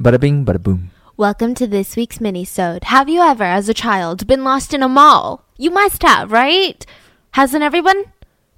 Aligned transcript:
Bada 0.00 0.18
bing, 0.18 0.46
bada 0.46 0.62
boom. 0.62 0.90
Welcome 1.18 1.54
to 1.56 1.66
this 1.66 1.94
week's 1.94 2.20
minisode. 2.20 2.84
Have 2.84 3.10
you 3.10 3.20
ever, 3.20 3.44
as 3.44 3.68
a 3.68 3.74
child, 3.74 4.26
been 4.26 4.44
lost 4.44 4.72
in 4.72 4.82
a 4.82 4.88
mall? 4.88 5.44
You 5.58 5.70
must 5.70 6.02
have, 6.02 6.32
right? 6.32 6.86
Hasn't 7.32 7.62
everyone? 7.62 8.04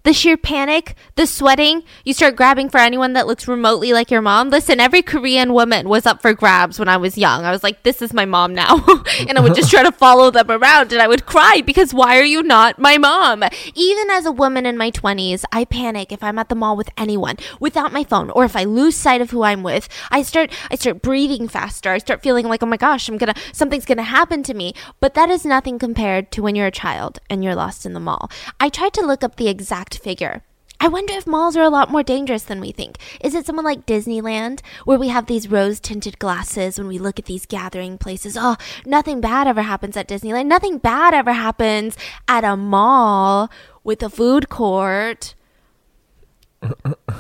The 0.05 0.13
sheer 0.13 0.37
panic, 0.37 0.97
the 1.15 1.29
sweating, 1.29 1.85
you 2.05 2.13
start 2.13 2.35
grabbing 2.35 2.71
for 2.71 2.79
anyone 2.79 3.13
that 3.13 3.29
looks 3.29 3.47
remotely 3.47 3.93
like 3.93 4.11
your 4.11 4.21
mom. 4.21 4.51
Listen, 4.51 4.81
every 4.81 5.01
Korean 5.01 5.53
woman 5.53 5.89
was 5.89 6.07
up 6.07 6.21
for 6.21 6.35
grabs 6.35 6.81
when 6.81 6.89
I 6.89 6.97
was 6.97 7.17
young. 7.17 7.45
I 7.45 7.53
was 7.53 7.63
like, 7.63 7.85
this 7.85 8.03
is 8.03 8.13
my 8.13 8.25
mom 8.25 8.53
now. 8.53 8.85
and 9.29 9.39
I 9.39 9.41
would 9.41 9.55
just 9.55 9.71
try 9.71 9.85
to 9.85 9.93
follow 9.93 10.33
them 10.33 10.51
around 10.51 10.93
and 10.93 11.01
I 11.01 11.07
would 11.07 11.25
cry 11.25 11.63
because 11.65 11.95
why 11.95 12.19
are 12.19 12.25
you 12.25 12.43
not 12.43 12.81
my 12.81 12.99
mom? 12.99 13.45
Even 13.77 14.11
as 14.11 14.27
a 14.27 14.33
woman 14.33 14.67
in 14.67 14.77
my 14.77 14.91
20s, 14.91 15.45
I 15.53 15.65
panic 15.65 16.11
if 16.11 16.25
I'm 16.25 16.39
at 16.39 16.49
the 16.49 16.57
mall 16.57 16.77
with 16.77 16.91
anyone 16.97 17.37
without 17.61 17.93
my 17.93 18.03
phone 18.03 18.31
or 18.31 18.45
if 18.45 18.57
I 18.57 18.65
lose 18.65 18.97
sight 18.97 19.21
of 19.21 19.31
who 19.31 19.45
I'm 19.45 19.63
with. 19.63 19.89
I 20.11 20.23
start 20.23 20.51
I 20.69 20.75
start 20.75 21.03
breathing 21.03 21.47
faster. 21.47 21.93
I 21.93 21.99
start 21.99 22.23
feeling 22.23 22.49
like, 22.49 22.63
"Oh 22.63 22.67
my 22.67 22.77
gosh, 22.77 23.09
I'm 23.09 23.19
going 23.19 23.33
to 23.33 23.41
something's 23.53 23.85
going 23.85 23.99
to 23.99 24.05
happen 24.05 24.43
to 24.45 24.55
me." 24.55 24.75
But 24.99 25.15
that 25.15 25.31
is 25.31 25.45
nothing 25.45 25.79
compared 25.79 26.33
to 26.33 26.43
when 26.43 26.57
you're 26.57 26.67
a 26.67 26.73
child 26.73 27.21
and 27.31 27.45
you're 27.45 27.55
lost 27.55 27.87
in 27.87 27.93
the 27.93 28.01
mall. 28.01 28.31
I 28.59 28.69
tried 28.69 28.95
to 28.95 29.07
look 29.07 29.23
up 29.23 29.37
the 29.37 29.49
exact 29.49 29.92
figure. 29.99 30.43
I 30.81 30.89
wonder 30.89 31.15
if 31.15 31.29
malls 31.29 31.57
are 31.57 31.63
a 31.63 31.71
lot 31.71 31.93
more 31.93 32.03
dangerous 32.03 32.43
than 32.43 32.61
we 32.61 32.73
think. 32.73 32.99
Is 33.21 33.37
it 33.37 33.47
someone 33.47 33.65
like 33.65 33.87
Disneyland, 33.87 34.63
where 34.85 34.99
we 34.99 35.09
have 35.09 35.27
these 35.27 35.49
rose 35.49 35.79
tinted 35.79 36.19
glasses 36.19 36.77
when 36.77 36.89
we 36.89 36.99
look 36.99 37.21
at 37.21 37.27
these 37.27 37.47
gathering 37.47 37.99
places? 37.99 38.37
Oh, 38.37 38.57
nothing 38.85 39.21
bad 39.21 39.47
ever 39.47 39.63
happens 39.63 39.97
at 39.97 40.09
Disneyland. 40.09 40.47
Nothing 40.47 40.79
bad 40.79 41.15
ever 41.15 41.33
happens 41.33 41.97
at 42.27 42.43
a 42.43 42.57
mall 42.57 43.49
with 43.85 44.03
a 44.03 44.11
food 44.11 44.49
court. 44.49 45.37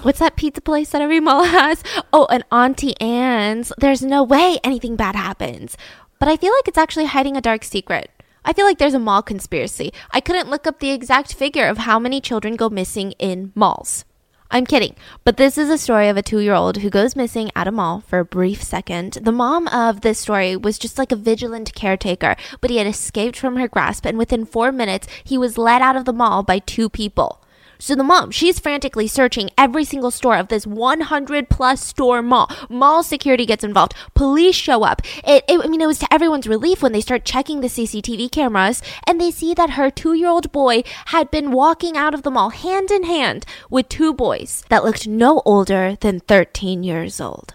What's 0.02 0.18
that 0.18 0.34
pizza 0.34 0.60
place 0.60 0.90
that 0.90 1.02
every 1.02 1.20
mall 1.20 1.44
has? 1.44 1.84
Oh, 2.12 2.26
an 2.30 2.42
Auntie 2.50 3.00
Anne's. 3.00 3.72
There's 3.78 4.02
no 4.02 4.24
way 4.24 4.58
anything 4.64 4.96
bad 4.96 5.14
happens. 5.14 5.76
But 6.18 6.28
I 6.28 6.36
feel 6.36 6.52
like 6.52 6.66
it's 6.66 6.78
actually 6.78 7.06
hiding 7.06 7.36
a 7.36 7.40
dark 7.40 7.62
secret. 7.62 8.10
I 8.44 8.52
feel 8.52 8.66
like 8.66 8.78
there's 8.78 8.94
a 8.94 8.98
mall 8.98 9.22
conspiracy. 9.22 9.92
I 10.10 10.20
couldn't 10.20 10.50
look 10.50 10.66
up 10.66 10.80
the 10.80 10.90
exact 10.90 11.34
figure 11.34 11.68
of 11.68 11.78
how 11.78 11.98
many 11.98 12.20
children 12.20 12.56
go 12.56 12.68
missing 12.68 13.12
in 13.12 13.52
malls. 13.54 14.04
I'm 14.50 14.66
kidding, 14.66 14.96
but 15.24 15.38
this 15.38 15.56
is 15.56 15.70
a 15.70 15.78
story 15.78 16.08
of 16.08 16.18
a 16.18 16.22
two 16.22 16.40
year 16.40 16.52
old 16.52 16.78
who 16.78 16.90
goes 16.90 17.16
missing 17.16 17.50
at 17.56 17.66
a 17.66 17.72
mall 17.72 18.02
for 18.06 18.18
a 18.18 18.24
brief 18.24 18.62
second. 18.62 19.14
The 19.22 19.32
mom 19.32 19.66
of 19.68 20.02
this 20.02 20.18
story 20.18 20.56
was 20.56 20.78
just 20.78 20.98
like 20.98 21.10
a 21.10 21.16
vigilant 21.16 21.74
caretaker, 21.74 22.36
but 22.60 22.68
he 22.68 22.76
had 22.76 22.86
escaped 22.86 23.38
from 23.38 23.56
her 23.56 23.66
grasp, 23.66 24.04
and 24.04 24.18
within 24.18 24.44
four 24.44 24.70
minutes, 24.70 25.06
he 25.24 25.38
was 25.38 25.56
led 25.56 25.80
out 25.80 25.96
of 25.96 26.04
the 26.04 26.12
mall 26.12 26.42
by 26.42 26.58
two 26.58 26.90
people. 26.90 27.42
So 27.82 27.96
the 27.96 28.04
mom, 28.04 28.30
she's 28.30 28.60
frantically 28.60 29.08
searching 29.08 29.50
every 29.58 29.84
single 29.84 30.12
store 30.12 30.36
of 30.36 30.46
this 30.46 30.68
100 30.68 31.48
plus 31.48 31.84
store 31.84 32.22
mall. 32.22 32.48
Mall 32.70 33.02
security 33.02 33.44
gets 33.44 33.64
involved. 33.64 33.92
Police 34.14 34.54
show 34.54 34.84
up. 34.84 35.02
It, 35.26 35.42
it, 35.48 35.60
I 35.64 35.66
mean, 35.66 35.80
it 35.80 35.88
was 35.88 35.98
to 35.98 36.14
everyone's 36.14 36.46
relief 36.46 36.80
when 36.80 36.92
they 36.92 37.00
start 37.00 37.24
checking 37.24 37.60
the 37.60 37.66
CCTV 37.66 38.30
cameras 38.30 38.82
and 39.04 39.20
they 39.20 39.32
see 39.32 39.52
that 39.54 39.70
her 39.70 39.90
two 39.90 40.14
year 40.14 40.28
old 40.28 40.52
boy 40.52 40.84
had 41.06 41.28
been 41.32 41.50
walking 41.50 41.96
out 41.96 42.14
of 42.14 42.22
the 42.22 42.30
mall 42.30 42.50
hand 42.50 42.92
in 42.92 43.02
hand 43.02 43.44
with 43.68 43.88
two 43.88 44.14
boys 44.14 44.62
that 44.68 44.84
looked 44.84 45.08
no 45.08 45.42
older 45.44 45.96
than 46.02 46.20
13 46.20 46.84
years 46.84 47.20
old. 47.20 47.54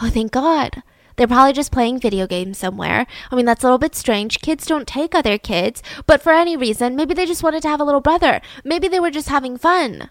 Oh, 0.00 0.08
thank 0.08 0.32
God. 0.32 0.82
They're 1.18 1.26
probably 1.26 1.52
just 1.52 1.72
playing 1.72 1.98
video 1.98 2.28
games 2.28 2.58
somewhere. 2.58 3.04
I 3.30 3.34
mean, 3.34 3.44
that's 3.44 3.64
a 3.64 3.66
little 3.66 3.78
bit 3.78 3.96
strange. 3.96 4.40
Kids 4.40 4.66
don't 4.66 4.86
take 4.86 5.16
other 5.16 5.36
kids, 5.36 5.82
but 6.06 6.22
for 6.22 6.30
any 6.32 6.56
reason, 6.56 6.94
maybe 6.94 7.12
they 7.12 7.26
just 7.26 7.42
wanted 7.42 7.60
to 7.62 7.68
have 7.68 7.80
a 7.80 7.84
little 7.84 8.00
brother. 8.00 8.40
Maybe 8.64 8.86
they 8.86 9.00
were 9.00 9.10
just 9.10 9.28
having 9.28 9.58
fun. 9.58 10.10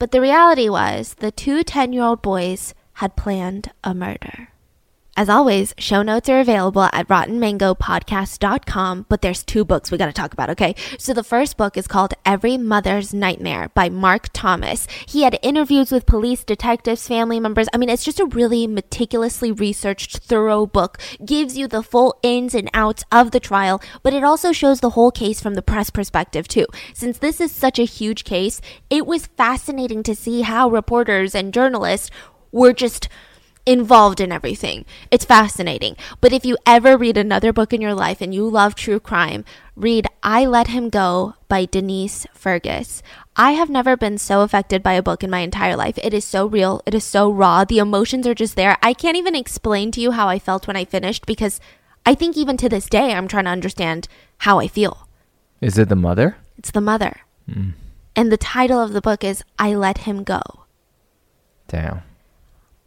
But 0.00 0.10
the 0.10 0.20
reality 0.20 0.68
was, 0.68 1.14
the 1.14 1.30
two 1.30 1.62
10 1.62 1.92
year 1.92 2.02
old 2.02 2.22
boys 2.22 2.74
had 2.94 3.14
planned 3.14 3.70
a 3.84 3.94
murder. 3.94 4.51
As 5.14 5.28
always, 5.28 5.74
show 5.76 6.00
notes 6.00 6.30
are 6.30 6.40
available 6.40 6.88
at 6.90 7.06
rottenmangopodcast.com, 7.08 9.04
but 9.10 9.20
there's 9.20 9.44
two 9.44 9.62
books 9.62 9.90
we 9.90 9.98
got 9.98 10.06
to 10.06 10.12
talk 10.12 10.32
about, 10.32 10.48
okay? 10.48 10.74
So 10.98 11.12
the 11.12 11.22
first 11.22 11.58
book 11.58 11.76
is 11.76 11.86
called 11.86 12.14
Every 12.24 12.56
Mother's 12.56 13.12
Nightmare 13.12 13.68
by 13.74 13.90
Mark 13.90 14.30
Thomas. 14.32 14.86
He 15.06 15.24
had 15.24 15.38
interviews 15.42 15.92
with 15.92 16.06
police, 16.06 16.44
detectives, 16.44 17.06
family 17.06 17.40
members. 17.40 17.68
I 17.74 17.76
mean, 17.76 17.90
it's 17.90 18.06
just 18.06 18.20
a 18.20 18.24
really 18.24 18.66
meticulously 18.66 19.52
researched, 19.52 20.16
thorough 20.16 20.64
book. 20.64 20.96
Gives 21.22 21.58
you 21.58 21.68
the 21.68 21.82
full 21.82 22.18
ins 22.22 22.54
and 22.54 22.70
outs 22.72 23.04
of 23.12 23.32
the 23.32 23.40
trial, 23.40 23.82
but 24.02 24.14
it 24.14 24.24
also 24.24 24.50
shows 24.50 24.80
the 24.80 24.90
whole 24.90 25.10
case 25.10 25.42
from 25.42 25.56
the 25.56 25.60
press 25.60 25.90
perspective 25.90 26.48
too. 26.48 26.64
Since 26.94 27.18
this 27.18 27.38
is 27.38 27.52
such 27.52 27.78
a 27.78 27.84
huge 27.84 28.24
case, 28.24 28.62
it 28.88 29.06
was 29.06 29.26
fascinating 29.26 30.02
to 30.04 30.14
see 30.14 30.40
how 30.40 30.70
reporters 30.70 31.34
and 31.34 31.52
journalists 31.52 32.10
were 32.50 32.72
just 32.72 33.10
involved 33.64 34.20
in 34.20 34.32
everything. 34.32 34.84
It's 35.10 35.24
fascinating. 35.24 35.96
But 36.20 36.32
if 36.32 36.44
you 36.44 36.56
ever 36.66 36.96
read 36.96 37.16
another 37.16 37.52
book 37.52 37.72
in 37.72 37.80
your 37.80 37.94
life 37.94 38.20
and 38.20 38.34
you 38.34 38.48
love 38.48 38.74
true 38.74 38.98
crime, 38.98 39.44
read 39.76 40.06
I 40.22 40.46
Let 40.46 40.68
Him 40.68 40.88
Go 40.90 41.34
by 41.48 41.64
Denise 41.64 42.26
Fergus. 42.34 43.02
I 43.36 43.52
have 43.52 43.70
never 43.70 43.96
been 43.96 44.18
so 44.18 44.42
affected 44.42 44.82
by 44.82 44.92
a 44.94 45.02
book 45.02 45.22
in 45.22 45.30
my 45.30 45.40
entire 45.40 45.76
life. 45.76 45.98
It 46.02 46.12
is 46.12 46.24
so 46.24 46.46
real, 46.46 46.82
it 46.86 46.94
is 46.94 47.04
so 47.04 47.30
raw. 47.30 47.64
The 47.64 47.78
emotions 47.78 48.26
are 48.26 48.34
just 48.34 48.56
there. 48.56 48.76
I 48.82 48.92
can't 48.92 49.16
even 49.16 49.34
explain 49.34 49.90
to 49.92 50.00
you 50.00 50.10
how 50.10 50.28
I 50.28 50.38
felt 50.38 50.66
when 50.66 50.76
I 50.76 50.84
finished 50.84 51.24
because 51.26 51.60
I 52.04 52.14
think 52.14 52.36
even 52.36 52.56
to 52.58 52.68
this 52.68 52.88
day 52.88 53.12
I'm 53.14 53.28
trying 53.28 53.44
to 53.44 53.50
understand 53.50 54.08
how 54.38 54.58
I 54.58 54.68
feel. 54.68 55.08
Is 55.60 55.78
it 55.78 55.88
the 55.88 55.96
mother? 55.96 56.36
It's 56.58 56.72
the 56.72 56.80
mother. 56.80 57.20
Hmm. 57.50 57.70
And 58.14 58.30
the 58.30 58.36
title 58.36 58.80
of 58.80 58.92
the 58.92 59.00
book 59.00 59.24
is 59.24 59.42
I 59.58 59.74
Let 59.74 59.98
Him 59.98 60.24
Go. 60.24 60.42
Damn. 61.68 62.02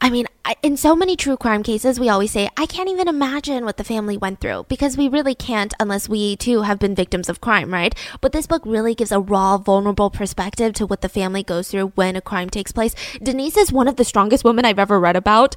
I 0.01 0.09
mean, 0.09 0.28
I, 0.44 0.56
in 0.61 0.78
so 0.78 0.95
many 0.95 1.16
true 1.16 1.38
crime 1.38 1.63
cases, 1.63 2.00
we 2.00 2.09
always 2.09 2.31
say, 2.31 2.50
I 2.57 2.66
can't 2.67 2.89
even 2.89 3.07
imagine 3.07 3.66
what 3.66 3.78
the 3.78 3.83
family 3.83 4.17
went 4.17 4.39
through 4.39 4.66
because 4.67 4.97
we 4.97 5.07
really 5.07 5.33
can't 5.33 5.73
unless 5.79 6.07
we 6.07 6.35
too 6.35 6.61
have 6.61 6.78
been 6.78 6.94
victims 6.94 7.29
of 7.29 7.41
crime, 7.41 7.73
right? 7.73 7.95
But 8.22 8.31
this 8.31 8.45
book 8.45 8.61
really 8.66 8.94
gives 8.94 9.11
a 9.11 9.19
raw, 9.19 9.57
vulnerable 9.57 10.09
perspective 10.11 10.73
to 10.73 10.85
what 10.85 11.01
the 11.01 11.09
family 11.09 11.41
goes 11.41 11.72
through 11.72 11.88
when 11.95 12.16
a 12.16 12.22
crime 12.22 12.50
takes 12.50 12.72
place. 12.72 12.94
Denise 13.23 13.57
is 13.57 13.72
one 13.72 13.88
of 13.88 13.95
the 13.95 14.03
strongest 14.03 14.44
women 14.44 14.66
I've 14.66 14.79
ever 14.79 15.00
read 15.00 15.16
about. 15.16 15.55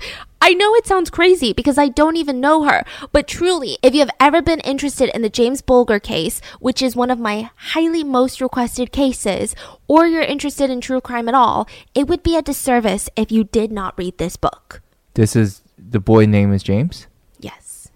I 0.48 0.54
know 0.54 0.74
it 0.76 0.86
sounds 0.86 1.10
crazy 1.10 1.52
because 1.52 1.76
I 1.76 1.88
don't 1.88 2.16
even 2.16 2.40
know 2.40 2.62
her, 2.62 2.82
but 3.12 3.28
truly, 3.28 3.76
if 3.82 3.92
you 3.92 4.00
have 4.00 4.16
ever 4.18 4.40
been 4.40 4.60
interested 4.60 5.14
in 5.14 5.20
the 5.20 5.28
James 5.28 5.60
Bulger 5.60 6.00
case, 6.00 6.40
which 6.58 6.80
is 6.80 6.96
one 6.96 7.10
of 7.10 7.20
my 7.20 7.50
highly 7.54 8.02
most 8.02 8.40
requested 8.40 8.90
cases, 8.90 9.54
or 9.88 10.06
you're 10.06 10.22
interested 10.22 10.70
in 10.70 10.80
true 10.80 11.02
crime 11.02 11.28
at 11.28 11.34
all, 11.34 11.68
it 11.94 12.08
would 12.08 12.22
be 12.22 12.34
a 12.34 12.40
disservice 12.40 13.10
if 13.14 13.30
you 13.30 13.44
did 13.44 13.70
not 13.70 13.92
read 13.98 14.16
this 14.16 14.38
book. 14.38 14.80
This 15.12 15.36
is 15.36 15.60
the 15.76 16.00
boy 16.00 16.24
name 16.24 16.54
is 16.54 16.62
James? 16.62 17.08
Yes. 17.38 17.90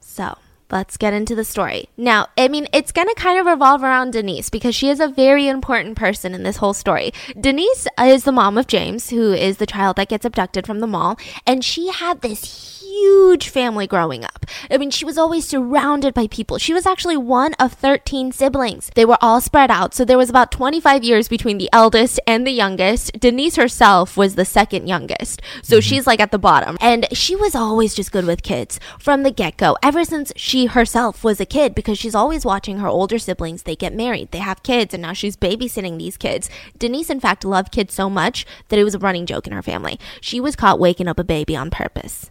So 0.00 0.36
let's 0.74 0.96
get 0.96 1.14
into 1.14 1.34
the 1.34 1.44
story. 1.44 1.88
Now, 1.96 2.26
I 2.36 2.48
mean, 2.48 2.66
it's 2.72 2.92
going 2.92 3.08
to 3.08 3.14
kind 3.14 3.38
of 3.38 3.46
revolve 3.46 3.82
around 3.82 4.10
Denise 4.10 4.50
because 4.50 4.74
she 4.74 4.90
is 4.90 5.00
a 5.00 5.08
very 5.08 5.46
important 5.46 5.96
person 5.96 6.34
in 6.34 6.42
this 6.42 6.56
whole 6.56 6.74
story. 6.74 7.12
Denise 7.40 7.86
is 8.00 8.24
the 8.24 8.32
mom 8.32 8.58
of 8.58 8.66
James, 8.66 9.08
who 9.08 9.32
is 9.32 9.56
the 9.58 9.66
child 9.66 9.96
that 9.96 10.08
gets 10.08 10.24
abducted 10.24 10.66
from 10.66 10.80
the 10.80 10.86
mall, 10.86 11.16
and 11.46 11.64
she 11.64 11.88
had 11.90 12.20
this 12.20 12.83
huge 12.94 13.48
family 13.48 13.86
growing 13.86 14.24
up. 14.24 14.46
I 14.70 14.78
mean, 14.78 14.90
she 14.90 15.04
was 15.04 15.18
always 15.18 15.46
surrounded 15.46 16.14
by 16.14 16.28
people. 16.28 16.58
She 16.58 16.72
was 16.72 16.86
actually 16.86 17.16
one 17.16 17.54
of 17.54 17.72
13 17.72 18.30
siblings. 18.30 18.90
They 18.94 19.04
were 19.04 19.18
all 19.20 19.40
spread 19.40 19.70
out, 19.70 19.94
so 19.94 20.04
there 20.04 20.18
was 20.18 20.30
about 20.30 20.52
25 20.52 21.02
years 21.02 21.26
between 21.28 21.58
the 21.58 21.68
eldest 21.72 22.20
and 22.26 22.46
the 22.46 22.52
youngest. 22.52 23.18
Denise 23.18 23.56
herself 23.56 24.16
was 24.16 24.34
the 24.34 24.44
second 24.44 24.86
youngest, 24.86 25.42
so 25.62 25.76
mm-hmm. 25.76 25.80
she's 25.80 26.06
like 26.06 26.20
at 26.20 26.30
the 26.30 26.38
bottom. 26.38 26.76
And 26.80 27.06
she 27.12 27.34
was 27.34 27.54
always 27.54 27.94
just 27.94 28.12
good 28.12 28.26
with 28.26 28.42
kids 28.42 28.78
from 28.98 29.22
the 29.22 29.32
get 29.32 29.56
go, 29.56 29.76
ever 29.82 30.04
since 30.04 30.32
she 30.36 30.66
herself 30.66 31.24
was 31.24 31.40
a 31.40 31.46
kid, 31.46 31.74
because 31.74 31.98
she's 31.98 32.14
always 32.14 32.44
watching 32.44 32.78
her 32.78 32.88
older 32.88 33.18
siblings. 33.18 33.64
They 33.64 33.76
get 33.76 33.94
married, 33.94 34.30
they 34.30 34.38
have 34.38 34.62
kids, 34.62 34.94
and 34.94 35.02
now 35.02 35.14
she's 35.14 35.36
babysitting 35.36 35.98
these 35.98 36.16
kids. 36.16 36.48
Denise, 36.78 37.10
in 37.10 37.20
fact, 37.20 37.44
loved 37.44 37.72
kids 37.72 37.92
so 37.92 38.08
much 38.08 38.46
that 38.68 38.78
it 38.78 38.84
was 38.84 38.94
a 38.94 38.98
running 39.00 39.26
joke 39.26 39.46
in 39.46 39.52
her 39.52 39.62
family. 39.62 39.98
She 40.20 40.38
was 40.38 40.54
caught 40.54 40.78
waking 40.78 41.08
up 41.08 41.18
a 41.18 41.24
baby 41.24 41.56
on 41.56 41.70
purpose. 41.70 42.30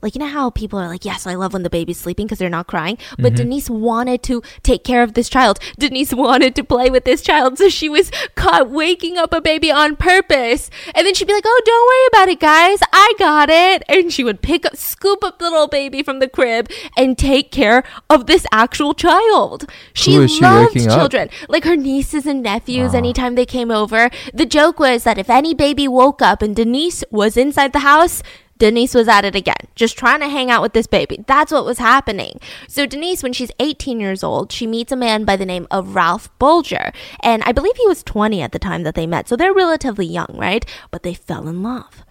Like, 0.00 0.14
you 0.14 0.20
know 0.20 0.26
how 0.26 0.50
people 0.50 0.78
are 0.78 0.88
like, 0.88 1.04
yes, 1.04 1.26
I 1.26 1.34
love 1.34 1.52
when 1.52 1.64
the 1.64 1.70
baby's 1.70 1.98
sleeping 1.98 2.26
because 2.26 2.38
they're 2.38 2.48
not 2.48 2.66
crying. 2.68 2.98
But 3.16 3.32
mm-hmm. 3.32 3.36
Denise 3.36 3.68
wanted 3.68 4.22
to 4.24 4.42
take 4.62 4.84
care 4.84 5.02
of 5.02 5.14
this 5.14 5.28
child. 5.28 5.58
Denise 5.78 6.12
wanted 6.14 6.54
to 6.56 6.64
play 6.64 6.90
with 6.90 7.04
this 7.04 7.20
child. 7.22 7.58
So 7.58 7.68
she 7.68 7.88
was 7.88 8.10
caught 8.36 8.70
waking 8.70 9.16
up 9.16 9.32
a 9.32 9.40
baby 9.40 9.70
on 9.72 9.96
purpose. 9.96 10.70
And 10.94 11.06
then 11.06 11.14
she'd 11.14 11.26
be 11.26 11.34
like, 11.34 11.44
oh, 11.46 11.62
don't 11.64 11.86
worry 11.86 12.06
about 12.24 12.32
it, 12.32 12.40
guys. 12.40 12.78
I 12.92 13.14
got 13.18 13.50
it. 13.50 13.82
And 13.88 14.12
she 14.12 14.22
would 14.22 14.40
pick 14.40 14.64
up, 14.66 14.76
scoop 14.76 15.24
up 15.24 15.38
the 15.38 15.50
little 15.50 15.68
baby 15.68 16.02
from 16.02 16.20
the 16.20 16.28
crib 16.28 16.70
and 16.96 17.18
take 17.18 17.50
care 17.50 17.82
of 18.08 18.26
this 18.26 18.46
actual 18.52 18.94
child. 18.94 19.68
She 19.92 20.14
is 20.14 20.30
she 20.30 20.42
loved 20.42 20.74
waking 20.74 20.90
up? 20.90 20.98
children. 20.98 21.30
Like 21.48 21.64
her 21.64 21.76
nieces 21.76 22.26
and 22.26 22.42
nephews, 22.42 22.88
uh-huh. 22.88 22.98
anytime 22.98 23.34
they 23.34 23.46
came 23.46 23.70
over. 23.70 24.10
The 24.32 24.46
joke 24.46 24.78
was 24.78 25.04
that 25.04 25.18
if 25.18 25.28
any 25.28 25.54
baby 25.54 25.88
woke 25.88 26.22
up 26.22 26.42
and 26.42 26.54
Denise 26.54 27.02
was 27.10 27.36
inside 27.36 27.72
the 27.72 27.80
house, 27.80 28.22
Denise 28.58 28.94
was 28.94 29.08
at 29.08 29.24
it 29.24 29.34
again, 29.34 29.68
just 29.74 29.96
trying 29.96 30.20
to 30.20 30.28
hang 30.28 30.50
out 30.50 30.62
with 30.62 30.72
this 30.72 30.86
baby. 30.86 31.24
That's 31.26 31.52
what 31.52 31.64
was 31.64 31.78
happening. 31.78 32.40
So, 32.66 32.86
Denise, 32.86 33.22
when 33.22 33.32
she's 33.32 33.52
18 33.60 34.00
years 34.00 34.24
old, 34.24 34.52
she 34.52 34.66
meets 34.66 34.92
a 34.92 34.96
man 34.96 35.24
by 35.24 35.36
the 35.36 35.46
name 35.46 35.66
of 35.70 35.94
Ralph 35.94 36.36
Bulger. 36.38 36.92
And 37.20 37.42
I 37.44 37.52
believe 37.52 37.76
he 37.76 37.86
was 37.86 38.02
20 38.02 38.42
at 38.42 38.52
the 38.52 38.58
time 38.58 38.82
that 38.82 38.94
they 38.94 39.06
met. 39.06 39.28
So, 39.28 39.36
they're 39.36 39.54
relatively 39.54 40.06
young, 40.06 40.34
right? 40.34 40.66
But 40.90 41.04
they 41.04 41.14
fell 41.14 41.48
in 41.48 41.62
love. 41.62 42.04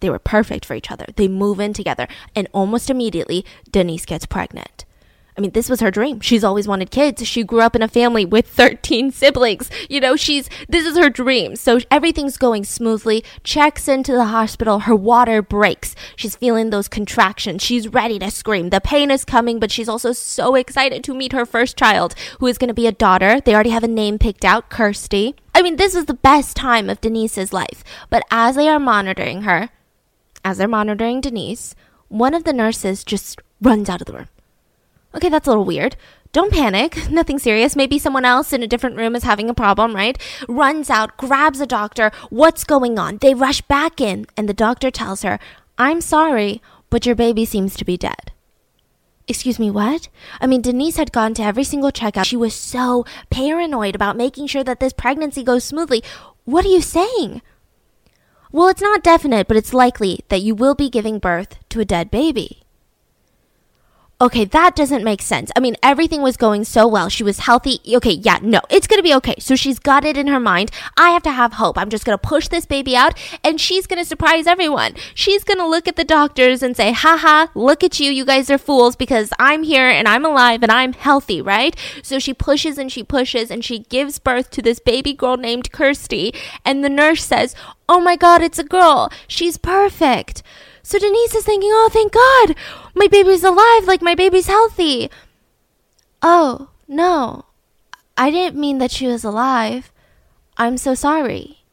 They 0.00 0.10
were 0.10 0.18
perfect 0.18 0.66
for 0.66 0.74
each 0.74 0.90
other. 0.90 1.06
They 1.16 1.28
move 1.28 1.60
in 1.60 1.72
together. 1.72 2.08
And 2.34 2.48
almost 2.52 2.90
immediately, 2.90 3.44
Denise 3.70 4.04
gets 4.04 4.26
pregnant. 4.26 4.83
I 5.36 5.40
mean, 5.40 5.50
this 5.50 5.68
was 5.68 5.80
her 5.80 5.90
dream. 5.90 6.20
She's 6.20 6.44
always 6.44 6.68
wanted 6.68 6.92
kids. 6.92 7.26
She 7.26 7.42
grew 7.42 7.60
up 7.60 7.74
in 7.74 7.82
a 7.82 7.88
family 7.88 8.24
with 8.24 8.46
13 8.54 9.10
siblings. 9.10 9.68
You 9.88 10.00
know, 10.00 10.14
she's, 10.14 10.48
this 10.68 10.86
is 10.86 10.96
her 10.96 11.10
dream. 11.10 11.56
So 11.56 11.80
everything's 11.90 12.36
going 12.36 12.64
smoothly. 12.64 13.24
Checks 13.42 13.88
into 13.88 14.12
the 14.12 14.26
hospital. 14.26 14.80
Her 14.80 14.94
water 14.94 15.42
breaks. 15.42 15.96
She's 16.14 16.36
feeling 16.36 16.70
those 16.70 16.86
contractions. 16.86 17.62
She's 17.62 17.88
ready 17.88 18.18
to 18.20 18.30
scream. 18.30 18.70
The 18.70 18.80
pain 18.80 19.10
is 19.10 19.24
coming, 19.24 19.58
but 19.58 19.72
she's 19.72 19.88
also 19.88 20.12
so 20.12 20.54
excited 20.54 21.02
to 21.04 21.14
meet 21.14 21.32
her 21.32 21.44
first 21.44 21.76
child, 21.76 22.14
who 22.38 22.46
is 22.46 22.58
going 22.58 22.68
to 22.68 22.74
be 22.74 22.86
a 22.86 22.92
daughter. 22.92 23.40
They 23.40 23.54
already 23.54 23.70
have 23.70 23.84
a 23.84 23.88
name 23.88 24.18
picked 24.18 24.44
out, 24.44 24.70
Kirsty. 24.70 25.34
I 25.52 25.62
mean, 25.62 25.76
this 25.76 25.96
is 25.96 26.04
the 26.04 26.14
best 26.14 26.56
time 26.56 26.88
of 26.88 27.00
Denise's 27.00 27.52
life. 27.52 27.82
But 28.08 28.24
as 28.30 28.54
they 28.54 28.68
are 28.68 28.78
monitoring 28.78 29.42
her, 29.42 29.70
as 30.44 30.58
they're 30.58 30.68
monitoring 30.68 31.20
Denise, 31.20 31.74
one 32.08 32.34
of 32.34 32.44
the 32.44 32.52
nurses 32.52 33.02
just 33.02 33.40
runs 33.60 33.88
out 33.88 34.00
of 34.00 34.06
the 34.06 34.12
room. 34.12 34.28
Okay, 35.14 35.28
that's 35.28 35.46
a 35.46 35.50
little 35.50 35.64
weird. 35.64 35.96
Don't 36.32 36.52
panic. 36.52 37.08
Nothing 37.10 37.38
serious. 37.38 37.76
Maybe 37.76 37.98
someone 37.98 38.24
else 38.24 38.52
in 38.52 38.62
a 38.62 38.66
different 38.66 38.96
room 38.96 39.14
is 39.14 39.22
having 39.22 39.48
a 39.48 39.54
problem, 39.54 39.94
right? 39.94 40.18
Runs 40.48 40.90
out, 40.90 41.16
grabs 41.16 41.60
a 41.60 41.66
doctor. 41.66 42.10
What's 42.30 42.64
going 42.64 42.98
on? 42.98 43.18
They 43.18 43.34
rush 43.34 43.60
back 43.62 44.00
in, 44.00 44.26
and 44.36 44.48
the 44.48 44.54
doctor 44.54 44.90
tells 44.90 45.22
her, 45.22 45.38
I'm 45.78 46.00
sorry, 46.00 46.60
but 46.90 47.06
your 47.06 47.14
baby 47.14 47.44
seems 47.44 47.76
to 47.76 47.84
be 47.84 47.96
dead. 47.96 48.32
Excuse 49.26 49.58
me, 49.58 49.70
what? 49.70 50.08
I 50.40 50.46
mean, 50.46 50.60
Denise 50.60 50.96
had 50.96 51.12
gone 51.12 51.32
to 51.34 51.42
every 51.42 51.64
single 51.64 51.92
checkout. 51.92 52.26
She 52.26 52.36
was 52.36 52.54
so 52.54 53.06
paranoid 53.30 53.94
about 53.94 54.16
making 54.16 54.48
sure 54.48 54.64
that 54.64 54.80
this 54.80 54.92
pregnancy 54.92 55.42
goes 55.42 55.64
smoothly. 55.64 56.02
What 56.44 56.64
are 56.66 56.68
you 56.68 56.82
saying? 56.82 57.40
Well, 58.52 58.68
it's 58.68 58.82
not 58.82 59.02
definite, 59.02 59.48
but 59.48 59.56
it's 59.56 59.72
likely 59.72 60.20
that 60.28 60.42
you 60.42 60.54
will 60.54 60.74
be 60.74 60.90
giving 60.90 61.20
birth 61.20 61.56
to 61.70 61.80
a 61.80 61.84
dead 61.84 62.10
baby. 62.10 62.63
Okay, 64.20 64.44
that 64.44 64.76
doesn't 64.76 65.02
make 65.02 65.20
sense. 65.20 65.50
I 65.56 65.60
mean, 65.60 65.76
everything 65.82 66.22
was 66.22 66.36
going 66.36 66.62
so 66.64 66.86
well. 66.86 67.08
She 67.08 67.24
was 67.24 67.40
healthy. 67.40 67.80
Okay, 67.96 68.12
yeah, 68.12 68.38
no, 68.40 68.60
it's 68.70 68.86
gonna 68.86 69.02
be 69.02 69.14
okay. 69.14 69.34
So 69.40 69.56
she's 69.56 69.80
got 69.80 70.04
it 70.04 70.16
in 70.16 70.28
her 70.28 70.38
mind. 70.38 70.70
I 70.96 71.10
have 71.10 71.24
to 71.24 71.32
have 71.32 71.54
hope. 71.54 71.76
I'm 71.76 71.90
just 71.90 72.04
gonna 72.04 72.16
push 72.16 72.46
this 72.46 72.64
baby 72.64 72.94
out 72.94 73.18
and 73.42 73.60
she's 73.60 73.88
gonna 73.88 74.04
surprise 74.04 74.46
everyone. 74.46 74.94
She's 75.14 75.42
gonna 75.42 75.66
look 75.66 75.88
at 75.88 75.96
the 75.96 76.04
doctors 76.04 76.62
and 76.62 76.76
say, 76.76 76.92
haha, 76.92 77.48
look 77.56 77.82
at 77.82 77.98
you. 77.98 78.12
You 78.12 78.24
guys 78.24 78.50
are 78.50 78.58
fools 78.58 78.94
because 78.94 79.32
I'm 79.40 79.64
here 79.64 79.88
and 79.88 80.06
I'm 80.06 80.24
alive 80.24 80.62
and 80.62 80.70
I'm 80.70 80.92
healthy, 80.92 81.42
right? 81.42 81.76
So 82.02 82.20
she 82.20 82.32
pushes 82.32 82.78
and 82.78 82.92
she 82.92 83.02
pushes 83.02 83.50
and 83.50 83.64
she 83.64 83.80
gives 83.80 84.20
birth 84.20 84.48
to 84.50 84.62
this 84.62 84.78
baby 84.78 85.12
girl 85.12 85.36
named 85.36 85.72
Kirsty. 85.72 86.32
And 86.64 86.84
the 86.84 86.88
nurse 86.88 87.24
says, 87.24 87.56
oh 87.88 88.00
my 88.00 88.14
God, 88.14 88.42
it's 88.42 88.60
a 88.60 88.64
girl. 88.64 89.10
She's 89.26 89.58
perfect. 89.58 90.42
So 90.84 90.98
Denise 90.98 91.34
is 91.34 91.44
thinking, 91.44 91.70
oh, 91.72 91.88
thank 91.90 92.12
God, 92.12 92.54
my 92.94 93.06
baby's 93.06 93.42
alive, 93.42 93.86
like 93.86 94.02
my 94.02 94.14
baby's 94.14 94.48
healthy. 94.48 95.10
Oh, 96.20 96.68
no, 96.86 97.46
I 98.18 98.30
didn't 98.30 98.60
mean 98.60 98.76
that 98.78 98.90
she 98.90 99.06
was 99.06 99.24
alive. 99.24 99.90
I'm 100.58 100.76
so 100.76 100.94
sorry. 100.94 101.64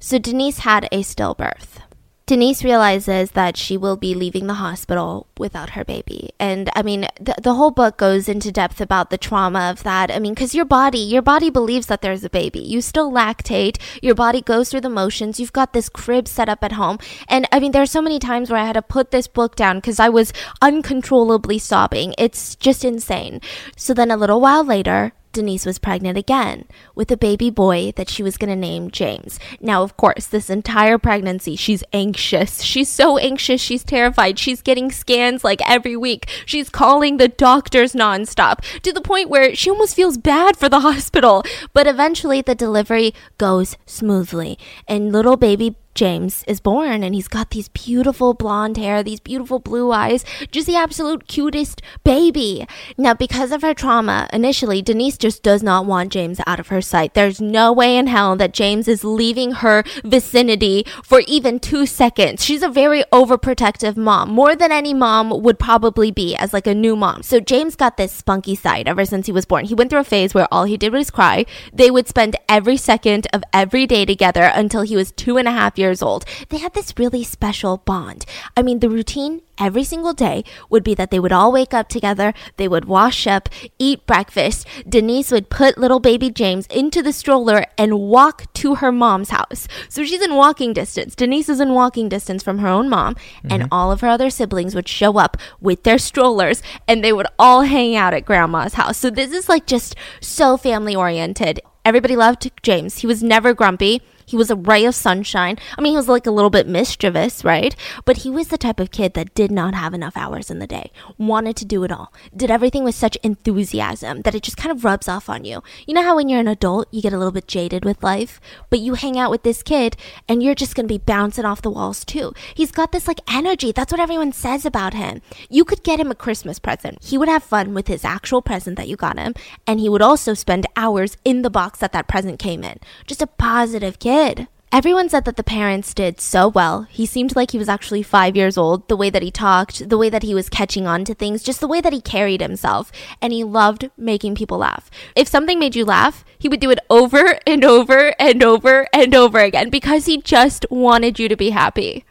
So 0.00 0.18
Denise 0.18 0.60
had 0.60 0.86
a 0.90 1.02
stillbirth. 1.02 1.82
Denise 2.26 2.64
realizes 2.64 3.30
that 3.30 3.56
she 3.56 3.76
will 3.76 3.96
be 3.96 4.12
leaving 4.12 4.48
the 4.48 4.54
hospital 4.54 5.28
without 5.38 5.70
her 5.70 5.84
baby. 5.84 6.30
And 6.40 6.68
I 6.74 6.82
mean, 6.82 7.06
the, 7.20 7.36
the 7.40 7.54
whole 7.54 7.70
book 7.70 7.96
goes 7.96 8.28
into 8.28 8.50
depth 8.50 8.80
about 8.80 9.10
the 9.10 9.16
trauma 9.16 9.70
of 9.70 9.84
that. 9.84 10.10
I 10.10 10.18
mean, 10.18 10.34
because 10.34 10.52
your 10.52 10.64
body, 10.64 10.98
your 10.98 11.22
body 11.22 11.50
believes 11.50 11.86
that 11.86 12.02
there's 12.02 12.24
a 12.24 12.30
baby. 12.30 12.58
You 12.58 12.80
still 12.80 13.12
lactate. 13.12 13.80
Your 14.02 14.16
body 14.16 14.40
goes 14.40 14.70
through 14.70 14.80
the 14.80 14.90
motions. 14.90 15.38
You've 15.38 15.52
got 15.52 15.72
this 15.72 15.88
crib 15.88 16.26
set 16.26 16.48
up 16.48 16.64
at 16.64 16.72
home. 16.72 16.98
And 17.28 17.46
I 17.52 17.60
mean, 17.60 17.70
there 17.70 17.82
are 17.82 17.86
so 17.86 18.02
many 18.02 18.18
times 18.18 18.50
where 18.50 18.60
I 18.60 18.66
had 18.66 18.72
to 18.72 18.82
put 18.82 19.12
this 19.12 19.28
book 19.28 19.54
down 19.54 19.76
because 19.76 20.00
I 20.00 20.08
was 20.08 20.32
uncontrollably 20.60 21.60
sobbing. 21.60 22.12
It's 22.18 22.56
just 22.56 22.84
insane. 22.84 23.40
So 23.76 23.94
then 23.94 24.10
a 24.10 24.16
little 24.16 24.40
while 24.40 24.64
later, 24.64 25.12
Denise 25.36 25.66
was 25.66 25.78
pregnant 25.78 26.16
again 26.16 26.64
with 26.94 27.10
a 27.10 27.16
baby 27.16 27.50
boy 27.50 27.92
that 27.96 28.08
she 28.08 28.22
was 28.22 28.38
going 28.38 28.48
to 28.48 28.56
name 28.56 28.90
James. 28.90 29.38
Now, 29.60 29.82
of 29.82 29.94
course, 29.98 30.24
this 30.26 30.48
entire 30.48 30.96
pregnancy, 30.96 31.56
she's 31.56 31.84
anxious. 31.92 32.62
She's 32.62 32.88
so 32.88 33.18
anxious. 33.18 33.60
She's 33.60 33.84
terrified. 33.84 34.38
She's 34.38 34.62
getting 34.62 34.90
scans 34.90 35.44
like 35.44 35.60
every 35.68 35.94
week. 35.94 36.26
She's 36.46 36.70
calling 36.70 37.18
the 37.18 37.28
doctors 37.28 37.92
nonstop 37.92 38.60
to 38.80 38.92
the 38.94 39.02
point 39.02 39.28
where 39.28 39.54
she 39.54 39.68
almost 39.68 39.94
feels 39.94 40.16
bad 40.16 40.56
for 40.56 40.70
the 40.70 40.80
hospital. 40.80 41.44
But 41.74 41.86
eventually, 41.86 42.40
the 42.40 42.54
delivery 42.54 43.12
goes 43.36 43.76
smoothly, 43.84 44.58
and 44.88 45.12
little 45.12 45.36
baby 45.36 45.76
James 45.96 46.44
is 46.46 46.60
born 46.60 47.02
and 47.02 47.14
he's 47.14 47.26
got 47.26 47.50
these 47.50 47.68
beautiful 47.68 48.34
blonde 48.34 48.76
hair, 48.76 49.02
these 49.02 49.18
beautiful 49.18 49.58
blue 49.58 49.90
eyes, 49.90 50.26
just 50.52 50.66
the 50.66 50.76
absolute 50.76 51.26
cutest 51.26 51.80
baby. 52.04 52.66
Now, 52.98 53.14
because 53.14 53.50
of 53.50 53.62
her 53.62 53.72
trauma, 53.72 54.28
initially, 54.30 54.82
Denise 54.82 55.16
just 55.16 55.42
does 55.42 55.62
not 55.62 55.86
want 55.86 56.12
James 56.12 56.38
out 56.46 56.60
of 56.60 56.68
her 56.68 56.82
sight. 56.82 57.14
There's 57.14 57.40
no 57.40 57.72
way 57.72 57.96
in 57.96 58.08
hell 58.08 58.36
that 58.36 58.52
James 58.52 58.88
is 58.88 59.04
leaving 59.04 59.52
her 59.52 59.84
vicinity 60.04 60.84
for 61.02 61.22
even 61.26 61.58
two 61.58 61.86
seconds. 61.86 62.44
She's 62.44 62.62
a 62.62 62.68
very 62.68 63.02
overprotective 63.10 63.96
mom, 63.96 64.30
more 64.30 64.54
than 64.54 64.70
any 64.70 64.92
mom 64.92 65.30
would 65.42 65.58
probably 65.58 66.10
be 66.10 66.36
as 66.36 66.52
like 66.52 66.66
a 66.66 66.74
new 66.74 66.94
mom. 66.94 67.22
So 67.22 67.40
James 67.40 67.74
got 67.74 67.96
this 67.96 68.12
spunky 68.12 68.54
side 68.54 68.86
ever 68.86 69.06
since 69.06 69.24
he 69.24 69.32
was 69.32 69.46
born. 69.46 69.64
He 69.64 69.74
went 69.74 69.88
through 69.88 70.00
a 70.00 70.04
phase 70.04 70.34
where 70.34 70.46
all 70.52 70.64
he 70.64 70.76
did 70.76 70.92
was 70.92 71.10
cry. 71.10 71.46
They 71.72 71.90
would 71.90 72.06
spend 72.06 72.36
every 72.50 72.76
second 72.76 73.26
of 73.32 73.42
every 73.54 73.86
day 73.86 74.04
together 74.04 74.50
until 74.54 74.82
he 74.82 74.94
was 74.94 75.10
two 75.12 75.38
and 75.38 75.48
a 75.48 75.52
half 75.52 75.78
years 75.78 75.85
years 75.86 76.02
old, 76.02 76.24
they 76.48 76.58
had 76.58 76.74
this 76.74 76.92
really 76.98 77.24
special 77.24 77.78
bond. 77.78 78.26
I 78.56 78.62
mean, 78.62 78.80
the 78.80 78.90
routine 78.90 79.42
every 79.58 79.84
single 79.84 80.12
day 80.12 80.44
would 80.68 80.84
be 80.84 80.94
that 80.94 81.10
they 81.10 81.18
would 81.18 81.32
all 81.32 81.52
wake 81.52 81.72
up 81.72 81.88
together, 81.88 82.34
they 82.56 82.68
would 82.68 82.84
wash 82.84 83.26
up, 83.26 83.48
eat 83.78 84.06
breakfast. 84.06 84.66
Denise 84.88 85.30
would 85.30 85.48
put 85.48 85.78
little 85.78 86.00
baby 86.00 86.30
James 86.30 86.66
into 86.66 87.02
the 87.02 87.12
stroller 87.12 87.64
and 87.78 87.98
walk 87.98 88.52
to 88.54 88.76
her 88.76 88.92
mom's 88.92 89.30
house. 89.30 89.66
So 89.88 90.04
she's 90.04 90.22
in 90.22 90.34
walking 90.34 90.72
distance. 90.72 91.14
Denise 91.14 91.48
is 91.48 91.60
in 91.60 91.72
walking 91.72 92.08
distance 92.08 92.42
from 92.42 92.58
her 92.58 92.68
own 92.68 92.88
mom, 92.88 93.14
mm-hmm. 93.14 93.52
and 93.52 93.68
all 93.70 93.90
of 93.92 94.00
her 94.00 94.08
other 94.08 94.30
siblings 94.30 94.74
would 94.74 94.88
show 94.88 95.18
up 95.18 95.36
with 95.60 95.82
their 95.84 95.98
strollers 95.98 96.62
and 96.88 97.02
they 97.02 97.12
would 97.12 97.26
all 97.38 97.62
hang 97.62 97.96
out 97.96 98.14
at 98.14 98.24
grandma's 98.24 98.74
house. 98.74 98.98
So 98.98 99.10
this 99.10 99.32
is 99.32 99.48
like 99.48 99.66
just 99.66 99.94
so 100.20 100.56
family 100.56 100.94
oriented. 100.94 101.60
Everybody 101.84 102.16
loved 102.16 102.50
James. 102.62 102.98
He 102.98 103.06
was 103.06 103.22
never 103.22 103.54
grumpy. 103.54 104.02
He 104.26 104.36
was 104.36 104.50
a 104.50 104.56
ray 104.56 104.84
of 104.84 104.94
sunshine. 104.96 105.56
I 105.78 105.80
mean, 105.80 105.92
he 105.92 105.96
was 105.96 106.08
like 106.08 106.26
a 106.26 106.32
little 106.32 106.50
bit 106.50 106.66
mischievous, 106.66 107.44
right? 107.44 107.76
But 108.04 108.18
he 108.18 108.30
was 108.30 108.48
the 108.48 108.58
type 108.58 108.80
of 108.80 108.90
kid 108.90 109.14
that 109.14 109.34
did 109.34 109.52
not 109.52 109.74
have 109.74 109.94
enough 109.94 110.16
hours 110.16 110.50
in 110.50 110.58
the 110.58 110.66
day, 110.66 110.90
wanted 111.16 111.54
to 111.58 111.64
do 111.64 111.84
it 111.84 111.92
all, 111.92 112.12
did 112.36 112.50
everything 112.50 112.82
with 112.82 112.96
such 112.96 113.16
enthusiasm 113.22 114.22
that 114.22 114.34
it 114.34 114.42
just 114.42 114.56
kind 114.56 114.76
of 114.76 114.84
rubs 114.84 115.06
off 115.06 115.28
on 115.28 115.44
you. 115.44 115.62
You 115.86 115.94
know 115.94 116.02
how 116.02 116.16
when 116.16 116.28
you're 116.28 116.40
an 116.40 116.48
adult, 116.48 116.88
you 116.90 117.00
get 117.00 117.12
a 117.12 117.18
little 117.18 117.30
bit 117.30 117.46
jaded 117.46 117.84
with 117.84 118.02
life, 118.02 118.40
but 118.68 118.80
you 118.80 118.94
hang 118.94 119.16
out 119.16 119.30
with 119.30 119.44
this 119.44 119.62
kid 119.62 119.96
and 120.28 120.42
you're 120.42 120.56
just 120.56 120.74
going 120.74 120.88
to 120.88 120.92
be 120.92 120.98
bouncing 120.98 121.44
off 121.44 121.62
the 121.62 121.70
walls 121.70 122.04
too. 122.04 122.32
He's 122.52 122.72
got 122.72 122.90
this 122.90 123.06
like 123.06 123.20
energy. 123.30 123.70
That's 123.70 123.92
what 123.92 124.00
everyone 124.00 124.32
says 124.32 124.66
about 124.66 124.94
him. 124.94 125.22
You 125.48 125.64
could 125.64 125.84
get 125.84 126.00
him 126.00 126.10
a 126.10 126.16
Christmas 126.16 126.58
present. 126.58 126.98
He 127.00 127.16
would 127.16 127.28
have 127.28 127.44
fun 127.44 127.74
with 127.74 127.86
his 127.86 128.04
actual 128.04 128.42
present 128.42 128.76
that 128.76 128.88
you 128.88 128.96
got 128.96 129.20
him, 129.20 129.34
and 129.68 129.78
he 129.78 129.88
would 129.88 130.02
also 130.02 130.34
spend 130.34 130.66
hours 130.74 131.16
in 131.24 131.42
the 131.42 131.50
box 131.50 131.78
that 131.78 131.92
that 131.92 132.08
present 132.08 132.40
came 132.40 132.64
in. 132.64 132.80
Just 133.06 133.22
a 133.22 133.28
positive 133.28 134.00
kid 134.00 134.15
did. 134.16 134.48
Everyone 134.72 135.10
said 135.10 135.26
that 135.26 135.36
the 135.36 135.44
parents 135.44 135.92
did 135.92 136.20
so 136.20 136.48
well. 136.48 136.82
He 136.90 137.04
seemed 137.04 137.36
like 137.36 137.50
he 137.50 137.58
was 137.58 137.68
actually 137.68 138.02
five 138.02 138.34
years 138.34 138.56
old, 138.56 138.88
the 138.88 138.96
way 138.96 139.10
that 139.10 139.22
he 139.22 139.30
talked, 139.30 139.90
the 139.90 139.98
way 139.98 140.08
that 140.08 140.22
he 140.22 140.34
was 140.34 140.48
catching 140.48 140.86
on 140.86 141.04
to 141.04 141.14
things, 141.14 141.42
just 141.42 141.60
the 141.60 141.68
way 141.68 141.82
that 141.82 141.92
he 141.92 142.00
carried 142.00 142.40
himself. 142.40 142.90
And 143.20 143.30
he 143.30 143.44
loved 143.44 143.90
making 143.98 144.34
people 144.34 144.56
laugh. 144.56 144.90
If 145.14 145.28
something 145.28 145.58
made 145.58 145.76
you 145.76 145.84
laugh, 145.84 146.24
he 146.38 146.48
would 146.48 146.60
do 146.60 146.70
it 146.70 146.78
over 146.88 147.38
and 147.46 147.62
over 147.62 148.14
and 148.18 148.42
over 148.42 148.86
and 148.90 149.14
over 149.14 149.38
again 149.38 149.68
because 149.68 150.06
he 150.06 150.22
just 150.22 150.64
wanted 150.70 151.18
you 151.18 151.28
to 151.28 151.36
be 151.36 151.50
happy. 151.50 152.05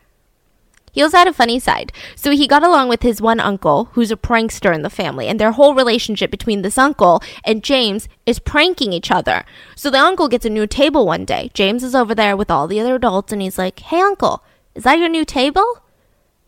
He 0.95 1.03
also 1.03 1.17
had 1.17 1.27
a 1.27 1.33
funny 1.33 1.59
side. 1.59 1.91
So 2.15 2.31
he 2.31 2.47
got 2.47 2.63
along 2.63 2.87
with 2.87 3.03
his 3.03 3.21
one 3.21 3.41
uncle, 3.41 3.89
who's 3.91 4.11
a 4.11 4.15
prankster 4.15 4.73
in 4.73 4.81
the 4.81 4.89
family, 4.89 5.27
and 5.27 5.37
their 5.37 5.51
whole 5.51 5.75
relationship 5.75 6.31
between 6.31 6.61
this 6.61 6.77
uncle 6.77 7.21
and 7.43 7.61
James 7.61 8.07
is 8.25 8.39
pranking 8.39 8.93
each 8.93 9.11
other. 9.11 9.43
So 9.75 9.89
the 9.89 9.99
uncle 9.99 10.29
gets 10.29 10.45
a 10.45 10.49
new 10.49 10.65
table 10.65 11.05
one 11.05 11.25
day. 11.25 11.51
James 11.53 11.83
is 11.83 11.95
over 11.95 12.15
there 12.15 12.37
with 12.37 12.49
all 12.49 12.65
the 12.65 12.79
other 12.79 12.95
adults, 12.95 13.33
and 13.33 13.41
he's 13.41 13.57
like, 13.57 13.81
Hey, 13.81 13.99
uncle, 13.99 14.41
is 14.73 14.83
that 14.85 14.97
your 14.97 15.09
new 15.09 15.25
table? 15.25 15.83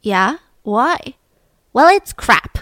Yeah? 0.01 0.37
Why? 0.63 1.15
Well, 1.73 1.93
it's 1.93 2.13
crap. 2.13 2.56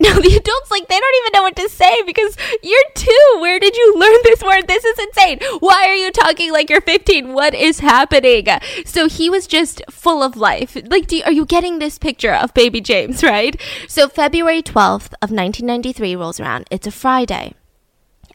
No, 0.10 0.14
the 0.14 0.34
adults 0.34 0.70
like 0.70 0.88
they 0.88 0.98
don't 0.98 1.14
even 1.22 1.32
know 1.34 1.42
what 1.42 1.56
to 1.56 1.68
say 1.68 2.02
because 2.04 2.34
you're 2.62 2.90
two. 2.94 3.38
Where 3.40 3.60
did 3.60 3.76
you 3.76 3.98
learn 3.98 4.16
this 4.24 4.42
word? 4.42 4.66
This 4.66 4.82
is 4.82 4.98
insane. 4.98 5.40
Why 5.58 5.88
are 5.88 5.94
you 5.94 6.10
talking 6.10 6.52
like 6.52 6.70
you're 6.70 6.80
15? 6.80 7.34
What 7.34 7.54
is 7.54 7.80
happening? 7.80 8.46
So 8.86 9.08
he 9.08 9.28
was 9.28 9.46
just 9.46 9.82
full 9.90 10.22
of 10.22 10.38
life. 10.38 10.74
Like, 10.88 11.12
you, 11.12 11.22
are 11.24 11.32
you 11.32 11.44
getting 11.44 11.80
this 11.80 11.98
picture 11.98 12.32
of 12.32 12.54
baby 12.54 12.80
James, 12.80 13.22
right? 13.34 13.60
So 13.88 14.08
February 14.08 14.62
12th 14.62 15.12
of 15.20 15.30
1993 15.30 16.16
rolls 16.16 16.40
around. 16.40 16.66
It's 16.70 16.86
a 16.86 16.90
Friday 16.90 17.52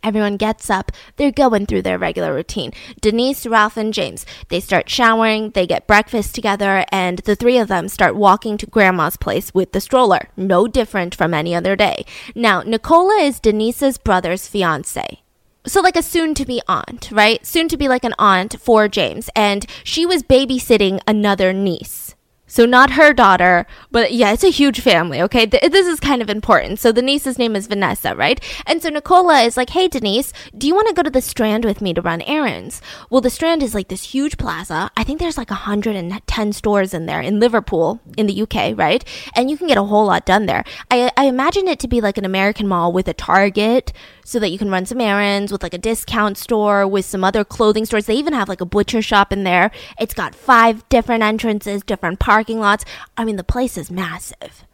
Everyone 0.06 0.38
gets 0.38 0.70
up. 0.70 0.92
They're 1.16 1.32
going 1.32 1.66
through 1.66 1.82
their 1.82 1.98
regular 1.98 2.32
routine. 2.32 2.72
Denise, 3.02 3.48
Ralph, 3.48 3.76
and 3.76 3.92
James. 3.92 4.24
They 4.50 4.60
start 4.60 4.88
showering, 4.88 5.50
they 5.50 5.66
get 5.66 5.88
breakfast 5.88 6.36
together, 6.36 6.86
and 6.92 7.18
the 7.20 7.36
three 7.36 7.58
of 7.58 7.70
them 7.70 7.90
start 7.90 8.16
walking 8.16 8.56
to 8.60 8.68
grandma's 8.68 9.18
place 9.18 9.52
with 9.56 9.72
the 9.72 9.82
stroller. 9.82 10.30
No 10.38 10.68
different 10.68 11.16
from 11.16 11.34
any 11.34 11.56
other 11.56 11.76
day. 11.76 12.06
Now, 12.36 12.62
Nicola 12.62 13.16
is 13.16 13.40
Denise's 13.40 13.98
brother's 13.98 14.48
fiance. 14.48 15.24
So, 15.66 15.82
like 15.82 15.96
a 15.96 16.04
soon 16.04 16.36
to 16.36 16.46
be 16.46 16.62
aunt, 16.68 17.10
right? 17.12 17.44
Soon 17.44 17.68
to 17.70 17.78
be 17.78 17.88
like 17.88 18.04
an 18.04 18.14
aunt 18.20 18.60
for 18.62 18.88
James. 18.88 19.32
And 19.36 19.66
she 19.84 20.06
was 20.06 20.22
babysitting 20.22 21.00
another 21.08 21.52
niece. 21.52 22.05
So 22.48 22.66
not 22.66 22.92
her 22.92 23.12
daughter, 23.12 23.66
but 23.90 24.14
yeah, 24.14 24.32
it's 24.32 24.44
a 24.44 24.52
huge 24.52 24.80
family, 24.80 25.22
okay? 25.22 25.48
Th- 25.48 25.72
this 25.72 25.88
is 25.88 26.00
kind 26.00 26.22
of 26.22 26.30
important. 26.30 26.80
So 26.80 26.92
the 26.92 27.02
niece's 27.02 27.40
name 27.40 27.56
is 27.56 27.66
Vanessa, 27.66 28.16
right? 28.16 28.40
And 28.68 28.84
so 28.84 28.90
Nicola 28.90 29.42
is 29.42 29.58
like, 29.58 29.72
hey, 29.72 29.88
Denise, 29.88 30.32
do 30.56 30.68
you 30.68 30.76
want 30.76 30.88
to 30.88 30.94
go 30.94 31.02
to 31.02 31.10
the 31.10 31.22
Strand 31.22 31.66
with 31.66 31.82
me 31.82 31.94
to 31.94 32.02
run 32.02 32.22
errands? 32.22 32.82
Well, 33.10 33.22
the 33.22 33.32
Strand 33.32 33.64
is 33.64 33.74
like 33.74 33.88
this 33.88 34.04
huge 34.04 34.38
plaza. 34.38 34.92
I 34.96 35.04
think 35.04 35.20
there's 35.20 35.40
like 35.40 35.50
110 35.50 36.54
stores 36.54 36.94
in 36.94 37.08
there 37.08 37.22
in 37.22 37.40
Liverpool, 37.40 38.00
in 38.16 38.28
the 38.28 38.42
UK, 38.44 38.78
right? 38.78 39.04
And 39.36 39.50
you 39.50 39.58
can 39.58 39.68
get 39.68 39.78
a 39.78 39.84
whole 39.84 40.06
lot 40.06 40.26
done 40.26 40.46
there. 40.46 40.64
I, 40.92 41.12
I 41.18 41.26
imagine 41.26 41.68
it 41.68 41.80
to 41.80 41.88
be 41.88 42.00
like 42.00 42.18
an 42.18 42.26
American 42.26 42.68
mall 42.68 42.94
with 42.94 43.08
a 43.08 43.14
Target, 43.14 43.92
so 44.26 44.40
that 44.40 44.50
you 44.50 44.58
can 44.58 44.72
run 44.72 44.86
some 44.88 45.00
errands 45.00 45.52
with 45.52 45.62
like 45.62 45.74
a 45.74 45.78
discount 45.78 46.38
store 46.38 46.88
with 46.88 47.06
some 47.06 47.24
other 47.24 47.46
clothing 47.46 47.86
stores. 47.86 48.08
They 48.08 48.16
even 48.16 48.34
have 48.34 48.50
like 48.50 48.60
a 48.60 48.66
butcher 48.66 49.02
shop 49.02 49.32
in 49.32 49.44
there. 49.44 49.70
It's 50.00 50.16
got 50.16 50.34
five 50.34 50.88
different 50.90 51.24
entrances, 51.24 51.84
different 51.84 52.20
parking 52.36 52.60
lots. 52.60 52.84
I 53.16 53.24
mean, 53.24 53.38
the 53.38 53.46
place 53.46 53.78
is 53.78 53.90
massive. 53.90 54.66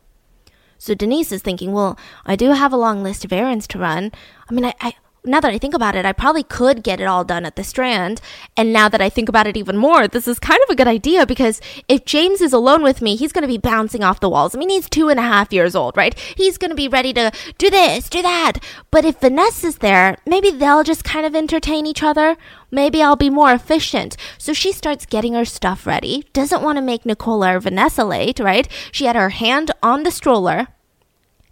So 0.79 0.95
Denise 0.95 1.31
is 1.31 1.43
thinking, 1.43 1.73
well, 1.73 1.95
I 2.25 2.35
do 2.35 2.53
have 2.53 2.73
a 2.73 2.83
long 2.85 3.03
list 3.03 3.23
of 3.23 3.31
errands 3.31 3.67
to 3.67 3.77
run. 3.77 4.11
I 4.49 4.53
mean, 4.55 4.65
I, 4.65 4.73
I 4.81 4.93
now 5.23 5.39
that 5.39 5.51
I 5.51 5.59
think 5.59 5.75
about 5.75 5.95
it, 5.95 6.03
I 6.03 6.13
probably 6.13 6.41
could 6.41 6.81
get 6.83 6.99
it 6.99 7.05
all 7.05 7.23
done 7.23 7.45
at 7.45 7.55
the 7.55 7.63
Strand. 7.63 8.21
And 8.57 8.73
now 8.73 8.89
that 8.89 9.01
I 9.01 9.09
think 9.09 9.29
about 9.29 9.45
it 9.45 9.55
even 9.55 9.77
more, 9.77 10.07
this 10.07 10.27
is 10.27 10.39
kind 10.39 10.59
of 10.63 10.69
a 10.69 10.75
good 10.75 10.87
idea 10.87 11.27
because 11.27 11.61
if 11.87 12.05
James 12.05 12.41
is 12.41 12.53
alone 12.53 12.81
with 12.81 13.03
me, 13.03 13.15
he's 13.15 13.31
going 13.31 13.43
to 13.43 13.47
be 13.47 13.59
bouncing 13.59 14.03
off 14.03 14.19
the 14.19 14.29
walls. 14.29 14.55
I 14.55 14.59
mean, 14.59 14.69
he's 14.69 14.89
two 14.89 15.09
and 15.09 15.19
a 15.19 15.23
half 15.23 15.53
years 15.53 15.75
old, 15.75 15.95
right? 15.95 16.17
He's 16.17 16.57
going 16.57 16.71
to 16.71 16.75
be 16.75 16.87
ready 16.87 17.13
to 17.13 17.31
do 17.59 17.69
this, 17.69 18.09
do 18.09 18.23
that. 18.23 18.53
But 18.89 19.05
if 19.05 19.19
Vanessa's 19.19 19.77
there, 19.77 20.17
maybe 20.25 20.49
they'll 20.49 20.83
just 20.83 21.03
kind 21.03 21.25
of 21.25 21.35
entertain 21.35 21.85
each 21.85 22.01
other. 22.01 22.35
Maybe 22.71 23.03
I'll 23.03 23.15
be 23.15 23.29
more 23.29 23.53
efficient. 23.53 24.17
So 24.39 24.53
she 24.53 24.71
starts 24.71 25.05
getting 25.05 25.33
her 25.33 25.45
stuff 25.45 25.85
ready, 25.85 26.25
doesn't 26.33 26.63
want 26.63 26.77
to 26.77 26.81
make 26.81 27.05
Nicola 27.05 27.57
or 27.57 27.59
Vanessa 27.59 28.03
late, 28.03 28.39
right? 28.39 28.67
She 28.91 29.05
had 29.05 29.15
her 29.15 29.29
hand 29.29 29.69
on 29.83 30.01
the 30.01 30.11
stroller 30.11 30.69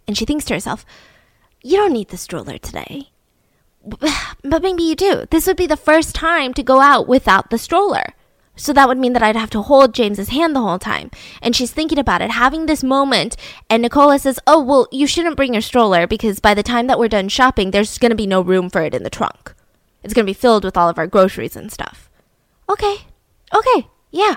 and 0.08 0.18
she 0.18 0.24
thinks 0.24 0.44
to 0.46 0.54
herself, 0.54 0.84
you 1.62 1.76
don't 1.76 1.92
need 1.92 2.08
the 2.08 2.16
stroller 2.16 2.58
today 2.58 3.09
but 4.42 4.62
maybe 4.62 4.82
you 4.82 4.94
do. 4.94 5.26
This 5.30 5.46
would 5.46 5.56
be 5.56 5.66
the 5.66 5.76
first 5.76 6.14
time 6.14 6.54
to 6.54 6.62
go 6.62 6.80
out 6.80 7.08
without 7.08 7.50
the 7.50 7.58
stroller. 7.58 8.14
So 8.56 8.74
that 8.74 8.88
would 8.88 8.98
mean 8.98 9.14
that 9.14 9.22
I'd 9.22 9.36
have 9.36 9.50
to 9.50 9.62
hold 9.62 9.94
James's 9.94 10.28
hand 10.28 10.54
the 10.54 10.60
whole 10.60 10.78
time. 10.78 11.10
And 11.40 11.56
she's 11.56 11.72
thinking 11.72 11.98
about 11.98 12.20
it, 12.20 12.30
having 12.30 12.66
this 12.66 12.84
moment. 12.84 13.36
And 13.70 13.80
Nicola 13.80 14.18
says, 14.18 14.38
Oh, 14.46 14.62
well, 14.62 14.86
you 14.92 15.06
shouldn't 15.06 15.36
bring 15.36 15.54
your 15.54 15.62
stroller 15.62 16.06
because 16.06 16.40
by 16.40 16.52
the 16.52 16.62
time 16.62 16.86
that 16.86 16.98
we're 16.98 17.08
done 17.08 17.28
shopping, 17.28 17.70
there's 17.70 17.96
going 17.96 18.10
to 18.10 18.16
be 18.16 18.26
no 18.26 18.42
room 18.42 18.68
for 18.68 18.82
it 18.82 18.94
in 18.94 19.02
the 19.02 19.08
trunk. 19.08 19.54
It's 20.02 20.12
going 20.12 20.26
to 20.26 20.30
be 20.30 20.34
filled 20.34 20.64
with 20.64 20.76
all 20.76 20.88
of 20.90 20.98
our 20.98 21.06
groceries 21.06 21.56
and 21.56 21.72
stuff. 21.72 22.10
Okay. 22.68 22.98
Okay. 23.54 23.88
Yeah. 24.10 24.36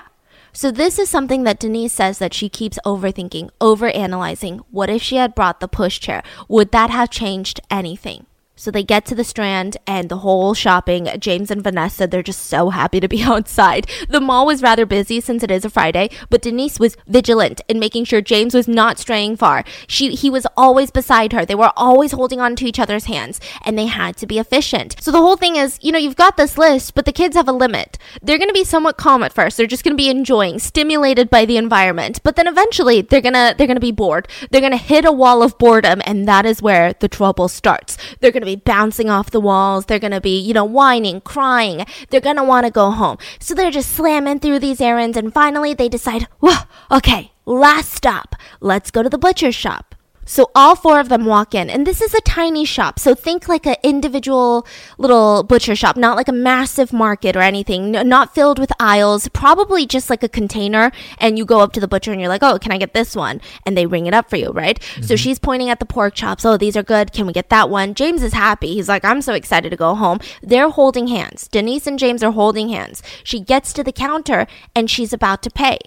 So 0.52 0.70
this 0.70 0.98
is 0.98 1.08
something 1.08 1.42
that 1.44 1.58
Denise 1.58 1.92
says 1.92 2.18
that 2.18 2.32
she 2.32 2.48
keeps 2.48 2.78
overthinking, 2.86 3.50
overanalyzing. 3.60 4.64
What 4.70 4.88
if 4.88 5.02
she 5.02 5.16
had 5.16 5.34
brought 5.34 5.60
the 5.60 5.68
pushchair? 5.68 6.24
Would 6.48 6.70
that 6.72 6.90
have 6.90 7.10
changed 7.10 7.60
anything? 7.70 8.26
So 8.56 8.70
they 8.70 8.84
get 8.84 9.04
to 9.06 9.16
the 9.16 9.24
strand 9.24 9.76
and 9.84 10.08
the 10.08 10.18
whole 10.18 10.54
shopping. 10.54 11.08
James 11.18 11.50
and 11.50 11.62
Vanessa, 11.62 12.06
they're 12.06 12.22
just 12.22 12.46
so 12.46 12.70
happy 12.70 13.00
to 13.00 13.08
be 13.08 13.22
outside. 13.24 13.90
The 14.08 14.20
mall 14.20 14.46
was 14.46 14.62
rather 14.62 14.86
busy 14.86 15.20
since 15.20 15.42
it 15.42 15.50
is 15.50 15.64
a 15.64 15.70
Friday, 15.70 16.08
but 16.30 16.42
Denise 16.42 16.78
was 16.78 16.96
vigilant 17.08 17.62
in 17.66 17.80
making 17.80 18.04
sure 18.04 18.20
James 18.20 18.54
was 18.54 18.68
not 18.68 19.00
straying 19.00 19.36
far. 19.36 19.64
She, 19.88 20.14
he 20.14 20.30
was 20.30 20.46
always 20.56 20.92
beside 20.92 21.32
her. 21.32 21.44
They 21.44 21.56
were 21.56 21.72
always 21.76 22.12
holding 22.12 22.40
on 22.40 22.54
to 22.56 22.64
each 22.64 22.78
other's 22.78 23.06
hands 23.06 23.40
and 23.64 23.76
they 23.76 23.86
had 23.86 24.16
to 24.18 24.26
be 24.26 24.38
efficient. 24.38 24.96
So 25.00 25.10
the 25.10 25.18
whole 25.18 25.36
thing 25.36 25.56
is, 25.56 25.80
you 25.82 25.90
know, 25.90 25.98
you've 25.98 26.14
got 26.14 26.36
this 26.36 26.56
list, 26.56 26.94
but 26.94 27.06
the 27.06 27.12
kids 27.12 27.34
have 27.34 27.48
a 27.48 27.52
limit. 27.52 27.98
They're 28.22 28.38
going 28.38 28.48
to 28.48 28.54
be 28.54 28.64
somewhat 28.64 28.98
calm 28.98 29.24
at 29.24 29.32
first. 29.32 29.56
They're 29.56 29.66
just 29.66 29.82
going 29.82 29.96
to 29.96 30.02
be 30.02 30.08
enjoying, 30.08 30.60
stimulated 30.60 31.28
by 31.28 31.44
the 31.44 31.56
environment, 31.56 32.20
but 32.22 32.36
then 32.36 32.46
eventually 32.46 33.02
they're 33.02 33.20
going 33.20 33.34
to, 33.34 33.56
they're 33.58 33.66
going 33.66 33.74
to 33.74 33.80
be 33.80 33.90
bored. 33.90 34.28
They're 34.50 34.60
going 34.60 34.70
to 34.70 34.78
hit 34.78 35.04
a 35.04 35.10
wall 35.10 35.42
of 35.42 35.58
boredom 35.58 36.00
and 36.06 36.28
that 36.28 36.46
is 36.46 36.62
where 36.62 36.92
the 36.92 37.08
trouble 37.08 37.48
starts. 37.48 37.98
They're 38.20 38.30
going 38.30 38.43
to 38.44 38.56
be 38.56 38.56
bouncing 38.56 39.10
off 39.10 39.30
the 39.30 39.40
walls. 39.40 39.86
They're 39.86 39.98
going 39.98 40.12
to 40.12 40.20
be, 40.20 40.38
you 40.38 40.54
know, 40.54 40.64
whining, 40.64 41.20
crying. 41.20 41.84
They're 42.10 42.20
going 42.20 42.36
to 42.36 42.44
want 42.44 42.66
to 42.66 42.70
go 42.70 42.90
home. 42.90 43.18
So 43.38 43.54
they're 43.54 43.70
just 43.70 43.92
slamming 43.92 44.40
through 44.40 44.58
these 44.58 44.80
errands. 44.80 45.16
And 45.16 45.32
finally 45.32 45.74
they 45.74 45.88
decide, 45.88 46.28
well, 46.40 46.68
okay, 46.90 47.32
last 47.46 47.92
stop. 47.92 48.36
Let's 48.60 48.90
go 48.90 49.02
to 49.02 49.08
the 49.08 49.18
butcher 49.18 49.52
shop. 49.52 49.94
So 50.24 50.50
all 50.54 50.76
four 50.76 51.00
of 51.00 51.08
them 51.08 51.24
walk 51.24 51.54
in, 51.54 51.68
and 51.70 51.86
this 51.86 52.00
is 52.00 52.14
a 52.14 52.20
tiny 52.20 52.64
shop. 52.64 52.98
So 52.98 53.14
think 53.14 53.48
like 53.48 53.66
an 53.66 53.76
individual 53.82 54.66
little 54.98 55.42
butcher 55.42 55.76
shop, 55.76 55.96
not 55.96 56.16
like 56.16 56.28
a 56.28 56.32
massive 56.32 56.92
market 56.92 57.36
or 57.36 57.40
anything, 57.40 57.92
not 57.92 58.34
filled 58.34 58.58
with 58.58 58.72
aisles, 58.80 59.28
probably 59.28 59.86
just 59.86 60.10
like 60.10 60.22
a 60.22 60.28
container. 60.28 60.92
And 61.18 61.38
you 61.38 61.44
go 61.44 61.60
up 61.60 61.72
to 61.74 61.80
the 61.80 61.88
butcher 61.88 62.12
and 62.12 62.20
you're 62.20 62.28
like, 62.28 62.42
oh, 62.42 62.58
can 62.58 62.72
I 62.72 62.78
get 62.78 62.94
this 62.94 63.14
one? 63.14 63.40
And 63.66 63.76
they 63.76 63.86
ring 63.86 64.06
it 64.06 64.14
up 64.14 64.30
for 64.30 64.36
you, 64.36 64.50
right? 64.50 64.78
Mm-hmm. 64.80 65.02
So 65.02 65.16
she's 65.16 65.38
pointing 65.38 65.70
at 65.70 65.80
the 65.80 65.86
pork 65.86 66.14
chops. 66.14 66.44
Oh, 66.44 66.56
these 66.56 66.76
are 66.76 66.82
good. 66.82 67.12
Can 67.12 67.26
we 67.26 67.32
get 67.32 67.50
that 67.50 67.70
one? 67.70 67.94
James 67.94 68.22
is 68.22 68.32
happy. 68.32 68.74
He's 68.74 68.88
like, 68.88 69.04
I'm 69.04 69.22
so 69.22 69.34
excited 69.34 69.70
to 69.70 69.76
go 69.76 69.94
home. 69.94 70.20
They're 70.42 70.70
holding 70.70 71.08
hands. 71.08 71.48
Denise 71.48 71.86
and 71.86 71.98
James 71.98 72.22
are 72.22 72.32
holding 72.32 72.68
hands. 72.68 73.02
She 73.22 73.40
gets 73.40 73.72
to 73.74 73.84
the 73.84 73.92
counter 73.92 74.46
and 74.74 74.90
she's 74.90 75.12
about 75.12 75.42
to 75.42 75.50
pay 75.50 75.78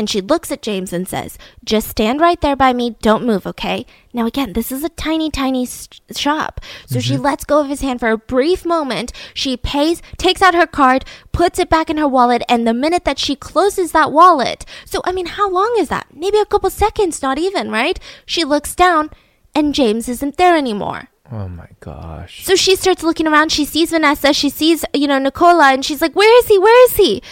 and 0.00 0.08
she 0.08 0.22
looks 0.22 0.50
at 0.50 0.62
James 0.62 0.94
and 0.94 1.06
says, 1.06 1.36
Just 1.62 1.88
stand 1.88 2.22
right 2.22 2.40
there 2.40 2.56
by 2.56 2.72
me. 2.72 2.96
Don't 3.02 3.26
move, 3.26 3.46
okay? 3.46 3.84
Now, 4.14 4.24
again, 4.24 4.54
this 4.54 4.72
is 4.72 4.82
a 4.82 4.88
tiny, 4.88 5.30
tiny 5.30 5.66
shop. 5.66 6.62
So 6.86 6.94
mm-hmm. 6.94 7.00
she 7.00 7.18
lets 7.18 7.44
go 7.44 7.60
of 7.60 7.68
his 7.68 7.82
hand 7.82 8.00
for 8.00 8.08
a 8.08 8.16
brief 8.16 8.64
moment. 8.64 9.12
She 9.34 9.58
pays, 9.58 10.00
takes 10.16 10.40
out 10.40 10.54
her 10.54 10.66
card, 10.66 11.04
puts 11.32 11.58
it 11.58 11.68
back 11.68 11.90
in 11.90 11.98
her 11.98 12.08
wallet, 12.08 12.42
and 12.48 12.66
the 12.66 12.72
minute 12.72 13.04
that 13.04 13.18
she 13.18 13.36
closes 13.36 13.92
that 13.92 14.10
wallet, 14.10 14.64
so 14.86 15.02
I 15.04 15.12
mean, 15.12 15.26
how 15.26 15.50
long 15.50 15.76
is 15.76 15.90
that? 15.90 16.06
Maybe 16.14 16.38
a 16.38 16.46
couple 16.46 16.70
seconds, 16.70 17.20
not 17.20 17.38
even, 17.38 17.70
right? 17.70 18.00
She 18.24 18.42
looks 18.42 18.74
down, 18.74 19.10
and 19.54 19.74
James 19.74 20.08
isn't 20.08 20.38
there 20.38 20.56
anymore. 20.56 21.10
Oh 21.30 21.46
my 21.46 21.68
gosh. 21.80 22.42
So 22.46 22.56
she 22.56 22.74
starts 22.74 23.02
looking 23.02 23.26
around. 23.26 23.52
She 23.52 23.66
sees 23.66 23.90
Vanessa. 23.90 24.32
She 24.32 24.48
sees, 24.48 24.82
you 24.94 25.06
know, 25.06 25.18
Nicola, 25.18 25.74
and 25.74 25.84
she's 25.84 26.00
like, 26.00 26.16
Where 26.16 26.38
is 26.38 26.46
he? 26.46 26.58
Where 26.58 26.84
is 26.86 26.96
he? 26.96 27.22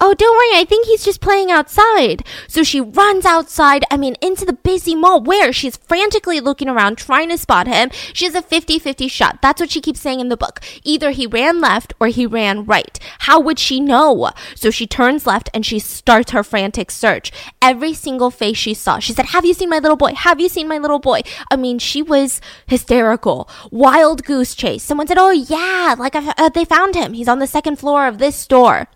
Oh, 0.00 0.14
don't 0.14 0.36
worry. 0.36 0.60
I 0.60 0.64
think 0.64 0.86
he's 0.86 1.04
just 1.04 1.20
playing 1.20 1.50
outside. 1.50 2.24
So 2.46 2.62
she 2.62 2.80
runs 2.80 3.24
outside, 3.24 3.84
I 3.90 3.96
mean, 3.96 4.14
into 4.20 4.44
the 4.44 4.52
busy 4.52 4.94
mall 4.94 5.20
where 5.20 5.52
she's 5.52 5.76
frantically 5.76 6.38
looking 6.38 6.68
around 6.68 6.98
trying 6.98 7.30
to 7.30 7.38
spot 7.38 7.66
him. 7.66 7.90
She 8.12 8.24
has 8.24 8.36
a 8.36 8.42
50 8.42 8.78
50 8.78 9.08
shot. 9.08 9.42
That's 9.42 9.60
what 9.60 9.70
she 9.70 9.80
keeps 9.80 10.00
saying 10.00 10.20
in 10.20 10.28
the 10.28 10.36
book. 10.36 10.60
Either 10.84 11.10
he 11.10 11.26
ran 11.26 11.60
left 11.60 11.94
or 11.98 12.06
he 12.06 12.26
ran 12.26 12.64
right. 12.64 12.96
How 13.20 13.40
would 13.40 13.58
she 13.58 13.80
know? 13.80 14.30
So 14.54 14.70
she 14.70 14.86
turns 14.86 15.26
left 15.26 15.50
and 15.52 15.66
she 15.66 15.80
starts 15.80 16.30
her 16.30 16.44
frantic 16.44 16.92
search. 16.92 17.32
Every 17.60 17.92
single 17.92 18.30
face 18.30 18.56
she 18.56 18.74
saw, 18.74 19.00
she 19.00 19.12
said, 19.12 19.26
Have 19.26 19.44
you 19.44 19.54
seen 19.54 19.68
my 19.68 19.80
little 19.80 19.96
boy? 19.96 20.14
Have 20.14 20.38
you 20.38 20.48
seen 20.48 20.68
my 20.68 20.78
little 20.78 21.00
boy? 21.00 21.22
I 21.50 21.56
mean, 21.56 21.80
she 21.80 22.02
was 22.02 22.40
hysterical. 22.68 23.48
Wild 23.72 24.22
goose 24.22 24.54
chase. 24.54 24.84
Someone 24.84 25.08
said, 25.08 25.18
Oh, 25.18 25.30
yeah, 25.30 25.96
like 25.98 26.14
uh, 26.14 26.50
they 26.50 26.64
found 26.64 26.94
him. 26.94 27.14
He's 27.14 27.28
on 27.28 27.40
the 27.40 27.48
second 27.48 27.80
floor 27.80 28.06
of 28.06 28.18
this 28.18 28.36
store. 28.36 28.86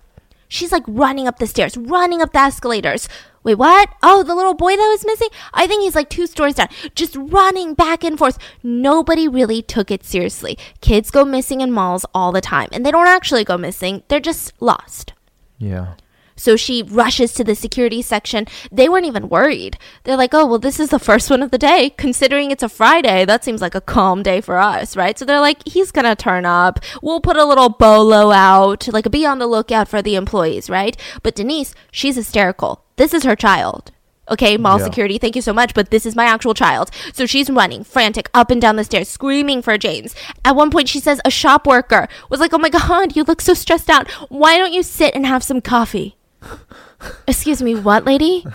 She's 0.53 0.71
like 0.71 0.85
running 0.87 1.27
up 1.27 1.39
the 1.39 1.47
stairs, 1.47 1.79
running 1.79 2.21
up 2.21 2.35
the 2.35 2.41
escalators. 2.41 3.09
Wait, 3.43 3.55
what? 3.55 3.89
Oh, 4.03 4.23
the 4.23 4.35
little 4.35 4.53
boy 4.53 4.77
that 4.77 4.89
was 4.91 5.07
missing? 5.07 5.29
I 5.55 5.67
think 5.67 5.83
he's 5.83 5.95
like 5.95 6.11
two 6.11 6.27
stories 6.27 6.57
down. 6.57 6.69
Just 6.95 7.17
running 7.17 7.73
back 7.73 8.05
and 8.05 8.19
forth. 8.19 8.37
Nobody 8.63 9.27
really 9.27 9.63
took 9.63 9.91
it 9.91 10.05
seriously. 10.05 10.59
Kids 10.83 11.11
go 11.11 11.25
missing 11.25 11.63
in 11.63 11.73
malls 11.73 12.05
all 12.15 12.33
the 12.33 12.43
time, 12.43 12.69
and 12.71 12.85
they 12.85 12.91
don't 12.91 13.07
actually 13.07 13.45
go 13.45 13.57
missing, 13.57 14.03
they're 14.09 14.21
just 14.21 14.53
lost. 14.61 15.15
Yeah. 15.57 15.95
So 16.43 16.57
she 16.57 16.83
rushes 16.83 17.33
to 17.35 17.45
the 17.45 17.55
security 17.55 18.03
section. 18.03 18.49
They 18.73 18.89
weren't 18.89 19.07
even 19.07 19.29
worried. 19.29 19.79
They're 20.03 20.17
like, 20.17 20.35
oh, 20.35 20.45
well, 20.45 20.59
this 20.59 20.81
is 20.81 20.89
the 20.89 20.99
first 20.99 21.31
one 21.31 21.41
of 21.41 21.53
the 21.53 21.57
day. 21.57 21.91
Considering 21.91 22.51
it's 22.51 22.65
a 22.65 22.69
Friday, 22.69 23.25
that 23.25 23.45
seems 23.45 23.61
like 23.61 23.77
a 23.77 23.81
calm 23.81 24.25
day 24.25 24.41
for 24.41 24.59
us, 24.59 24.97
right? 24.97 25.17
So 25.17 25.25
they're 25.25 25.39
like, 25.39 25.61
he's 25.69 25.93
going 25.93 26.05
to 26.05 26.17
turn 26.17 26.45
up. 26.45 26.81
We'll 27.01 27.21
put 27.21 27.37
a 27.37 27.45
little 27.45 27.69
bolo 27.69 28.33
out, 28.33 28.93
like 28.93 29.09
be 29.09 29.25
on 29.25 29.39
the 29.39 29.47
lookout 29.47 29.87
for 29.87 30.03
the 30.03 30.17
employees, 30.17 30.69
right? 30.69 30.97
But 31.23 31.37
Denise, 31.37 31.77
she's 31.93 32.17
hysterical. 32.17 32.83
This 32.97 33.15
is 33.15 33.23
her 33.23 33.37
child. 33.37 33.93
Okay, 34.29 34.57
mall 34.57 34.81
yeah. 34.81 34.87
security, 34.87 35.19
thank 35.19 35.37
you 35.37 35.43
so 35.43 35.53
much, 35.53 35.75
but 35.75 35.93
this 35.93 36.05
is 36.05 36.17
my 36.17 36.25
actual 36.25 36.55
child. 36.55 36.91
So 37.13 37.25
she's 37.25 37.51
running, 37.51 37.85
frantic, 37.85 38.29
up 38.35 38.51
and 38.51 38.61
down 38.61 38.75
the 38.75 38.83
stairs, 38.83 39.09
screaming 39.09 39.63
for 39.63 39.79
James. 39.79 40.17
At 40.45 40.57
one 40.57 40.73
point, 40.73 40.89
she 40.89 40.99
says 40.99 41.21
a 41.25 41.31
shop 41.31 41.69
worker 41.69 42.09
was 42.31 42.41
like, 42.41 42.53
Oh 42.53 42.59
my 42.59 42.69
God, 42.69 43.15
you 43.15 43.23
look 43.23 43.41
so 43.41 43.55
stressed 43.55 43.89
out. 43.89 44.11
Why 44.29 44.59
don't 44.59 44.73
you 44.73 44.83
sit 44.83 45.15
and 45.15 45.25
have 45.25 45.45
some 45.45 45.61
coffee? 45.61 46.17
Excuse 47.27 47.63
me, 47.63 47.75
what, 47.75 48.05
lady? 48.05 48.47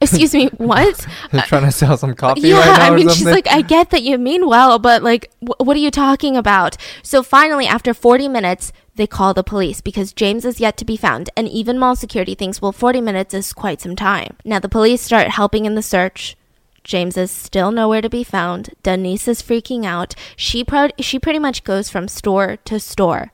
Excuse 0.00 0.34
me, 0.34 0.48
what? 0.58 1.06
They're 1.32 1.42
trying 1.42 1.64
to 1.64 1.72
sell 1.72 1.96
some 1.96 2.14
coffee 2.14 2.48
yeah, 2.48 2.58
right 2.58 2.78
now 2.78 2.92
I 2.92 2.96
mean, 2.96 3.08
she's 3.08 3.24
like, 3.24 3.48
I 3.48 3.62
get 3.62 3.90
that 3.90 4.02
you 4.02 4.18
mean 4.18 4.46
well, 4.46 4.78
but 4.78 5.02
like, 5.02 5.30
wh- 5.40 5.60
what 5.60 5.76
are 5.76 5.80
you 5.80 5.90
talking 5.90 6.36
about? 6.36 6.76
So 7.02 7.22
finally, 7.22 7.66
after 7.66 7.94
40 7.94 8.28
minutes, 8.28 8.72
they 8.96 9.06
call 9.06 9.32
the 9.34 9.42
police 9.44 9.80
because 9.80 10.12
James 10.12 10.44
is 10.44 10.60
yet 10.60 10.76
to 10.78 10.84
be 10.84 10.96
found, 10.96 11.30
and 11.36 11.48
even 11.48 11.78
mall 11.78 11.96
security 11.96 12.34
thinks, 12.34 12.60
well, 12.60 12.72
40 12.72 13.00
minutes 13.00 13.32
is 13.34 13.52
quite 13.52 13.80
some 13.80 13.96
time. 13.96 14.36
Now 14.44 14.58
the 14.58 14.68
police 14.68 15.02
start 15.02 15.28
helping 15.28 15.64
in 15.64 15.74
the 15.74 15.82
search. 15.82 16.36
James 16.84 17.16
is 17.16 17.30
still 17.30 17.70
nowhere 17.70 18.00
to 18.00 18.08
be 18.08 18.24
found. 18.24 18.70
Denise 18.82 19.28
is 19.28 19.42
freaking 19.42 19.84
out. 19.84 20.14
She 20.36 20.64
pro- 20.64 20.88
she 20.98 21.18
pretty 21.18 21.38
much 21.38 21.64
goes 21.64 21.90
from 21.90 22.08
store 22.08 22.56
to 22.64 22.80
store. 22.80 23.32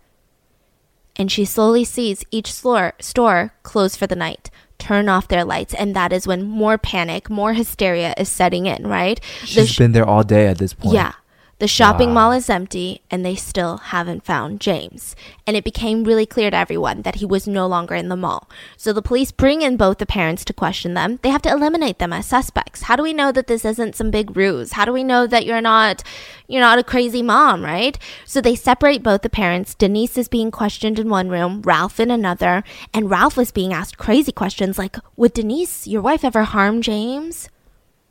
And 1.16 1.30
she 1.30 1.44
slowly 1.44 1.85
sees 1.85 2.25
each 2.30 2.52
store 2.52 2.94
store 3.00 3.52
close 3.62 3.94
for 3.97 4.06
the 4.06 4.16
night, 4.16 4.50
turn 4.78 5.09
off 5.09 5.28
their 5.28 5.44
lights, 5.44 5.73
and 5.75 5.94
that 5.94 6.12
is 6.12 6.26
when 6.26 6.42
more 6.44 6.76
panic, 6.78 7.30
more 7.30 7.52
hysteria 7.52 8.14
is 8.18 8.28
setting 8.28 8.66
in, 8.66 8.87
right? 8.87 9.21
The 9.42 9.47
She's 9.47 9.71
sh- 9.71 9.78
been 9.78 9.92
there 9.92 10.06
all 10.06 10.25
day 10.25 10.49
at 10.49 10.59
this 10.59 10.75
point. 10.75 10.94
yeah. 10.94 11.12
The 11.61 11.69
shopping 11.69 12.09
Wow. 12.09 12.15
mall 12.15 12.33
is 12.33 12.51
empty 12.51 13.03
and 13.11 13.25
they 13.25 13.37
still 13.37 13.77
haven't 13.77 14.25
found 14.25 14.61
James. 14.61 15.15
And 15.47 15.57
it 15.57 15.63
became 15.63 16.03
really 16.03 16.27
clear 16.27 16.51
to 16.51 16.57
everyone 16.57 17.03
that 17.03 17.17
he 17.17 17.25
was 17.27 17.47
no 17.47 17.67
longer 17.67 17.95
in 17.95 18.09
the 18.09 18.17
mall. 18.17 18.49
So 18.77 18.93
the 18.93 19.01
police 19.01 19.31
bring 19.31 19.63
in 19.63 19.77
both 19.77 19.99
the 19.99 20.07
parents 20.07 20.45
to 20.47 20.53
question 20.53 20.95
them. 20.95 21.21
They 21.23 21.31
have 21.31 21.43
to 21.43 21.51
eliminate 21.51 22.01
them 22.01 22.13
as 22.13 22.27
suspects. 22.27 22.83
How 22.83 22.97
do 22.97 23.05
we 23.05 23.13
know 23.13 23.31
that 23.31 23.47
this 23.47 23.65
isn't 23.65 23.95
some 23.95 24.11
big 24.11 24.37
ruse? 24.37 24.73
How 24.73 24.85
do 24.85 24.93
we 24.93 25.05
know 25.05 25.27
that 25.27 25.47
you're 25.47 25.61
not 25.61 26.03
you're 26.49 26.61
not 26.61 26.79
a 26.79 26.85
crazy 26.85 27.23
mom, 27.23 27.65
right? 27.65 27.99
So 28.25 28.41
they 28.41 28.55
separate 28.57 29.03
both 29.03 29.23
the 29.23 29.31
parents. 29.31 29.75
Denise 29.75 30.19
is 30.19 30.29
being 30.29 30.51
questioned 30.51 30.99
in 30.99 31.09
one 31.09 31.29
room, 31.29 31.63
Ralph 31.63 32.01
in 32.01 32.11
another, 32.11 32.65
and 32.93 33.09
Ralph 33.09 33.37
was 33.37 33.53
being 33.53 33.73
asked 33.73 33.97
crazy 33.97 34.33
questions 34.33 34.77
like, 34.79 34.97
"Would 35.17 35.35
Denise, 35.35 35.87
your 35.87 36.03
wife 36.03 36.25
ever 36.25 36.43
harm 36.45 36.83
James?" 36.83 37.49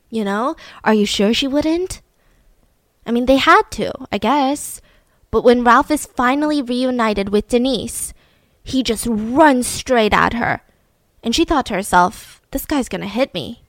You 0.09 0.23
know? 0.23 0.55
Are 0.83 0.93
you 0.93 1.05
sure 1.07 1.33
she 1.33 1.47
wouldn't? 1.47 2.01
I 3.05 3.11
mean, 3.11 3.25
they 3.25 3.37
had 3.37 3.63
to, 3.71 3.91
I 4.11 4.17
guess. 4.17 4.81
But 5.31 5.43
when 5.43 5.63
Ralph 5.63 5.91
is 5.91 6.05
finally 6.05 6.61
reunited 6.61 7.29
with 7.29 7.47
Denise, 7.49 8.13
he 8.63 8.83
just 8.83 9.07
runs 9.09 9.67
straight 9.67 10.13
at 10.13 10.33
her. 10.33 10.61
And 11.23 11.33
she 11.35 11.43
thought 11.45 11.65
to 11.67 11.73
herself, 11.73 12.41
this 12.51 12.65
guy's 12.65 12.89
gonna 12.89 13.07
hit 13.07 13.33
me. 13.33 13.63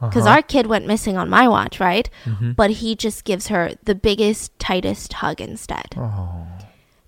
Because 0.00 0.24
Uh-huh. 0.24 0.36
our 0.36 0.42
kid 0.42 0.66
went 0.66 0.86
missing 0.86 1.18
on 1.18 1.28
my 1.28 1.46
watch, 1.46 1.78
right? 1.78 2.08
Mhm. 2.24 2.56
But 2.56 2.70
he 2.80 2.94
just 2.96 3.24
gives 3.24 3.48
her 3.48 3.72
the 3.84 3.94
biggest, 3.94 4.58
tightest 4.58 5.12
hug 5.14 5.40
instead 5.42 5.94
Oh. 5.96 6.46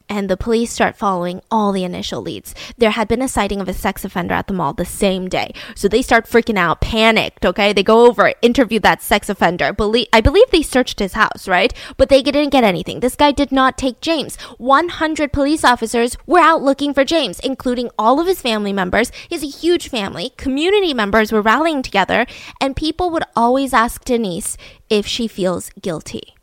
And 0.09 0.29
the 0.29 0.37
police 0.37 0.71
start 0.73 0.97
following 0.97 1.41
all 1.51 1.73
the 1.73 1.85
initial 1.85 2.21
leads. 2.21 2.55
There 2.77 2.91
had 2.91 3.09
been 3.09 3.23
a 3.23 3.29
sighting 3.29 3.61
of 3.61 3.69
a 3.69 3.73
sex 3.73 4.05
offender 4.05 4.35
at 4.35 4.47
the 4.47 4.55
mall 4.55 4.73
the 4.73 4.85
same 4.85 5.29
day. 5.29 5.53
So 5.75 5.89
they 5.89 6.03
start 6.03 6.27
freaking 6.27 6.59
out, 6.59 6.81
panicked, 6.81 7.45
okay? 7.45 7.73
They 7.73 7.83
go 7.83 8.07
over, 8.07 8.33
interview 8.43 8.81
that 8.81 9.03
sex 9.03 9.29
offender. 9.29 9.73
Belie- 9.73 10.09
I 10.13 10.21
believe 10.21 10.51
they 10.51 10.63
searched 10.63 10.99
his 10.99 11.15
house, 11.15 11.49
right? 11.49 11.73
But 11.97 12.09
they 12.09 12.23
didn't 12.23 12.51
get 12.51 12.65
anything. 12.65 13.01
This 13.01 13.17
guy 13.17 13.33
did 13.33 13.53
not 13.53 13.79
take 13.79 14.01
James. 14.01 14.37
100 14.59 15.33
police 15.33 15.65
officers 15.65 16.17
were 16.27 16.39
out 16.39 16.63
looking 16.63 16.95
for 16.95 17.05
James, 17.05 17.41
including 17.41 17.91
all 17.99 18.21
of 18.21 18.27
his 18.27 18.43
family 18.43 18.73
members. 18.73 19.11
He 19.29 19.35
has 19.35 19.43
a 19.43 19.47
huge 19.47 19.89
family. 19.89 20.31
Community 20.37 20.95
members 20.95 21.33
were 21.33 21.43
rallying 21.43 21.83
together, 21.83 22.27
and 22.61 22.77
people 22.77 23.11
would 23.11 23.25
always 23.35 23.73
ask 23.73 24.05
Denise 24.05 24.57
if 24.89 25.07
she 25.07 25.27
feels 25.27 25.71
guilty. 25.81 26.35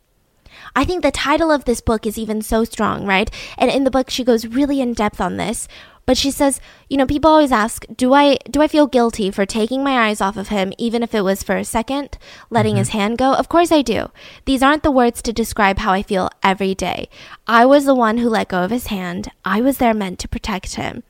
I 0.74 0.84
think 0.84 1.02
the 1.02 1.10
title 1.10 1.50
of 1.50 1.64
this 1.64 1.80
book 1.80 2.06
is 2.06 2.18
even 2.18 2.42
so 2.42 2.64
strong, 2.64 3.06
right? 3.06 3.30
And 3.58 3.70
in 3.70 3.84
the 3.84 3.90
book 3.90 4.10
she 4.10 4.24
goes 4.24 4.46
really 4.46 4.80
in 4.80 4.94
depth 4.94 5.20
on 5.20 5.36
this. 5.36 5.68
But 6.06 6.16
she 6.16 6.30
says, 6.32 6.60
you 6.88 6.96
know, 6.96 7.06
people 7.06 7.30
always 7.30 7.52
ask, 7.52 7.84
do 7.94 8.12
I 8.14 8.36
do 8.50 8.62
I 8.62 8.68
feel 8.68 8.86
guilty 8.86 9.30
for 9.30 9.46
taking 9.46 9.84
my 9.84 10.08
eyes 10.08 10.20
off 10.20 10.36
of 10.36 10.48
him 10.48 10.72
even 10.76 11.02
if 11.02 11.14
it 11.14 11.20
was 11.20 11.42
for 11.42 11.56
a 11.56 11.64
second, 11.64 12.18
letting 12.50 12.76
his 12.76 12.88
mm-hmm. 12.88 12.98
hand 12.98 13.18
go? 13.18 13.34
Of 13.34 13.48
course 13.48 13.70
I 13.70 13.82
do. 13.82 14.10
These 14.44 14.62
aren't 14.62 14.82
the 14.82 14.90
words 14.90 15.22
to 15.22 15.32
describe 15.32 15.78
how 15.78 15.92
I 15.92 16.02
feel 16.02 16.28
every 16.42 16.74
day. 16.74 17.08
I 17.46 17.64
was 17.64 17.84
the 17.84 17.94
one 17.94 18.18
who 18.18 18.28
let 18.28 18.48
go 18.48 18.64
of 18.64 18.72
his 18.72 18.88
hand. 18.88 19.30
I 19.44 19.60
was 19.60 19.78
there 19.78 19.94
meant 19.94 20.18
to 20.20 20.28
protect 20.28 20.74
him. 20.74 21.04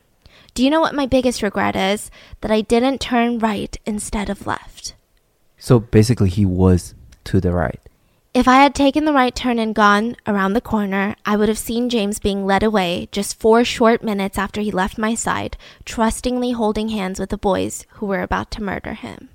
Do 0.53 0.65
you 0.65 0.71
know 0.71 0.81
what 0.81 0.95
my 0.95 1.07
biggest 1.07 1.43
regret 1.43 1.77
is? 1.77 2.11
That 2.41 2.51
I 2.51 2.61
didn't 2.61 3.01
turn 3.01 3.39
right 3.39 3.75
instead 3.87 4.29
of 4.29 4.47
left. 4.47 4.95
So 5.57 5.79
basically, 5.79 6.29
he 6.29 6.45
was 6.45 6.95
to 7.25 7.41
the 7.41 7.53
right. 7.53 7.81
If 8.33 8.47
I 8.47 8.63
had 8.63 8.77
taken 8.77 9.07
the 9.07 9.13
right 9.13 9.35
turn 9.35 9.59
and 9.59 9.75
gone 9.75 10.15
around 10.25 10.53
the 10.53 10.61
corner, 10.61 11.17
I 11.27 11.37
would 11.37 11.49
have 11.49 11.59
seen 11.59 11.89
James 11.89 12.21
being 12.21 12.47
led 12.47 12.63
away 12.63 13.09
just 13.11 13.41
four 13.41 13.65
short 13.65 14.05
minutes 14.05 14.39
after 14.39 14.61
he 14.61 14.71
left 14.71 14.97
my 14.99 15.17
side, 15.17 15.57
trustingly 15.85 16.53
holding 16.53 16.91
hands 16.91 17.19
with 17.19 17.31
the 17.31 17.37
boys 17.37 17.87
who 17.95 18.07
were 18.07 18.23
about 18.23 18.53
to 18.53 18.63
murder 18.63 18.95
him. 18.95 19.31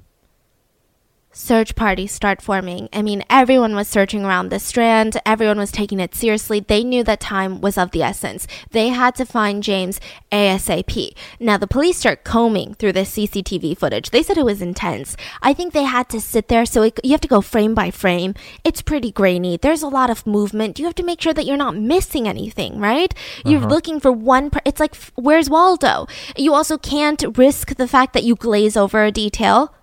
Search 1.37 1.75
parties 1.75 2.13
start 2.13 2.41
forming. 2.41 2.87
I 2.93 3.01
mean, 3.01 3.21
everyone 3.29 3.75
was 3.75 3.89
searching 3.89 4.23
around 4.23 4.47
the 4.47 4.57
strand. 4.57 5.17
Everyone 5.25 5.57
was 5.57 5.69
taking 5.69 5.99
it 5.99 6.15
seriously. 6.15 6.61
They 6.61 6.81
knew 6.81 7.03
that 7.03 7.19
time 7.19 7.59
was 7.59 7.77
of 7.77 7.91
the 7.91 8.03
essence. 8.03 8.47
They 8.71 8.87
had 8.87 9.15
to 9.15 9.25
find 9.25 9.61
James 9.61 9.99
ASAP. 10.31 11.13
Now, 11.41 11.57
the 11.57 11.67
police 11.67 11.97
start 11.97 12.23
combing 12.23 12.73
through 12.75 12.93
the 12.93 13.01
CCTV 13.01 13.77
footage. 13.77 14.11
They 14.11 14.23
said 14.23 14.37
it 14.37 14.45
was 14.45 14.61
intense. 14.61 15.17
I 15.41 15.53
think 15.53 15.73
they 15.73 15.83
had 15.83 16.07
to 16.11 16.21
sit 16.21 16.47
there, 16.47 16.65
so 16.65 16.83
it, 16.83 16.97
you 17.03 17.11
have 17.11 17.19
to 17.21 17.27
go 17.27 17.41
frame 17.41 17.75
by 17.75 17.91
frame. 17.91 18.33
It's 18.63 18.81
pretty 18.81 19.11
grainy. 19.11 19.57
There's 19.57 19.83
a 19.83 19.89
lot 19.89 20.09
of 20.09 20.25
movement. 20.25 20.79
You 20.79 20.85
have 20.85 20.95
to 20.95 21.03
make 21.03 21.19
sure 21.19 21.33
that 21.33 21.45
you're 21.45 21.57
not 21.57 21.75
missing 21.75 22.29
anything, 22.29 22.79
right? 22.79 23.13
You're 23.43 23.59
Uh-huh. 23.59 23.67
looking 23.67 23.99
for 23.99 24.11
one. 24.13 24.51
Per- 24.51 24.61
it's 24.63 24.79
like, 24.79 24.93
f- 24.95 25.11
where's 25.15 25.49
Waldo? 25.49 26.07
You 26.37 26.53
also 26.53 26.77
can't 26.77 27.37
risk 27.37 27.75
the 27.75 27.89
fact 27.89 28.13
that 28.13 28.23
you 28.23 28.35
glaze 28.35 28.77
over 28.77 29.03
a 29.03 29.11
detail 29.11 29.73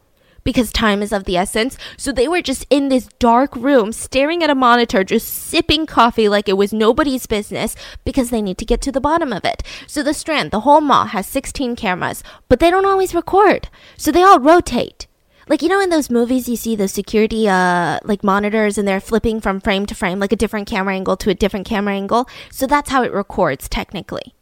because 0.44 0.72
time 0.72 1.02
is 1.02 1.12
of 1.12 1.24
the 1.24 1.36
essence. 1.36 1.76
So 1.96 2.12
they 2.12 2.28
were 2.28 2.42
just 2.42 2.66
in 2.70 2.88
this 2.88 3.08
dark 3.18 3.54
room 3.56 3.92
staring 3.92 4.42
at 4.42 4.50
a 4.50 4.54
monitor, 4.54 5.04
just 5.04 5.28
sipping 5.28 5.86
coffee 5.86 6.28
like 6.28 6.48
it 6.48 6.56
was 6.56 6.72
nobody's 6.72 7.26
business 7.26 7.74
because 8.04 8.30
they 8.30 8.42
need 8.42 8.58
to 8.58 8.64
get 8.64 8.80
to 8.82 8.92
the 8.92 9.00
bottom 9.00 9.32
of 9.32 9.44
it. 9.44 9.62
So 9.86 10.02
the 10.02 10.14
Strand, 10.14 10.50
the 10.50 10.60
whole 10.60 10.80
mall, 10.80 11.06
has 11.06 11.26
16 11.26 11.76
cameras, 11.76 12.22
but 12.48 12.60
they 12.60 12.70
don't 12.70 12.86
always 12.86 13.14
record. 13.14 13.68
So 13.96 14.10
they 14.10 14.22
all 14.22 14.40
rotate. 14.40 15.06
Like 15.48 15.60
you 15.60 15.68
know 15.68 15.80
in 15.80 15.90
those 15.90 16.08
movies 16.08 16.48
you 16.48 16.56
see 16.56 16.76
the 16.76 16.86
security 16.86 17.48
uh 17.48 17.98
like 18.04 18.22
monitors 18.22 18.78
and 18.78 18.86
they're 18.86 19.00
flipping 19.00 19.40
from 19.40 19.60
frame 19.60 19.86
to 19.86 19.94
frame 19.94 20.20
like 20.20 20.32
a 20.32 20.36
different 20.36 20.68
camera 20.68 20.94
angle 20.94 21.16
to 21.16 21.30
a 21.30 21.34
different 21.34 21.66
camera 21.66 21.94
angle. 21.94 22.28
So 22.50 22.66
that's 22.66 22.90
how 22.90 23.02
it 23.02 23.12
records 23.12 23.68
technically. 23.68 24.34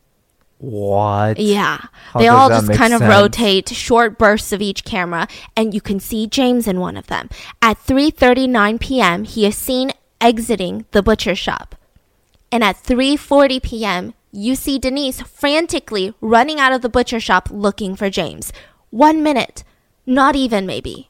What? 0.61 1.39
Yeah. 1.39 1.87
How 2.13 2.21
they 2.21 2.29
all 2.29 2.51
just 2.51 2.71
kind 2.75 2.93
of 2.93 3.01
rotate 3.01 3.71
short 3.71 4.19
bursts 4.19 4.53
of 4.53 4.61
each 4.61 4.85
camera 4.85 5.27
and 5.57 5.73
you 5.73 5.81
can 5.81 5.99
see 5.99 6.27
James 6.27 6.69
in 6.69 6.81
one 6.81 6.99
of 6.99 7.07
them. 7.07 7.31
At 7.63 7.79
3:39 7.79 8.79
p.m., 8.79 9.25
he 9.25 9.47
is 9.47 9.57
seen 9.57 9.93
exiting 10.21 10.85
the 10.91 11.03
butcher 11.03 11.35
shop. 11.35 11.77
And 12.53 12.63
at 12.63 12.77
3:40 12.77 13.63
p.m., 13.63 14.15
you 14.33 14.55
see 14.55 14.79
Denise 14.79 15.23
frantically 15.23 16.15
running 16.21 16.61
out 16.61 16.73
of 16.73 16.83
the 16.83 16.89
butcher 16.89 17.21
shop 17.21 17.49
looking 17.51 17.97
for 17.97 18.11
James. 18.11 18.53
1 18.91 19.23
minute. 19.23 19.65
Not 20.05 20.37
even 20.37 20.67
maybe. 20.67 21.09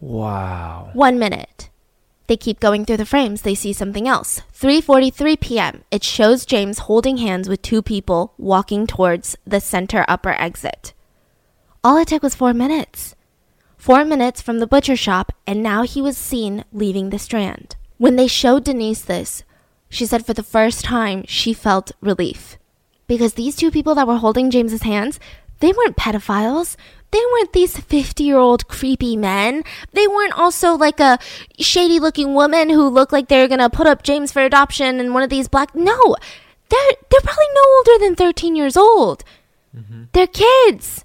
Wow. 0.00 0.90
One 0.94 1.18
minute. 1.18 1.69
They 2.30 2.36
keep 2.36 2.60
going 2.60 2.84
through 2.84 2.98
the 2.98 3.04
frames. 3.04 3.42
They 3.42 3.56
see 3.56 3.72
something 3.72 4.06
else. 4.06 4.42
3:43 4.54 5.40
p.m. 5.40 5.82
It 5.90 6.04
shows 6.04 6.46
James 6.46 6.86
holding 6.86 7.16
hands 7.16 7.48
with 7.48 7.60
two 7.60 7.82
people 7.82 8.34
walking 8.38 8.86
towards 8.86 9.36
the 9.44 9.58
center 9.58 10.04
upper 10.06 10.30
exit. 10.30 10.92
All 11.82 11.96
it 11.96 12.06
took 12.06 12.22
was 12.22 12.36
4 12.36 12.54
minutes. 12.54 13.16
4 13.78 14.04
minutes 14.04 14.40
from 14.40 14.60
the 14.60 14.68
butcher 14.68 14.94
shop 14.94 15.32
and 15.44 15.60
now 15.60 15.82
he 15.82 16.00
was 16.00 16.16
seen 16.16 16.64
leaving 16.72 17.10
the 17.10 17.18
strand. 17.18 17.74
When 17.98 18.14
they 18.14 18.28
showed 18.28 18.62
Denise 18.62 19.02
this, 19.02 19.42
she 19.88 20.06
said 20.06 20.24
for 20.24 20.32
the 20.32 20.44
first 20.44 20.84
time 20.84 21.24
she 21.26 21.52
felt 21.52 21.90
relief 22.00 22.58
because 23.08 23.34
these 23.34 23.56
two 23.56 23.72
people 23.72 23.96
that 23.96 24.06
were 24.06 24.22
holding 24.22 24.52
James's 24.52 24.82
hands, 24.82 25.18
they 25.58 25.72
weren't 25.72 25.96
pedophiles. 25.96 26.76
They 27.12 27.22
weren't 27.32 27.52
these 27.52 27.76
50 27.76 28.22
year 28.22 28.38
old 28.38 28.68
creepy 28.68 29.16
men. 29.16 29.64
They 29.92 30.06
weren't 30.06 30.38
also 30.38 30.74
like 30.74 31.00
a 31.00 31.18
shady 31.58 31.98
looking 31.98 32.34
woman 32.34 32.70
who 32.70 32.88
looked 32.88 33.12
like 33.12 33.28
they 33.28 33.40
were 33.40 33.48
gonna 33.48 33.70
put 33.70 33.86
up 33.86 34.02
James 34.02 34.32
for 34.32 34.42
adoption 34.42 35.00
and 35.00 35.12
one 35.12 35.22
of 35.22 35.30
these 35.30 35.48
black. 35.48 35.74
No! 35.74 36.16
They're, 36.68 36.92
they're 37.10 37.20
probably 37.20 37.46
no 37.52 37.62
older 37.78 38.04
than 38.04 38.14
13 38.14 38.54
years 38.54 38.76
old. 38.76 39.24
Mm-hmm. 39.76 40.04
They're 40.12 40.28
kids. 40.28 41.04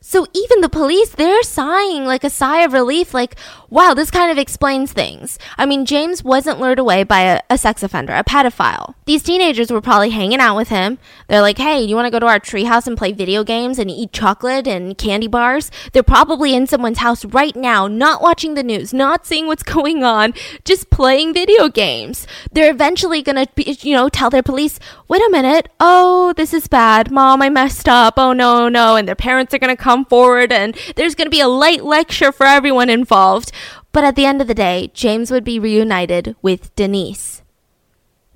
So 0.00 0.26
even 0.34 0.60
the 0.60 0.68
police, 0.68 1.08
they're 1.08 1.42
sighing 1.42 2.04
like 2.04 2.24
a 2.24 2.30
sigh 2.30 2.60
of 2.60 2.72
relief, 2.72 3.14
like, 3.14 3.36
wow, 3.74 3.94
this 3.94 4.10
kind 4.10 4.30
of 4.30 4.38
explains 4.38 4.92
things. 4.92 5.38
I 5.58 5.66
mean, 5.66 5.86
James 5.86 6.22
wasn't 6.22 6.60
lured 6.60 6.78
away 6.78 7.02
by 7.02 7.22
a, 7.22 7.40
a 7.50 7.58
sex 7.58 7.82
offender, 7.82 8.12
a 8.12 8.22
pedophile. 8.22 8.94
These 9.06 9.22
teenagers 9.24 9.70
were 9.72 9.80
probably 9.80 10.10
hanging 10.10 10.38
out 10.38 10.56
with 10.56 10.68
him. 10.68 10.98
They're 11.28 11.40
like, 11.40 11.58
hey, 11.58 11.82
you 11.82 11.96
want 11.96 12.06
to 12.06 12.10
go 12.10 12.20
to 12.20 12.26
our 12.26 12.38
treehouse 12.38 12.86
and 12.86 12.96
play 12.96 13.12
video 13.12 13.42
games 13.42 13.78
and 13.78 13.90
eat 13.90 14.12
chocolate 14.12 14.68
and 14.68 14.96
candy 14.96 15.26
bars? 15.26 15.70
They're 15.92 16.02
probably 16.02 16.54
in 16.54 16.66
someone's 16.66 16.98
house 16.98 17.24
right 17.24 17.56
now, 17.56 17.88
not 17.88 18.22
watching 18.22 18.54
the 18.54 18.62
news, 18.62 18.94
not 18.94 19.26
seeing 19.26 19.46
what's 19.46 19.62
going 19.74 20.04
on, 20.04 20.34
just 20.64 20.90
playing 20.90 21.34
video 21.34 21.68
games. 21.68 22.26
They're 22.52 22.70
eventually 22.70 23.22
gonna, 23.22 23.46
be, 23.54 23.76
you 23.80 23.94
know, 23.94 24.08
tell 24.08 24.30
their 24.30 24.42
police, 24.42 24.78
wait 25.08 25.22
a 25.22 25.30
minute, 25.30 25.68
oh, 25.80 26.32
this 26.36 26.54
is 26.54 26.68
bad. 26.68 27.10
Mom, 27.10 27.42
I 27.42 27.48
messed 27.48 27.88
up. 27.88 28.14
Oh, 28.18 28.32
no, 28.32 28.68
no. 28.68 28.96
And 28.96 29.08
their 29.08 29.16
parents 29.16 29.52
are 29.54 29.58
gonna 29.58 29.76
come 29.76 29.94
come 29.94 30.04
forward 30.04 30.52
and 30.52 30.76
there's 30.96 31.14
going 31.14 31.26
to 31.26 31.30
be 31.30 31.40
a 31.40 31.48
light 31.48 31.84
lecture 31.84 32.32
for 32.32 32.46
everyone 32.46 32.90
involved. 32.90 33.52
But 33.94 34.02
at 34.02 34.16
the 34.16 34.26
end 34.26 34.42
of 34.42 34.48
the 34.48 34.54
day, 34.54 34.90
James 34.92 35.30
would 35.30 35.44
be 35.44 35.60
reunited 35.60 36.34
with 36.42 36.74
Denise. 36.74 37.42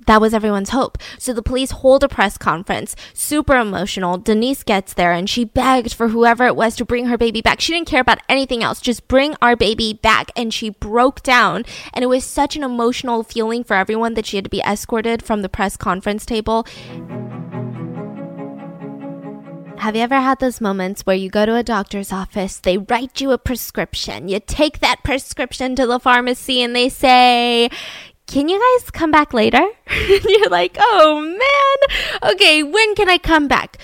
That 0.07 0.21
was 0.21 0.33
everyone's 0.33 0.69
hope. 0.69 0.97
So 1.17 1.33
the 1.33 1.43
police 1.43 1.71
hold 1.71 2.01
a 2.01 2.07
press 2.07 2.37
conference, 2.37 2.95
super 3.13 3.57
emotional. 3.57 4.17
Denise 4.17 4.63
gets 4.63 4.93
there 4.93 5.11
and 5.11 5.29
she 5.29 5.43
begged 5.43 5.93
for 5.93 6.07
whoever 6.07 6.45
it 6.45 6.55
was 6.55 6.77
to 6.77 6.85
bring 6.85 7.07
her 7.07 7.17
baby 7.17 7.41
back. 7.41 7.59
She 7.59 7.73
didn't 7.73 7.89
care 7.89 7.99
about 7.99 8.21
anything 8.29 8.63
else, 8.63 8.79
just 8.79 9.09
bring 9.09 9.35
our 9.41 9.57
baby 9.57 9.99
back. 10.01 10.31
And 10.33 10.53
she 10.53 10.69
broke 10.69 11.21
down. 11.23 11.65
And 11.93 12.03
it 12.03 12.07
was 12.07 12.23
such 12.23 12.55
an 12.55 12.63
emotional 12.63 13.21
feeling 13.21 13.65
for 13.65 13.75
everyone 13.75 14.13
that 14.13 14.25
she 14.25 14.37
had 14.37 14.45
to 14.45 14.49
be 14.49 14.61
escorted 14.61 15.21
from 15.21 15.41
the 15.41 15.49
press 15.49 15.75
conference 15.75 16.25
table. 16.25 16.65
Have 19.79 19.95
you 19.95 20.01
ever 20.01 20.19
had 20.19 20.39
those 20.39 20.59
moments 20.59 21.05
where 21.05 21.15
you 21.15 21.29
go 21.29 21.45
to 21.45 21.55
a 21.55 21.63
doctor's 21.63 22.11
office, 22.11 22.57
they 22.57 22.77
write 22.77 23.21
you 23.21 23.31
a 23.31 23.37
prescription, 23.37 24.27
you 24.27 24.41
take 24.41 24.79
that 24.79 25.05
prescription 25.05 25.73
to 25.77 25.87
the 25.87 25.99
pharmacy, 25.99 26.61
and 26.61 26.75
they 26.75 26.89
say, 26.89 27.69
can 28.27 28.49
you 28.49 28.59
guys 28.59 28.91
come 28.91 29.09
back 29.09 29.33
later? 29.33 29.65
You're 30.27 30.49
like, 30.49 30.75
oh 30.79 31.21
man. 31.21 32.31
Okay, 32.33 32.61
when 32.61 32.93
can 32.95 33.09
I 33.09 33.17
come 33.17 33.47
back? 33.47 33.77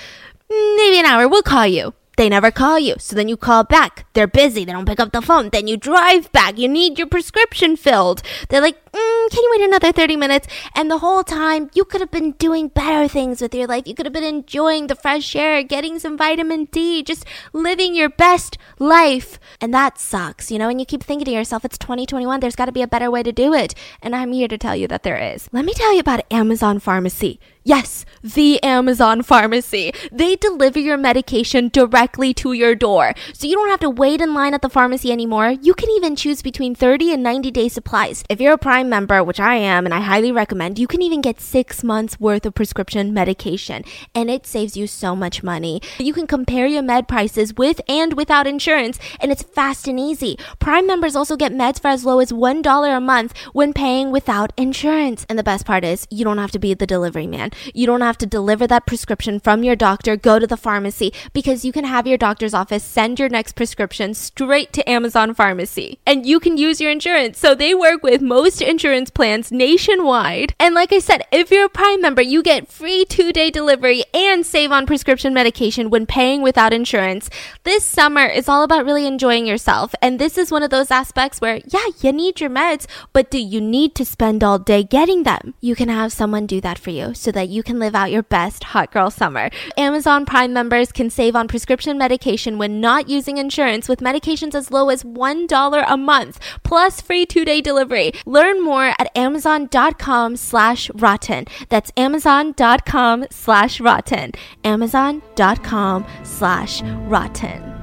Maybe 0.50 1.00
an 1.00 1.06
hour. 1.06 1.30
We'll 1.30 1.42
call 1.42 1.66
you. 1.66 1.94
They 2.18 2.30
never 2.30 2.52
call 2.52 2.78
you. 2.78 2.96
So 3.00 3.16
then 3.16 3.28
you 3.28 3.38
call 3.38 3.64
back. 3.64 4.06
They're 4.14 4.28
busy. 4.28 4.64
They 4.64 4.72
don't 4.72 4.86
pick 4.86 5.00
up 5.00 5.12
the 5.12 5.22
phone. 5.22 5.50
Then 5.50 5.68
you 5.68 5.78
drive 5.78 6.32
back. 6.32 6.58
You 6.58 6.68
need 6.68 6.98
your 6.98 7.08
prescription 7.08 7.76
filled. 7.76 8.22
They're 8.50 8.62
like, 8.62 8.78
mm, 8.96 9.30
can 9.32 9.44
you 9.44 9.50
wait 9.52 9.68
another 9.68 9.92
30 9.92 10.16
minutes? 10.16 10.48
And 10.76 10.90
the 10.90 11.00
whole 11.00 11.24
time, 11.24 11.70
you 11.74 11.86
could 11.86 12.02
have 12.02 12.12
been 12.12 12.32
doing 12.34 12.70
better 12.70 13.08
things 13.08 13.42
with 13.42 13.54
your 13.54 13.68
life. 13.68 13.88
You 13.88 13.96
could 13.96 14.06
have 14.06 14.14
been 14.14 14.24
enjoying 14.24 14.88
the 14.88 14.96
fresh 14.96 15.36
air, 15.36 15.64
getting 15.64 16.00
some 16.00 16.18
vitamin 16.18 16.66
D, 16.66 17.04
just 17.04 17.26
living 17.54 17.96
your 17.96 18.10
best 18.10 18.58
life. 18.80 19.40
And 19.62 19.74
that 19.74 20.00
sucks, 20.00 20.52
you 20.52 20.58
know? 20.58 20.70
And 20.70 20.80
you 20.80 20.86
keep 20.86 21.04
thinking 21.04 21.26
to 21.26 21.32
yourself, 21.32 21.66
it's 21.66 21.78
2021. 21.78 22.40
There's 22.40 22.56
got 22.56 22.66
to 22.66 22.72
be 22.72 22.82
a 22.82 22.88
better 22.88 23.12
way 23.12 23.24
to 23.24 23.32
do 23.32 23.54
it. 23.54 23.76
And 24.02 24.16
I'm 24.16 24.32
here 24.32 24.48
to 24.48 24.58
tell 24.58 24.76
you 24.76 24.88
that 24.88 25.04
there 25.04 25.18
is. 25.18 25.50
Let 25.52 25.66
me 25.66 25.74
tell 25.74 25.94
you 25.94 26.00
about 26.00 26.26
Amazon 26.32 26.80
Pharmacy. 26.80 27.40
Yes, 27.68 28.06
the 28.22 28.62
Amazon 28.62 29.24
Pharmacy. 29.24 29.92
They 30.12 30.36
deliver 30.36 30.78
your 30.78 30.98
medication 30.98 31.70
directly 31.70 32.32
to 32.36 32.54
your 32.54 32.76
door. 32.76 33.16
So 33.34 33.48
you 33.48 33.56
don't 33.56 33.72
have 33.72 33.80
to 33.80 33.90
wait 33.90 34.22
in 34.22 34.36
line 34.36 34.54
at 34.54 34.62
the 34.62 34.70
pharmacy 34.70 35.12
anymore. 35.12 35.50
You 35.50 35.74
can 35.74 35.90
even 35.90 36.16
choose 36.16 36.44
between 36.44 36.76
30 36.76 37.12
and 37.12 37.24
90 37.24 37.50
day 37.50 37.68
supplies. 37.68 38.24
If 38.30 38.40
you're 38.40 38.54
a 38.54 38.58
Prime 38.60 38.85
member, 38.90 39.24
which 39.24 39.40
I 39.40 39.56
am, 39.56 39.86
and 39.86 39.94
I 39.94 40.00
highly 40.00 40.32
recommend, 40.32 40.80
you 40.80 40.88
can 40.88 41.02
even 41.02 41.22
get 41.22 41.42
six 41.42 41.84
months 41.84 42.20
worth 42.20 42.46
of 42.46 42.56
prescription 42.56 43.14
medication. 43.14 43.84
And 44.14 44.30
it 44.30 44.46
saves 44.46 44.78
you 44.78 44.88
so 44.88 45.16
much 45.16 45.44
money. 45.44 45.82
You 45.98 46.14
can 46.14 46.28
compare 46.28 46.68
your 46.68 46.82
med 46.84 47.08
prices 47.08 47.54
with 47.56 47.82
and 47.88 48.14
without 48.14 48.48
insurance, 48.48 49.00
and 49.20 49.32
it's 49.32 49.44
fast 49.44 49.88
and 49.88 50.00
easy. 50.00 50.38
Prime 50.60 50.88
members 50.88 51.16
also 51.16 51.36
get 51.36 51.52
meds 51.52 51.82
for 51.82 51.88
as 51.88 52.06
low 52.06 52.20
as 52.20 52.32
$1 52.32 52.98
a 52.98 53.02
month 53.02 53.38
when 53.54 53.74
paying 53.74 54.12
without 54.12 54.54
insurance. 54.56 55.26
And 55.28 55.40
the 55.40 55.44
best 55.44 55.66
part 55.66 55.84
is, 55.84 56.08
you 56.10 56.24
don't 56.24 56.38
have 56.38 56.52
to 56.52 56.60
be 56.60 56.74
the 56.74 56.88
delivery 56.88 57.28
man. 57.28 57.52
You 57.74 57.86
don't 57.86 58.02
have 58.02 58.18
to 58.20 58.26
deliver 58.26 58.68
that 58.68 58.86
prescription 58.86 59.40
from 59.40 59.64
your 59.64 59.76
doctor, 59.76 60.16
go 60.16 60.40
to 60.40 60.48
the 60.48 60.58
pharmacy, 60.58 61.12
because 61.34 61.66
you 61.66 61.72
can 61.72 61.86
have 61.86 62.08
your 62.08 62.18
doctor's 62.18 62.54
office 62.54 62.84
send 62.84 63.20
your 63.20 63.30
next 63.30 63.54
prescription 63.56 64.14
straight 64.14 64.72
to 64.74 64.90
Amazon 64.90 65.34
Pharmacy. 65.34 66.00
And 66.06 66.26
you 66.26 66.40
can 66.40 66.58
use 66.58 66.80
your 66.80 66.92
insurance. 66.92 67.40
So 67.40 67.56
they 67.56 67.74
work 67.74 68.04
with 68.04 68.22
most 68.22 68.62
insurance 68.62 68.75
plans 69.14 69.52
nationwide. 69.52 70.54
And 70.60 70.76
like 70.76 70.92
I 70.92 71.00
said, 71.00 71.24
if 71.32 71.52
you're 71.52 71.66
a 71.66 71.70
Prime 71.70 72.02
member, 72.02 72.22
you 72.22 72.44
get 72.44 72.72
free 72.72 73.06
two 73.06 73.32
day 73.32 73.50
delivery 73.50 74.04
and 74.14 74.46
save 74.46 74.72
on 74.72 74.86
prescription 74.86 75.34
medication 75.34 75.90
when 75.90 76.06
paying 76.06 76.42
without 76.42 76.74
insurance. 76.74 77.30
This 77.64 77.84
summer 77.84 78.26
is 78.26 78.50
all 78.50 78.64
about 78.64 78.86
really 78.86 79.06
enjoying 79.06 79.46
yourself. 79.46 79.96
And 80.02 80.20
this 80.20 80.38
is 80.38 80.52
one 80.52 80.64
of 80.64 80.70
those 80.70 80.92
aspects 80.92 81.42
where, 81.42 81.62
yeah, 81.68 81.86
you 82.02 82.12
need 82.12 82.42
your 82.42 82.50
meds, 82.50 82.86
but 83.14 83.32
do 83.32 83.40
you 83.40 83.62
need 83.62 83.96
to 83.96 84.06
spend 84.06 84.44
all 84.44 84.60
day 84.60 84.84
getting 84.84 85.24
them? 85.24 85.54
You 85.62 85.76
can 85.76 85.90
have 85.90 86.12
someone 86.12 86.46
do 86.46 86.62
that 86.62 86.78
for 86.78 86.90
you 86.90 87.14
so 87.14 87.32
that 87.32 87.50
you 87.50 87.64
can 87.64 87.80
live 87.80 87.96
out 87.96 88.12
your 88.12 88.24
best 88.24 88.66
hot 88.66 88.92
girl 88.92 89.10
summer. 89.10 89.50
Amazon 89.78 90.26
Prime 90.26 90.54
members 90.54 90.92
can 90.92 91.10
save 91.10 91.36
on 91.36 91.48
prescription 91.48 91.98
medication 91.98 92.58
when 92.58 92.82
not 92.82 93.10
using 93.10 93.38
insurance 93.38 93.88
with 93.88 94.00
medications 94.00 94.56
as 94.56 94.72
low 94.72 94.90
as 94.90 95.04
$1 95.04 95.86
a 95.88 95.98
month, 95.98 96.40
plus 96.64 97.02
free 97.02 97.26
two-day 97.26 97.62
delivery. 97.62 98.12
Learn 98.26 98.65
more 98.66 98.94
at 99.00 99.10
amazon.com 99.16 100.36
slash 100.36 100.92
rotten. 100.96 101.46
That's 101.70 101.92
amazon.com 101.96 103.28
slash 103.30 103.80
rotten. 103.80 104.34
Amazon.com 104.66 106.06
slash 106.24 106.82
rotten. 106.82 107.76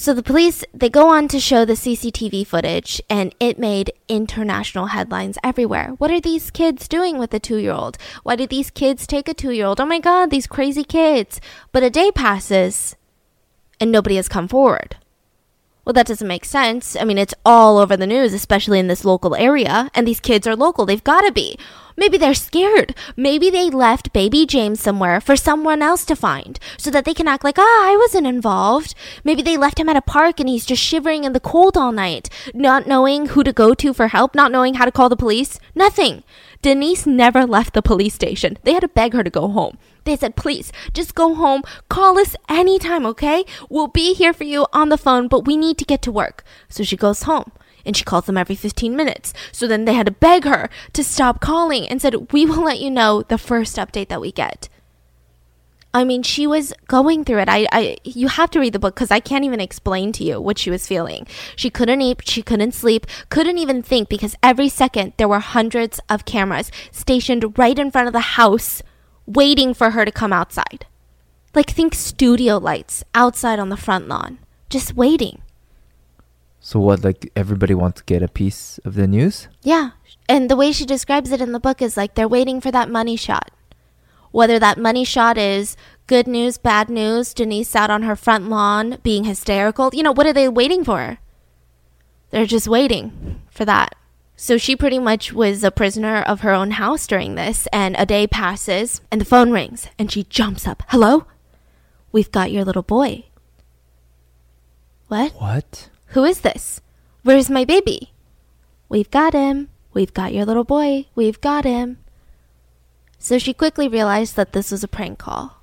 So 0.00 0.14
the 0.14 0.22
police 0.22 0.64
they 0.72 0.88
go 0.88 1.10
on 1.10 1.28
to 1.28 1.38
show 1.38 1.66
the 1.66 1.74
CCTV 1.74 2.46
footage 2.46 3.02
and 3.10 3.34
it 3.38 3.58
made 3.58 3.92
international 4.08 4.86
headlines 4.86 5.36
everywhere. 5.44 5.88
What 5.98 6.10
are 6.10 6.22
these 6.22 6.50
kids 6.50 6.88
doing 6.88 7.18
with 7.18 7.34
a 7.34 7.38
2-year-old? 7.38 7.98
Why 8.22 8.34
did 8.34 8.48
these 8.48 8.70
kids 8.70 9.06
take 9.06 9.28
a 9.28 9.34
2-year-old? 9.34 9.78
Oh 9.78 9.84
my 9.84 9.98
god, 9.98 10.30
these 10.30 10.46
crazy 10.46 10.84
kids. 10.84 11.38
But 11.70 11.82
a 11.82 11.90
day 11.90 12.10
passes 12.12 12.96
and 13.78 13.92
nobody 13.92 14.16
has 14.16 14.26
come 14.26 14.48
forward. 14.48 14.96
Well, 15.84 15.94
that 15.94 16.06
doesn't 16.06 16.28
make 16.28 16.44
sense. 16.44 16.94
I 16.94 17.04
mean, 17.04 17.18
it's 17.18 17.34
all 17.44 17.78
over 17.78 17.96
the 17.96 18.06
news, 18.06 18.34
especially 18.34 18.78
in 18.78 18.88
this 18.88 19.04
local 19.04 19.34
area, 19.34 19.90
and 19.94 20.06
these 20.06 20.20
kids 20.20 20.46
are 20.46 20.54
local. 20.54 20.84
They've 20.84 21.02
got 21.02 21.22
to 21.22 21.32
be. 21.32 21.58
Maybe 21.96 22.16
they're 22.16 22.34
scared. 22.34 22.94
Maybe 23.16 23.50
they 23.50 23.68
left 23.68 24.12
baby 24.12 24.46
James 24.46 24.80
somewhere 24.80 25.20
for 25.20 25.36
someone 25.36 25.82
else 25.82 26.04
to 26.06 26.16
find 26.16 26.58
so 26.78 26.90
that 26.90 27.04
they 27.04 27.14
can 27.14 27.28
act 27.28 27.44
like, 27.44 27.58
ah, 27.58 27.90
I 27.90 27.96
wasn't 27.98 28.26
involved. 28.26 28.94
Maybe 29.24 29.42
they 29.42 29.56
left 29.56 29.78
him 29.78 29.88
at 29.88 29.96
a 29.96 30.02
park 30.02 30.40
and 30.40 30.48
he's 30.48 30.64
just 30.64 30.82
shivering 30.82 31.24
in 31.24 31.32
the 31.32 31.40
cold 31.40 31.76
all 31.76 31.92
night, 31.92 32.30
not 32.54 32.86
knowing 32.86 33.26
who 33.26 33.42
to 33.42 33.52
go 33.52 33.74
to 33.74 33.92
for 33.92 34.08
help, 34.08 34.34
not 34.34 34.52
knowing 34.52 34.74
how 34.74 34.84
to 34.84 34.92
call 34.92 35.08
the 35.08 35.16
police. 35.16 35.58
Nothing. 35.74 36.22
Denise 36.62 37.06
never 37.06 37.46
left 37.46 37.72
the 37.72 37.80
police 37.82 38.14
station. 38.14 38.58
They 38.64 38.74
had 38.74 38.82
to 38.82 38.88
beg 38.88 39.14
her 39.14 39.24
to 39.24 39.30
go 39.30 39.48
home. 39.48 39.78
They 40.04 40.16
said, 40.16 40.36
please, 40.36 40.72
just 40.92 41.14
go 41.14 41.34
home. 41.34 41.62
Call 41.88 42.18
us 42.18 42.36
anytime, 42.48 43.06
okay? 43.06 43.44
We'll 43.70 43.86
be 43.86 44.12
here 44.12 44.32
for 44.32 44.44
you 44.44 44.66
on 44.72 44.90
the 44.90 44.98
phone, 44.98 45.28
but 45.28 45.46
we 45.46 45.56
need 45.56 45.78
to 45.78 45.84
get 45.84 46.02
to 46.02 46.12
work. 46.12 46.44
So 46.68 46.82
she 46.82 46.96
goes 46.96 47.22
home 47.22 47.52
and 47.84 47.96
she 47.96 48.04
calls 48.04 48.26
them 48.26 48.36
every 48.36 48.56
15 48.56 48.94
minutes. 48.94 49.32
So 49.52 49.66
then 49.66 49.86
they 49.86 49.94
had 49.94 50.06
to 50.06 50.12
beg 50.12 50.44
her 50.44 50.68
to 50.92 51.02
stop 51.02 51.40
calling 51.40 51.88
and 51.88 52.00
said, 52.00 52.32
We 52.32 52.44
will 52.44 52.64
let 52.64 52.80
you 52.80 52.90
know 52.90 53.22
the 53.22 53.38
first 53.38 53.76
update 53.76 54.08
that 54.08 54.20
we 54.20 54.32
get. 54.32 54.68
I 55.92 56.04
mean, 56.04 56.22
she 56.22 56.46
was 56.46 56.72
going 56.86 57.24
through 57.24 57.40
it. 57.40 57.48
I, 57.48 57.66
I, 57.72 57.96
you 58.04 58.28
have 58.28 58.50
to 58.50 58.60
read 58.60 58.72
the 58.72 58.78
book 58.78 58.94
because 58.94 59.10
I 59.10 59.18
can't 59.18 59.44
even 59.44 59.60
explain 59.60 60.12
to 60.12 60.24
you 60.24 60.40
what 60.40 60.58
she 60.58 60.70
was 60.70 60.86
feeling. 60.86 61.26
She 61.56 61.68
couldn't 61.68 62.00
eat, 62.00 62.28
she 62.28 62.42
couldn't 62.42 62.74
sleep, 62.74 63.06
couldn't 63.28 63.58
even 63.58 63.82
think 63.82 64.08
because 64.08 64.36
every 64.42 64.68
second 64.68 65.14
there 65.16 65.28
were 65.28 65.40
hundreds 65.40 66.00
of 66.08 66.24
cameras 66.24 66.70
stationed 66.92 67.58
right 67.58 67.76
in 67.76 67.90
front 67.90 68.06
of 68.06 68.12
the 68.12 68.36
house, 68.38 68.82
waiting 69.26 69.74
for 69.74 69.90
her 69.90 70.04
to 70.04 70.12
come 70.12 70.32
outside. 70.32 70.86
Like 71.54 71.70
think 71.70 71.94
studio 71.94 72.58
lights 72.58 73.02
outside 73.12 73.58
on 73.58 73.70
the 73.70 73.76
front 73.76 74.06
lawn, 74.06 74.38
just 74.68 74.94
waiting. 74.94 75.42
So 76.60 76.78
what? 76.78 77.02
Like 77.02 77.32
everybody 77.34 77.74
wants 77.74 78.00
to 78.00 78.04
get 78.04 78.22
a 78.22 78.28
piece 78.28 78.78
of 78.84 78.94
the 78.94 79.08
news? 79.08 79.48
Yeah. 79.62 79.90
And 80.28 80.48
the 80.48 80.56
way 80.56 80.70
she 80.70 80.86
describes 80.86 81.32
it 81.32 81.40
in 81.40 81.50
the 81.50 81.58
book 81.58 81.82
is 81.82 81.96
like 81.96 82.14
they're 82.14 82.28
waiting 82.28 82.60
for 82.60 82.70
that 82.70 82.88
money 82.88 83.16
shot. 83.16 83.50
Whether 84.30 84.58
that 84.58 84.78
money 84.78 85.04
shot 85.04 85.36
is 85.36 85.76
good 86.06 86.26
news, 86.26 86.58
bad 86.58 86.88
news, 86.88 87.34
Denise 87.34 87.74
out 87.74 87.90
on 87.90 88.02
her 88.02 88.16
front 88.16 88.48
lawn 88.48 88.98
being 89.02 89.24
hysterical, 89.24 89.90
you 89.92 90.02
know, 90.02 90.12
what 90.12 90.26
are 90.26 90.32
they 90.32 90.48
waiting 90.48 90.84
for? 90.84 91.18
They're 92.30 92.46
just 92.46 92.68
waiting 92.68 93.42
for 93.50 93.64
that. 93.64 93.94
So 94.36 94.56
she 94.56 94.74
pretty 94.74 94.98
much 94.98 95.32
was 95.32 95.62
a 95.62 95.70
prisoner 95.70 96.22
of 96.22 96.40
her 96.40 96.52
own 96.52 96.72
house 96.72 97.06
during 97.06 97.34
this, 97.34 97.68
and 97.72 97.94
a 97.98 98.06
day 98.06 98.26
passes, 98.26 99.02
and 99.10 99.20
the 99.20 99.26
phone 99.26 99.50
rings, 99.50 99.88
and 99.98 100.10
she 100.10 100.24
jumps 100.24 100.66
up. 100.66 100.82
Hello? 100.88 101.26
We've 102.10 102.32
got 102.32 102.50
your 102.50 102.64
little 102.64 102.82
boy. 102.82 103.26
What? 105.08 105.32
What? 105.32 105.90
Who 106.06 106.24
is 106.24 106.40
this? 106.40 106.80
Where's 107.22 107.50
my 107.50 107.64
baby? 107.64 108.12
We've 108.88 109.10
got 109.10 109.34
him. 109.34 109.68
We've 109.92 110.14
got 110.14 110.32
your 110.32 110.46
little 110.46 110.64
boy. 110.64 111.06
We've 111.14 111.40
got 111.40 111.64
him. 111.64 111.98
So 113.20 113.38
she 113.38 113.52
quickly 113.54 113.86
realized 113.86 114.34
that 114.36 114.52
this 114.52 114.70
was 114.72 114.82
a 114.82 114.88
prank 114.88 115.18
call. 115.18 115.58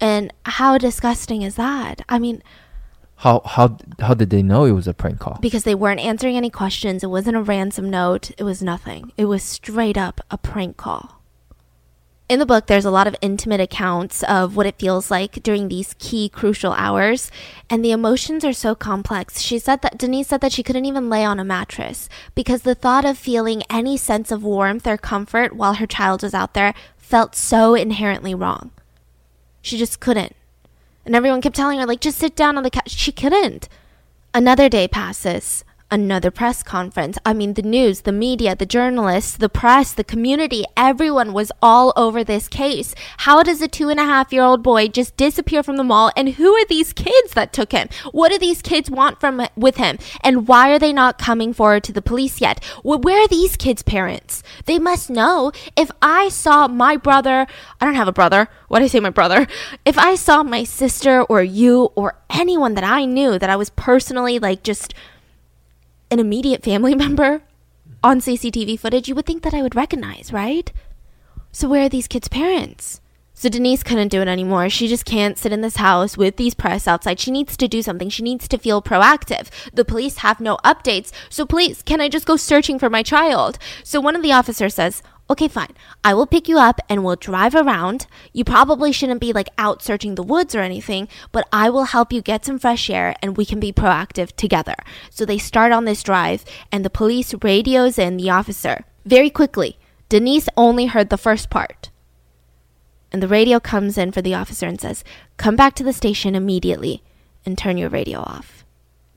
And 0.00 0.32
how 0.44 0.78
disgusting 0.78 1.42
is 1.42 1.54
that? 1.54 2.00
I 2.08 2.18
mean, 2.18 2.42
How 3.16 3.40
how 3.44 3.76
how 4.00 4.14
did 4.14 4.30
they 4.30 4.42
know 4.42 4.64
it 4.64 4.72
was 4.72 4.88
a 4.88 4.94
prank 4.94 5.20
call? 5.20 5.38
because 5.40 5.62
they 5.62 5.76
weren't 5.76 6.00
answering 6.00 6.36
any 6.36 6.50
questions, 6.50 7.04
it 7.04 7.10
wasn't 7.10 7.36
a 7.36 7.42
ransom 7.42 7.88
note, 7.88 8.32
it 8.36 8.42
was 8.42 8.62
nothing. 8.62 9.12
It 9.16 9.26
was 9.26 9.44
straight 9.44 9.96
up 9.96 10.20
a 10.30 10.36
prank 10.38 10.76
call. 10.76 11.21
In 12.32 12.38
the 12.38 12.46
book, 12.46 12.64
there's 12.64 12.86
a 12.86 12.90
lot 12.90 13.06
of 13.06 13.14
intimate 13.20 13.60
accounts 13.60 14.22
of 14.22 14.56
what 14.56 14.64
it 14.64 14.78
feels 14.78 15.10
like 15.10 15.42
during 15.42 15.68
these 15.68 15.94
key 15.98 16.30
crucial 16.30 16.72
hours, 16.72 17.30
and 17.68 17.84
the 17.84 17.92
emotions 17.92 18.42
are 18.42 18.54
so 18.54 18.74
complex. 18.74 19.38
She 19.38 19.58
said 19.58 19.82
that 19.82 19.98
Denise 19.98 20.28
said 20.28 20.40
that 20.40 20.50
she 20.50 20.62
couldn't 20.62 20.86
even 20.86 21.10
lay 21.10 21.26
on 21.26 21.38
a 21.38 21.44
mattress 21.44 22.08
because 22.34 22.62
the 22.62 22.74
thought 22.74 23.04
of 23.04 23.18
feeling 23.18 23.62
any 23.68 23.98
sense 23.98 24.32
of 24.32 24.42
warmth 24.42 24.86
or 24.86 24.96
comfort 24.96 25.54
while 25.54 25.74
her 25.74 25.86
child 25.86 26.22
was 26.22 26.32
out 26.32 26.54
there 26.54 26.72
felt 26.96 27.36
so 27.36 27.74
inherently 27.74 28.34
wrong. 28.34 28.70
She 29.60 29.76
just 29.76 30.00
couldn't. 30.00 30.34
And 31.04 31.14
everyone 31.14 31.42
kept 31.42 31.54
telling 31.54 31.80
her, 31.80 31.86
like, 31.86 32.00
just 32.00 32.16
sit 32.16 32.34
down 32.34 32.56
on 32.56 32.62
the 32.62 32.70
couch. 32.70 32.92
She 32.92 33.12
couldn't. 33.12 33.68
Another 34.32 34.70
day 34.70 34.88
passes 34.88 35.66
another 35.92 36.30
press 36.30 36.62
conference. 36.62 37.18
I 37.24 37.34
mean, 37.34 37.52
the 37.52 37.62
news, 37.62 38.00
the 38.00 38.12
media, 38.12 38.56
the 38.56 38.66
journalists, 38.66 39.36
the 39.36 39.50
press, 39.50 39.92
the 39.92 40.02
community, 40.02 40.64
everyone 40.74 41.34
was 41.34 41.52
all 41.60 41.92
over 41.94 42.24
this 42.24 42.48
case. 42.48 42.94
How 43.18 43.42
does 43.42 43.60
a 43.60 43.68
two 43.68 43.90
and 43.90 44.00
a 44.00 44.04
half 44.04 44.32
year 44.32 44.42
old 44.42 44.62
boy 44.62 44.88
just 44.88 45.16
disappear 45.18 45.62
from 45.62 45.76
the 45.76 45.84
mall? 45.84 46.10
And 46.16 46.30
who 46.30 46.54
are 46.54 46.64
these 46.64 46.94
kids 46.94 47.34
that 47.34 47.52
took 47.52 47.72
him? 47.72 47.88
What 48.10 48.32
do 48.32 48.38
these 48.38 48.62
kids 48.62 48.90
want 48.90 49.20
from 49.20 49.46
with 49.54 49.76
him? 49.76 49.98
And 50.22 50.48
why 50.48 50.70
are 50.70 50.78
they 50.78 50.94
not 50.94 51.18
coming 51.18 51.52
forward 51.52 51.84
to 51.84 51.92
the 51.92 52.02
police 52.02 52.40
yet? 52.40 52.64
Where 52.82 53.22
are 53.22 53.28
these 53.28 53.56
kids' 53.56 53.82
parents? 53.82 54.42
They 54.64 54.78
must 54.78 55.10
know. 55.10 55.52
If 55.76 55.90
I 56.00 56.30
saw 56.30 56.68
my 56.68 56.96
brother, 56.96 57.46
I 57.80 57.84
don't 57.84 57.96
have 57.96 58.08
a 58.08 58.12
brother. 58.12 58.48
What 58.68 58.80
I 58.80 58.86
say, 58.86 59.00
my 59.00 59.10
brother? 59.10 59.46
If 59.84 59.98
I 59.98 60.14
saw 60.14 60.42
my 60.42 60.64
sister 60.64 61.22
or 61.22 61.42
you 61.42 61.90
or 61.94 62.16
anyone 62.30 62.74
that 62.74 62.84
I 62.84 63.04
knew 63.04 63.38
that 63.38 63.50
I 63.50 63.56
was 63.56 63.68
personally 63.70 64.38
like 64.38 64.62
just 64.62 64.94
an 66.12 66.20
immediate 66.20 66.62
family 66.62 66.94
member 67.04 67.42
on 68.04 68.20
CCTV 68.20 68.78
footage, 68.78 69.08
you 69.08 69.14
would 69.14 69.26
think 69.26 69.42
that 69.42 69.54
I 69.54 69.62
would 69.62 69.74
recognize, 69.74 70.32
right? 70.32 70.70
So 71.50 71.68
where 71.68 71.86
are 71.86 71.88
these 71.88 72.08
kids' 72.08 72.28
parents? 72.28 73.00
So 73.34 73.48
Denise 73.48 73.82
couldn't 73.82 74.08
do 74.08 74.20
it 74.20 74.28
anymore. 74.28 74.68
She 74.68 74.86
just 74.86 75.04
can't 75.04 75.36
sit 75.36 75.52
in 75.52 75.62
this 75.62 75.76
house 75.76 76.16
with 76.16 76.36
these 76.36 76.54
press 76.54 76.86
outside. 76.86 77.18
She 77.18 77.32
needs 77.32 77.56
to 77.56 77.66
do 77.66 77.82
something. 77.82 78.08
She 78.08 78.22
needs 78.22 78.46
to 78.46 78.58
feel 78.58 78.80
proactive. 78.80 79.48
The 79.72 79.84
police 79.84 80.18
have 80.18 80.38
no 80.38 80.58
updates. 80.58 81.10
So 81.28 81.44
please, 81.44 81.82
can 81.82 82.00
I 82.00 82.08
just 82.08 82.26
go 82.26 82.36
searching 82.36 82.78
for 82.78 82.88
my 82.88 83.02
child? 83.02 83.58
So 83.82 84.00
one 84.00 84.14
of 84.14 84.22
the 84.22 84.32
officers 84.32 84.74
says, 84.74 85.02
okay, 85.30 85.48
fine. 85.48 85.74
I 86.04 86.14
will 86.14 86.26
pick 86.26 86.48
you 86.48 86.58
up 86.58 86.80
and 86.88 87.04
we'll 87.04 87.16
drive 87.16 87.54
around. 87.54 88.06
You 88.32 88.44
probably 88.44 88.92
shouldn't 88.92 89.20
be 89.20 89.32
like 89.32 89.48
out 89.58 89.82
searching 89.82 90.14
the 90.14 90.22
woods 90.22 90.54
or 90.54 90.60
anything, 90.60 91.08
but 91.32 91.48
I 91.52 91.70
will 91.70 91.84
help 91.84 92.12
you 92.12 92.20
get 92.20 92.44
some 92.44 92.58
fresh 92.58 92.90
air 92.90 93.14
and 93.22 93.36
we 93.36 93.44
can 93.44 93.60
be 93.60 93.72
proactive 93.72 94.32
together. 94.36 94.76
So 95.10 95.24
they 95.24 95.38
start 95.38 95.72
on 95.72 95.84
this 95.84 96.02
drive 96.02 96.44
and 96.70 96.84
the 96.84 96.90
police 96.90 97.34
radios 97.42 97.98
in 97.98 98.16
the 98.16 98.30
officer. 98.30 98.84
Very 99.04 99.30
quickly, 99.30 99.78
Denise 100.08 100.48
only 100.56 100.86
heard 100.86 101.10
the 101.10 101.16
first 101.16 101.50
part. 101.50 101.90
And 103.10 103.22
the 103.22 103.28
radio 103.28 103.60
comes 103.60 103.98
in 103.98 104.12
for 104.12 104.22
the 104.22 104.34
officer 104.34 104.66
and 104.66 104.80
says, 104.80 105.04
Come 105.36 105.56
back 105.56 105.74
to 105.74 105.84
the 105.84 105.92
station 105.92 106.34
immediately 106.34 107.02
and 107.44 107.58
turn 107.58 107.76
your 107.76 107.90
radio 107.90 108.20
off. 108.20 108.64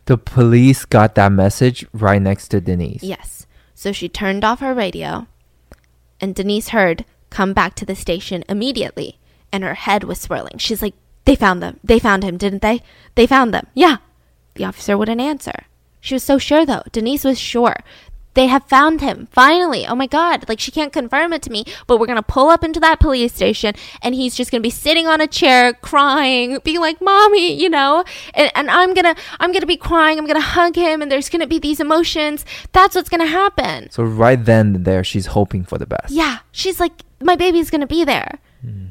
The 0.06 0.18
police 0.18 0.86
got 0.86 1.15
that 1.15 1.32
message 1.32 1.86
right 1.94 2.22
next 2.22 2.50
to 2.50 2.62
Denise. 2.62 3.04
Yes. 3.04 3.48
So 3.74 3.91
she 3.91 4.08
turned 4.08 4.44
off 4.44 4.60
her 4.60 4.74
radio 4.74 5.28
and 6.19 6.36
Denise 6.36 6.69
heard, 6.69 7.06
Come 7.30 7.54
back 7.54 7.75
to 7.75 7.86
the 7.86 7.95
station 7.95 8.43
immediately. 8.47 9.19
And 9.51 9.63
her 9.63 9.73
head 9.73 10.04
was 10.04 10.19
swirling. 10.19 10.58
She's 10.58 10.82
like, 10.82 10.93
They 11.25 11.36
found 11.36 11.62
them. 11.62 11.80
They 11.84 11.99
found 11.99 12.23
him, 12.23 12.38
didn't 12.38 12.62
they? 12.62 12.82
They 13.15 13.28
found 13.28 13.54
them. 13.54 13.67
Yeah. 13.73 13.97
The 14.56 14.65
officer 14.65 14.97
wouldn't 14.97 15.21
answer. 15.21 15.65
She 15.99 16.15
was 16.15 16.23
so 16.23 16.38
sure, 16.38 16.65
though. 16.65 16.84
Denise 16.91 17.23
was 17.23 17.39
sure. 17.39 17.78
They 18.36 18.48
have 18.48 18.63
found 18.65 19.02
him. 19.02 19.28
Finally. 19.32 19.88
Oh 19.88 19.95
my 19.95 20.08
God. 20.08 20.48
Like, 20.48 20.60
she 20.60 20.71
can't 20.71 20.93
confirm 20.93 21.34
it 21.34 21.41
to 21.43 21.52
me, 21.52 21.65
but 21.88 22.00
we're 22.00 22.06
going 22.06 22.17
to 22.17 22.24
pull 22.24 22.50
up 22.50 22.63
into 22.63 22.80
that 22.82 23.00
police 23.00 23.34
station 23.34 23.74
and 24.02 24.13
he's 24.13 24.36
just 24.36 24.52
going 24.52 24.62
to 24.62 24.65
be 24.65 24.69
sitting 24.69 25.08
on 25.08 25.19
a 25.19 25.28
chair 25.28 25.74
crying, 25.74 26.60
being 26.63 26.80
like, 26.80 27.02
mommy, 27.02 27.60
you 27.60 27.69
know, 27.69 28.04
and, 28.34 28.52
and 28.56 28.69
I'm 28.69 28.93
going 28.93 29.15
to, 29.15 29.21
I'm 29.39 29.52
going 29.52 29.62
to 29.62 29.67
be 29.67 29.78
crying. 29.78 30.19
I'm 30.19 30.26
going 30.26 30.39
to 30.39 30.48
hug 30.48 30.76
him 30.76 31.02
and 31.02 31.12
there's 31.12 31.30
going 31.30 31.41
to 31.41 31.48
be 31.48 31.60
these 31.60 31.80
emotions. 31.80 32.45
That's 32.71 32.95
what's 32.95 33.10
going 33.10 33.21
to 33.21 33.28
happen. 33.28 33.89
So 33.89 34.04
right 34.04 34.43
then 34.43 34.76
and 34.76 34.86
there, 34.86 35.04
she's 35.04 35.28
hoping 35.28 35.63
for 35.63 35.78
the 35.78 35.86
best. 35.88 36.12
Yeah. 36.12 36.39
She's 36.52 36.80
like, 36.80 37.02
my 37.21 37.36
baby's 37.36 37.69
going 37.69 37.82
to 37.82 37.88
be 37.88 38.04
there. 38.04 38.39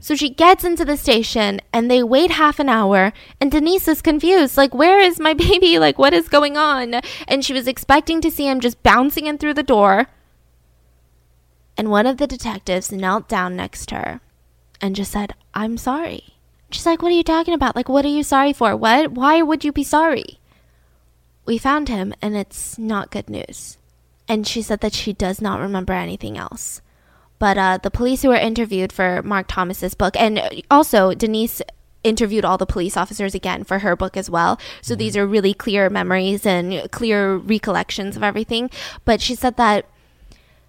So 0.01 0.15
she 0.15 0.29
gets 0.29 0.65
into 0.65 0.85
the 0.85 0.97
station 0.97 1.61
and 1.73 1.91
they 1.91 2.03
wait 2.03 2.33
half 2.33 2.59
an 2.59 2.69
hour 2.69 3.13
and 3.41 3.51
Denise 3.51 3.89
is 3.89 4.03
confused. 4.03 4.57
Like, 4.57 4.75
where 4.75 5.01
is 5.01 5.19
my 5.19 5.35
baby? 5.49 5.79
Like, 5.79 5.99
what 5.99 6.13
is 6.13 6.29
going 6.29 6.57
on? 6.57 7.01
And 7.27 7.45
she 7.45 7.53
was 7.53 7.67
expecting 7.67 8.21
to 8.21 8.31
see 8.31 8.47
him 8.47 8.61
just 8.61 8.83
bouncing 8.83 9.27
in 9.27 9.39
through 9.39 9.55
the 9.55 9.63
door. 9.63 10.07
And 11.77 11.91
one 11.91 12.07
of 12.07 12.19
the 12.19 12.27
detectives 12.27 12.93
knelt 12.93 13.29
down 13.29 13.57
next 13.57 13.87
to 13.89 13.95
her 13.97 14.21
and 14.81 14.95
just 14.95 15.13
said, 15.13 15.35
I'm 15.55 15.77
sorry. 15.79 16.35
She's 16.71 16.87
like, 16.87 17.03
What 17.03 17.13
are 17.13 17.17
you 17.17 17.25
talking 17.25 17.55
about? 17.55 17.77
Like, 17.77 17.89
what 17.89 18.05
are 18.05 18.09
you 18.09 18.23
sorry 18.23 18.53
for? 18.53 18.77
What? 18.77 19.13
Why 19.13 19.43
would 19.43 19.65
you 19.65 19.73
be 19.73 19.85
sorry? 19.85 20.39
We 21.47 21.59
found 21.59 21.89
him 21.89 22.15
and 22.21 22.37
it's 22.37 22.79
not 22.79 23.11
good 23.11 23.31
news. 23.31 23.79
And 24.29 24.47
she 24.47 24.63
said 24.63 24.81
that 24.81 24.95
she 24.95 25.13
does 25.13 25.41
not 25.41 25.61
remember 25.61 25.93
anything 25.93 26.39
else. 26.39 26.81
But 27.45 27.59
uh, 27.59 27.77
the 27.77 27.91
police 27.91 28.23
who 28.23 28.31
were 28.31 28.37
interviewed 28.37 28.91
for 28.91 29.23
Mark 29.23 29.49
Thomas's 29.49 29.95
book, 29.95 30.17
and 30.19 30.63
also 30.71 31.13
Denise 31.13 31.61
interviewed 32.03 32.43
all 32.43 32.57
the 32.57 32.65
police 32.65 32.97
officers 32.97 33.35
again 33.35 33.65
for 33.65 33.81
her 33.81 33.95
book 33.95 34.17
as 34.17 34.31
well. 34.31 34.59
So 34.81 34.95
these 34.95 35.15
are 35.15 35.27
really 35.27 35.53
clear 35.53 35.91
memories 35.91 36.47
and 36.47 36.91
clear 36.91 37.37
recollections 37.37 38.17
of 38.17 38.23
everything. 38.23 38.71
But 39.05 39.21
she 39.21 39.35
said 39.35 39.59
that 39.59 39.85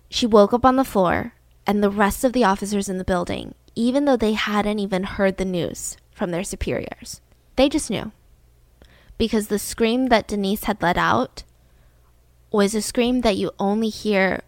she 0.09 0.27
woke 0.27 0.51
up 0.51 0.65
on 0.65 0.75
the 0.75 0.83
floor, 0.83 1.31
and 1.65 1.81
the 1.81 1.89
rest 1.89 2.25
of 2.25 2.33
the 2.33 2.43
officers 2.43 2.89
in 2.89 2.97
the 2.97 3.05
building, 3.05 3.55
even 3.73 4.03
though 4.03 4.17
they 4.17 4.33
hadn't 4.33 4.79
even 4.79 5.03
heard 5.03 5.37
the 5.37 5.45
news 5.45 5.95
from 6.11 6.31
their 6.31 6.43
superiors, 6.43 7.21
they 7.55 7.69
just 7.69 7.89
knew. 7.89 8.11
Because 9.17 9.47
the 9.47 9.59
scream 9.59 10.07
that 10.07 10.27
Denise 10.27 10.65
had 10.65 10.81
let 10.81 10.97
out 10.97 11.45
was 12.51 12.75
a 12.75 12.81
scream 12.81 13.21
that 13.21 13.37
you 13.37 13.51
only 13.59 13.87
hear 13.87 14.41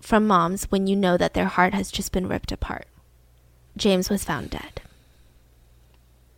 from 0.00 0.26
moms 0.26 0.64
when 0.64 0.86
you 0.86 0.96
know 0.96 1.16
that 1.16 1.34
their 1.34 1.46
heart 1.46 1.74
has 1.74 1.90
just 1.90 2.12
been 2.12 2.28
ripped 2.28 2.52
apart. 2.52 2.86
James 3.76 4.08
was 4.08 4.24
found 4.24 4.50
dead. 4.50 4.80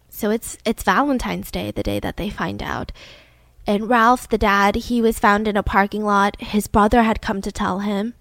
So 0.08 0.30
it's 0.30 0.58
it's 0.64 0.82
Valentine's 0.82 1.50
Day, 1.50 1.70
the 1.70 1.82
day 1.82 2.00
that 2.00 2.16
they 2.16 2.30
find 2.30 2.62
out. 2.62 2.90
And 3.66 3.88
Ralph, 3.88 4.28
the 4.28 4.38
dad, 4.38 4.76
he 4.76 5.02
was 5.02 5.18
found 5.18 5.46
in 5.46 5.56
a 5.56 5.62
parking 5.62 6.04
lot. 6.04 6.40
His 6.40 6.66
brother 6.66 7.02
had 7.02 7.20
come 7.20 7.42
to 7.42 7.52
tell 7.52 7.80
him. 7.80 8.14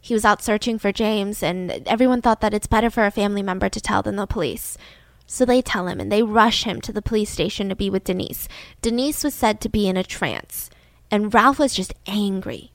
He 0.00 0.14
was 0.14 0.24
out 0.24 0.42
searching 0.42 0.78
for 0.78 0.92
James, 0.92 1.42
and 1.42 1.70
everyone 1.86 2.22
thought 2.22 2.40
that 2.42 2.54
it's 2.54 2.66
better 2.66 2.90
for 2.90 3.04
a 3.04 3.10
family 3.10 3.42
member 3.42 3.68
to 3.68 3.80
tell 3.80 4.02
than 4.02 4.16
the 4.16 4.26
police. 4.26 4.78
So 5.26 5.44
they 5.44 5.62
tell 5.62 5.88
him 5.88 6.00
and 6.00 6.12
they 6.12 6.22
rush 6.22 6.64
him 6.64 6.80
to 6.82 6.92
the 6.92 7.02
police 7.02 7.30
station 7.30 7.68
to 7.68 7.76
be 7.76 7.90
with 7.90 8.04
Denise. 8.04 8.46
Denise 8.82 9.24
was 9.24 9.34
said 9.34 9.60
to 9.60 9.68
be 9.68 9.88
in 9.88 9.96
a 9.96 10.04
trance, 10.04 10.70
and 11.10 11.32
Ralph 11.32 11.58
was 11.58 11.74
just 11.74 11.94
angry. 12.06 12.70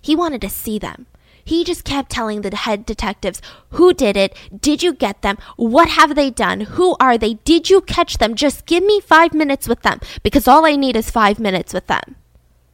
He 0.00 0.16
wanted 0.16 0.40
to 0.40 0.48
see 0.48 0.78
them. 0.78 1.06
He 1.44 1.64
just 1.64 1.84
kept 1.84 2.10
telling 2.10 2.42
the 2.42 2.54
head 2.54 2.86
detectives, 2.86 3.42
Who 3.70 3.92
did 3.92 4.16
it? 4.16 4.36
Did 4.60 4.82
you 4.82 4.92
get 4.92 5.22
them? 5.22 5.38
What 5.56 5.88
have 5.90 6.14
they 6.14 6.30
done? 6.30 6.62
Who 6.62 6.96
are 7.00 7.18
they? 7.18 7.34
Did 7.44 7.70
you 7.70 7.80
catch 7.80 8.18
them? 8.18 8.34
Just 8.34 8.66
give 8.66 8.84
me 8.84 9.00
five 9.00 9.34
minutes 9.34 9.68
with 9.68 9.82
them 9.82 10.00
because 10.22 10.46
all 10.48 10.64
I 10.64 10.76
need 10.76 10.96
is 10.96 11.10
five 11.10 11.38
minutes 11.38 11.74
with 11.74 11.86
them. 11.86 12.16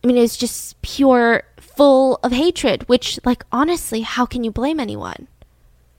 I 0.03 0.07
mean, 0.07 0.17
it's 0.17 0.37
just 0.37 0.81
pure, 0.83 1.43
full 1.59 2.21
of 2.23 2.33
hatred, 2.33 2.89
which, 2.89 3.19
like, 3.25 3.45
honestly, 3.51 4.03
how 4.03 4.27
can 4.27 4.45
you 4.45 4.51
blame 4.51 4.79
anyone? 4.79 5.27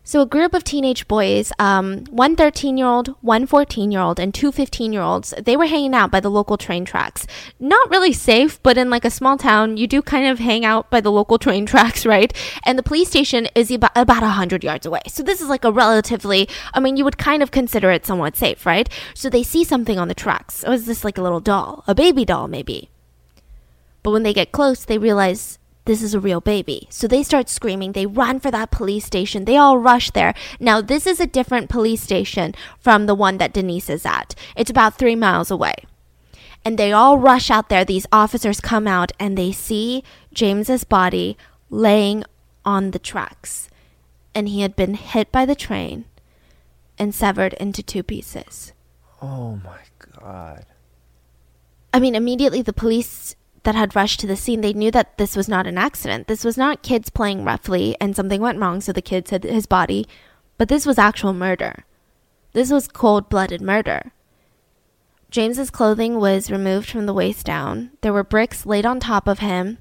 So, 0.10 0.22
a 0.22 0.26
group 0.26 0.56
of 0.56 0.64
teenage 0.64 1.08
boys, 1.08 1.54
um, 1.60 2.04
one 2.10 2.36
13 2.36 2.80
year 2.80 2.88
old, 2.88 3.10
one 3.22 3.46
14 3.46 3.92
year 3.92 4.02
old, 4.02 4.20
and 4.20 4.34
two 4.34 4.52
15 4.52 4.92
year 4.92 5.04
olds, 5.04 5.36
they 5.40 5.56
were 5.56 5.68
hanging 5.68 5.94
out 5.94 6.10
by 6.10 6.20
the 6.20 6.32
local 6.32 6.58
train 6.58 6.84
tracks. 6.84 7.28
Not 7.60 7.92
really 7.92 8.12
safe, 8.12 8.60
but 8.64 8.76
in 8.76 8.90
like 8.90 9.06
a 9.06 9.12
small 9.12 9.38
town, 9.38 9.78
you 9.78 9.86
do 9.86 10.02
kind 10.02 10.26
of 10.26 10.40
hang 10.40 10.66
out 10.66 10.90
by 10.90 11.00
the 11.00 11.12
local 11.12 11.38
train 11.46 11.68
tracks, 11.68 12.08
right? 12.08 12.34
And 12.64 12.76
the 12.76 12.82
police 12.82 13.10
station 13.10 13.50
is 13.54 13.70
about, 13.70 13.92
about 13.94 14.24
100 14.24 14.64
yards 14.64 14.88
away. 14.88 15.02
So, 15.06 15.22
this 15.22 15.42
is 15.42 15.48
like 15.48 15.64
a 15.64 15.72
relatively, 15.72 16.50
I 16.74 16.80
mean, 16.80 16.98
you 16.98 17.04
would 17.04 17.20
kind 17.20 17.44
of 17.44 17.52
consider 17.52 17.92
it 17.92 18.04
somewhat 18.04 18.36
safe, 18.36 18.66
right? 18.66 18.90
So, 19.14 19.30
they 19.30 19.44
see 19.44 19.64
something 19.64 20.00
on 20.00 20.08
the 20.08 20.16
tracks. 20.16 20.64
Oh, 20.66 20.72
is 20.72 20.88
this 20.88 21.04
like 21.04 21.20
a 21.20 21.22
little 21.22 21.40
doll? 21.40 21.84
A 21.86 21.94
baby 21.94 22.26
doll, 22.26 22.48
maybe. 22.48 22.90
But 24.02 24.10
when 24.10 24.24
they 24.24 24.34
get 24.34 24.52
close, 24.52 24.86
they 24.86 24.98
realize 24.98 25.59
this 25.90 26.04
is 26.04 26.14
a 26.14 26.20
real 26.20 26.40
baby. 26.40 26.86
So 26.92 27.08
they 27.08 27.24
start 27.24 27.50
screaming. 27.50 27.94
They 27.94 28.06
run 28.06 28.40
for 28.40 28.52
that 28.52 28.70
police 28.70 29.06
station. 29.06 29.46
They 29.46 29.58
all 29.58 29.80
rush 29.80 30.12
there. 30.12 30.36
Now, 30.60 30.82
this 30.82 31.08
is 31.08 31.20
a 31.20 31.26
different 31.26 31.68
police 31.68 32.04
station 32.04 32.54
from 32.80 33.08
the 33.08 33.16
one 33.16 33.40
that 33.40 33.54
Denise 33.54 33.90
is 33.90 34.06
at. 34.06 34.36
It's 34.56 34.70
about 34.70 35.00
three 35.00 35.16
miles 35.16 35.50
away. 35.50 35.74
And 36.64 36.78
they 36.78 36.92
all 36.92 37.18
rush 37.18 37.50
out 37.50 37.70
there. 37.70 37.84
These 37.84 38.06
officers 38.12 38.62
come 38.62 38.88
out 38.88 39.14
and 39.20 39.36
they 39.36 39.52
see 39.52 40.04
James's 40.32 40.84
body 40.84 41.36
laying 41.72 42.24
on 42.64 42.92
the 42.92 43.00
tracks. 43.00 43.68
And 44.36 44.48
he 44.48 44.62
had 44.62 44.76
been 44.76 44.94
hit 44.94 45.32
by 45.32 45.48
the 45.48 45.56
train 45.56 46.06
and 47.00 47.16
severed 47.16 47.54
into 47.54 47.82
two 47.82 48.04
pieces. 48.04 48.74
Oh 49.24 49.60
my 49.64 49.80
god. 50.22 50.68
I 51.92 52.00
mean, 52.00 52.14
immediately 52.14 52.62
the 52.62 52.74
police 52.74 53.36
that 53.64 53.76
had 53.76 53.96
rushed 53.96 54.20
to 54.22 54.28
the 54.28 54.36
scene, 54.36 54.62
they 54.62 54.74
knew 54.74 54.92
that 54.92 55.18
this 55.18 55.36
was 55.36 55.48
not 55.48 55.68
an 55.68 55.78
accident. 55.78 56.28
This 56.28 56.44
was 56.44 56.58
not 56.58 56.84
kids 56.84 57.10
playing 57.10 57.44
roughly 57.44 57.96
and 58.00 58.16
something 58.16 58.42
went 58.42 58.60
wrong, 58.60 58.82
so 58.82 58.92
the 58.92 59.02
kids 59.02 59.32
hid 59.32 59.44
his 59.44 59.66
body, 59.66 60.08
but 60.58 60.68
this 60.68 60.86
was 60.86 60.98
actual 60.98 61.34
murder. 61.34 61.86
This 62.54 62.72
was 62.72 62.88
cold 62.88 63.30
blooded 63.30 63.62
murder. 63.62 64.12
James's 65.30 65.70
clothing 65.70 66.20
was 66.20 66.50
removed 66.50 66.90
from 66.90 67.06
the 67.06 67.14
waist 67.14 67.46
down. 67.46 67.92
There 68.02 68.14
were 68.14 68.24
bricks 68.24 68.66
laid 68.66 68.86
on 68.86 69.00
top 69.00 69.28
of 69.28 69.40
him, 69.40 69.78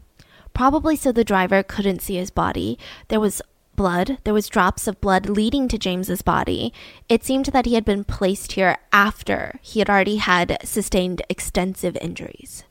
probably 0.53 0.95
so 0.95 1.11
the 1.11 1.25
driver 1.25 1.62
couldn't 1.62 2.03
see 2.03 2.17
his 2.17 2.31
body. 2.31 2.79
There 3.09 3.21
was 3.21 3.41
blood. 3.75 4.19
There 4.25 4.35
was 4.35 4.49
drops 4.49 4.87
of 4.87 5.01
blood 5.01 5.31
leading 5.31 5.69
to 5.69 5.79
James's 5.79 6.21
body. 6.21 6.75
It 7.09 7.25
seemed 7.25 7.47
that 7.47 7.64
he 7.64 7.75
had 7.75 7.85
been 7.85 8.05
placed 8.05 8.53
here 8.53 8.77
after 8.93 9.59
he 9.62 9.79
had 9.79 9.88
already 9.88 10.17
had 10.17 10.59
sustained 10.64 11.23
extensive 11.31 11.97
injuries. 12.03 12.64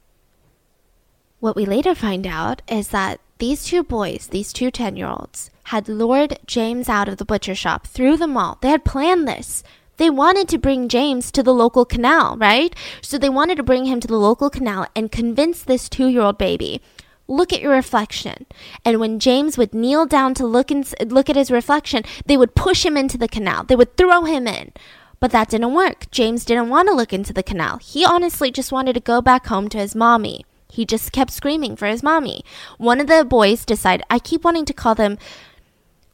What 1.39 1.56
we 1.56 1.65
later 1.65 1.93
find 1.93 2.26
out 2.26 2.63
is 2.67 2.88
that 2.88 3.19
these 3.38 3.63
two 3.63 3.84
boys, 3.84 4.28
these 4.32 4.52
two 4.52 4.71
10 4.71 4.95
year 4.95 5.08
olds, 5.08 5.52
had 5.65 5.88
lured 5.88 6.39
James 6.47 6.89
out 6.89 7.08
of 7.08 7.17
the 7.17 7.26
butcher 7.26 7.54
shop 7.54 7.86
through 7.86 8.17
the 8.17 8.26
mall. 8.26 8.58
They 8.62 8.69
had 8.69 8.84
planned 8.84 9.28
this. 9.28 9.63
They 9.97 10.10
wanted 10.10 10.47
to 10.50 10.58
bring 10.58 10.89
James 10.89 11.32
to 11.32 11.43
the 11.43 11.54
local 11.54 11.86
canal, 11.86 12.38
right? 12.38 12.76
So 13.02 13.19
they 13.19 13.30
wanted 13.30 13.58
to 13.58 13.63
bring 13.63 13.86
him 13.86 14.00
to 14.00 14.08
the 14.08 14.17
local 14.17 14.50
canal 14.50 14.88
and 14.95 15.12
convince 15.12 15.62
this 15.62 15.88
two 15.89 16.08
year 16.08 16.21
old 16.21 16.39
baby 16.39 16.82
look 17.28 17.52
at 17.52 17.62
your 17.62 17.73
reflection. 17.73 18.45
And 18.86 19.00
when 19.00 19.19
James 19.19 19.58
would 19.58 19.76
kneel 19.76 20.06
down 20.06 20.34
to 20.36 20.47
look 20.47 20.71
and 20.71 20.88
look 21.12 21.30
at 21.30 21.36
his 21.36 21.52
reflection, 21.52 22.04
they 22.26 22.38
would 22.38 22.56
push 22.56 22.86
him 22.86 22.97
into 22.97 23.17
the 23.17 23.28
canal. 23.28 23.63
They 23.63 23.76
would 23.76 23.97
throw 23.97 24.23
him 24.23 24.47
in. 24.47 24.71
But 25.19 25.32
that 25.32 25.50
didn't 25.50 25.73
work. 25.73 26.10
James 26.10 26.45
didn't 26.45 26.69
want 26.69 26.88
to 26.88 26.95
look 26.95 27.12
into 27.12 27.34
the 27.34 27.43
canal. 27.43 27.78
He 27.78 28.06
honestly 28.06 28.50
just 28.50 28.71
wanted 28.71 28.93
to 28.93 29.02
go 29.02 29.21
back 29.21 29.47
home 29.47 29.67
to 29.69 29.78
his 29.78 29.93
mommy. 29.93 30.45
He 30.78 30.86
just 30.86 31.12
kept 31.12 31.32
screaming 31.32 31.76
for 31.76 31.88
his 31.88 32.04
mommy. 32.04 32.46
One 32.78 33.02
of 33.02 33.08
the 33.08 33.26
boys 33.26 33.66
decided, 33.66 34.06
I 34.12 34.20
keep 34.20 34.44
wanting 34.44 34.66
to 34.66 34.74
call 34.74 34.94
them, 34.94 35.18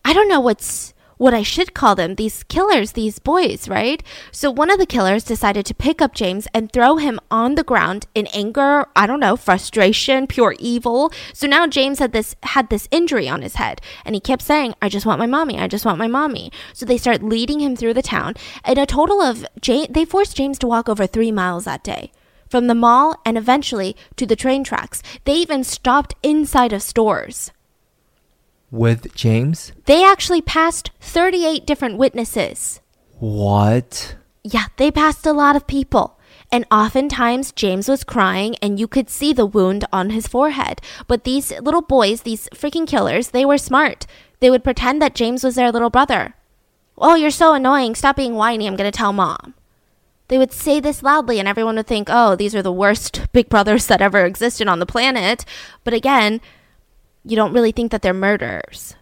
I 0.06 0.14
don't 0.14 0.30
know 0.30 0.40
what's 0.40 0.94
what 1.18 1.34
I 1.34 1.44
should 1.44 1.74
call 1.74 1.96
them, 1.96 2.16
these 2.16 2.44
killers, 2.44 2.94
these 2.94 3.20
boys, 3.20 3.68
right? 3.70 4.02
So 4.32 4.50
one 4.50 4.70
of 4.70 4.80
the 4.80 4.86
killers 4.86 5.24
decided 5.24 5.66
to 5.66 5.74
pick 5.76 6.02
up 6.02 6.14
James 6.14 6.48
and 6.54 6.72
throw 6.72 6.96
him 6.98 7.20
on 7.30 7.56
the 7.56 7.64
ground 7.64 8.08
in 8.16 8.28
anger, 8.28 8.88
I 8.96 9.06
don't 9.06 9.20
know, 9.20 9.36
frustration, 9.36 10.28
pure 10.28 10.56
evil. 10.60 11.12
So 11.34 11.46
now 11.46 11.68
James 11.68 12.00
had 12.00 12.14
this 12.14 12.36
had 12.44 12.70
this 12.70 12.88
injury 12.90 13.28
on 13.30 13.42
his 13.42 13.56
head 13.56 13.82
and 14.06 14.16
he 14.16 14.22
kept 14.22 14.42
saying, 14.42 14.76
"I 14.82 14.88
just 14.90 15.06
want 15.06 15.20
my 15.20 15.28
mommy. 15.28 15.60
I 15.60 15.68
just 15.68 15.86
want 15.86 16.00
my 16.00 16.08
mommy." 16.08 16.52
So 16.74 16.86
they 16.86 16.98
start 16.98 17.22
leading 17.36 17.60
him 17.60 17.76
through 17.76 17.96
the 17.96 18.10
town. 18.16 18.34
And 18.64 18.78
a 18.80 18.86
total 18.86 19.22
of 19.22 19.46
they 19.90 20.06
forced 20.06 20.38
James 20.38 20.58
to 20.60 20.68
walk 20.68 20.88
over 20.90 21.06
3 21.06 21.32
miles 21.32 21.66
that 21.66 21.84
day 21.84 22.12
from 22.54 22.68
the 22.68 22.82
mall 22.86 23.20
and 23.26 23.36
eventually 23.36 23.96
to 24.16 24.28
the 24.28 24.36
train 24.36 24.64
tracks. 24.64 25.02
They 25.26 25.34
even 25.34 25.64
stopped 25.64 26.14
inside 26.22 26.72
of 26.72 26.84
stores 26.84 27.52
with 28.74 29.14
James? 29.16 29.72
They 29.86 30.04
actually 30.04 30.42
passed 30.42 30.90
38 31.00 31.66
different 31.66 31.98
witnesses. 31.98 32.82
What? 33.20 34.16
Yeah, 34.44 34.66
they 34.78 34.92
passed 34.92 35.26
a 35.26 35.32
lot 35.32 35.56
of 35.56 35.68
people. 35.68 36.20
And 36.52 36.66
oftentimes, 36.72 37.52
James 37.52 37.88
was 37.88 38.04
crying, 38.04 38.56
and 38.62 38.80
you 38.80 38.88
could 38.88 39.10
see 39.10 39.32
the 39.32 39.46
wound 39.46 39.86
on 39.94 40.10
his 40.10 40.28
forehead. 40.28 40.82
But 41.08 41.24
these 41.24 41.52
little 41.62 41.82
boys, 41.82 42.22
these 42.22 42.50
freaking 42.54 42.88
killers, 42.88 43.30
they 43.30 43.46
were 43.46 43.58
smart. 43.58 44.06
They 44.40 44.50
would 44.50 44.64
pretend 44.64 45.02
that 45.02 45.16
James 45.16 45.44
was 45.44 45.56
their 45.56 45.72
little 45.72 45.90
brother. 45.90 46.34
Oh, 46.98 47.16
you're 47.16 47.32
so 47.32 47.54
annoying. 47.54 47.96
Stop 47.96 48.18
being 48.18 48.36
whiny. 48.36 48.68
I'm 48.68 48.76
going 48.76 48.92
to 48.92 48.98
tell 48.98 49.14
mom. 49.14 49.54
They 50.28 50.38
would 50.38 50.54
say 50.54 50.80
this 50.80 51.04
loudly, 51.04 51.40
and 51.40 51.48
everyone 51.48 51.76
would 51.76 51.88
think, 51.88 52.08
oh, 52.10 52.36
these 52.36 52.56
are 52.56 52.62
the 52.62 52.72
worst 52.72 53.28
big 53.34 53.50
brothers 53.50 53.88
that 53.88 54.02
ever 54.02 54.26
existed 54.26 54.68
on 54.68 54.80
the 54.80 54.86
planet. 54.86 55.46
But 55.84 55.94
again, 55.94 56.42
you 57.24 57.36
don't 57.36 57.54
really 57.54 57.72
think 57.72 57.92
that 57.92 58.02
they're 58.02 58.14
murderers. 58.14 58.96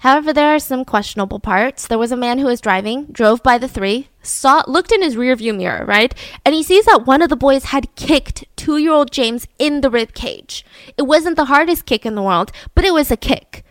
However, 0.00 0.32
there 0.32 0.54
are 0.54 0.60
some 0.60 0.84
questionable 0.84 1.40
parts. 1.40 1.86
There 1.86 1.98
was 1.98 2.12
a 2.12 2.16
man 2.16 2.38
who 2.38 2.46
was 2.46 2.60
driving, 2.60 3.06
drove 3.06 3.42
by 3.42 3.58
the 3.58 3.66
three, 3.66 4.08
saw, 4.22 4.62
looked 4.68 4.92
in 4.92 5.02
his 5.02 5.16
rearview 5.16 5.56
mirror, 5.56 5.84
right? 5.84 6.14
And 6.44 6.54
he 6.54 6.62
sees 6.62 6.84
that 6.84 7.04
one 7.04 7.20
of 7.20 7.30
the 7.30 7.36
boys 7.36 7.64
had 7.64 7.94
kicked 7.96 8.44
two-year-old 8.54 9.10
James 9.10 9.48
in 9.58 9.80
the 9.80 9.90
rib 9.90 10.14
cage. 10.14 10.64
It 10.96 11.02
wasn't 11.02 11.34
the 11.34 11.46
hardest 11.46 11.84
kick 11.84 12.06
in 12.06 12.14
the 12.14 12.22
world, 12.22 12.52
but 12.76 12.84
it 12.84 12.94
was 12.94 13.10
a 13.10 13.16
kick, 13.16 13.64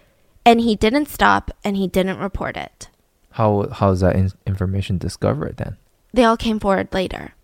and 0.46 0.60
he 0.60 0.76
didn't 0.76 1.08
stop 1.08 1.50
and 1.64 1.78
he 1.78 1.88
didn't 1.88 2.20
report 2.20 2.58
it. 2.58 2.90
How 3.32 3.70
how's 3.72 4.02
that 4.02 4.16
in- 4.16 4.32
information 4.46 4.98
discovered 4.98 5.58
then? 5.58 5.78
They 6.18 6.24
all 6.24 6.36
came 6.36 6.60
forward 6.60 6.92
later. 6.94 7.36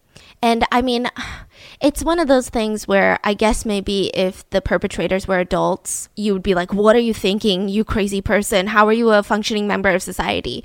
And 0.41 0.65
I 0.71 0.81
mean, 0.81 1.07
it's 1.79 2.03
one 2.03 2.17
of 2.17 2.27
those 2.27 2.49
things 2.49 2.87
where 2.87 3.19
I 3.23 3.35
guess 3.35 3.65
maybe 3.65 4.07
if 4.15 4.49
the 4.49 4.61
perpetrators 4.61 5.27
were 5.27 5.37
adults, 5.37 6.09
you 6.15 6.33
would 6.33 6.41
be 6.41 6.55
like, 6.55 6.73
What 6.73 6.95
are 6.95 6.99
you 6.99 7.13
thinking, 7.13 7.69
you 7.69 7.83
crazy 7.83 8.19
person? 8.19 8.65
How 8.65 8.87
are 8.87 8.93
you 8.93 9.11
a 9.11 9.21
functioning 9.21 9.67
member 9.67 9.91
of 9.91 10.01
society? 10.01 10.63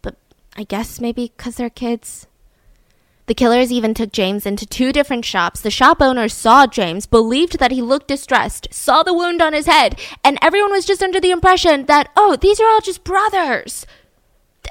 But 0.00 0.16
I 0.56 0.64
guess 0.64 1.02
maybe 1.02 1.34
because 1.36 1.56
they're 1.56 1.68
kids. 1.68 2.26
The 3.26 3.34
killers 3.34 3.70
even 3.70 3.92
took 3.92 4.10
James 4.10 4.46
into 4.46 4.64
two 4.64 4.90
different 4.90 5.26
shops. 5.26 5.60
The 5.60 5.70
shop 5.70 6.00
owners 6.00 6.32
saw 6.32 6.66
James, 6.66 7.04
believed 7.04 7.58
that 7.58 7.72
he 7.72 7.82
looked 7.82 8.08
distressed, 8.08 8.68
saw 8.72 9.02
the 9.02 9.12
wound 9.12 9.42
on 9.42 9.52
his 9.52 9.66
head, 9.66 10.00
and 10.24 10.38
everyone 10.40 10.72
was 10.72 10.86
just 10.86 11.02
under 11.02 11.20
the 11.20 11.30
impression 11.30 11.84
that, 11.86 12.10
oh, 12.16 12.36
these 12.36 12.58
are 12.58 12.68
all 12.70 12.80
just 12.80 13.04
brothers. 13.04 13.84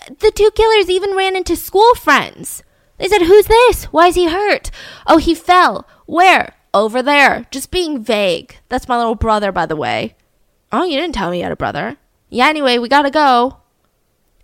Th- 0.05 0.19
the 0.19 0.31
two 0.31 0.51
killers 0.51 0.89
even 0.89 1.15
ran 1.15 1.35
into 1.35 1.55
school 1.55 1.95
friends. 1.95 2.63
They 2.97 3.07
said, 3.07 3.23
Who's 3.23 3.47
this? 3.47 3.85
Why 3.85 4.07
is 4.07 4.15
he 4.15 4.27
hurt? 4.29 4.71
Oh, 5.07 5.17
he 5.17 5.35
fell. 5.35 5.87
Where? 6.05 6.53
Over 6.73 7.01
there. 7.01 7.47
Just 7.51 7.71
being 7.71 8.03
vague. 8.03 8.57
That's 8.69 8.87
my 8.87 8.97
little 8.97 9.15
brother, 9.15 9.51
by 9.51 9.65
the 9.65 9.75
way. 9.75 10.15
Oh, 10.71 10.83
you 10.83 10.99
didn't 10.99 11.15
tell 11.15 11.29
me 11.29 11.37
you 11.37 11.43
had 11.43 11.51
a 11.51 11.55
brother. 11.55 11.97
Yeah, 12.29 12.47
anyway, 12.47 12.77
we 12.79 12.89
gotta 12.89 13.11
go. 13.11 13.57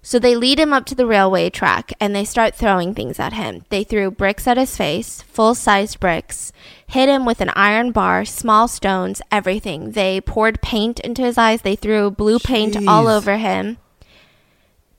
So 0.01 0.17
they 0.17 0.35
lead 0.35 0.59
him 0.59 0.71
up 0.71 0.85
to 0.85 0.95
the 0.95 1.05
railway 1.05 1.49
track 1.49 1.91
and 1.99 2.15
they 2.15 2.23
start 2.23 2.55
throwing 2.55 2.93
things 2.93 3.19
at 3.19 3.33
him. 3.33 3.65
They 3.69 3.83
threw 3.83 4.11
bricks 4.11 4.47
at 4.47 4.57
his 4.57 4.77
face, 4.77 5.21
full 5.23 5.55
sized 5.55 5.99
bricks, 5.99 6.53
hit 6.87 7.09
him 7.09 7.25
with 7.25 7.41
an 7.41 7.49
iron 7.49 7.91
bar, 7.91 8.23
small 8.25 8.67
stones, 8.67 9.21
everything. 9.31 9.91
They 9.91 10.21
poured 10.21 10.61
paint 10.61 10.99
into 11.01 11.23
his 11.23 11.37
eyes, 11.37 11.63
they 11.63 11.75
threw 11.75 12.11
blue 12.11 12.39
paint 12.39 12.75
Jeez. 12.75 12.87
all 12.87 13.07
over 13.07 13.37
him. 13.37 13.77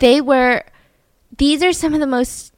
They 0.00 0.20
were, 0.20 0.64
these 1.36 1.62
are 1.62 1.72
some 1.72 1.94
of 1.94 2.00
the 2.00 2.06
most 2.06 2.52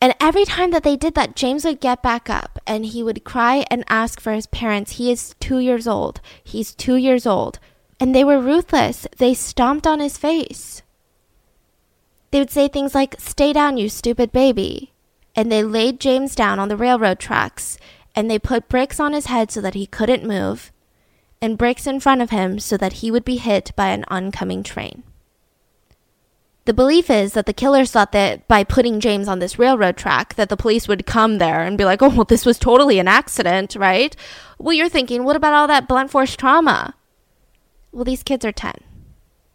and 0.00 0.14
every 0.20 0.44
time 0.44 0.70
that 0.70 0.84
they 0.84 0.96
did 0.96 1.14
that, 1.14 1.34
James 1.34 1.64
would 1.64 1.80
get 1.80 2.02
back 2.02 2.30
up 2.30 2.60
and 2.66 2.86
he 2.86 3.02
would 3.02 3.24
cry 3.24 3.64
and 3.68 3.84
ask 3.88 4.20
for 4.20 4.32
his 4.32 4.46
parents. 4.46 4.92
He 4.92 5.10
is 5.10 5.34
two 5.40 5.58
years 5.58 5.88
old. 5.88 6.20
He's 6.44 6.74
two 6.74 6.94
years 6.94 7.26
old. 7.26 7.58
And 7.98 8.14
they 8.14 8.22
were 8.22 8.38
ruthless. 8.38 9.08
They 9.16 9.34
stomped 9.34 9.86
on 9.88 9.98
his 9.98 10.16
face. 10.16 10.82
They 12.30 12.38
would 12.38 12.50
say 12.50 12.68
things 12.68 12.94
like, 12.94 13.16
Stay 13.18 13.52
down, 13.52 13.76
you 13.76 13.88
stupid 13.88 14.30
baby. 14.30 14.92
And 15.34 15.50
they 15.50 15.64
laid 15.64 15.98
James 15.98 16.36
down 16.36 16.60
on 16.60 16.68
the 16.68 16.76
railroad 16.76 17.18
tracks 17.18 17.76
and 18.14 18.30
they 18.30 18.38
put 18.38 18.68
bricks 18.68 19.00
on 19.00 19.12
his 19.12 19.26
head 19.26 19.50
so 19.50 19.60
that 19.60 19.74
he 19.74 19.86
couldn't 19.86 20.26
move 20.26 20.72
and 21.40 21.58
bricks 21.58 21.86
in 21.86 22.00
front 22.00 22.20
of 22.20 22.30
him 22.30 22.58
so 22.58 22.76
that 22.76 22.94
he 22.94 23.10
would 23.10 23.24
be 23.24 23.36
hit 23.36 23.72
by 23.76 23.88
an 23.88 24.04
oncoming 24.08 24.62
train. 24.62 25.04
The 26.68 26.74
belief 26.74 27.08
is 27.08 27.32
that 27.32 27.46
the 27.46 27.54
killers 27.54 27.92
thought 27.92 28.12
that 28.12 28.46
by 28.46 28.62
putting 28.62 29.00
James 29.00 29.26
on 29.26 29.38
this 29.38 29.58
railroad 29.58 29.96
track 29.96 30.34
that 30.34 30.50
the 30.50 30.56
police 30.56 30.86
would 30.86 31.06
come 31.06 31.38
there 31.38 31.62
and 31.62 31.78
be 31.78 31.86
like, 31.86 32.02
"Oh, 32.02 32.10
well 32.10 32.24
this 32.26 32.44
was 32.44 32.58
totally 32.58 32.98
an 32.98 33.08
accident, 33.08 33.74
right?" 33.74 34.14
Well, 34.58 34.74
you're 34.74 34.90
thinking, 34.90 35.24
"What 35.24 35.34
about 35.34 35.54
all 35.54 35.66
that 35.66 35.88
blunt 35.88 36.10
force 36.10 36.36
trauma?" 36.36 36.92
Well, 37.90 38.04
these 38.04 38.22
kids 38.22 38.44
are 38.44 38.52
10. 38.52 38.74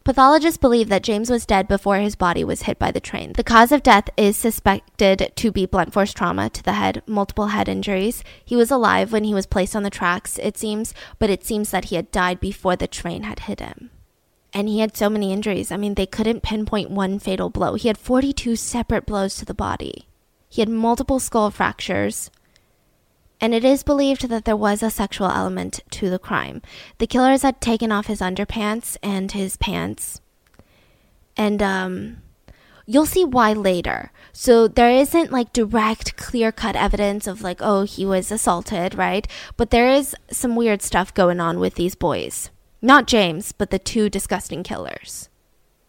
Pathologists 0.03 0.57
believe 0.57 0.89
that 0.89 1.03
James 1.03 1.29
was 1.29 1.45
dead 1.45 1.67
before 1.67 1.97
his 1.97 2.15
body 2.15 2.43
was 2.43 2.63
hit 2.63 2.79
by 2.79 2.89
the 2.89 2.99
train. 2.99 3.33
The 3.33 3.43
cause 3.43 3.71
of 3.71 3.83
death 3.83 4.09
is 4.17 4.35
suspected 4.35 5.33
to 5.35 5.51
be 5.51 5.67
blunt 5.67 5.93
force 5.93 6.13
trauma 6.13 6.49
to 6.49 6.63
the 6.63 6.73
head, 6.73 7.03
multiple 7.05 7.49
head 7.49 7.69
injuries. 7.69 8.23
He 8.43 8.55
was 8.55 8.71
alive 8.71 9.13
when 9.13 9.23
he 9.23 9.35
was 9.35 9.45
placed 9.45 9.75
on 9.75 9.83
the 9.83 9.91
tracks, 9.91 10.39
it 10.41 10.57
seems, 10.57 10.95
but 11.19 11.29
it 11.29 11.45
seems 11.45 11.69
that 11.69 11.85
he 11.85 11.95
had 11.95 12.09
died 12.09 12.39
before 12.39 12.75
the 12.75 12.87
train 12.87 13.21
had 13.21 13.41
hit 13.41 13.59
him 13.59 13.91
and 14.53 14.69
he 14.69 14.79
had 14.79 14.95
so 14.95 15.09
many 15.09 15.33
injuries. 15.33 15.71
I 15.71 15.77
mean, 15.77 15.95
they 15.95 16.05
couldn't 16.05 16.43
pinpoint 16.43 16.91
one 16.91 17.19
fatal 17.19 17.49
blow. 17.49 17.73
He 17.73 17.87
had 17.87 17.97
42 17.97 18.55
separate 18.55 19.05
blows 19.05 19.35
to 19.35 19.45
the 19.45 19.53
body. 19.53 20.07
He 20.47 20.61
had 20.61 20.69
multiple 20.69 21.19
skull 21.19 21.49
fractures. 21.49 22.29
And 23.41 23.53
it 23.53 23.65
is 23.65 23.83
believed 23.83 24.29
that 24.29 24.45
there 24.45 24.55
was 24.55 24.83
a 24.83 24.91
sexual 24.91 25.27
element 25.27 25.81
to 25.91 26.09
the 26.09 26.19
crime. 26.19 26.61
The 26.99 27.07
killers 27.07 27.41
had 27.41 27.59
taken 27.59 27.91
off 27.91 28.05
his 28.05 28.21
underpants 28.21 28.95
and 29.01 29.31
his 29.31 29.57
pants. 29.57 30.21
And 31.35 31.61
um, 31.61 32.21
you'll 32.85 33.07
see 33.07 33.25
why 33.25 33.53
later. 33.53 34.11
So 34.31 34.67
there 34.67 34.91
isn't 34.91 35.31
like 35.31 35.51
direct, 35.51 36.15
clear 36.15 36.51
cut 36.51 36.75
evidence 36.75 37.25
of 37.25 37.41
like, 37.41 37.57
oh, 37.59 37.83
he 37.83 38.05
was 38.05 38.31
assaulted, 38.31 38.95
right? 38.95 39.27
But 39.57 39.71
there 39.71 39.89
is 39.89 40.15
some 40.31 40.55
weird 40.55 40.83
stuff 40.83 41.13
going 41.13 41.39
on 41.39 41.59
with 41.59 41.73
these 41.75 41.95
boys. 41.95 42.51
Not 42.85 43.07
James, 43.07 43.53
but 43.53 43.69
the 43.69 43.79
two 43.79 44.09
disgusting 44.09 44.61
killers. 44.61 45.29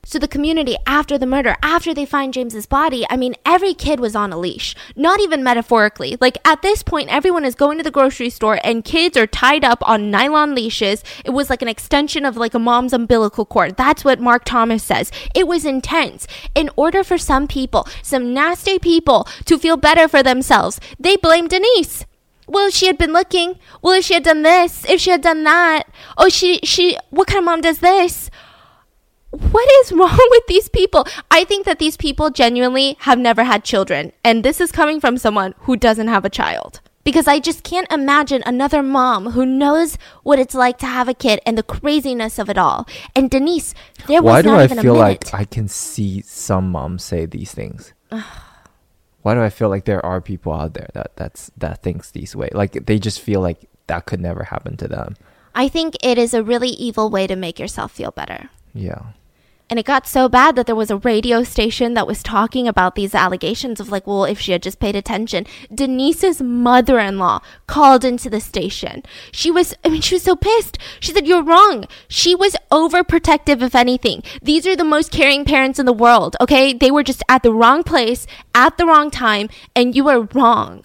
So 0.05 0.21
the 0.21 0.29
community 0.29 0.77
after 0.87 1.19
the 1.19 1.27
murder, 1.27 1.57
after 1.61 1.93
they 1.93 2.07
find 2.07 2.33
James's 2.33 2.67
body, 2.67 3.05
I 3.11 3.17
mean, 3.17 3.35
every 3.45 3.75
kid 3.75 3.99
was 3.99 4.15
on 4.15 4.33
a 4.33 4.39
leash. 4.39 4.77
Not 4.95 5.19
even 5.19 5.43
metaphorically. 5.43 6.17
Like 6.21 6.39
at 6.47 6.63
this 6.63 6.85
point, 6.85 7.13
everyone 7.13 7.45
is 7.45 7.57
going 7.57 7.79
to 7.79 7.83
the 7.83 7.91
grocery 7.91 8.31
store 8.31 8.61
and 8.63 8.85
kids 8.85 9.17
are 9.17 9.27
tied 9.27 9.65
up 9.65 9.83
on 9.89 10.13
nylon 10.13 10.55
leashes. 10.55 11.03
It 11.25 11.31
was 11.31 11.51
like 11.51 11.63
an 11.63 11.69
extension 11.69 12.25
of 12.25 12.37
like 12.37 12.55
a 12.55 12.61
mom's 12.61 12.93
umbilical 12.93 13.45
cord. 13.45 13.77
That's 13.77 14.05
what 14.05 14.21
Mark 14.21 14.45
Thomas 14.45 14.85
says. 14.85 15.11
It 15.35 15.49
was 15.49 15.65
intense. 15.65 16.29
In 16.55 16.71
order 16.77 17.03
for 17.03 17.19
some 17.19 17.49
people, 17.49 17.89
some 18.05 18.33
nasty 18.33 18.79
people, 18.79 19.27
to 19.47 19.59
feel 19.59 19.77
better 19.77 20.07
for 20.07 20.23
themselves, 20.23 20.79
they 21.01 21.17
blame 21.17 21.49
Denise. 21.49 22.07
Well, 22.47 22.69
if 22.69 22.75
she 22.75 22.87
had 22.87 22.99
been 22.99 23.13
looking. 23.13 23.59
Well, 23.83 23.95
if 23.95 24.05
she 24.05 24.15
had 24.15 24.25
done 24.25 24.43
this, 24.43 24.85
if 24.89 25.01
she 25.01 25.11
had 25.11 25.23
done 25.23 25.45
that. 25.45 25.85
Oh, 26.19 26.29
she, 26.29 26.59
she, 26.63 26.97
what 27.11 27.29
kind 27.29 27.39
of 27.39 27.45
mom 27.45 27.61
does 27.61 27.79
this? 27.79 28.31
what 29.39 29.69
is 29.81 29.93
wrong 29.99 30.19
with 30.31 30.47
these 30.47 30.69
people? 30.69 31.07
I 31.31 31.45
think 31.45 31.67
that 31.67 31.79
these 31.79 31.97
people 31.97 32.31
genuinely 32.31 32.97
have 33.01 33.19
never 33.19 33.45
had 33.45 33.65
children. 33.65 34.13
And 34.23 34.45
this 34.45 34.61
is 34.61 34.73
coming 34.73 35.01
from 35.01 35.19
someone 35.19 35.55
who 35.61 35.77
doesn't 35.77 36.09
have 36.09 36.25
a 36.25 36.31
child. 36.31 36.81
Because 37.03 37.29
I 37.29 37.39
just 37.39 37.65
can't 37.65 37.91
imagine 37.93 38.43
another 38.47 38.83
mom 38.83 39.33
who 39.33 39.45
knows 39.45 39.99
what 40.23 40.39
it's 40.39 40.55
like 40.55 40.79
to 40.79 40.87
have 40.87 41.07
a 41.07 41.13
kid 41.13 41.39
and 41.45 41.59
the 41.59 41.63
craziness 41.63 42.39
of 42.39 42.49
it 42.49 42.57
all. 42.57 42.87
And 43.15 43.31
Denise, 43.31 43.75
there 44.07 44.23
was 44.23 44.33
Why 44.33 44.43
do 44.43 44.49
not 44.49 44.61
I 44.61 44.65
even 44.65 44.79
feel 44.81 44.95
like. 44.95 45.35
I 45.35 45.45
can 45.45 45.69
see 45.69 46.23
some 46.23 46.71
moms 46.71 47.05
say 47.05 47.27
these 47.27 47.53
things? 47.53 47.93
Why 49.25 49.33
do 49.33 49.43
I 49.43 49.49
feel 49.49 49.71
like 49.71 49.87
there 49.87 50.05
are 50.05 50.21
people 50.21 50.53
out 50.53 50.75
there 50.75 50.91
that 50.93 51.17
that's 51.17 51.51
that 51.57 51.83
thinks 51.83 52.11
these 52.11 52.37
way? 52.37 52.51
Like 52.53 52.85
they 52.85 52.99
just 52.99 53.23
feel 53.23 53.41
like 53.41 53.71
that 53.87 54.05
could 54.05 54.21
never 54.21 54.45
happen 54.45 54.77
to 54.77 54.87
them. 54.87 55.17
I 55.55 55.67
think 55.67 55.97
it 56.03 56.19
is 56.19 56.35
a 56.35 56.43
really 56.43 56.69
evil 56.69 57.09
way 57.09 57.27
to 57.27 57.35
make 57.35 57.59
yourself 57.59 57.93
feel 57.93 58.11
better. 58.11 58.51
Yeah. 58.75 59.17
And 59.71 59.79
it 59.79 59.87
got 59.87 60.07
so 60.07 60.29
bad 60.29 60.57
that 60.57 60.67
there 60.67 60.77
was 60.77 60.91
a 60.91 60.99
radio 60.99 61.43
station 61.43 61.95
that 61.95 62.07
was 62.07 62.23
talking 62.23 62.69
about 62.69 62.95
these 62.95 63.15
allegations 63.15 63.81
of 63.81 63.89
like, 63.89 64.07
well, 64.07 64.25
if 64.25 64.39
she 64.39 64.53
had 64.53 64.63
just 64.63 64.79
paid 64.79 64.95
attention. 64.95 65.47
Denise's 65.75 66.43
mother 66.43 66.99
in 66.99 67.19
law 67.19 67.41
called 67.67 68.05
into 68.05 68.29
the 68.29 68.41
station. 68.41 69.03
She 69.33 69.51
was, 69.51 69.75
I 69.83 69.89
mean, 69.89 70.03
she 70.03 70.17
was 70.17 70.23
so 70.23 70.37
pissed. 70.37 70.79
She 71.01 71.13
said, 71.13 71.27
You're 71.27 71.43
wrong. 71.43 71.87
She 72.09 72.35
was 72.35 72.57
overprotective, 72.71 73.63
if 73.63 73.75
anything. 73.75 74.23
These 74.43 74.67
are 74.67 74.77
the 74.77 74.85
most 74.85 75.11
caring 75.11 75.45
parents 75.45 75.79
in 75.79 75.87
the 75.87 75.93
world, 75.93 76.37
okay? 76.41 76.75
They 76.75 76.91
were 76.91 77.03
just 77.03 77.23
at 77.29 77.43
the 77.43 77.53
wrong 77.53 77.83
place 77.83 78.27
at 78.55 78.77
the 78.77 78.87
wrong 78.87 79.11
time, 79.11 79.49
and 79.75 79.97
you 79.97 80.05
were 80.05 80.29
wrong. 80.35 80.85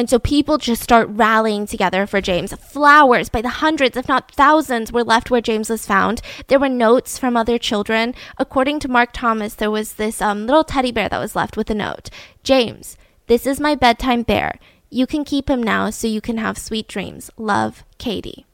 And 0.00 0.08
so 0.08 0.18
people 0.18 0.56
just 0.56 0.82
start 0.82 1.10
rallying 1.10 1.66
together 1.66 2.06
for 2.06 2.22
James. 2.22 2.54
Flowers 2.54 3.28
by 3.28 3.42
the 3.42 3.50
hundreds, 3.50 3.98
if 3.98 4.08
not 4.08 4.32
thousands, 4.32 4.90
were 4.90 5.04
left 5.04 5.30
where 5.30 5.42
James 5.42 5.68
was 5.68 5.84
found. 5.84 6.22
There 6.46 6.58
were 6.58 6.70
notes 6.70 7.18
from 7.18 7.36
other 7.36 7.58
children. 7.58 8.14
According 8.38 8.80
to 8.80 8.88
Mark 8.88 9.10
Thomas, 9.12 9.52
there 9.54 9.70
was 9.70 9.92
this 9.92 10.22
um, 10.22 10.46
little 10.46 10.64
teddy 10.64 10.90
bear 10.90 11.10
that 11.10 11.20
was 11.20 11.36
left 11.36 11.54
with 11.54 11.68
a 11.68 11.74
note 11.74 12.08
James, 12.42 12.96
this 13.26 13.46
is 13.46 13.60
my 13.60 13.74
bedtime 13.74 14.22
bear. 14.22 14.58
You 14.88 15.06
can 15.06 15.22
keep 15.22 15.50
him 15.50 15.62
now 15.62 15.90
so 15.90 16.06
you 16.08 16.22
can 16.22 16.38
have 16.38 16.56
sweet 16.56 16.88
dreams. 16.88 17.30
Love, 17.36 17.84
Katie. 17.98 18.46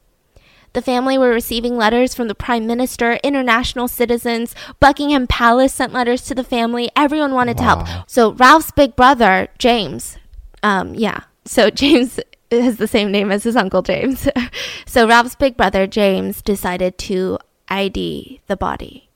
The 0.72 0.82
family 0.82 1.16
were 1.16 1.30
receiving 1.30 1.76
letters 1.76 2.12
from 2.12 2.26
the 2.26 2.34
Prime 2.34 2.66
Minister, 2.66 3.20
international 3.22 3.86
citizens. 3.86 4.52
Buckingham 4.80 5.28
Palace 5.28 5.74
sent 5.74 5.92
letters 5.92 6.22
to 6.22 6.34
the 6.34 6.42
family. 6.42 6.90
Everyone 6.96 7.34
wanted 7.34 7.56
to 7.58 7.62
help. 7.62 7.86
So 8.10 8.32
Ralph's 8.32 8.72
big 8.72 8.96
brother, 8.96 9.46
James, 9.58 10.18
um, 10.64 10.96
yeah. 10.96 11.20
So 11.46 11.70
James 11.82 12.20
has 12.50 12.76
the 12.76 12.86
same 12.86 13.10
name 13.10 13.32
as 13.32 13.44
his 13.44 13.56
uncle 13.56 13.82
James. 13.82 14.28
so 14.86 15.08
Ralph's 15.08 15.36
big 15.36 15.56
brother, 15.56 15.86
James, 15.86 16.42
decided 16.42 16.98
to 16.98 17.38
ID 17.68 18.40
the 18.46 18.56
body. 18.56 19.08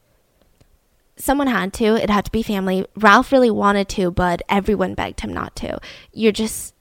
Someone 1.16 1.48
had 1.48 1.74
to. 1.74 1.96
It 1.96 2.08
had 2.08 2.24
to 2.24 2.30
be 2.30 2.42
family. 2.42 2.86
Ralph 2.96 3.30
really 3.30 3.50
wanted 3.50 3.88
to, 3.90 4.10
but 4.10 4.40
everyone 4.48 4.94
begged 4.94 5.20
him 5.20 5.34
not 5.34 5.54
to. 5.56 5.78
You're 6.12 6.32
just, 6.32 6.74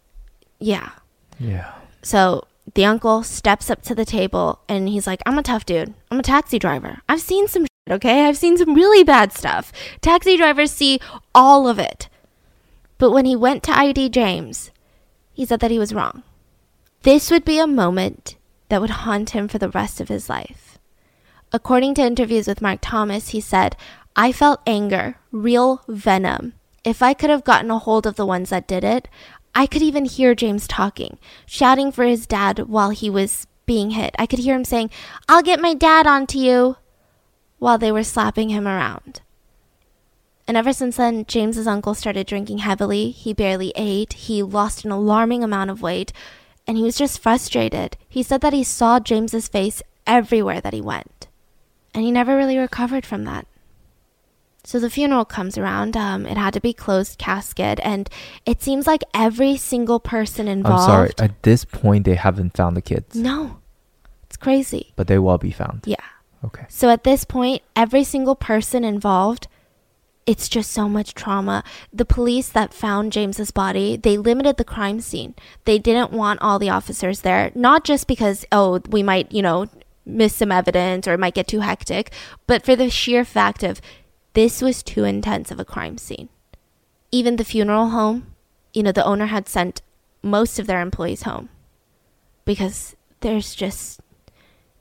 yeah. 0.59 0.91
Yeah. 1.39 1.73
So 2.01 2.45
the 2.73 2.85
uncle 2.85 3.23
steps 3.23 3.69
up 3.69 3.81
to 3.83 3.95
the 3.95 4.05
table 4.05 4.59
and 4.69 4.87
he's 4.87 5.05
like, 5.05 5.21
I'm 5.25 5.37
a 5.37 5.43
tough 5.43 5.65
dude. 5.65 5.93
I'm 6.09 6.19
a 6.19 6.23
taxi 6.23 6.57
driver. 6.57 7.01
I've 7.09 7.19
seen 7.19 7.49
some 7.49 7.63
shit, 7.63 7.95
okay? 7.95 8.25
I've 8.25 8.37
seen 8.37 8.57
some 8.57 8.73
really 8.73 9.03
bad 9.03 9.33
stuff. 9.33 9.73
Taxi 9.99 10.37
drivers 10.37 10.71
see 10.71 11.01
all 11.35 11.67
of 11.67 11.77
it. 11.77 12.07
But 12.97 13.11
when 13.11 13.25
he 13.25 13.35
went 13.35 13.63
to 13.63 13.77
ID 13.77 14.09
James, 14.09 14.71
he 15.39 15.45
said 15.45 15.61
that 15.61 15.71
he 15.71 15.79
was 15.79 15.93
wrong. 15.93 16.21
This 17.03 17.31
would 17.31 17.45
be 17.45 17.59
a 17.59 17.65
moment 17.65 18.35
that 18.67 18.81
would 18.81 18.89
haunt 18.89 19.29
him 19.29 19.47
for 19.47 19.57
the 19.57 19.69
rest 19.69 20.01
of 20.01 20.09
his 20.09 20.27
life. 20.27 20.77
According 21.53 21.93
to 21.93 22.01
interviews 22.01 22.45
with 22.45 22.61
Mark 22.61 22.79
Thomas, 22.81 23.29
he 23.29 23.39
said, 23.39 23.77
I 24.17 24.33
felt 24.33 24.59
anger, 24.67 25.15
real 25.31 25.81
venom. 25.87 26.55
If 26.83 27.01
I 27.01 27.13
could 27.13 27.29
have 27.29 27.45
gotten 27.45 27.71
a 27.71 27.79
hold 27.79 28.05
of 28.05 28.17
the 28.17 28.25
ones 28.25 28.49
that 28.49 28.67
did 28.67 28.83
it, 28.83 29.07
I 29.55 29.65
could 29.65 29.81
even 29.81 30.03
hear 30.03 30.35
James 30.35 30.67
talking, 30.67 31.17
shouting 31.45 31.93
for 31.93 32.03
his 32.03 32.27
dad 32.27 32.67
while 32.67 32.89
he 32.89 33.09
was 33.09 33.47
being 33.65 33.91
hit. 33.91 34.13
I 34.19 34.25
could 34.25 34.39
hear 34.39 34.55
him 34.55 34.65
saying, 34.65 34.89
I'll 35.29 35.41
get 35.41 35.61
my 35.61 35.73
dad 35.73 36.05
onto 36.05 36.37
you, 36.37 36.75
while 37.59 37.77
they 37.77 37.93
were 37.93 38.03
slapping 38.03 38.49
him 38.49 38.67
around. 38.67 39.21
And 40.49 40.57
ever 40.57 40.73
since 40.73 40.97
then, 40.97 41.25
James's 41.27 41.67
uncle 41.67 41.93
started 41.93 42.25
drinking 42.25 42.57
heavily. 42.57 43.11
He 43.11 43.33
barely 43.33 43.71
ate. 43.75 44.13
He 44.13 44.41
lost 44.41 44.83
an 44.83 44.89
alarming 44.89 45.43
amount 45.43 45.69
of 45.69 45.83
weight, 45.83 46.11
and 46.65 46.75
he 46.75 46.81
was 46.81 46.97
just 46.97 47.21
frustrated. 47.21 47.97
He 48.09 48.23
said 48.23 48.41
that 48.41 48.51
he 48.51 48.63
saw 48.63 48.99
James's 48.99 49.47
face 49.47 49.83
everywhere 50.07 50.59
that 50.59 50.73
he 50.73 50.81
went, 50.81 51.27
and 51.93 52.03
he 52.03 52.09
never 52.09 52.35
really 52.35 52.57
recovered 52.57 53.05
from 53.05 53.25
that. 53.25 53.45
So 54.63 54.79
the 54.79 54.89
funeral 54.89 55.23
comes 55.23 55.55
around. 55.55 55.95
Um, 55.95 56.25
it 56.25 56.35
had 56.35 56.55
to 56.55 56.59
be 56.59 56.73
closed 56.73 57.19
casket, 57.19 57.79
and 57.83 58.09
it 58.43 58.63
seems 58.63 58.87
like 58.87 59.03
every 59.13 59.55
single 59.55 59.99
person 59.99 60.47
involved. 60.47 60.89
I'm 60.89 60.89
sorry. 60.89 61.11
At 61.19 61.43
this 61.43 61.63
point, 61.63 62.05
they 62.05 62.15
haven't 62.15 62.57
found 62.57 62.75
the 62.75 62.81
kids, 62.81 63.15
No, 63.15 63.59
it's 64.23 64.35
crazy. 64.35 64.93
but 64.95 65.05
they 65.05 65.19
will 65.19 65.37
be 65.37 65.51
found. 65.51 65.83
Yeah. 65.85 65.97
Okay. 66.43 66.65
So 66.69 66.89
at 66.89 67.03
this 67.03 67.23
point, 67.23 67.61
every 67.75 68.03
single 68.03 68.35
person 68.35 68.83
involved, 68.83 69.47
it's 70.29 70.47
just 70.47 70.69
so 70.69 70.87
much 70.87 71.15
trauma. 71.15 71.63
The 71.91 72.05
police 72.05 72.49
that 72.49 72.71
found 72.71 73.11
James's 73.11 73.49
body, 73.49 73.97
they 73.97 74.15
limited 74.15 74.57
the 74.57 74.63
crime 74.63 74.99
scene. 74.99 75.33
They 75.65 75.79
didn't 75.79 76.11
want 76.11 76.39
all 76.39 76.59
the 76.59 76.69
officers 76.69 77.21
there, 77.21 77.51
not 77.55 77.83
just 77.83 78.05
because 78.05 78.45
oh, 78.51 78.79
we 78.87 79.01
might, 79.01 79.31
you 79.31 79.41
know, 79.41 79.65
miss 80.05 80.35
some 80.35 80.51
evidence 80.51 81.07
or 81.07 81.13
it 81.13 81.19
might 81.19 81.33
get 81.33 81.47
too 81.47 81.61
hectic, 81.61 82.11
but 82.45 82.63
for 82.63 82.75
the 82.75 82.91
sheer 82.91 83.25
fact 83.25 83.63
of 83.63 83.81
this 84.33 84.61
was 84.61 84.83
too 84.83 85.03
intense 85.03 85.49
of 85.49 85.59
a 85.59 85.65
crime 85.65 85.97
scene. 85.97 86.29
Even 87.11 87.37
the 87.37 87.43
funeral 87.43 87.89
home, 87.89 88.35
you 88.71 88.83
know, 88.83 88.91
the 88.91 89.05
owner 89.05 89.25
had 89.25 89.49
sent 89.49 89.81
most 90.21 90.59
of 90.59 90.67
their 90.67 90.81
employees 90.81 91.23
home 91.23 91.49
because 92.45 92.95
there's 93.21 93.55
just 93.55 93.99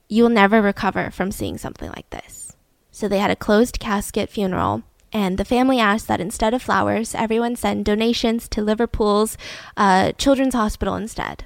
you'll 0.07 0.29
never 0.29 0.61
recover 0.61 1.09
from 1.09 1.31
seeing 1.31 1.57
something 1.57 1.89
like 1.89 2.11
this. 2.11 2.55
So 2.91 3.07
they 3.07 3.17
had 3.17 3.31
a 3.31 3.35
closed 3.35 3.79
casket 3.79 4.29
funeral, 4.29 4.83
and 5.11 5.37
the 5.37 5.45
family 5.45 5.79
asked 5.79 6.07
that 6.07 6.21
instead 6.21 6.53
of 6.53 6.61
flowers, 6.61 7.15
everyone 7.15 7.55
send 7.55 7.85
donations 7.85 8.47
to 8.49 8.61
Liverpool's 8.61 9.37
uh, 9.75 10.11
Children's 10.13 10.53
Hospital 10.53 10.95
instead. 10.95 11.45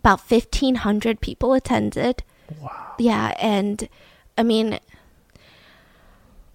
About 0.00 0.20
1,500 0.30 1.20
people 1.20 1.52
attended. 1.52 2.22
Wow. 2.60 2.94
Yeah, 2.98 3.34
and 3.38 3.88
I 4.36 4.42
mean, 4.42 4.78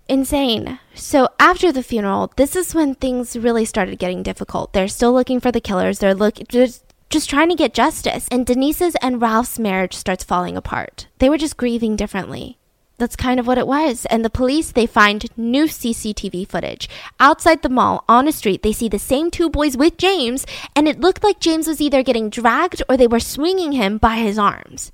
insane. 0.07 0.79
So 0.93 1.29
after 1.39 1.71
the 1.71 1.83
funeral, 1.83 2.31
this 2.35 2.55
is 2.55 2.75
when 2.75 2.95
things 2.95 3.35
really 3.37 3.65
started 3.65 3.99
getting 3.99 4.23
difficult. 4.23 4.73
They're 4.73 4.87
still 4.87 5.13
looking 5.13 5.39
for 5.39 5.51
the 5.51 5.61
killers. 5.61 5.99
They're 5.99 6.15
looking 6.15 6.45
just 6.49 6.83
just 7.09 7.29
trying 7.29 7.49
to 7.49 7.55
get 7.55 7.73
justice. 7.73 8.27
And 8.31 8.45
Denise's 8.45 8.95
and 9.01 9.21
Ralph's 9.21 9.59
marriage 9.59 9.93
starts 9.93 10.23
falling 10.23 10.57
apart. 10.57 11.07
They 11.19 11.29
were 11.29 11.37
just 11.37 11.57
grieving 11.57 11.95
differently. 11.95 12.57
That's 12.97 13.15
kind 13.17 13.39
of 13.39 13.47
what 13.47 13.57
it 13.57 13.67
was. 13.67 14.05
And 14.05 14.23
the 14.23 14.29
police, 14.29 14.71
they 14.71 14.85
find 14.85 15.25
new 15.37 15.65
CCTV 15.65 16.47
footage. 16.47 16.87
Outside 17.19 17.61
the 17.61 17.69
mall, 17.69 18.05
on 18.07 18.27
a 18.27 18.31
street, 18.31 18.63
they 18.63 18.71
see 18.71 18.87
the 18.87 18.99
same 18.99 19.29
two 19.29 19.49
boys 19.49 19.75
with 19.75 19.97
James, 19.97 20.45
and 20.75 20.87
it 20.87 21.01
looked 21.01 21.23
like 21.23 21.39
James 21.41 21.67
was 21.67 21.81
either 21.81 22.03
getting 22.03 22.29
dragged 22.29 22.81
or 22.87 22.95
they 22.95 23.07
were 23.07 23.19
swinging 23.19 23.73
him 23.73 23.97
by 23.97 24.15
his 24.15 24.39
arms. 24.39 24.93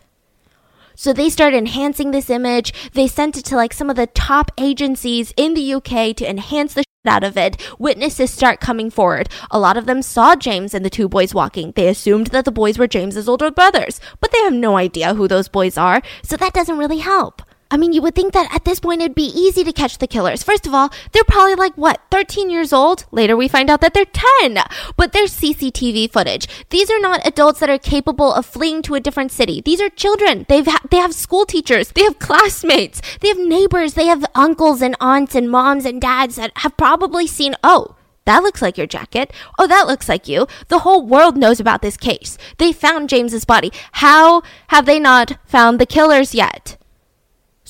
So 0.96 1.14
they 1.14 1.30
started 1.30 1.58
enhancing 1.58 2.12
this 2.12 2.30
image. 2.30 2.74
They 2.94 3.08
sent 3.08 3.38
it 3.38 3.46
to 3.46 3.56
like 3.56 3.74
some 3.74 3.90
of 3.90 3.96
the 3.96 4.08
top 4.08 4.52
agencies 4.58 5.34
in 5.38 5.54
the 5.54 5.74
UK 5.74 6.16
to 6.18 6.30
enhance 6.30 6.74
the 6.74 6.82
shit 6.82 7.12
out 7.12 7.24
of 7.24 7.38
it. 7.38 7.58
Witnesses 7.80 8.30
start 8.30 8.60
coming 8.60 8.90
forward. 8.90 9.30
A 9.50 9.60
lot 9.60 9.78
of 9.78 9.86
them 9.86 10.02
saw 10.02 10.36
James 10.36 10.74
and 10.74 10.84
the 10.86 10.90
two 10.90 11.08
boys 11.08 11.34
walking. 11.34 11.72
They 11.76 11.88
assumed 11.88 12.28
that 12.28 12.46
the 12.46 12.52
boys 12.52 12.78
were 12.78 12.88
James's 12.88 13.30
older 13.30 13.50
brothers, 13.50 14.00
but 14.20 14.32
they 14.32 14.40
have 14.40 14.54
no 14.54 14.78
idea 14.78 15.16
who 15.16 15.28
those 15.28 15.48
boys 15.48 15.78
are, 15.78 16.02
so 16.24 16.38
that 16.38 16.54
doesn't 16.54 16.78
really 16.78 17.00
help. 17.00 17.42
I 17.72 17.78
mean, 17.78 17.94
you 17.94 18.02
would 18.02 18.16
think 18.16 18.34
that 18.34 18.54
at 18.54 18.66
this 18.66 18.82
point 18.82 19.02
it'd 19.02 19.16
be 19.16 19.32
easy 19.34 19.64
to 19.64 19.72
catch 19.72 19.98
the 19.98 20.06
killers. 20.06 20.44
First 20.44 20.68
of 20.68 20.74
all, 20.74 20.92
they're 21.14 21.24
probably 21.24 21.56
like, 21.56 21.74
what, 21.76 22.02
13 22.12 22.50
years 22.50 22.74
old? 22.74 23.06
Later 23.12 23.38
we 23.38 23.48
find 23.48 23.70
out 23.70 23.80
that 23.80 23.94
they're 23.94 24.04
10. 24.42 24.60
But 24.98 25.14
there's 25.14 25.34
CCTV 25.34 26.12
footage. 26.12 26.48
These 26.70 26.92
are 26.92 27.00
not 27.00 27.26
adults 27.26 27.62
that 27.62 27.70
are 27.70 27.78
capable 27.78 28.34
of 28.34 28.46
fleeing 28.46 28.82
to 28.84 28.96
a 28.96 29.00
different 29.00 29.32
city. 29.32 29.62
These 29.62 29.80
are 29.80 29.90
children. 29.90 30.46
They've 30.50 30.66
ha- 30.66 30.82
they 30.92 30.98
have 30.98 31.16
school 31.16 31.46
teachers. 31.46 31.94
They 31.94 32.04
have 32.04 32.20
classmates. 32.20 33.02
They 33.22 33.30
have 33.30 33.40
neighbors. 33.40 33.94
They 33.94 34.08
have 34.08 34.26
uncles 34.36 34.82
and 34.82 34.98
aunts 35.00 35.34
and 35.34 35.50
moms 35.50 35.86
and 35.86 36.02
dads 36.02 36.36
that 36.36 36.52
have 36.58 36.76
probably 36.76 37.26
seen, 37.26 37.56
oh, 37.64 37.96
that 38.26 38.44
looks 38.44 38.62
like 38.62 38.78
your 38.78 38.86
jacket. 38.88 39.32
Oh, 39.58 39.66
that 39.68 39.88
looks 39.88 40.10
like 40.10 40.28
you. 40.28 40.46
The 40.68 40.80
whole 40.80 41.06
world 41.08 41.38
knows 41.38 41.62
about 41.62 41.82
this 41.82 41.96
case. 41.98 42.38
They 42.58 42.74
found 42.74 43.10
James's 43.10 43.46
body. 43.46 43.72
How 43.94 44.44
have 44.68 44.86
they 44.86 45.00
not 45.00 45.38
found 45.46 45.80
the 45.80 45.86
killers 45.86 46.36
yet? 46.36 46.78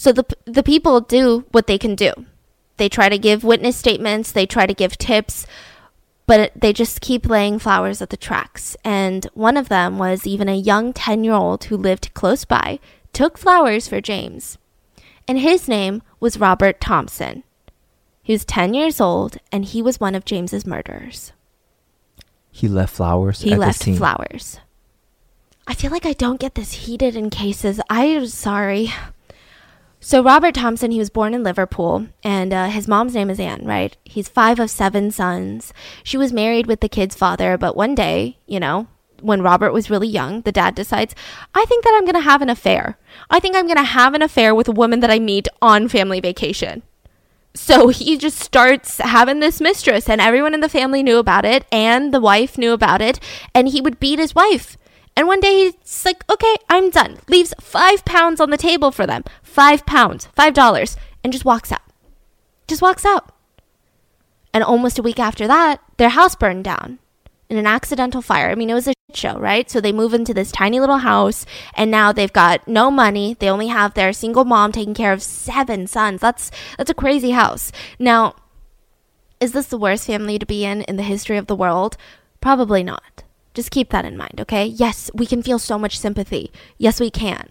So 0.02 0.12
the 0.12 0.26
the 0.46 0.64
people 0.64 1.00
do 1.00 1.46
what 1.52 1.68
they 1.68 1.78
can 1.78 1.94
do. 1.94 2.12
They 2.78 2.90
try 2.90 3.08
to 3.08 3.20
give 3.20 3.44
witness 3.44 3.78
statements, 3.78 4.32
they 4.32 4.48
try 4.48 4.66
to 4.66 4.74
give 4.74 4.98
tips, 4.98 5.46
but 6.26 6.52
they 6.56 6.74
just 6.74 7.02
keep 7.02 7.30
laying 7.30 7.60
flowers 7.60 8.02
at 8.02 8.10
the 8.10 8.18
tracks. 8.18 8.76
And 8.84 9.26
one 9.36 9.58
of 9.58 9.70
them 9.70 10.00
was 10.00 10.26
even 10.26 10.50
a 10.50 10.56
young 10.56 10.92
10-year-old 10.92 11.66
who 11.66 11.78
lived 11.78 12.16
close 12.16 12.46
by 12.46 12.80
took 13.14 13.38
flowers 13.38 13.88
for 13.88 14.02
James. 14.02 14.58
and 15.28 15.38
his 15.38 15.68
name 15.68 16.02
was 16.20 16.40
Robert 16.40 16.82
Thompson. 16.82 17.44
He 18.24 18.34
was 18.34 18.44
10 18.46 18.74
years 18.74 19.00
old, 19.00 19.38
and 19.52 19.66
he 19.66 19.84
was 19.84 20.00
one 20.00 20.16
of 20.16 20.26
James's 20.26 20.66
murderers. 20.66 21.32
He 22.50 22.68
left 22.68 22.96
flowers. 22.96 23.42
He 23.42 23.54
at 23.54 23.60
left 23.60 23.78
the 23.78 23.84
scene. 23.86 23.98
flowers. 23.98 24.60
I 25.68 25.76
feel 25.76 25.92
like 25.92 26.08
I 26.08 26.14
don't 26.14 26.40
get 26.40 26.56
this 26.56 26.74
heated 26.74 27.16
in 27.16 27.30
cases. 27.30 27.80
I'm 27.88 28.26
sorry. 28.26 28.92
So 30.04 30.24
Robert 30.24 30.56
Thompson, 30.56 30.90
he 30.90 30.98
was 30.98 31.12
born 31.12 31.36
in 31.36 31.44
Liverpool, 31.44 32.08
and 32.24 32.52
uh, 32.52 32.70
his 32.70 32.88
mom's 32.88 33.14
name 33.14 33.30
is 33.30 33.40
Anne, 33.40 33.62
right? 33.66 33.96
He's 34.04 34.28
five 34.28 34.60
of 34.60 34.72
seven 34.72 35.12
sons. 35.12 35.76
She 36.04 36.18
was 36.18 36.34
married 36.34 36.66
with 36.66 36.80
the 36.80 36.90
kid's 36.90 37.16
father, 37.16 37.56
but 37.56 37.78
one 37.78 37.94
day, 37.94 38.40
you 38.48 38.60
know, 38.60 38.88
when 39.22 39.44
Robert 39.44 39.72
was 39.72 39.92
really 39.92 40.08
young, 40.08 40.42
the 40.42 40.52
dad 40.52 40.74
decides, 40.74 41.14
I 41.54 41.66
think 41.66 41.84
that 41.84 41.94
I'm 41.96 42.06
going 42.06 42.16
to 42.16 42.30
have 42.30 42.42
an 42.42 42.50
affair. 42.50 42.98
I 43.30 43.40
think 43.40 43.56
I'm 43.56 43.68
going 43.68 43.78
to 43.78 43.84
have 43.84 44.16
an 44.16 44.24
affair 44.24 44.56
with 44.56 44.68
a 44.68 44.72
woman 44.72 45.02
that 45.02 45.12
I 45.12 45.20
meet 45.20 45.48
on 45.62 45.88
family 45.88 46.20
vacation. 46.20 46.82
So 47.54 47.90
he 47.90 48.18
just 48.18 48.40
starts 48.40 48.98
having 48.98 49.40
this 49.40 49.62
mistress, 49.62 50.10
and 50.10 50.20
everyone 50.20 50.56
in 50.56 50.62
the 50.62 50.70
family 50.70 51.04
knew 51.04 51.20
about 51.20 51.46
it, 51.46 51.68
and 51.72 52.12
the 52.12 52.20
wife 52.20 52.58
knew 52.58 52.74
about 52.74 53.04
it, 53.04 53.20
and 53.54 53.68
he 53.68 53.82
would 53.82 54.00
beat 54.00 54.18
his 54.18 54.34
wife. 54.34 54.78
And 55.16 55.28
one 55.28 55.40
day 55.40 55.72
he's 55.82 56.06
like, 56.06 56.24
okay, 56.30 56.56
I'm 56.70 56.90
done. 56.90 57.20
Leaves 57.28 57.54
five 57.60 58.06
pounds 58.06 58.40
on 58.40 58.50
the 58.50 58.58
table 58.58 58.92
for 58.92 59.06
them. 59.06 59.24
Five 59.44 59.86
pounds, 59.86 60.28
five 60.36 60.54
dollars, 60.54 60.98
and 61.24 61.34
just 61.34 61.46
walks 61.46 61.72
out. 61.72 61.82
Just 62.68 62.82
walks 62.82 63.06
out. 63.06 63.34
And 64.54 64.64
almost 64.64 65.00
a 65.00 65.04
week 65.04 65.20
after 65.20 65.48
that, 65.48 65.82
their 65.98 66.10
house 66.10 66.36
burned 66.36 66.64
down 66.64 67.00
in 67.50 67.58
an 67.58 67.68
accidental 67.68 68.22
fire. 68.22 68.50
I 68.50 68.56
mean, 68.56 68.70
it 68.70 68.74
was 68.74 68.88
a 68.88 68.94
shit 69.10 69.18
show, 69.18 69.38
right? 69.38 69.70
So 69.70 69.82
they 69.82 69.92
move 69.92 70.14
into 70.14 70.34
this 70.34 70.52
tiny 70.52 70.80
little 70.80 71.00
house, 71.00 71.46
and 71.74 71.92
now 71.92 72.12
they've 72.12 72.32
got 72.32 72.66
no 72.68 72.90
money. 72.90 73.36
They 73.38 73.50
only 73.50 73.68
have 73.68 73.94
their 73.94 74.14
single 74.14 74.46
mom 74.46 74.72
taking 74.72 74.94
care 74.94 75.12
of 75.12 75.22
seven 75.22 75.86
sons. 75.88 76.22
That's 76.22 76.50
that's 76.78 76.90
a 76.90 76.96
crazy 76.96 77.32
house. 77.32 77.74
Now, 78.00 78.36
is 79.42 79.52
this 79.52 79.68
the 79.68 79.78
worst 79.78 80.08
family 80.08 80.40
to 80.40 80.46
be 80.46 80.64
in 80.64 80.84
in 80.84 80.96
the 80.96 81.04
history 81.04 81.38
of 81.38 81.48
the 81.48 81.56
world? 81.56 81.98
Probably 82.40 82.84
not. 82.84 83.24
Just 83.54 83.72
keep 83.72 83.90
that 83.90 84.06
in 84.06 84.18
mind, 84.18 84.40
okay? 84.40 84.66
Yes, 84.66 85.12
we 85.14 85.26
can 85.26 85.44
feel 85.44 85.60
so 85.60 85.78
much 85.78 86.00
sympathy. 86.00 86.52
Yes, 86.78 87.00
we 87.00 87.10
can. 87.10 87.50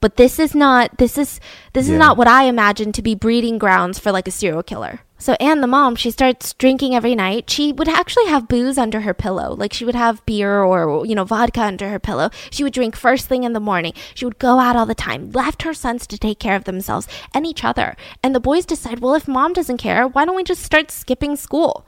But 0.00 0.16
this 0.16 0.38
is 0.38 0.54
not 0.54 0.98
this 0.98 1.16
is 1.16 1.40
this 1.72 1.88
Yeah. 1.88 1.94
is 1.94 1.98
not 1.98 2.16
what 2.16 2.28
I 2.28 2.44
imagine 2.44 2.92
to 2.92 3.02
be 3.02 3.14
breeding 3.14 3.56
grounds 3.58 3.98
for 3.98 4.12
like 4.12 4.28
a 4.28 4.30
serial 4.30 4.62
killer. 4.62 5.00
So 5.18 5.32
Anne 5.40 5.62
the 5.62 5.66
mom, 5.66 5.96
she 5.96 6.10
starts 6.10 6.52
drinking 6.52 6.94
every 6.94 7.14
night. 7.14 7.48
She 7.48 7.72
would 7.72 7.88
actually 7.88 8.26
have 8.26 8.46
booze 8.46 8.76
under 8.76 9.00
her 9.00 9.14
pillow. 9.14 9.54
Like 9.54 9.72
she 9.72 9.86
would 9.86 9.94
have 9.94 10.24
beer 10.26 10.62
or 10.62 11.06
you 11.06 11.14
know 11.14 11.24
vodka 11.24 11.62
under 11.62 11.88
her 11.88 11.98
pillow. 11.98 12.28
She 12.50 12.62
would 12.62 12.74
drink 12.74 12.94
first 12.94 13.26
thing 13.26 13.44
in 13.44 13.54
the 13.54 13.58
morning. 13.60 13.94
She 14.14 14.26
would 14.26 14.38
go 14.38 14.58
out 14.58 14.76
all 14.76 14.84
the 14.86 14.94
time. 14.94 15.30
Left 15.32 15.62
her 15.62 15.72
sons 15.72 16.06
to 16.08 16.18
take 16.18 16.38
care 16.38 16.56
of 16.56 16.64
themselves 16.64 17.08
and 17.32 17.46
each 17.46 17.64
other. 17.64 17.96
And 18.22 18.34
the 18.34 18.40
boys 18.40 18.66
decide, 18.66 19.00
well, 19.00 19.14
if 19.14 19.26
mom 19.26 19.54
doesn't 19.54 19.78
care, 19.78 20.06
why 20.06 20.26
don't 20.26 20.36
we 20.36 20.44
just 20.44 20.62
start 20.62 20.90
skipping 20.90 21.36
school? 21.36 21.86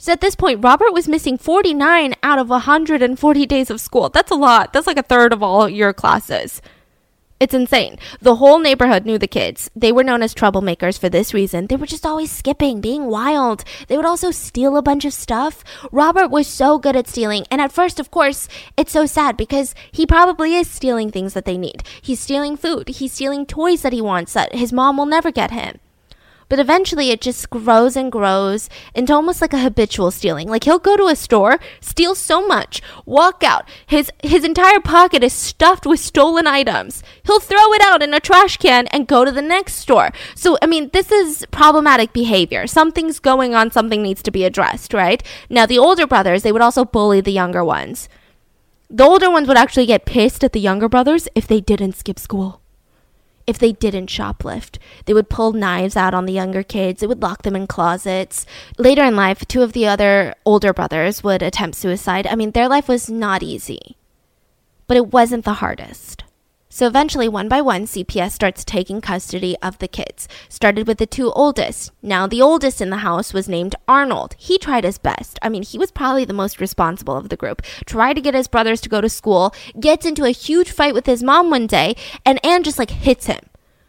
So 0.00 0.12
at 0.12 0.22
this 0.22 0.34
point, 0.34 0.64
Robert 0.64 0.94
was 0.94 1.08
missing 1.08 1.36
49 1.36 2.14
out 2.22 2.38
of 2.38 2.48
140 2.48 3.44
days 3.44 3.68
of 3.68 3.82
school. 3.82 4.08
That's 4.08 4.30
a 4.30 4.34
lot. 4.34 4.72
That's 4.72 4.86
like 4.86 4.96
a 4.96 5.02
third 5.02 5.30
of 5.30 5.42
all 5.42 5.68
your 5.68 5.92
classes. 5.92 6.62
It's 7.38 7.52
insane. 7.52 7.98
The 8.18 8.36
whole 8.36 8.60
neighborhood 8.60 9.04
knew 9.04 9.18
the 9.18 9.28
kids. 9.28 9.70
They 9.76 9.92
were 9.92 10.02
known 10.02 10.22
as 10.22 10.34
troublemakers 10.34 10.98
for 10.98 11.10
this 11.10 11.34
reason. 11.34 11.66
They 11.66 11.76
were 11.76 11.84
just 11.84 12.06
always 12.06 12.32
skipping, 12.32 12.80
being 12.80 13.08
wild. 13.08 13.62
They 13.88 13.96
would 13.98 14.06
also 14.06 14.30
steal 14.30 14.78
a 14.78 14.82
bunch 14.82 15.04
of 15.04 15.12
stuff. 15.12 15.62
Robert 15.92 16.30
was 16.30 16.46
so 16.46 16.78
good 16.78 16.96
at 16.96 17.06
stealing. 17.06 17.44
And 17.50 17.60
at 17.60 17.70
first, 17.70 18.00
of 18.00 18.10
course, 18.10 18.48
it's 18.78 18.92
so 18.92 19.04
sad 19.04 19.36
because 19.36 19.74
he 19.92 20.06
probably 20.06 20.54
is 20.54 20.66
stealing 20.66 21.10
things 21.10 21.34
that 21.34 21.44
they 21.44 21.58
need. 21.58 21.82
He's 22.00 22.20
stealing 22.20 22.56
food. 22.56 22.88
He's 22.88 23.12
stealing 23.12 23.44
toys 23.44 23.82
that 23.82 23.92
he 23.92 24.00
wants 24.00 24.32
that 24.32 24.54
his 24.54 24.72
mom 24.72 24.96
will 24.96 25.04
never 25.04 25.30
get 25.30 25.50
him. 25.50 25.78
But 26.50 26.58
eventually 26.58 27.10
it 27.10 27.20
just 27.20 27.48
grows 27.48 27.96
and 27.96 28.10
grows 28.10 28.68
into 28.92 29.14
almost 29.14 29.40
like 29.40 29.52
a 29.52 29.60
habitual 29.60 30.10
stealing. 30.10 30.48
Like 30.48 30.64
he'll 30.64 30.80
go 30.80 30.96
to 30.96 31.06
a 31.06 31.14
store, 31.14 31.60
steal 31.80 32.16
so 32.16 32.44
much, 32.46 32.82
walk 33.06 33.44
out. 33.44 33.66
His 33.86 34.10
his 34.22 34.44
entire 34.44 34.80
pocket 34.80 35.22
is 35.22 35.32
stuffed 35.32 35.86
with 35.86 36.00
stolen 36.00 36.48
items. 36.48 37.04
He'll 37.24 37.38
throw 37.38 37.72
it 37.72 37.80
out 37.82 38.02
in 38.02 38.12
a 38.12 38.18
trash 38.18 38.56
can 38.56 38.88
and 38.88 39.06
go 39.06 39.24
to 39.24 39.30
the 39.30 39.40
next 39.40 39.74
store. 39.74 40.10
So 40.34 40.58
I 40.60 40.66
mean, 40.66 40.90
this 40.92 41.12
is 41.12 41.46
problematic 41.52 42.12
behavior. 42.12 42.66
Something's 42.66 43.20
going 43.20 43.54
on, 43.54 43.70
something 43.70 44.02
needs 44.02 44.22
to 44.24 44.32
be 44.32 44.44
addressed, 44.44 44.92
right? 44.92 45.22
Now 45.48 45.66
the 45.66 45.78
older 45.78 46.06
brothers, 46.06 46.42
they 46.42 46.50
would 46.50 46.62
also 46.62 46.84
bully 46.84 47.20
the 47.20 47.30
younger 47.30 47.64
ones. 47.64 48.08
The 48.90 49.04
older 49.04 49.30
ones 49.30 49.46
would 49.46 49.56
actually 49.56 49.86
get 49.86 50.04
pissed 50.04 50.42
at 50.42 50.52
the 50.52 50.58
younger 50.58 50.88
brothers 50.88 51.28
if 51.36 51.46
they 51.46 51.60
didn't 51.60 51.94
skip 51.94 52.18
school 52.18 52.59
if 53.50 53.58
they 53.58 53.72
didn't 53.72 54.08
shoplift. 54.08 54.78
They 55.04 55.12
would 55.12 55.28
pull 55.28 55.52
knives 55.52 55.96
out 55.96 56.14
on 56.14 56.24
the 56.24 56.32
younger 56.32 56.62
kids. 56.62 57.00
They 57.00 57.06
would 57.06 57.20
lock 57.20 57.42
them 57.42 57.56
in 57.56 57.66
closets. 57.66 58.46
Later 58.78 59.04
in 59.04 59.16
life, 59.16 59.46
two 59.46 59.62
of 59.62 59.72
the 59.72 59.86
other 59.86 60.34
older 60.46 60.72
brothers 60.72 61.22
would 61.22 61.42
attempt 61.42 61.76
suicide. 61.76 62.26
I 62.26 62.36
mean, 62.36 62.52
their 62.52 62.68
life 62.68 62.88
was 62.88 63.10
not 63.10 63.42
easy, 63.42 63.96
but 64.86 64.96
it 64.96 65.12
wasn't 65.12 65.44
the 65.44 65.54
hardest. 65.54 66.24
So 66.72 66.86
eventually, 66.86 67.28
one 67.28 67.48
by 67.48 67.60
one, 67.60 67.84
CPS 67.84 68.30
starts 68.30 68.64
taking 68.64 69.00
custody 69.00 69.56
of 69.60 69.78
the 69.78 69.88
kids. 69.88 70.28
Started 70.48 70.86
with 70.86 70.98
the 70.98 71.06
two 71.06 71.32
oldest. 71.32 71.90
Now, 72.00 72.28
the 72.28 72.40
oldest 72.40 72.80
in 72.80 72.90
the 72.90 72.98
house 72.98 73.34
was 73.34 73.48
named 73.48 73.74
Arnold. 73.88 74.36
He 74.38 74.56
tried 74.56 74.84
his 74.84 74.96
best. 74.96 75.36
I 75.42 75.48
mean, 75.48 75.64
he 75.64 75.78
was 75.78 75.90
probably 75.90 76.24
the 76.24 76.32
most 76.32 76.60
responsible 76.60 77.16
of 77.16 77.28
the 77.28 77.36
group. 77.36 77.62
Tried 77.86 78.14
to 78.14 78.20
get 78.20 78.34
his 78.34 78.46
brothers 78.46 78.80
to 78.82 78.88
go 78.88 79.00
to 79.00 79.08
school, 79.08 79.52
gets 79.80 80.06
into 80.06 80.24
a 80.24 80.30
huge 80.30 80.70
fight 80.70 80.94
with 80.94 81.06
his 81.06 81.24
mom 81.24 81.50
one 81.50 81.66
day, 81.66 81.96
and 82.24 82.38
Anne 82.46 82.62
just 82.62 82.78
like 82.78 82.90
hits 82.90 83.26
him. 83.26 83.40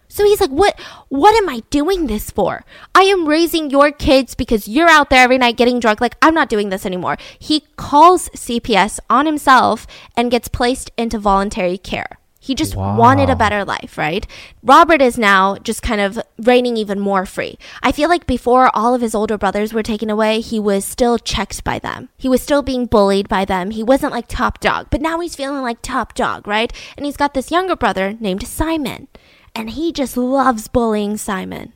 So 0.07 0.25
he's 0.25 0.41
like, 0.41 0.49
"What 0.49 0.77
what 1.09 1.35
am 1.35 1.47
I 1.49 1.61
doing 1.69 2.07
this 2.07 2.31
for? 2.31 2.65
I 2.95 3.03
am 3.03 3.27
raising 3.27 3.69
your 3.69 3.91
kids 3.91 4.33
because 4.33 4.67
you're 4.67 4.89
out 4.89 5.11
there 5.11 5.23
every 5.23 5.37
night 5.37 5.55
getting 5.55 5.79
drunk. 5.79 6.01
Like, 6.01 6.17
I'm 6.19 6.33
not 6.33 6.49
doing 6.49 6.69
this 6.69 6.85
anymore." 6.85 7.17
He 7.37 7.63
calls 7.77 8.27
CPS 8.35 8.99
on 9.07 9.27
himself 9.27 9.85
and 10.17 10.31
gets 10.31 10.47
placed 10.47 10.89
into 10.97 11.19
voluntary 11.19 11.77
care. 11.77 12.17
He 12.43 12.55
just 12.55 12.75
wanted 12.75 13.29
a 13.29 13.35
better 13.35 13.63
life, 13.63 13.99
right? 13.99 14.25
Robert 14.63 14.99
is 14.99 15.15
now 15.15 15.57
just 15.57 15.83
kind 15.83 16.01
of 16.01 16.19
reigning 16.39 16.75
even 16.75 16.99
more 16.99 17.27
free. 17.27 17.59
I 17.83 17.91
feel 17.91 18.09
like 18.09 18.25
before 18.25 18.75
all 18.75 18.95
of 18.95 19.01
his 19.01 19.13
older 19.13 19.37
brothers 19.37 19.73
were 19.73 19.83
taken 19.83 20.09
away, 20.09 20.41
he 20.41 20.59
was 20.59 20.83
still 20.83 21.19
checked 21.19 21.63
by 21.63 21.77
them. 21.77 22.09
He 22.17 22.27
was 22.27 22.41
still 22.41 22.63
being 22.63 22.87
bullied 22.87 23.29
by 23.29 23.45
them. 23.45 23.69
He 23.69 23.83
wasn't 23.83 24.11
like 24.11 24.27
top 24.27 24.59
dog, 24.59 24.87
but 24.89 25.01
now 25.01 25.19
he's 25.19 25.35
feeling 25.35 25.61
like 25.61 25.83
top 25.83 26.15
dog, 26.15 26.47
right? 26.47 26.73
And 26.97 27.05
he's 27.05 27.15
got 27.15 27.35
this 27.35 27.51
younger 27.51 27.75
brother 27.75 28.17
named 28.19 28.47
Simon, 28.47 29.07
and 29.53 29.69
he 29.69 29.91
just 29.91 30.17
loves 30.17 30.67
bullying 30.67 31.17
Simon 31.17 31.73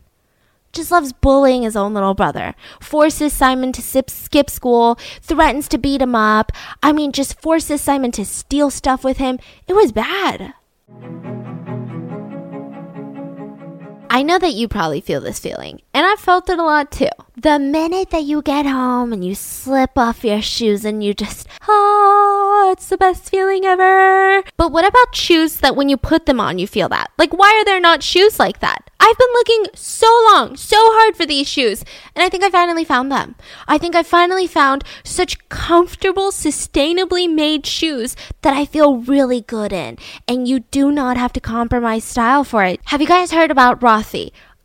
just 0.76 0.91
loves 0.91 1.13
bullying 1.13 1.63
his 1.63 1.76
own 1.76 1.93
little 1.93 2.13
brother. 2.13 2.53
Forces 2.80 3.34
Simon 3.34 3.71
to 3.71 3.82
sip, 3.82 4.09
skip 4.09 4.49
school, 4.49 4.99
threatens 5.21 5.67
to 5.69 5.78
beat 5.78 6.01
him 6.01 6.15
up. 6.15 6.51
I 6.84 6.91
mean, 6.91 7.11
just 7.11 7.41
forces 7.41 7.82
Simon 7.82 8.11
to 8.11 8.26
steal 8.26 8.69
stuff 8.69 9.03
with 9.03 9.17
him. 9.17 9.39
It 9.67 9.73
was 9.73 9.91
bad. 9.91 10.53
I 14.16 14.22
know 14.22 14.39
that 14.39 14.53
you 14.53 14.70
probably 14.70 15.01
feel 15.01 15.20
this 15.20 15.39
feeling, 15.39 15.82
and 15.93 16.05
I've 16.05 16.20
felt 16.20 16.49
it 16.49 16.57
a 16.57 16.63
lot 16.63 16.89
too. 16.89 17.09
The 17.36 17.59
minute 17.59 18.11
that 18.11 18.24
you 18.24 18.41
get 18.41 18.66
home 18.66 19.11
and 19.11 19.26
you 19.26 19.36
slip 19.36 19.97
off 19.97 20.24
your 20.24 20.41
shoes 20.41 20.86
and 20.86 21.03
you 21.03 21.13
just, 21.13 21.49
oh, 21.68 22.70
it's 22.72 22.88
the 22.88 22.95
best 22.95 23.30
feeling 23.30 23.66
ever. 23.66 24.41
But 24.55 24.72
what 24.72 24.88
about 24.88 25.13
shoes 25.13 25.57
that 25.57 25.76
when 25.76 25.89
you 25.89 25.97
put 25.97 26.28
them 26.28 26.39
on, 26.39 26.59
you 26.59 26.66
feel 26.66 26.88
that? 26.88 27.11
Like, 27.18 27.34
why 27.34 27.59
are 27.59 27.66
there 27.66 27.82
not 27.82 28.03
shoes 28.03 28.39
like 28.39 28.61
that? 28.61 28.89
I've 28.97 29.18
been 29.18 29.34
looking 29.34 29.66
so 29.76 30.07
long, 30.32 30.55
so 30.55 30.78
hard 30.80 31.16
for 31.16 31.26
these 31.26 31.47
shoes, 31.47 31.84
and 32.16 32.24
I 32.24 32.30
think 32.30 32.43
I 32.43 32.49
finally 32.49 32.86
found 32.86 33.11
them. 33.11 33.36
I 33.68 33.78
think 33.78 33.93
I 33.93 34.01
finally 34.01 34.47
found 34.47 34.84
such 35.03 35.47
comfortable, 35.49 36.32
sustainably 36.32 37.32
made 37.32 37.68
shoes 37.68 38.16
that 38.41 38.55
I 38.55 38.66
feel 38.66 38.97
really 38.97 39.41
good 39.41 39.74
in, 39.74 39.97
and 40.28 40.47
you 40.47 40.61
do 40.61 40.91
not 40.91 41.18
have 41.18 41.34
to 41.34 41.39
compromise 41.39 42.03
style 42.03 42.43
for 42.43 42.63
it. 42.63 42.80
Have 42.86 43.01
you 43.01 43.07
guys 43.07 43.32
heard 43.32 43.51
about 43.51 43.84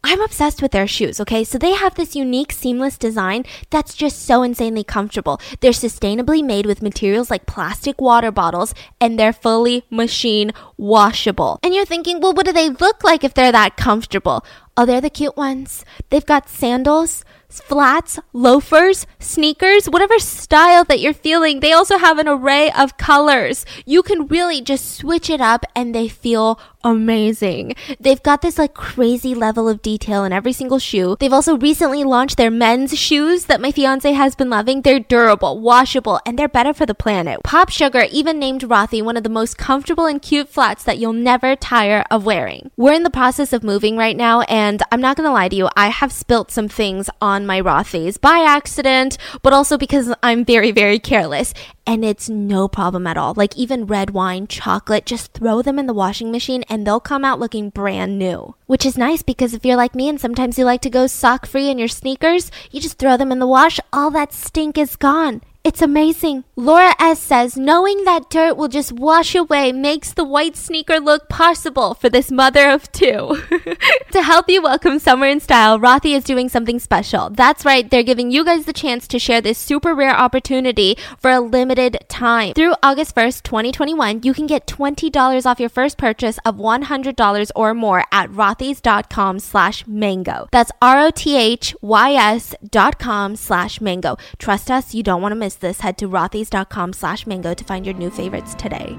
I'm 0.02 0.22
obsessed 0.22 0.62
with 0.62 0.72
their 0.72 0.86
shoes, 0.86 1.20
okay? 1.20 1.44
So 1.44 1.58
they 1.58 1.72
have 1.72 1.94
this 1.94 2.16
unique 2.16 2.52
seamless 2.52 2.96
design 2.96 3.44
that's 3.68 3.94
just 3.94 4.24
so 4.24 4.42
insanely 4.42 4.82
comfortable. 4.82 5.40
They're 5.60 5.72
sustainably 5.72 6.42
made 6.42 6.64
with 6.64 6.80
materials 6.80 7.30
like 7.30 7.44
plastic 7.44 8.00
water 8.00 8.30
bottles 8.30 8.74
and 8.98 9.18
they're 9.18 9.34
fully 9.34 9.84
machine 9.90 10.52
washable. 10.78 11.58
And 11.62 11.74
you're 11.74 11.84
thinking, 11.84 12.20
well, 12.20 12.32
what 12.32 12.46
do 12.46 12.52
they 12.52 12.70
look 12.70 13.04
like 13.04 13.24
if 13.24 13.34
they're 13.34 13.52
that 13.52 13.76
comfortable? 13.76 14.42
Oh, 14.76 14.86
they're 14.86 15.02
the 15.02 15.10
cute 15.10 15.36
ones. 15.36 15.84
They've 16.08 16.24
got 16.24 16.48
sandals, 16.48 17.22
flats, 17.50 18.18
loafers, 18.32 19.06
sneakers, 19.18 19.86
whatever 19.90 20.18
style 20.18 20.84
that 20.84 21.00
you're 21.00 21.12
feeling. 21.12 21.60
They 21.60 21.72
also 21.72 21.98
have 21.98 22.18
an 22.18 22.28
array 22.28 22.70
of 22.70 22.96
colors. 22.96 23.66
You 23.84 24.02
can 24.02 24.28
really 24.28 24.62
just 24.62 24.96
switch 24.96 25.28
it 25.28 25.40
up 25.40 25.66
and 25.74 25.94
they 25.94 26.08
feel 26.08 26.58
amazing. 26.84 27.74
They've 27.98 28.22
got 28.22 28.42
this 28.42 28.58
like 28.58 28.74
crazy 28.74 29.34
level 29.34 29.68
of 29.68 29.82
detail 29.82 30.24
in 30.24 30.32
every 30.32 30.52
single 30.52 30.78
shoe. 30.78 31.16
They've 31.18 31.32
also 31.32 31.56
recently 31.56 32.04
launched 32.04 32.36
their 32.36 32.50
men's 32.50 32.98
shoes 32.98 33.46
that 33.46 33.60
my 33.60 33.72
fiance 33.72 34.12
has 34.12 34.34
been 34.34 34.50
loving. 34.50 34.82
They're 34.82 35.00
durable, 35.00 35.60
washable, 35.60 36.20
and 36.24 36.38
they're 36.38 36.48
better 36.48 36.72
for 36.72 36.86
the 36.86 36.94
planet. 36.94 37.40
Pop 37.44 37.70
Sugar 37.70 38.06
even 38.10 38.38
named 38.38 38.62
Rothy 38.62 39.02
one 39.02 39.16
of 39.16 39.22
the 39.22 39.28
most 39.28 39.58
comfortable 39.58 40.06
and 40.06 40.20
cute 40.20 40.48
flats 40.48 40.84
that 40.84 40.98
you'll 40.98 41.12
never 41.12 41.56
tire 41.56 42.04
of 42.10 42.24
wearing. 42.24 42.70
We're 42.76 42.94
in 42.94 43.02
the 43.02 43.10
process 43.10 43.52
of 43.52 43.62
moving 43.62 43.96
right 43.96 44.16
now, 44.16 44.42
and 44.42 44.82
I'm 44.90 45.00
not 45.00 45.16
gonna 45.16 45.32
lie 45.32 45.48
to 45.48 45.56
you, 45.56 45.68
I 45.76 45.88
have 45.88 46.12
spilt 46.12 46.50
some 46.50 46.68
things 46.68 47.10
on 47.20 47.46
my 47.46 47.60
Rothys 47.60 48.20
by 48.20 48.40
accident, 48.40 49.18
but 49.42 49.52
also 49.52 49.76
because 49.76 50.12
I'm 50.22 50.44
very, 50.44 50.70
very 50.70 50.98
careless 50.98 51.54
and 51.90 52.04
it's 52.04 52.28
no 52.28 52.68
problem 52.68 53.06
at 53.06 53.16
all. 53.16 53.34
Like 53.34 53.56
even 53.56 53.86
red 53.86 54.10
wine, 54.10 54.46
chocolate, 54.46 55.06
just 55.06 55.32
throw 55.32 55.60
them 55.60 55.78
in 55.78 55.86
the 55.86 55.92
washing 55.92 56.30
machine 56.30 56.62
and 56.68 56.86
they'll 56.86 57.00
come 57.00 57.24
out 57.24 57.40
looking 57.40 57.70
brand 57.70 58.16
new. 58.16 58.54
Which 58.66 58.86
is 58.86 58.96
nice 58.96 59.22
because 59.22 59.54
if 59.54 59.64
you're 59.64 59.76
like 59.76 59.96
me 59.96 60.08
and 60.08 60.20
sometimes 60.20 60.56
you 60.56 60.64
like 60.64 60.82
to 60.82 60.90
go 60.90 61.08
sock 61.08 61.46
free 61.46 61.68
in 61.68 61.78
your 61.78 61.88
sneakers, 61.88 62.52
you 62.70 62.80
just 62.80 62.98
throw 62.98 63.16
them 63.16 63.32
in 63.32 63.40
the 63.40 63.46
wash, 63.46 63.80
all 63.92 64.10
that 64.12 64.32
stink 64.32 64.78
is 64.78 64.94
gone. 64.94 65.40
It's 65.62 65.82
amazing. 65.82 66.44
Laura 66.56 66.94
S 66.98 67.20
says 67.20 67.54
knowing 67.54 68.04
that 68.04 68.30
dirt 68.30 68.56
will 68.56 68.68
just 68.68 68.92
wash 68.92 69.34
away 69.34 69.72
makes 69.72 70.10
the 70.10 70.24
white 70.24 70.56
sneaker 70.56 70.98
look 70.98 71.28
possible 71.28 71.92
for 71.92 72.08
this 72.08 72.30
mother 72.30 72.70
of 72.70 72.90
two. 72.92 73.42
to 74.10 74.22
help 74.22 74.48
you 74.48 74.62
welcome 74.62 74.98
summer 74.98 75.26
in 75.26 75.38
style, 75.38 75.78
Rothy 75.78 76.16
is 76.16 76.24
doing 76.24 76.48
something 76.48 76.78
special. 76.78 77.28
That's 77.28 77.66
right, 77.66 77.88
they're 77.90 78.02
giving 78.02 78.30
you 78.30 78.42
guys 78.42 78.64
the 78.64 78.72
chance 78.72 79.06
to 79.08 79.18
share 79.18 79.42
this 79.42 79.58
super 79.58 79.94
rare 79.94 80.16
opportunity 80.16 80.96
for 81.18 81.30
a 81.30 81.40
limited 81.40 82.06
time. 82.08 82.54
Through 82.54 82.74
August 82.82 83.14
1st, 83.14 83.42
2021, 83.42 84.22
you 84.22 84.32
can 84.32 84.46
get 84.46 84.66
$20 84.66 85.44
off 85.44 85.60
your 85.60 85.68
first 85.68 85.98
purchase 85.98 86.38
of 86.46 86.56
$100 86.56 87.50
or 87.54 87.74
more 87.74 88.04
at 88.10 88.30
rothys.com 88.30 89.38
slash 89.38 89.86
mango. 89.86 90.48
That's 90.52 90.72
R-O-T-H-Y-S 90.80 92.54
dot 92.70 92.98
com 92.98 93.36
slash 93.36 93.80
mango. 93.82 94.16
Trust 94.38 94.70
us, 94.70 94.94
you 94.94 95.02
don't 95.02 95.20
want 95.20 95.32
to 95.32 95.36
miss 95.36 95.49
this. 95.56 95.80
Head 95.80 95.98
to 95.98 96.08
rothys.com 96.08 96.92
slash 96.92 97.26
mango 97.26 97.54
to 97.54 97.64
find 97.64 97.84
your 97.84 97.94
new 97.94 98.10
favorites 98.10 98.54
today. 98.54 98.98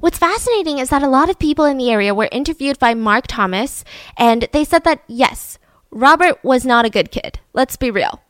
What's 0.00 0.16
fascinating 0.16 0.78
is 0.78 0.88
that 0.88 1.02
a 1.02 1.08
lot 1.08 1.28
of 1.28 1.38
people 1.38 1.66
in 1.66 1.76
the 1.76 1.90
area 1.90 2.14
were 2.14 2.28
interviewed 2.32 2.78
by 2.78 2.94
Mark 2.94 3.26
Thomas, 3.26 3.84
and 4.16 4.48
they 4.52 4.64
said 4.64 4.84
that 4.84 5.02
yes, 5.06 5.58
Robert 5.90 6.42
was 6.42 6.64
not 6.64 6.86
a 6.86 6.90
good 6.90 7.10
kid. 7.10 7.38
Let's 7.52 7.76
be 7.76 7.90
real. 7.90 8.22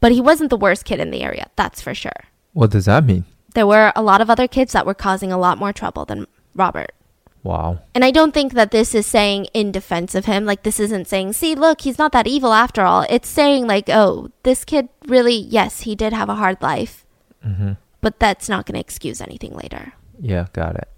But 0.00 0.10
he 0.10 0.20
wasn't 0.20 0.50
the 0.50 0.56
worst 0.56 0.84
kid 0.84 0.98
in 0.98 1.12
the 1.12 1.22
area, 1.22 1.48
that's 1.54 1.80
for 1.80 1.94
sure. 1.94 2.24
What 2.54 2.70
does 2.70 2.86
that 2.86 3.04
mean? 3.04 3.24
There 3.54 3.68
were 3.68 3.92
a 3.94 4.02
lot 4.02 4.20
of 4.20 4.28
other 4.28 4.48
kids 4.48 4.72
that 4.72 4.84
were 4.84 4.94
causing 4.94 5.30
a 5.30 5.38
lot 5.38 5.58
more 5.58 5.72
trouble 5.72 6.04
than 6.04 6.26
Robert. 6.56 6.92
Wow. 7.44 7.80
And 7.94 8.04
I 8.04 8.10
don't 8.10 8.32
think 8.32 8.54
that 8.54 8.70
this 8.70 8.94
is 8.94 9.06
saying 9.06 9.44
in 9.52 9.70
defense 9.70 10.14
of 10.14 10.24
him. 10.24 10.46
Like, 10.46 10.62
this 10.62 10.80
isn't 10.80 11.06
saying, 11.06 11.34
see, 11.34 11.54
look, 11.54 11.82
he's 11.82 11.98
not 11.98 12.10
that 12.12 12.26
evil 12.26 12.54
after 12.54 12.82
all. 12.82 13.06
It's 13.10 13.28
saying, 13.28 13.66
like, 13.66 13.88
oh, 13.90 14.30
this 14.44 14.64
kid 14.64 14.88
really, 15.06 15.36
yes, 15.36 15.80
he 15.80 15.94
did 15.94 16.14
have 16.14 16.30
a 16.30 16.36
hard 16.36 16.60
life, 16.60 17.06
hmm 17.42 17.72
but 18.00 18.20
that's 18.20 18.50
not 18.50 18.66
going 18.66 18.74
to 18.74 18.80
excuse 18.80 19.22
anything 19.22 19.56
later. 19.56 19.94
Yeah, 20.20 20.48
got 20.52 20.76
it. 20.76 20.88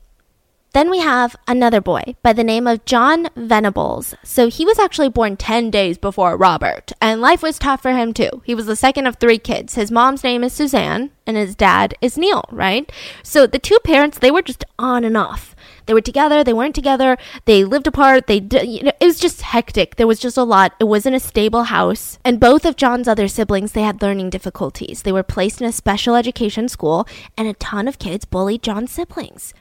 Then 0.76 0.90
we 0.90 0.98
have 0.98 1.34
another 1.48 1.80
boy 1.80 2.16
by 2.22 2.34
the 2.34 2.44
name 2.44 2.66
of 2.66 2.84
John 2.84 3.28
Venables. 3.34 4.14
So 4.22 4.50
he 4.50 4.66
was 4.66 4.78
actually 4.78 5.08
born 5.08 5.38
10 5.38 5.70
days 5.70 5.96
before 5.96 6.36
Robert, 6.36 6.92
and 7.00 7.22
life 7.22 7.42
was 7.42 7.58
tough 7.58 7.80
for 7.80 7.92
him 7.92 8.12
too. 8.12 8.42
He 8.44 8.54
was 8.54 8.66
the 8.66 8.76
second 8.76 9.06
of 9.06 9.16
three 9.16 9.38
kids. 9.38 9.74
His 9.74 9.90
mom's 9.90 10.22
name 10.22 10.44
is 10.44 10.52
Suzanne, 10.52 11.12
and 11.26 11.34
his 11.34 11.54
dad 11.54 11.94
is 12.02 12.18
Neil, 12.18 12.44
right? 12.50 12.92
So 13.22 13.46
the 13.46 13.58
two 13.58 13.78
parents, 13.84 14.18
they 14.18 14.30
were 14.30 14.42
just 14.42 14.66
on 14.78 15.02
and 15.02 15.16
off. 15.16 15.55
They 15.86 15.94
were 15.94 16.00
together, 16.00 16.42
they 16.44 16.52
weren't 16.52 16.74
together, 16.74 17.16
they 17.44 17.64
lived 17.64 17.86
apart, 17.86 18.26
they 18.26 18.40
you 18.62 18.82
know, 18.82 18.92
it 19.00 19.06
was 19.06 19.18
just 19.18 19.42
hectic. 19.42 19.96
There 19.96 20.06
was 20.06 20.18
just 20.18 20.36
a 20.36 20.42
lot. 20.42 20.74
It 20.80 20.84
wasn't 20.84 21.16
a 21.16 21.20
stable 21.20 21.64
house. 21.64 22.18
And 22.24 22.40
both 22.40 22.64
of 22.64 22.76
John's 22.76 23.08
other 23.08 23.28
siblings, 23.28 23.72
they 23.72 23.82
had 23.82 24.02
learning 24.02 24.30
difficulties. 24.30 25.02
They 25.02 25.12
were 25.12 25.22
placed 25.22 25.60
in 25.60 25.66
a 25.66 25.72
special 25.72 26.14
education 26.14 26.68
school, 26.68 27.06
and 27.36 27.48
a 27.48 27.54
ton 27.54 27.88
of 27.88 27.98
kids 27.98 28.24
bullied 28.24 28.62
John's 28.62 28.92
siblings. 28.92 29.54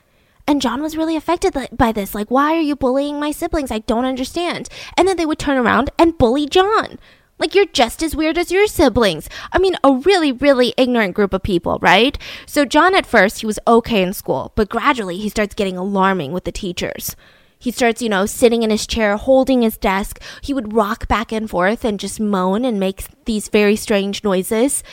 And 0.47 0.61
John 0.61 0.81
was 0.81 0.97
really 0.97 1.15
affected 1.15 1.55
by 1.71 1.91
this. 1.91 2.13
Like, 2.13 2.29
why 2.29 2.55
are 2.55 2.61
you 2.61 2.75
bullying 2.75 3.19
my 3.19 3.31
siblings? 3.31 3.71
I 3.71 3.79
don't 3.79 4.05
understand. 4.05 4.69
And 4.95 5.07
then 5.07 5.17
they 5.17 5.25
would 5.25 5.39
turn 5.39 5.57
around 5.57 5.89
and 5.97 6.17
bully 6.17 6.47
John. 6.47 6.99
Like, 7.37 7.53
you're 7.53 7.65
just 7.65 8.01
as 8.01 8.15
weird 8.15 8.37
as 8.37 8.51
your 8.51 8.65
siblings. 8.67 9.29
I 9.51 9.59
mean, 9.59 9.75
a 9.83 9.91
really, 9.91 10.31
really 10.31 10.73
ignorant 10.77 11.15
group 11.15 11.33
of 11.33 11.43
people, 11.43 11.79
right? 11.81 12.17
So, 12.45 12.63
John 12.63 12.95
at 12.95 13.05
first, 13.05 13.41
he 13.41 13.45
was 13.45 13.59
okay 13.67 14.01
in 14.01 14.13
school, 14.13 14.53
but 14.55 14.69
gradually 14.69 15.17
he 15.17 15.29
starts 15.29 15.53
getting 15.53 15.77
alarming 15.77 16.31
with 16.31 16.45
the 16.45 16.51
teachers. 16.51 17.15
He 17.59 17.71
starts, 17.71 18.01
you 18.01 18.09
know, 18.09 18.25
sitting 18.25 18.63
in 18.63 18.69
his 18.69 18.85
chair, 18.87 19.17
holding 19.17 19.61
his 19.61 19.77
desk. 19.77 20.21
He 20.41 20.53
would 20.53 20.73
rock 20.73 21.07
back 21.07 21.31
and 21.31 21.49
forth 21.49 21.83
and 21.83 21.99
just 21.99 22.19
moan 22.19 22.63
and 22.63 22.79
make 22.79 23.05
these 23.25 23.49
very 23.49 23.75
strange 23.75 24.23
noises. 24.23 24.83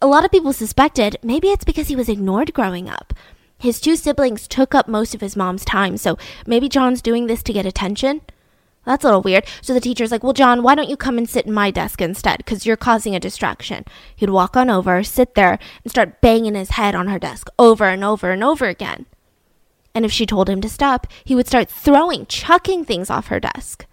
A 0.00 0.06
lot 0.06 0.24
of 0.24 0.30
people 0.30 0.52
suspected 0.52 1.16
maybe 1.22 1.48
it's 1.48 1.64
because 1.64 1.88
he 1.88 1.96
was 1.96 2.08
ignored 2.08 2.52
growing 2.54 2.88
up. 2.88 3.12
His 3.58 3.80
two 3.80 3.96
siblings 3.96 4.46
took 4.46 4.74
up 4.74 4.88
most 4.88 5.14
of 5.14 5.20
his 5.20 5.36
mom's 5.36 5.64
time, 5.64 5.96
so 5.96 6.18
maybe 6.46 6.68
John's 6.68 7.00
doing 7.00 7.26
this 7.26 7.42
to 7.44 7.52
get 7.52 7.64
attention. 7.64 8.20
That's 8.86 9.04
a 9.04 9.08
little 9.08 9.20
weird. 9.20 9.44
So 9.60 9.74
the 9.74 9.80
teacher's 9.80 10.10
like, 10.10 10.22
Well, 10.22 10.32
John, 10.32 10.62
why 10.62 10.74
don't 10.74 10.88
you 10.88 10.96
come 10.96 11.18
and 11.18 11.28
sit 11.28 11.44
in 11.44 11.52
my 11.52 11.70
desk 11.70 12.00
instead? 12.00 12.38
Because 12.38 12.64
you're 12.64 12.76
causing 12.76 13.14
a 13.14 13.20
distraction. 13.20 13.84
He'd 14.14 14.30
walk 14.30 14.56
on 14.56 14.70
over, 14.70 15.02
sit 15.02 15.34
there, 15.34 15.58
and 15.84 15.90
start 15.90 16.20
banging 16.20 16.54
his 16.54 16.70
head 16.70 16.94
on 16.94 17.08
her 17.08 17.18
desk 17.18 17.50
over 17.58 17.84
and 17.84 18.02
over 18.02 18.30
and 18.30 18.42
over 18.42 18.66
again. 18.66 19.04
And 19.94 20.04
if 20.04 20.12
she 20.12 20.24
told 20.24 20.48
him 20.48 20.60
to 20.60 20.68
stop, 20.68 21.06
he 21.24 21.34
would 21.34 21.48
start 21.48 21.68
throwing, 21.68 22.26
chucking 22.26 22.84
things 22.84 23.10
off 23.10 23.26
her 23.26 23.40
desk. 23.40 23.86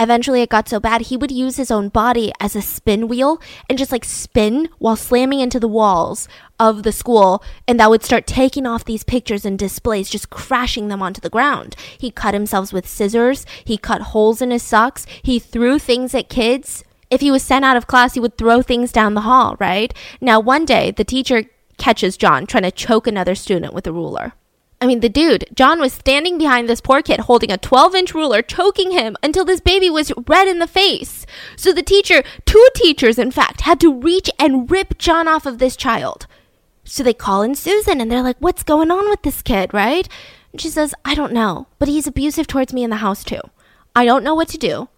Eventually, 0.00 0.42
it 0.42 0.48
got 0.48 0.68
so 0.68 0.78
bad 0.78 1.02
he 1.02 1.16
would 1.16 1.32
use 1.32 1.56
his 1.56 1.72
own 1.72 1.88
body 1.88 2.32
as 2.38 2.54
a 2.54 2.62
spin 2.62 3.08
wheel 3.08 3.40
and 3.68 3.76
just 3.76 3.90
like 3.90 4.04
spin 4.04 4.68
while 4.78 4.94
slamming 4.94 5.40
into 5.40 5.58
the 5.58 5.66
walls 5.66 6.28
of 6.60 6.84
the 6.84 6.92
school. 6.92 7.42
And 7.66 7.80
that 7.80 7.90
would 7.90 8.04
start 8.04 8.26
taking 8.26 8.64
off 8.64 8.84
these 8.84 9.02
pictures 9.02 9.44
and 9.44 9.58
displays, 9.58 10.08
just 10.08 10.30
crashing 10.30 10.86
them 10.86 11.02
onto 11.02 11.20
the 11.20 11.30
ground. 11.30 11.74
He 11.98 12.12
cut 12.12 12.32
himself 12.32 12.72
with 12.72 12.88
scissors. 12.88 13.44
He 13.64 13.76
cut 13.76 14.00
holes 14.02 14.40
in 14.40 14.52
his 14.52 14.62
socks. 14.62 15.04
He 15.22 15.40
threw 15.40 15.80
things 15.80 16.14
at 16.14 16.28
kids. 16.28 16.84
If 17.10 17.20
he 17.20 17.30
was 17.30 17.42
sent 17.42 17.64
out 17.64 17.76
of 17.76 17.86
class, 17.86 18.14
he 18.14 18.20
would 18.20 18.38
throw 18.38 18.62
things 18.62 18.92
down 18.92 19.14
the 19.14 19.22
hall, 19.22 19.56
right? 19.58 19.92
Now, 20.20 20.38
one 20.38 20.64
day, 20.64 20.90
the 20.92 21.04
teacher 21.04 21.44
catches 21.78 22.16
John 22.16 22.46
trying 22.46 22.64
to 22.64 22.70
choke 22.70 23.06
another 23.06 23.34
student 23.34 23.72
with 23.72 23.86
a 23.86 23.92
ruler. 23.92 24.34
I 24.80 24.86
mean, 24.86 25.00
the 25.00 25.08
dude, 25.08 25.46
John 25.54 25.80
was 25.80 25.92
standing 25.92 26.38
behind 26.38 26.68
this 26.68 26.80
poor 26.80 27.02
kid 27.02 27.20
holding 27.20 27.50
a 27.50 27.58
12 27.58 27.94
inch 27.96 28.14
ruler, 28.14 28.42
choking 28.42 28.92
him 28.92 29.16
until 29.22 29.44
this 29.44 29.60
baby 29.60 29.90
was 29.90 30.12
red 30.28 30.46
in 30.46 30.60
the 30.60 30.68
face. 30.68 31.26
So 31.56 31.72
the 31.72 31.82
teacher, 31.82 32.22
two 32.46 32.66
teachers 32.74 33.18
in 33.18 33.32
fact, 33.32 33.62
had 33.62 33.80
to 33.80 33.92
reach 33.92 34.30
and 34.38 34.70
rip 34.70 34.96
John 34.98 35.26
off 35.26 35.46
of 35.46 35.58
this 35.58 35.76
child. 35.76 36.26
So 36.84 37.02
they 37.02 37.12
call 37.12 37.42
in 37.42 37.56
Susan 37.56 38.00
and 38.00 38.10
they're 38.10 38.22
like, 38.22 38.38
What's 38.38 38.62
going 38.62 38.90
on 38.90 39.10
with 39.10 39.22
this 39.22 39.42
kid, 39.42 39.74
right? 39.74 40.08
And 40.52 40.60
she 40.60 40.68
says, 40.68 40.94
I 41.04 41.14
don't 41.14 41.32
know, 41.32 41.66
but 41.78 41.88
he's 41.88 42.06
abusive 42.06 42.46
towards 42.46 42.72
me 42.72 42.84
in 42.84 42.90
the 42.90 42.96
house 42.96 43.24
too. 43.24 43.40
I 43.96 44.04
don't 44.04 44.24
know 44.24 44.34
what 44.34 44.48
to 44.48 44.58
do. 44.58 44.88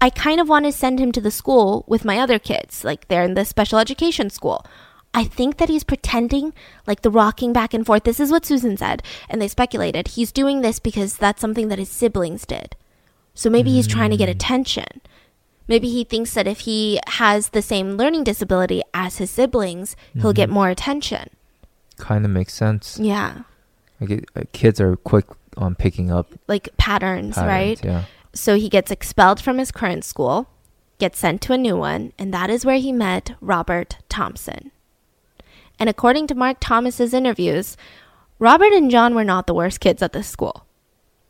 I 0.00 0.10
kind 0.10 0.40
of 0.40 0.48
want 0.48 0.64
to 0.66 0.72
send 0.72 1.00
him 1.00 1.12
to 1.12 1.20
the 1.20 1.30
school 1.30 1.84
with 1.88 2.04
my 2.04 2.18
other 2.18 2.38
kids, 2.38 2.84
like 2.84 3.08
they're 3.08 3.24
in 3.24 3.34
the 3.34 3.44
special 3.44 3.78
education 3.78 4.30
school. 4.30 4.64
I 5.14 5.24
think 5.24 5.58
that 5.58 5.68
he's 5.68 5.84
pretending 5.84 6.52
like 6.86 7.02
the 7.02 7.10
rocking 7.10 7.52
back 7.52 7.72
and 7.72 7.86
forth. 7.86 8.02
This 8.04 8.18
is 8.20 8.30
what 8.32 8.44
Susan 8.44 8.76
said. 8.76 9.02
And 9.30 9.40
they 9.40 9.48
speculated 9.48 10.08
he's 10.08 10.32
doing 10.32 10.60
this 10.60 10.78
because 10.80 11.16
that's 11.16 11.40
something 11.40 11.68
that 11.68 11.78
his 11.78 11.88
siblings 11.88 12.44
did. 12.44 12.76
So 13.34 13.48
maybe 13.48 13.70
he's 13.72 13.86
trying 13.86 14.10
to 14.10 14.16
get 14.16 14.28
attention. 14.28 15.00
Maybe 15.66 15.88
he 15.88 16.04
thinks 16.04 16.34
that 16.34 16.46
if 16.46 16.60
he 16.60 17.00
has 17.06 17.48
the 17.50 17.62
same 17.62 17.92
learning 17.96 18.24
disability 18.24 18.82
as 18.92 19.16
his 19.18 19.30
siblings, 19.30 19.96
he'll 20.14 20.32
get 20.34 20.50
more 20.50 20.68
attention. 20.68 21.30
Kind 21.96 22.24
of 22.24 22.30
makes 22.30 22.52
sense. 22.52 22.98
Yeah. 23.00 23.42
Like 24.00 24.10
it, 24.10 24.24
uh, 24.36 24.42
kids 24.52 24.80
are 24.80 24.96
quick 24.96 25.24
on 25.56 25.74
picking 25.74 26.10
up 26.10 26.26
Like 26.48 26.68
patterns, 26.76 27.36
patterns. 27.36 27.48
right? 27.48 27.84
Yeah. 27.84 28.04
So 28.34 28.56
he 28.56 28.68
gets 28.68 28.90
expelled 28.90 29.40
from 29.40 29.58
his 29.58 29.70
current 29.70 30.04
school, 30.04 30.48
gets 30.98 31.18
sent 31.20 31.40
to 31.42 31.52
a 31.52 31.58
new 31.58 31.76
one, 31.76 32.12
and 32.18 32.34
that 32.34 32.50
is 32.50 32.64
where 32.66 32.78
he 32.78 32.92
met 32.92 33.34
Robert 33.40 33.98
Thompson. 34.08 34.70
And 35.78 35.88
according 35.88 36.26
to 36.28 36.34
Mark 36.34 36.58
Thomas's 36.60 37.14
interviews, 37.14 37.76
Robert 38.38 38.72
and 38.72 38.90
John 38.90 39.14
were 39.14 39.24
not 39.24 39.46
the 39.46 39.54
worst 39.54 39.80
kids 39.80 40.02
at 40.02 40.12
this 40.12 40.28
school. 40.28 40.66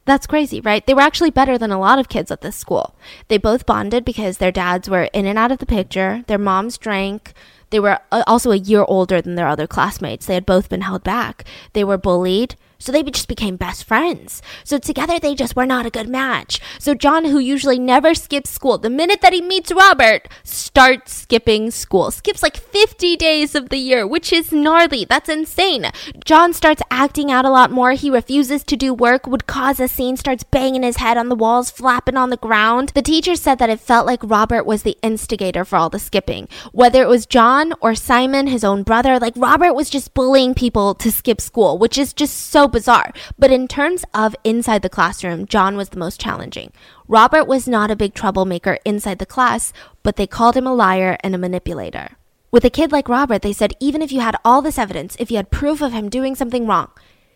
That's 0.07 0.27
crazy, 0.27 0.61
right? 0.61 0.87
They 0.87 0.93
were 0.93 1.01
actually 1.01 1.31
better 1.31 1.57
than 1.57 1.71
a 1.71 1.81
lot 1.81 1.99
of 1.99 2.11
kids 2.11 2.31
at 2.31 2.43
this 2.43 2.57
school. 2.57 2.95
They 3.29 3.39
both 3.39 3.65
bonded 3.65 4.05
because 4.05 4.37
their 4.37 4.53
dads 4.53 4.89
were 4.89 5.05
in 5.15 5.27
and 5.27 5.39
out 5.39 5.51
of 5.51 5.59
the 5.59 5.67
picture, 5.67 6.25
their 6.27 6.39
moms 6.39 6.77
drank. 6.77 7.33
They 7.71 7.81
were 7.81 7.99
uh, 8.13 8.23
also 8.27 8.51
a 8.51 8.57
year 8.57 8.85
older 8.87 9.23
than 9.23 9.35
their 9.35 9.49
other 9.49 9.67
classmates. 9.67 10.27
They 10.27 10.35
had 10.35 10.45
both 10.45 10.69
been 10.69 10.83
held 10.83 11.03
back. 11.03 11.45
They 11.73 11.85
were 11.85 11.97
bullied. 11.97 12.57
So 12.79 12.93
they 12.93 13.03
just 13.03 13.29
became 13.29 13.57
best 13.57 13.85
friends. 13.85 14.43
So 14.65 14.79
together 14.79 15.19
they 15.19 15.35
just 15.35 15.57
were 15.57 15.67
not 15.67 15.87
a 15.87 15.91
good 15.91 16.09
match. 16.09 16.61
So 16.79 16.95
John, 16.95 17.27
who 17.27 17.39
usually 17.39 17.79
never 17.79 18.15
skips 18.15 18.51
school, 18.51 18.79
the 18.79 18.91
minute 18.91 19.21
that 19.23 19.33
he 19.33 19.41
meets 19.41 19.73
Robert, 19.73 20.29
starts 20.43 21.13
skipping 21.13 21.71
school. 21.71 22.11
Skips 22.11 22.43
like 22.43 22.57
50 22.57 23.17
days 23.17 23.55
of 23.55 23.69
the 23.69 23.79
year, 23.79 24.07
which 24.07 24.33
is 24.33 24.53
gnarly. 24.53 25.05
That's 25.05 25.29
insane. 25.29 25.91
John 26.25 26.53
starts 26.53 26.83
acting 26.91 27.31
out 27.31 27.45
a 27.45 27.51
lot 27.51 27.71
more. 27.71 27.93
He 27.93 28.11
refuses 28.11 28.65
to 28.65 28.77
do 28.77 28.93
work, 28.93 29.27
would 29.27 29.47
cause 29.47 29.81
a 29.81 29.89
scene, 29.89 30.17
starts 30.17 30.45
banging 30.45 30.83
his 30.83 30.97
head 30.97 31.17
on 31.17 31.29
the 31.29 31.35
walls, 31.35 31.71
flapping 31.71 32.17
on 32.17 32.31
the 32.31 32.37
ground. 32.37 32.91
The 32.95 33.03
teacher 33.03 33.37
said 33.37 33.59
that 33.59 33.71
it 33.71 33.81
felt 33.81 34.07
like 34.07 34.21
Robert 34.23 34.65
was 34.65 34.83
the 34.83 34.99
instigator 35.03 35.65
for 35.65 35.77
all 35.77 35.91
the 35.91 35.99
skipping. 35.99 36.49
Whether 36.73 37.03
it 37.03 37.09
was 37.09 37.27
John 37.27 37.73
or 37.81 37.95
Simon, 37.95 38.47
his 38.47 38.65
own 38.65 38.83
brother, 38.83 39.19
like 39.19 39.35
Robert 39.37 39.75
was 39.75 39.91
just 39.91 40.15
bullying 40.15 40.55
people 40.55 40.95
to 40.97 41.11
skip 41.11 41.41
school, 41.41 41.79
which 41.79 41.99
is 41.99 42.13
just 42.13 42.35
so 42.51 42.64
bizarre. 42.69 43.13
But 43.39 43.51
in 43.51 43.69
terms 43.69 44.05
of 44.15 44.37
inside 44.45 44.83
the 44.83 44.89
classroom, 44.89 45.47
John 45.47 45.77
was 45.77 45.91
the 45.91 45.99
most 45.99 46.21
challenging. 46.21 46.73
Robert 47.09 47.45
was 47.45 47.69
not 47.69 47.91
a 47.91 47.97
big 47.97 48.15
troublemaker 48.15 48.79
inside 48.85 49.19
the 49.19 49.27
class, 49.27 49.73
but 50.03 50.17
they 50.17 50.27
called 50.27 50.57
him 50.57 50.67
a 50.67 50.75
liar 50.75 51.17
and 51.21 51.35
a 51.35 51.39
manipulator. 51.39 52.17
With 52.51 52.65
a 52.65 52.71
kid 52.71 52.93
like 52.93 53.09
Robert, 53.09 53.43
they 53.43 53.53
said 53.53 53.75
even 53.81 54.01
if 54.01 54.13
you 54.13 54.21
had 54.21 54.37
all 54.45 54.63
this 54.63 54.79
evidence, 54.79 55.17
if 55.19 55.31
you 55.31 55.37
had 55.39 55.51
proof 55.51 55.83
of 55.83 55.93
him 55.93 56.09
doing 56.09 56.35
something 56.35 56.67
wrong, 56.67 56.91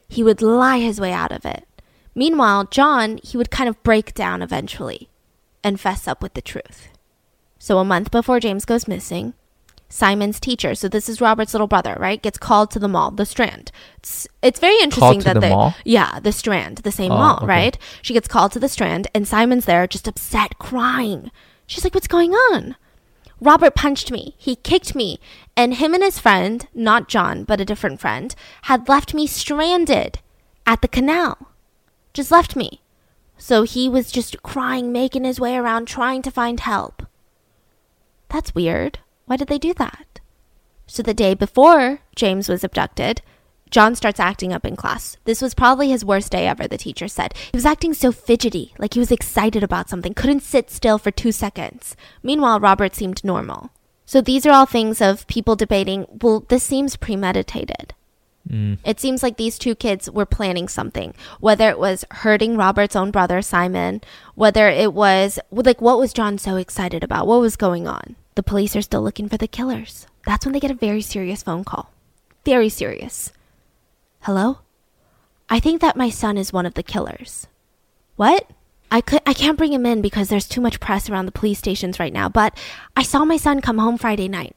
he 0.09 0.23
would 0.23 0.41
lie 0.41 0.79
his 0.79 1.01
way 1.01 1.13
out 1.13 1.33
of 1.33 1.45
it. 1.45 1.67
Meanwhile, 2.15 2.69
John, 2.71 3.19
he 3.23 3.37
would 3.37 3.51
kind 3.51 3.69
of 3.69 3.83
break 3.83 4.15
down 4.15 4.43
eventually 4.43 5.09
and 5.63 5.81
fess 5.81 6.09
up 6.09 6.23
with 6.23 6.35
the 6.35 6.41
truth. 6.41 6.89
So 7.59 7.79
a 7.79 7.85
month 7.85 8.11
before 8.11 8.41
James 8.41 8.65
goes 8.65 8.89
missing, 8.89 9.35
Simon's 9.89 10.39
teacher, 10.39 10.75
so 10.75 10.87
this 10.89 11.09
is 11.09 11.21
Robert's 11.21 11.55
little 11.55 11.67
brother, 11.67 11.97
right, 11.99 12.21
gets 12.21 12.37
called 12.39 12.71
to 12.73 12.79
the 12.79 12.89
mall, 12.89 13.11
the 13.11 13.25
Strand. 13.25 13.73
It's, 13.97 14.29
it's 14.43 14.61
very 14.61 14.79
interesting 14.83 15.21
that 15.21 15.35
the 15.35 15.41
they, 15.41 15.49
mall? 15.51 15.75
yeah, 15.85 16.21
the 16.21 16.33
Strand, 16.33 16.79
the 16.79 16.93
same 16.93 17.11
Oh, 17.13 17.17
mall, 17.17 17.37
okay. 17.39 17.47
right? 17.47 17.79
She 18.03 18.13
gets 18.13 18.29
called 18.29 18.53
to 18.53 18.61
the 18.61 18.69
Strand, 18.69 19.09
and 19.15 19.27
Simon's 19.27 19.65
there, 19.65 19.87
just 19.87 20.07
upset, 20.07 20.59
crying. 20.59 21.31
She's 21.67 21.85
like, 21.85 21.95
"What's 21.95 22.07
going 22.09 22.33
on?" 22.33 22.77
Robert 23.41 23.75
punched 23.75 24.11
me. 24.11 24.35
He 24.37 24.57
kicked 24.57 24.95
me, 24.95 25.21
and 25.57 25.75
him 25.75 25.95
and 25.95 26.03
his 26.03 26.19
friend, 26.19 26.67
not 26.75 27.09
John, 27.09 27.45
but 27.45 27.61
a 27.61 27.65
different 27.65 28.01
friend, 28.01 28.35
had 28.63 28.89
left 28.89 29.15
me 29.15 29.27
stranded 29.27 30.19
at 30.67 30.83
the 30.83 30.89
canal. 30.89 31.53
Just 32.13 32.31
left 32.31 32.57
me. 32.57 32.83
So 33.39 33.63
he 33.63 33.89
was 33.89 34.11
just 34.11 34.43
crying, 34.43 34.91
making 34.93 35.25
his 35.25 35.39
way 35.39 35.57
around, 35.57 35.87
trying 35.87 36.21
to 36.23 36.31
find 36.31 36.59
help. 36.61 37.07
That's 38.29 38.55
weird. 38.55 38.99
Why 39.29 39.37
did 39.37 39.49
they 39.49 39.59
do 39.59 39.75
that? 39.75 40.21
So 40.87 41.03
the 41.03 41.13
day 41.15 41.35
before 41.35 42.01
James 42.17 42.49
was 42.49 42.65
abducted, 42.65 43.21
John 43.71 43.95
starts 43.95 44.19
acting 44.19 44.55
up 44.55 44.65
in 44.65 44.75
class. 44.75 45.19
This 45.25 45.43
was 45.43 45.53
probably 45.53 45.91
his 45.91 46.03
worst 46.05 46.33
day 46.33 46.47
ever, 46.47 46.67
the 46.67 46.79
teacher 46.79 47.09
said. 47.09 47.35
He 47.37 47.57
was 47.57 47.67
acting 47.67 47.93
so 47.93 48.11
fidgety, 48.11 48.73
like 48.79 48.95
he 48.95 49.01
was 49.01 49.13
excited 49.13 49.63
about 49.63 49.91
something, 49.91 50.15
couldn't 50.15 50.43
sit 50.43 50.71
still 50.71 50.97
for 50.97 51.11
two 51.11 51.31
seconds. 51.31 51.95
Meanwhile, 52.23 52.61
Robert 52.61 52.95
seemed 52.95 53.23
normal. 53.23 53.71
So 54.07 54.23
these 54.23 54.47
are 54.47 54.53
all 54.53 54.65
things 54.65 55.03
of 55.03 55.27
people 55.27 55.57
debating, 55.57 56.07
well, 56.23 56.41
this 56.49 56.63
seems 56.63 56.97
premeditated. 56.97 57.93
Mm. 58.49 58.79
It 58.83 58.99
seems 58.99 59.23
like 59.23 59.37
these 59.37 59.59
two 59.59 59.75
kids 59.75 60.11
were 60.11 60.25
planning 60.25 60.69
something, 60.69 61.13
whether 61.39 61.69
it 61.69 61.79
was 61.79 62.07
hurting 62.11 62.57
Robert's 62.57 62.97
own 62.97 63.11
brother, 63.11 63.43
Simon, 63.43 64.01
whether 64.35 64.71
it 64.71 64.95
was, 64.95 65.39
like, 65.51 65.83
what 65.83 65.99
was 65.99 66.15
John 66.15 66.39
so 66.39 66.57
excited 66.57 67.05
about? 67.05 67.27
What 67.27 67.41
was 67.41 67.57
going 67.57 67.87
on? 67.87 68.17
The 68.39 68.45
police 68.45 68.77
are 68.77 68.83
still 68.83 69.03
looking 69.03 69.29
for 69.29 69.37
the 69.37 69.49
killers. 69.49 70.07
That's 70.25 70.47
when 70.47 70.53
they 70.53 70.61
get 70.61 70.71
a 70.71 70.75
very 70.75 71.01
serious 71.01 71.43
phone 71.43 71.65
call. 71.65 71.91
Very 72.45 72.69
serious. 72.69 73.33
Hello? 74.21 74.61
I 75.51 75.59
think 75.59 75.81
that 75.81 75.97
my 75.97 76.09
son 76.09 76.39
is 76.39 76.53
one 76.53 76.65
of 76.65 76.75
the 76.75 76.85
killers. 76.85 77.49
What? 78.15 78.49
I 78.93 79.01
could 79.01 79.23
I 79.27 79.35
can't 79.35 79.59
bring 79.59 79.73
him 79.73 79.85
in 79.85 80.03
because 80.03 80.29
there's 80.29 80.47
too 80.47 80.61
much 80.61 80.79
press 80.79 81.11
around 81.11 81.27
the 81.27 81.33
police 81.33 81.59
stations 81.59 81.99
right 81.99 82.13
now, 82.13 82.29
but 82.29 82.57
I 82.97 83.03
saw 83.03 83.25
my 83.25 83.37
son 83.37 83.61
come 83.61 83.79
home 83.79 83.99
Friday 83.99 84.29
night. 84.29 84.55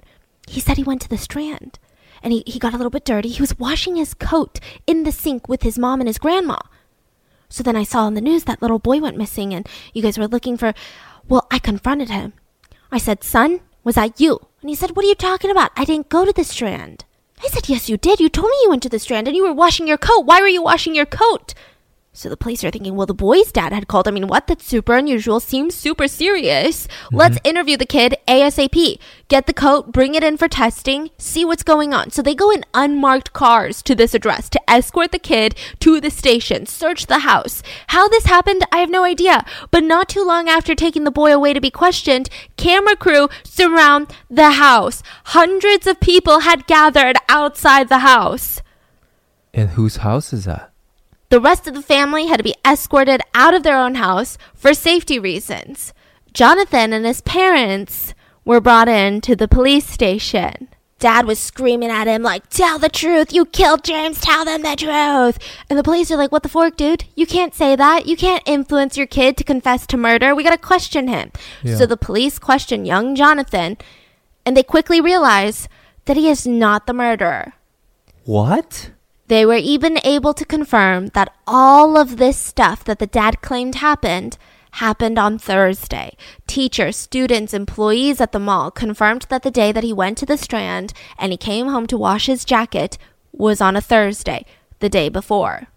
He 0.48 0.60
said 0.60 0.78
he 0.78 0.84
went 0.84 1.02
to 1.02 1.10
the 1.10 1.18
strand 1.18 1.80
and 2.22 2.34
he, 2.34 2.44
he 2.46 2.60
got 2.60 2.76
a 2.76 2.78
little 2.78 2.92
bit 2.92 3.04
dirty. 3.04 3.30
He 3.30 3.42
was 3.42 3.58
washing 3.58 3.96
his 3.96 4.14
coat 4.14 4.60
in 4.86 5.06
the 5.06 5.12
sink 5.12 5.50
with 5.50 5.64
his 5.64 5.80
mom 5.80 6.02
and 6.02 6.08
his 6.08 6.20
grandma. 6.20 6.60
So 7.50 7.64
then 7.64 7.76
I 7.76 7.84
saw 7.84 8.04
on 8.04 8.14
the 8.14 8.22
news 8.22 8.44
that 8.44 8.62
little 8.62 8.78
boy 8.78 9.00
went 9.00 9.18
missing 9.18 9.56
and 9.56 9.68
you 9.92 10.04
guys 10.04 10.20
were 10.20 10.28
looking 10.28 10.56
for 10.56 10.76
well, 11.28 11.48
I 11.50 11.58
confronted 11.58 12.12
him. 12.12 12.34
I 12.92 13.00
said, 13.00 13.24
Son, 13.24 13.62
was 13.84 13.96
that 13.96 14.20
you? 14.20 14.40
And 14.62 14.70
he 14.70 14.76
said, 14.76 14.96
What 14.96 15.06
are 15.06 15.08
you 15.08 15.16
talking 15.16 15.52
about? 15.52 15.72
I 15.76 15.86
didn't 15.86 16.10
go 16.10 16.26
to 16.26 16.34
the 16.34 16.44
strand. 16.44 17.06
I 17.44 17.48
said, 17.48 17.68
Yes, 17.68 17.90
you 17.90 17.98
did. 17.98 18.20
You 18.20 18.30
told 18.30 18.50
me 18.50 18.58
you 18.64 18.70
went 18.70 18.84
to 18.84 18.90
the 18.90 19.00
strand 19.00 19.28
and 19.28 19.36
you 19.36 19.44
were 19.44 19.54
washing 19.54 19.88
your 19.88 19.98
coat. 19.98 20.26
Why 20.26 20.42
were 20.42 20.48
you 20.48 20.62
washing 20.62 20.96
your 20.96 21.06
coat? 21.06 21.54
So 22.14 22.28
the 22.28 22.36
police 22.36 22.62
are 22.66 22.72
thinking, 22.72 22.98
well, 22.98 23.08
the 23.08 23.14
boy's 23.14 23.54
dad 23.54 23.72
had 23.72 23.88
called. 23.88 24.06
I 24.06 24.12
mean, 24.12 24.28
what? 24.28 24.46
That's 24.46 24.66
super 24.66 24.96
unusual. 24.98 25.40
Seems 25.40 25.74
super 25.74 26.10
serious. 26.10 26.88
Mm-hmm. 26.88 27.16
Let's 27.16 27.38
interview 27.46 27.78
the 27.78 27.86
kid 27.86 28.18
ASAP. 28.28 29.00
Get 29.30 29.48
the 29.48 29.54
coat, 29.54 29.94
bring 29.94 30.14
it 30.14 30.24
in 30.24 30.36
for 30.36 30.50
testing, 30.50 31.12
see 31.18 31.46
what's 31.46 31.64
going 31.64 31.94
on. 31.94 32.12
So 32.12 32.22
they 32.22 32.36
go 32.36 32.52
in 32.52 32.66
unmarked 32.74 33.32
cars 33.32 33.82
to 33.84 33.96
this 33.96 34.14
address 34.14 34.50
to 34.50 34.70
escort 34.70 35.14
the 35.14 35.20
kid 35.20 35.56
to 35.80 36.02
the 36.02 36.12
station, 36.12 36.66
search 36.66 37.06
the 37.06 37.20
house. 37.20 37.64
How 37.88 38.10
this 38.10 38.26
happened, 38.26 38.66
I 38.74 38.80
have 38.80 38.90
no 38.90 39.06
idea. 39.06 39.46
But 39.72 39.86
not 39.86 40.10
too 40.10 40.26
long 40.26 40.50
after 40.50 40.76
taking 40.76 41.06
the 41.06 41.12
boy 41.12 41.34
away 41.34 41.54
to 41.54 41.62
be 41.62 41.72
questioned, 41.72 42.30
camera 42.58 42.98
crew 42.98 43.30
surround 43.44 44.14
the 44.30 44.52
house. 44.52 45.02
Hundreds 45.28 45.88
of 45.88 46.02
people 46.02 46.42
had 46.42 46.68
gathered 46.68 47.16
outside 47.30 47.88
the 47.88 48.00
house. 48.00 48.62
And 49.54 49.70
whose 49.70 49.98
house 49.98 50.34
is 50.34 50.44
that? 50.44 50.71
The 51.32 51.40
rest 51.40 51.66
of 51.66 51.74
the 51.74 51.82
family 51.82 52.28
had 52.28 52.40
to 52.40 52.44
be 52.44 52.56
escorted 52.66 53.22
out 53.34 53.54
of 53.54 53.64
their 53.64 53.78
own 53.78 53.96
house 53.96 54.38
for 54.54 54.74
safety 54.74 55.18
reasons. 55.18 55.94
Jonathan 56.34 56.92
and 56.92 57.06
his 57.06 57.22
parents 57.22 58.14
were 58.44 58.60
brought 58.60 58.90
in 58.90 59.22
to 59.22 59.34
the 59.34 59.48
police 59.48 59.88
station. 59.88 60.68
Dad 61.00 61.26
was 61.26 61.40
screaming 61.40 61.90
at 61.90 62.06
him, 62.06 62.22
like, 62.22 62.50
Tell 62.50 62.78
the 62.78 62.90
truth. 62.90 63.32
You 63.32 63.46
killed 63.46 63.86
James. 63.86 64.20
Tell 64.20 64.44
them 64.44 64.62
the 64.62 64.76
truth. 64.76 65.40
And 65.70 65.80
the 65.80 65.84
police 65.84 66.12
are 66.12 66.18
like, 66.18 66.34
What 66.34 66.44
the 66.44 66.50
fork, 66.50 66.76
dude? 66.76 67.06
You 67.16 67.26
can't 67.26 67.56
say 67.56 67.78
that. 67.78 68.08
You 68.08 68.18
can't 68.18 68.44
influence 68.46 68.98
your 68.98 69.08
kid 69.08 69.38
to 69.38 69.46
confess 69.46 69.88
to 69.88 69.96
murder. 69.96 70.36
We 70.36 70.44
got 70.44 70.52
to 70.52 70.58
question 70.58 71.08
him. 71.08 71.32
Yeah. 71.64 71.78
So 71.78 71.86
the 71.86 71.96
police 71.96 72.40
question 72.40 72.84
young 72.84 73.16
Jonathan, 73.16 73.78
and 74.46 74.58
they 74.58 74.64
quickly 74.64 75.00
realize 75.00 75.70
that 76.06 76.18
he 76.18 76.28
is 76.28 76.46
not 76.46 76.88
the 76.88 76.94
murderer. 76.94 77.54
What? 78.26 78.92
They 79.32 79.46
were 79.46 79.56
even 79.56 79.98
able 80.04 80.34
to 80.34 80.44
confirm 80.44 81.08
that 81.14 81.34
all 81.48 81.96
of 81.96 82.18
this 82.18 82.38
stuff 82.38 82.84
that 82.84 83.00
the 83.00 83.08
dad 83.08 83.42
claimed 83.42 83.76
happened 83.76 84.38
happened 84.72 85.18
on 85.18 85.40
Thursday. 85.40 86.18
Teachers, 86.48 86.98
students, 86.98 87.54
employees 87.54 88.20
at 88.20 88.34
the 88.34 88.40
mall 88.40 88.72
confirmed 88.72 89.28
that 89.30 89.44
the 89.44 89.50
day 89.50 89.72
that 89.72 89.86
he 89.86 89.94
went 89.94 90.18
to 90.18 90.26
the 90.26 90.36
strand 90.36 90.92
and 91.18 91.32
he 91.32 91.38
came 91.38 91.68
home 91.68 91.88
to 91.88 91.98
wash 91.98 92.26
his 92.26 92.44
jacket 92.44 92.98
was 93.32 93.62
on 93.62 93.78
a 93.78 93.80
Thursday, 93.80 94.46
the 94.80 94.90
day 94.90 95.08
before. 95.08 95.68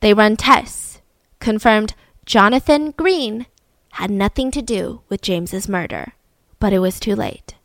They 0.00 0.14
run 0.14 0.38
tests, 0.38 1.02
confirmed 1.38 1.92
Jonathan 2.24 2.92
Green 2.92 3.44
had 3.90 4.10
nothing 4.10 4.50
to 4.52 4.62
do 4.62 5.02
with 5.10 5.20
James's 5.20 5.68
murder, 5.68 6.14
but 6.58 6.72
it 6.72 6.78
was 6.78 6.98
too 6.98 7.14
late. 7.14 7.56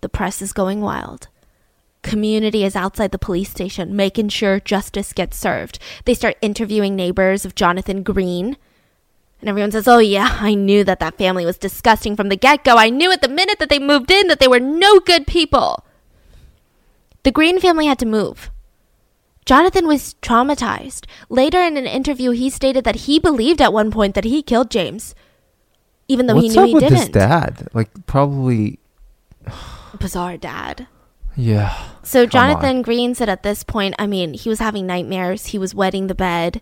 The 0.00 0.08
press 0.08 0.42
is 0.42 0.52
going 0.52 0.80
wild 0.80 1.28
community 2.04 2.64
is 2.64 2.76
outside 2.76 3.10
the 3.10 3.18
police 3.18 3.50
station 3.50 3.96
making 3.96 4.28
sure 4.28 4.60
justice 4.60 5.12
gets 5.12 5.36
served. 5.36 5.80
They 6.04 6.14
start 6.14 6.36
interviewing 6.40 6.94
neighbors 6.94 7.44
of 7.44 7.56
Jonathan 7.56 8.04
Green. 8.04 8.56
And 9.40 9.48
everyone 9.48 9.72
says, 9.72 9.88
Oh, 9.88 9.98
yeah, 9.98 10.38
I 10.40 10.54
knew 10.54 10.84
that 10.84 11.00
that 11.00 11.18
family 11.18 11.44
was 11.44 11.58
disgusting 11.58 12.14
from 12.14 12.28
the 12.28 12.36
get 12.36 12.62
go. 12.62 12.76
I 12.76 12.90
knew 12.90 13.10
at 13.10 13.22
the 13.22 13.28
minute 13.28 13.58
that 13.58 13.68
they 13.68 13.78
moved 13.80 14.10
in 14.10 14.28
that 14.28 14.38
they 14.38 14.48
were 14.48 14.60
no 14.60 15.00
good 15.00 15.26
people. 15.26 15.84
The 17.24 17.32
Green 17.32 17.58
family 17.58 17.86
had 17.86 17.98
to 17.98 18.06
move. 18.06 18.50
Jonathan 19.44 19.86
was 19.86 20.14
traumatized. 20.22 21.06
Later 21.28 21.60
in 21.62 21.76
an 21.76 21.86
interview, 21.86 22.30
he 22.30 22.48
stated 22.48 22.84
that 22.84 23.04
he 23.06 23.18
believed 23.18 23.60
at 23.60 23.72
one 23.72 23.90
point 23.90 24.14
that 24.14 24.24
he 24.24 24.42
killed 24.42 24.70
James, 24.70 25.14
even 26.08 26.26
though 26.26 26.34
What's 26.36 26.54
he 26.54 26.54
knew 26.54 26.62
up 26.62 26.68
he 26.68 26.74
with 26.74 26.82
didn't. 26.84 26.98
this 26.98 27.08
dad? 27.08 27.68
Like 27.74 27.90
probably 28.06 28.78
Bizarre 29.98 30.36
dad. 30.38 30.86
Yeah. 31.36 31.90
So 32.02 32.26
Jonathan 32.26 32.82
Green 32.82 33.14
said 33.14 33.28
at 33.28 33.42
this 33.42 33.64
point, 33.64 33.94
I 33.98 34.06
mean, 34.06 34.34
he 34.34 34.48
was 34.48 34.58
having 34.58 34.86
nightmares, 34.86 35.46
he 35.46 35.58
was 35.58 35.74
wetting 35.74 36.06
the 36.06 36.14
bed. 36.14 36.60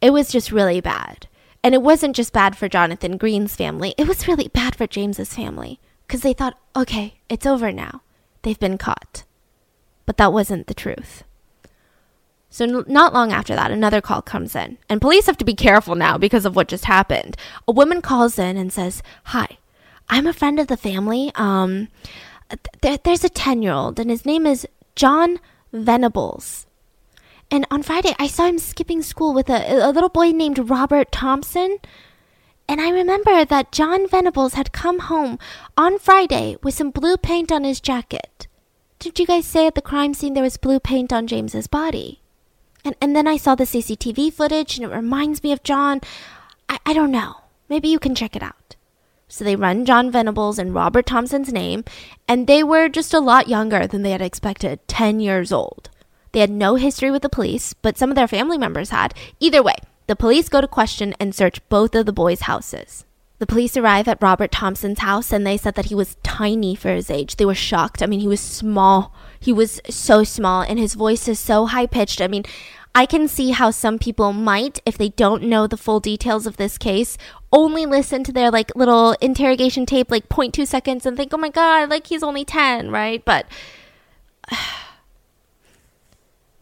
It 0.00 0.10
was 0.10 0.32
just 0.32 0.50
really 0.50 0.80
bad. 0.80 1.26
And 1.62 1.74
it 1.74 1.82
wasn't 1.82 2.16
just 2.16 2.32
bad 2.32 2.56
for 2.56 2.68
Jonathan 2.68 3.16
Green's 3.16 3.54
family, 3.54 3.94
it 3.98 4.08
was 4.08 4.26
really 4.26 4.48
bad 4.48 4.74
for 4.74 4.86
James's 4.86 5.34
family 5.34 5.78
because 6.06 6.22
they 6.22 6.32
thought, 6.32 6.58
okay, 6.74 7.20
it's 7.28 7.46
over 7.46 7.70
now. 7.70 8.02
They've 8.42 8.58
been 8.58 8.78
caught. 8.78 9.24
But 10.06 10.16
that 10.16 10.32
wasn't 10.32 10.66
the 10.66 10.74
truth. 10.74 11.22
So, 12.48 12.64
n- 12.64 12.84
not 12.88 13.14
long 13.14 13.32
after 13.32 13.54
that, 13.54 13.70
another 13.70 14.00
call 14.00 14.22
comes 14.22 14.56
in. 14.56 14.78
And 14.88 15.00
police 15.00 15.26
have 15.26 15.36
to 15.38 15.44
be 15.44 15.54
careful 15.54 15.94
now 15.94 16.18
because 16.18 16.44
of 16.44 16.56
what 16.56 16.66
just 16.66 16.86
happened. 16.86 17.36
A 17.68 17.72
woman 17.72 18.02
calls 18.02 18.38
in 18.38 18.56
and 18.56 18.72
says, 18.72 19.04
Hi, 19.26 19.58
I'm 20.08 20.26
a 20.26 20.32
friend 20.32 20.58
of 20.58 20.66
the 20.66 20.76
family. 20.76 21.30
Um, 21.36 21.88
there, 22.80 22.98
there's 22.98 23.24
a 23.24 23.28
10 23.28 23.62
year 23.62 23.72
old, 23.72 23.98
and 23.98 24.10
his 24.10 24.26
name 24.26 24.46
is 24.46 24.66
John 24.96 25.38
Venables. 25.72 26.66
And 27.50 27.66
on 27.70 27.82
Friday, 27.82 28.14
I 28.18 28.28
saw 28.28 28.46
him 28.46 28.58
skipping 28.58 29.02
school 29.02 29.34
with 29.34 29.50
a, 29.50 29.84
a 29.84 29.90
little 29.90 30.08
boy 30.08 30.30
named 30.30 30.70
Robert 30.70 31.10
Thompson. 31.10 31.78
And 32.68 32.80
I 32.80 32.90
remember 32.90 33.44
that 33.44 33.72
John 33.72 34.08
Venables 34.08 34.54
had 34.54 34.70
come 34.72 35.00
home 35.00 35.38
on 35.76 35.98
Friday 35.98 36.56
with 36.62 36.74
some 36.74 36.92
blue 36.92 37.16
paint 37.16 37.50
on 37.50 37.64
his 37.64 37.80
jacket. 37.80 38.46
Didn't 39.00 39.18
you 39.18 39.26
guys 39.26 39.46
say 39.46 39.66
at 39.66 39.74
the 39.74 39.82
crime 39.82 40.14
scene 40.14 40.34
there 40.34 40.42
was 40.44 40.56
blue 40.56 40.78
paint 40.78 41.12
on 41.12 41.26
James's 41.26 41.66
body? 41.66 42.20
And 42.84 42.94
and 43.00 43.16
then 43.16 43.26
I 43.26 43.36
saw 43.36 43.54
the 43.54 43.64
CCTV 43.64 44.32
footage 44.32 44.76
and 44.78 44.84
it 44.84 44.94
reminds 44.94 45.42
me 45.42 45.52
of 45.52 45.62
John. 45.62 46.00
I, 46.68 46.78
I 46.86 46.92
don't 46.92 47.10
know. 47.10 47.40
Maybe 47.68 47.88
you 47.88 47.98
can 47.98 48.14
check 48.14 48.36
it 48.36 48.42
out. 48.42 48.76
So 49.30 49.44
they 49.44 49.54
run 49.54 49.84
John 49.84 50.10
Venables 50.10 50.58
and 50.58 50.74
Robert 50.74 51.06
Thompson's 51.06 51.52
name, 51.52 51.84
and 52.26 52.46
they 52.46 52.64
were 52.64 52.88
just 52.88 53.14
a 53.14 53.20
lot 53.20 53.48
younger 53.48 53.86
than 53.86 54.02
they 54.02 54.10
had 54.10 54.20
expected 54.20 54.86
10 54.88 55.20
years 55.20 55.52
old. 55.52 55.88
They 56.32 56.40
had 56.40 56.50
no 56.50 56.74
history 56.74 57.12
with 57.12 57.22
the 57.22 57.28
police, 57.28 57.72
but 57.72 57.96
some 57.96 58.10
of 58.10 58.16
their 58.16 58.28
family 58.28 58.58
members 58.58 58.90
had. 58.90 59.14
Either 59.38 59.62
way, 59.62 59.76
the 60.08 60.16
police 60.16 60.48
go 60.48 60.60
to 60.60 60.66
question 60.66 61.14
and 61.20 61.32
search 61.32 61.66
both 61.68 61.94
of 61.94 62.06
the 62.06 62.12
boys' 62.12 62.42
houses. 62.42 63.04
The 63.38 63.46
police 63.46 63.76
arrive 63.76 64.06
at 64.06 64.20
Robert 64.20 64.52
Thompson's 64.52 64.98
house 64.98 65.32
and 65.32 65.46
they 65.46 65.56
said 65.56 65.74
that 65.76 65.86
he 65.86 65.94
was 65.94 66.18
tiny 66.22 66.74
for 66.74 66.90
his 66.90 67.10
age. 67.10 67.36
They 67.36 67.46
were 67.46 67.54
shocked. 67.54 68.02
I 68.02 68.06
mean, 68.06 68.20
he 68.20 68.28
was 68.28 68.40
small. 68.40 69.14
He 69.38 69.50
was 69.50 69.80
so 69.88 70.24
small 70.24 70.60
and 70.60 70.78
his 70.78 70.92
voice 70.92 71.26
is 71.26 71.38
so 71.38 71.64
high 71.64 71.86
pitched. 71.86 72.20
I 72.20 72.28
mean, 72.28 72.44
I 72.94 73.06
can 73.06 73.28
see 73.28 73.50
how 73.50 73.70
some 73.70 73.98
people 73.98 74.32
might, 74.32 74.80
if 74.84 74.98
they 74.98 75.10
don't 75.10 75.44
know 75.44 75.66
the 75.66 75.76
full 75.76 76.00
details 76.00 76.46
of 76.46 76.56
this 76.56 76.76
case, 76.76 77.16
only 77.52 77.86
listen 77.86 78.24
to 78.24 78.32
their 78.32 78.50
like 78.50 78.74
little 78.74 79.12
interrogation 79.20 79.86
tape, 79.86 80.10
like 80.10 80.28
0.2 80.28 80.66
seconds, 80.66 81.06
and 81.06 81.16
think, 81.16 81.32
oh 81.32 81.38
my 81.38 81.50
God, 81.50 81.88
like 81.88 82.08
he's 82.08 82.22
only 82.22 82.44
10, 82.44 82.90
right? 82.90 83.24
But 83.24 83.46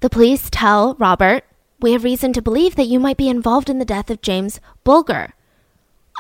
the 0.01 0.11
police 0.11 0.49
tell 0.51 0.95
Robert, 0.97 1.45
we 1.81 1.93
have 1.93 2.05
reason 2.05 2.33
to 2.35 2.43
believe 2.43 2.77
that 2.77 2.89
you 2.89 3.01
might 3.01 3.17
be 3.17 3.29
involved 3.29 3.71
in 3.71 3.79
the 3.79 3.85
death 3.85 4.11
of 4.11 4.21
James 4.21 4.61
Bulger. 4.85 5.35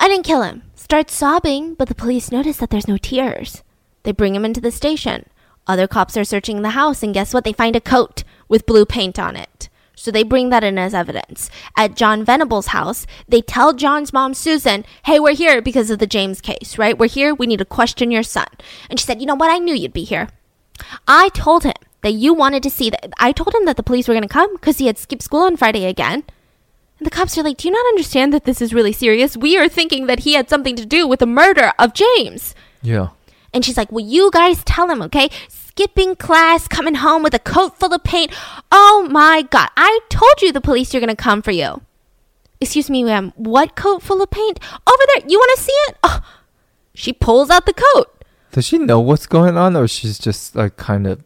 I 0.00 0.09
didn't 0.09 0.24
kill 0.24 0.42
him. 0.42 0.62
Starts 0.74 1.14
sobbing, 1.14 1.74
but 1.74 1.88
the 1.88 1.94
police 1.94 2.30
notice 2.30 2.59
that 2.59 2.70
there's 2.70 2.88
no 2.88 2.96
tears. 2.96 3.62
They 4.04 4.12
bring 4.12 4.34
him 4.34 4.44
into 4.44 4.61
the 4.61 4.70
station. 4.70 5.28
Other 5.66 5.86
cops 5.86 6.16
are 6.16 6.24
searching 6.24 6.62
the 6.62 6.70
house, 6.70 7.02
and 7.02 7.12
guess 7.12 7.34
what? 7.34 7.44
They 7.44 7.52
find 7.52 7.76
a 7.76 7.80
coat 7.80 8.22
with 8.48 8.64
blue 8.64 8.86
paint 8.86 9.18
on 9.18 9.36
it. 9.36 9.67
So 9.99 10.12
they 10.12 10.22
bring 10.22 10.51
that 10.51 10.62
in 10.62 10.78
as 10.78 10.94
evidence. 10.94 11.51
At 11.76 11.96
John 11.96 12.24
Venable's 12.24 12.68
house, 12.68 13.05
they 13.26 13.40
tell 13.40 13.72
John's 13.72 14.12
mom, 14.12 14.32
Susan, 14.32 14.84
hey, 15.05 15.18
we're 15.18 15.34
here 15.34 15.61
because 15.61 15.90
of 15.90 15.99
the 15.99 16.07
James 16.07 16.40
case, 16.40 16.78
right? 16.78 16.96
We're 16.96 17.09
here. 17.09 17.34
We 17.34 17.49
need 17.49 17.59
to 17.59 17.64
question 17.64 18.12
your 18.12 18.22
son. 18.22 18.46
And 18.88 19.01
she 19.01 19.05
said, 19.05 19.20
you 19.20 19.26
know 19.26 19.34
what? 19.34 19.51
I 19.51 19.59
knew 19.59 19.74
you'd 19.74 19.92
be 19.92 20.05
here. 20.05 20.28
I 21.09 21.30
told 21.30 21.64
him 21.64 21.74
that 22.03 22.12
you 22.12 22.32
wanted 22.32 22.62
to 22.62 22.70
see 22.70 22.90
that. 22.90 23.12
I 23.18 23.32
told 23.32 23.53
him 23.55 23.64
that 23.64 23.76
the 23.76 23.82
police 23.82 24.07
were 24.07 24.14
going 24.14 24.22
to 24.22 24.28
come 24.28 24.55
because 24.55 24.78
he 24.78 24.86
had 24.86 24.99
skipped 24.99 25.22
school 25.22 25.42
on 25.42 25.57
Friday 25.57 25.84
again. 25.86 26.22
And 26.99 27.07
the 27.07 27.11
cops 27.11 27.36
are 27.36 27.42
like, 27.42 27.59
Do 27.59 27.66
you 27.66 27.74
not 27.74 27.86
understand 27.86 28.32
that 28.32 28.44
this 28.44 28.62
is 28.62 28.72
really 28.72 28.92
serious? 28.92 29.36
We 29.36 29.59
are 29.59 29.68
thinking 29.68 30.07
that 30.07 30.20
he 30.20 30.34
had 30.34 30.49
something 30.49 30.76
to 30.76 30.86
do 30.86 31.09
with 31.09 31.18
the 31.18 31.26
murder 31.26 31.72
of 31.78 31.92
James. 31.92 32.55
Yeah. 32.82 33.09
And 33.53 33.64
she's 33.64 33.76
like, 33.76 33.90
Will 33.90 34.05
you 34.05 34.30
guys 34.32 34.62
tell 34.64 34.88
him, 34.88 35.03
okay? 35.03 35.28
Skipping 35.78 36.16
class, 36.16 36.66
coming 36.66 36.96
home 36.96 37.22
with 37.22 37.34
a 37.34 37.38
coat 37.38 37.78
full 37.78 37.94
of 37.94 38.02
paint. 38.02 38.32
Oh 38.72 39.06
my 39.08 39.42
God. 39.42 39.68
I 39.76 40.00
told 40.08 40.42
you 40.42 40.50
the 40.50 40.60
police 40.60 40.92
are 40.92 40.98
going 40.98 41.08
to 41.08 41.14
come 41.14 41.40
for 41.40 41.52
you. 41.52 41.82
Excuse 42.60 42.90
me, 42.90 43.04
ma'am. 43.04 43.32
What 43.36 43.76
coat 43.76 44.02
full 44.02 44.20
of 44.20 44.28
paint? 44.28 44.58
Over 44.88 45.02
there. 45.14 45.28
You 45.28 45.38
want 45.38 45.56
to 45.56 45.62
see 45.62 45.72
it? 45.86 45.96
Oh. 46.02 46.20
She 46.94 47.12
pulls 47.12 47.48
out 47.48 47.64
the 47.64 47.74
coat. 47.74 48.24
Does 48.50 48.66
she 48.66 48.78
know 48.78 48.98
what's 48.98 49.28
going 49.28 49.56
on, 49.56 49.76
or 49.76 49.86
she's 49.86 50.18
just 50.18 50.56
like 50.56 50.76
kind 50.76 51.06
of 51.06 51.22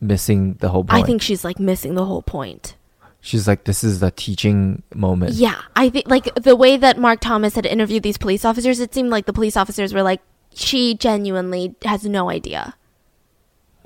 missing 0.00 0.54
the 0.60 0.68
whole 0.68 0.84
point? 0.84 1.02
I 1.02 1.04
think 1.04 1.20
she's 1.20 1.42
like 1.42 1.58
missing 1.58 1.96
the 1.96 2.04
whole 2.04 2.22
point. 2.22 2.76
she's 3.20 3.48
like, 3.48 3.64
this 3.64 3.82
is 3.82 3.98
the 3.98 4.12
teaching 4.12 4.84
moment. 4.94 5.32
Yeah, 5.32 5.60
I 5.74 5.88
think 5.88 6.08
like 6.08 6.32
the 6.36 6.54
way 6.54 6.76
that 6.76 6.96
Mark 6.96 7.18
Thomas 7.18 7.56
had 7.56 7.66
interviewed 7.66 8.04
these 8.04 8.18
police 8.18 8.44
officers, 8.44 8.78
it 8.78 8.94
seemed 8.94 9.10
like 9.10 9.26
the 9.26 9.32
police 9.32 9.56
officers 9.56 9.92
were 9.92 10.04
like, 10.04 10.20
she 10.54 10.94
genuinely 10.94 11.74
has 11.84 12.04
no 12.04 12.30
idea. 12.30 12.76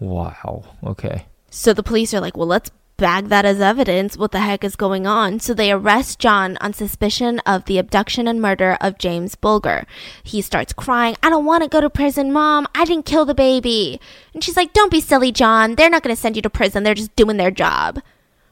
Wow. 0.00 0.64
Okay. 0.82 1.26
So 1.50 1.72
the 1.72 1.82
police 1.82 2.12
are 2.14 2.20
like, 2.20 2.36
well, 2.36 2.46
let's 2.46 2.70
bag 2.96 3.28
that 3.28 3.46
as 3.46 3.60
evidence. 3.60 4.16
What 4.16 4.30
the 4.30 4.40
heck 4.40 4.62
is 4.62 4.76
going 4.76 5.06
on? 5.06 5.40
So 5.40 5.54
they 5.54 5.72
arrest 5.72 6.18
John 6.18 6.58
on 6.60 6.74
suspicion 6.74 7.38
of 7.40 7.64
the 7.64 7.78
abduction 7.78 8.28
and 8.28 8.42
murder 8.42 8.76
of 8.80 8.98
James 8.98 9.34
Bulger. 9.34 9.86
He 10.22 10.42
starts 10.42 10.74
crying, 10.74 11.16
I 11.22 11.30
don't 11.30 11.46
want 11.46 11.62
to 11.62 11.68
go 11.68 11.80
to 11.80 11.88
prison, 11.88 12.30
mom. 12.30 12.66
I 12.74 12.84
didn't 12.84 13.06
kill 13.06 13.24
the 13.24 13.34
baby. 13.34 14.00
And 14.34 14.44
she's 14.44 14.56
like, 14.56 14.74
don't 14.74 14.90
be 14.90 15.00
silly, 15.00 15.32
John. 15.32 15.76
They're 15.76 15.90
not 15.90 16.02
going 16.02 16.14
to 16.14 16.20
send 16.20 16.36
you 16.36 16.42
to 16.42 16.50
prison. 16.50 16.82
They're 16.82 16.94
just 16.94 17.16
doing 17.16 17.38
their 17.38 17.50
job. 17.50 18.02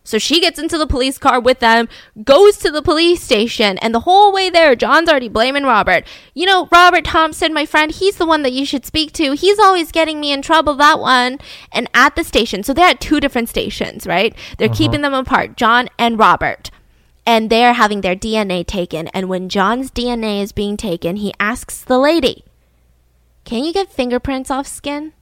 So 0.09 0.17
she 0.19 0.41
gets 0.41 0.59
into 0.59 0.79
the 0.79 0.87
police 0.87 1.19
car 1.19 1.39
with 1.39 1.59
them, 1.59 1.87
goes 2.25 2.57
to 2.59 2.71
the 2.71 2.81
police 2.81 3.23
station, 3.23 3.77
and 3.77 3.95
the 3.95 4.01
whole 4.01 4.33
way 4.33 4.49
there, 4.49 4.75
John's 4.75 5.07
already 5.07 5.29
blaming 5.29 5.65
Robert. 5.65 6.07
You 6.33 6.47
know, 6.47 6.67
Robert 6.73 7.05
Thompson, 7.05 7.53
my 7.53 7.67
friend, 7.67 7.93
he's 7.93 8.17
the 8.17 8.25
one 8.25 8.43
that 8.43 8.55
you 8.55 8.65
should 8.65 8.87
speak 8.87 9.13
to. 9.13 9.33
He's 9.33 9.59
always 9.59 9.93
getting 9.93 10.19
me 10.19 10.33
in 10.33 10.41
trouble, 10.41 10.75
that 10.77 10.99
one. 10.99 11.37
And 11.73 11.91
at 11.93 12.17
the 12.17 12.25
station, 12.25 12.63
so 12.63 12.73
they're 12.73 12.89
at 12.89 13.03
two 13.03 13.21
different 13.21 13.51
stations, 13.51 14.07
right? 14.07 14.35
They're 14.57 14.71
uh-huh. 14.71 14.79
keeping 14.79 15.03
them 15.03 15.13
apart, 15.13 15.59
John 15.59 15.91
and 15.99 16.19
Robert. 16.19 16.71
And 17.27 17.51
they're 17.51 17.75
having 17.75 18.01
their 18.01 18.17
DNA 18.17 18.67
taken. 18.67 19.09
And 19.09 19.29
when 19.29 19.51
John's 19.51 19.91
DNA 19.91 20.43
is 20.43 20.53
being 20.53 20.79
taken, 20.79 21.17
he 21.17 21.35
asks 21.39 21.85
the 21.85 21.99
lady, 21.99 22.47
Can 23.45 23.63
you 23.63 23.75
get 23.75 23.93
fingerprints 23.93 24.51
off 24.51 24.67
skin? 24.67 25.13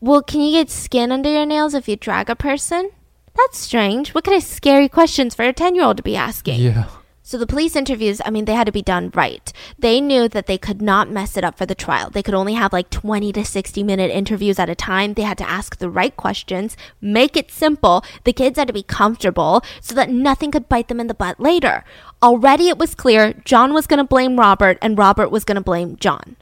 Well, 0.00 0.22
can 0.22 0.42
you 0.42 0.52
get 0.52 0.70
skin 0.70 1.10
under 1.10 1.32
your 1.32 1.46
nails 1.46 1.74
if 1.74 1.88
you 1.88 1.96
drag 1.96 2.30
a 2.30 2.36
person? 2.36 2.92
That's 3.36 3.58
strange. 3.58 4.14
What 4.14 4.24
kind 4.24 4.36
of 4.36 4.42
scary 4.42 4.88
questions 4.88 5.34
for 5.34 5.44
a 5.44 5.52
10 5.52 5.74
year 5.74 5.84
old 5.84 5.98
to 5.98 6.02
be 6.02 6.16
asking? 6.16 6.60
Yeah. 6.60 6.88
So 7.26 7.38
the 7.38 7.46
police 7.46 7.74
interviews, 7.74 8.20
I 8.24 8.30
mean, 8.30 8.44
they 8.44 8.54
had 8.54 8.66
to 8.66 8.72
be 8.72 8.82
done 8.82 9.10
right. 9.12 9.52
They 9.76 10.00
knew 10.00 10.28
that 10.28 10.46
they 10.46 10.56
could 10.56 10.80
not 10.80 11.10
mess 11.10 11.36
it 11.36 11.42
up 11.42 11.58
for 11.58 11.66
the 11.66 11.74
trial. 11.74 12.08
They 12.08 12.22
could 12.22 12.34
only 12.34 12.54
have 12.54 12.72
like 12.72 12.88
20 12.88 13.32
to 13.32 13.44
60 13.44 13.82
minute 13.82 14.12
interviews 14.12 14.60
at 14.60 14.70
a 14.70 14.76
time. 14.76 15.14
They 15.14 15.22
had 15.22 15.38
to 15.38 15.48
ask 15.48 15.76
the 15.76 15.90
right 15.90 16.16
questions, 16.16 16.76
make 17.00 17.36
it 17.36 17.50
simple. 17.50 18.04
The 18.22 18.32
kids 18.32 18.56
had 18.56 18.68
to 18.68 18.72
be 18.72 18.84
comfortable 18.84 19.64
so 19.80 19.92
that 19.96 20.08
nothing 20.08 20.52
could 20.52 20.68
bite 20.68 20.86
them 20.86 21.00
in 21.00 21.08
the 21.08 21.14
butt 21.14 21.40
later. 21.40 21.82
Already 22.22 22.68
it 22.68 22.78
was 22.78 22.94
clear 22.94 23.32
John 23.44 23.74
was 23.74 23.88
going 23.88 23.98
to 23.98 24.04
blame 24.04 24.38
Robert 24.38 24.78
and 24.80 24.96
Robert 24.96 25.32
was 25.32 25.42
going 25.44 25.56
to 25.56 25.60
blame 25.60 25.96
John. 25.96 26.36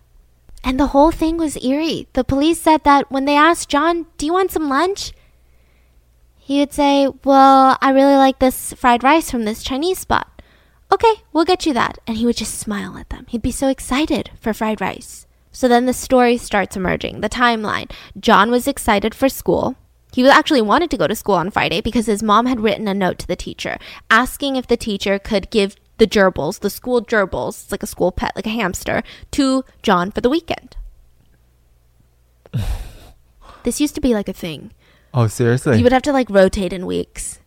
And 0.62 0.78
the 0.78 0.88
whole 0.88 1.10
thing 1.10 1.38
was 1.38 1.56
eerie. 1.64 2.08
The 2.12 2.24
police 2.24 2.60
said 2.60 2.84
that 2.84 3.10
when 3.10 3.24
they 3.24 3.36
asked 3.36 3.70
John, 3.70 4.04
Do 4.18 4.26
you 4.26 4.34
want 4.34 4.50
some 4.50 4.68
lunch? 4.68 5.14
He 6.44 6.58
would 6.58 6.74
say, 6.74 7.08
Well, 7.24 7.78
I 7.80 7.90
really 7.90 8.16
like 8.16 8.38
this 8.38 8.74
fried 8.74 9.02
rice 9.02 9.30
from 9.30 9.46
this 9.46 9.62
Chinese 9.62 10.00
spot. 10.00 10.42
Okay, 10.92 11.22
we'll 11.32 11.46
get 11.46 11.64
you 11.64 11.72
that. 11.72 11.96
And 12.06 12.18
he 12.18 12.26
would 12.26 12.36
just 12.36 12.58
smile 12.58 12.98
at 12.98 13.08
them. 13.08 13.24
He'd 13.30 13.40
be 13.40 13.50
so 13.50 13.68
excited 13.68 14.28
for 14.38 14.52
fried 14.52 14.78
rice. 14.78 15.26
So 15.52 15.68
then 15.68 15.86
the 15.86 15.94
story 15.94 16.36
starts 16.36 16.76
emerging, 16.76 17.22
the 17.22 17.30
timeline. 17.30 17.90
John 18.20 18.50
was 18.50 18.68
excited 18.68 19.14
for 19.14 19.30
school. 19.30 19.76
He 20.12 20.28
actually 20.28 20.60
wanted 20.60 20.90
to 20.90 20.98
go 20.98 21.06
to 21.06 21.16
school 21.16 21.36
on 21.36 21.50
Friday 21.50 21.80
because 21.80 22.04
his 22.04 22.22
mom 22.22 22.44
had 22.44 22.60
written 22.60 22.88
a 22.88 22.92
note 22.92 23.18
to 23.20 23.26
the 23.26 23.36
teacher 23.36 23.78
asking 24.10 24.56
if 24.56 24.66
the 24.66 24.76
teacher 24.76 25.18
could 25.18 25.48
give 25.48 25.76
the 25.96 26.06
gerbils, 26.06 26.60
the 26.60 26.68
school 26.68 27.00
gerbils, 27.00 27.62
it's 27.62 27.72
like 27.72 27.82
a 27.82 27.86
school 27.86 28.12
pet, 28.12 28.32
like 28.36 28.46
a 28.46 28.50
hamster, 28.50 29.02
to 29.30 29.64
John 29.80 30.10
for 30.10 30.20
the 30.20 30.28
weekend. 30.28 30.76
this 33.62 33.80
used 33.80 33.94
to 33.94 34.02
be 34.02 34.12
like 34.12 34.28
a 34.28 34.34
thing. 34.34 34.72
Oh, 35.14 35.28
seriously? 35.28 35.78
You 35.78 35.84
would 35.84 35.92
have 35.92 36.02
to 36.02 36.12
like 36.12 36.28
rotate 36.28 36.72
in 36.72 36.86
weeks. 36.86 37.38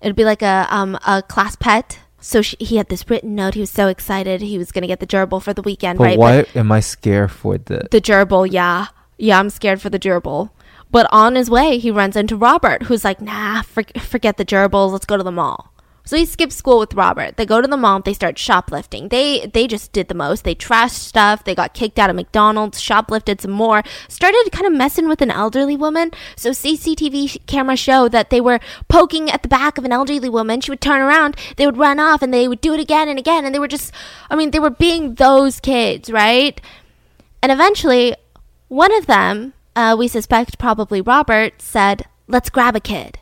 It'd 0.00 0.16
be 0.16 0.24
like 0.24 0.42
a 0.42 0.66
um 0.70 0.96
a 1.06 1.22
class 1.22 1.56
pet. 1.56 1.98
So 2.20 2.40
she, 2.40 2.56
he 2.58 2.76
had 2.76 2.88
this 2.88 3.08
written 3.10 3.34
note. 3.34 3.54
He 3.54 3.60
was 3.60 3.70
so 3.70 3.88
excited. 3.88 4.40
He 4.40 4.56
was 4.58 4.72
gonna 4.72 4.86
get 4.86 5.00
the 5.00 5.06
gerbil 5.06 5.42
for 5.42 5.52
the 5.52 5.62
weekend, 5.62 5.98
but 5.98 6.04
right? 6.04 6.18
why 6.18 6.46
am 6.54 6.72
I 6.72 6.80
scared 6.80 7.32
for 7.32 7.58
the? 7.58 7.88
the 7.90 8.00
gerbil, 8.00 8.50
yeah, 8.50 8.86
yeah. 9.18 9.38
I'm 9.38 9.50
scared 9.50 9.82
for 9.82 9.90
the 9.90 9.98
gerbil. 9.98 10.50
But 10.90 11.08
on 11.10 11.34
his 11.34 11.50
way, 11.50 11.78
he 11.78 11.90
runs 11.90 12.16
into 12.16 12.36
Robert, 12.36 12.84
who's 12.84 13.04
like, 13.04 13.20
"Nah, 13.20 13.62
for, 13.62 13.82
forget 13.98 14.36
the 14.36 14.44
gerbils. 14.44 14.92
Let's 14.92 15.04
go 15.04 15.16
to 15.16 15.24
the 15.24 15.32
mall." 15.32 15.72
So 16.06 16.16
he 16.16 16.24
skips 16.24 16.54
school 16.54 16.78
with 16.78 16.94
Robert. 16.94 17.36
They 17.36 17.44
go 17.44 17.60
to 17.60 17.66
the 17.66 17.76
mall. 17.76 18.00
They 18.00 18.14
start 18.14 18.38
shoplifting. 18.38 19.08
They 19.08 19.46
they 19.46 19.66
just 19.66 19.92
did 19.92 20.06
the 20.06 20.14
most. 20.14 20.44
They 20.44 20.54
trashed 20.54 21.00
stuff. 21.00 21.42
They 21.42 21.54
got 21.54 21.74
kicked 21.74 21.98
out 21.98 22.08
of 22.08 22.16
McDonald's. 22.16 22.80
Shoplifted 22.80 23.40
some 23.40 23.50
more. 23.50 23.82
Started 24.08 24.48
kind 24.52 24.66
of 24.66 24.72
messing 24.72 25.08
with 25.08 25.20
an 25.20 25.32
elderly 25.32 25.76
woman. 25.76 26.12
So 26.36 26.50
CCTV 26.50 27.44
camera 27.46 27.76
show 27.76 28.08
that 28.08 28.30
they 28.30 28.40
were 28.40 28.60
poking 28.88 29.30
at 29.30 29.42
the 29.42 29.48
back 29.48 29.78
of 29.78 29.84
an 29.84 29.92
elderly 29.92 30.28
woman. 30.28 30.60
She 30.60 30.70
would 30.70 30.80
turn 30.80 31.00
around. 31.00 31.36
They 31.56 31.66
would 31.66 31.76
run 31.76 31.98
off, 31.98 32.22
and 32.22 32.32
they 32.32 32.46
would 32.46 32.60
do 32.60 32.72
it 32.72 32.80
again 32.80 33.08
and 33.08 33.18
again. 33.18 33.44
And 33.44 33.52
they 33.52 33.58
were 33.58 33.68
just, 33.68 33.92
I 34.30 34.36
mean, 34.36 34.52
they 34.52 34.60
were 34.60 34.70
being 34.70 35.16
those 35.16 35.58
kids, 35.58 36.08
right? 36.08 36.60
And 37.42 37.50
eventually, 37.50 38.14
one 38.68 38.94
of 38.94 39.06
them, 39.06 39.54
uh, 39.74 39.96
we 39.98 40.06
suspect 40.06 40.58
probably 40.58 41.00
Robert, 41.00 41.60
said, 41.60 42.06
Let's 42.28 42.50
grab 42.50 42.76
a 42.76 42.80
kid. 42.80 43.18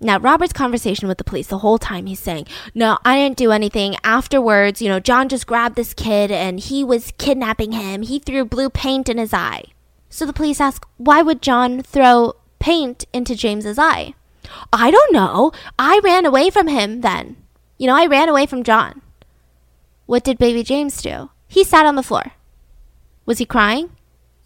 Now, 0.00 0.18
Robert's 0.18 0.52
conversation 0.52 1.08
with 1.08 1.18
the 1.18 1.24
police 1.24 1.48
the 1.48 1.58
whole 1.58 1.78
time, 1.78 2.06
he's 2.06 2.20
saying, 2.20 2.46
No, 2.74 2.98
I 3.04 3.16
didn't 3.16 3.36
do 3.36 3.50
anything. 3.50 3.96
Afterwards, 4.04 4.80
you 4.80 4.88
know, 4.88 5.00
John 5.00 5.28
just 5.28 5.46
grabbed 5.46 5.74
this 5.74 5.92
kid 5.92 6.30
and 6.30 6.60
he 6.60 6.84
was 6.84 7.12
kidnapping 7.18 7.72
him. 7.72 8.02
He 8.02 8.20
threw 8.20 8.44
blue 8.44 8.70
paint 8.70 9.08
in 9.08 9.18
his 9.18 9.34
eye. 9.34 9.64
So 10.08 10.24
the 10.24 10.32
police 10.32 10.60
ask, 10.60 10.86
Why 10.98 11.22
would 11.22 11.42
John 11.42 11.82
throw 11.82 12.34
paint 12.60 13.06
into 13.12 13.34
James's 13.34 13.78
eye? 13.78 14.14
I 14.72 14.90
don't 14.90 15.12
know. 15.12 15.52
I 15.78 16.00
ran 16.04 16.24
away 16.24 16.50
from 16.50 16.68
him 16.68 17.00
then. 17.00 17.36
You 17.76 17.88
know, 17.88 17.96
I 17.96 18.06
ran 18.06 18.28
away 18.28 18.46
from 18.46 18.62
John. 18.62 19.02
What 20.06 20.24
did 20.24 20.38
baby 20.38 20.62
James 20.62 21.02
do? 21.02 21.30
He 21.48 21.64
sat 21.64 21.86
on 21.86 21.96
the 21.96 22.02
floor. 22.02 22.32
Was 23.26 23.38
he 23.38 23.46
crying? 23.46 23.90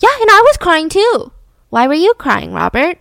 Yeah, 0.00 0.16
and 0.20 0.30
I 0.30 0.42
was 0.44 0.56
crying 0.56 0.88
too. 0.88 1.32
Why 1.68 1.86
were 1.86 1.94
you 1.94 2.14
crying, 2.14 2.52
Robert? 2.52 2.98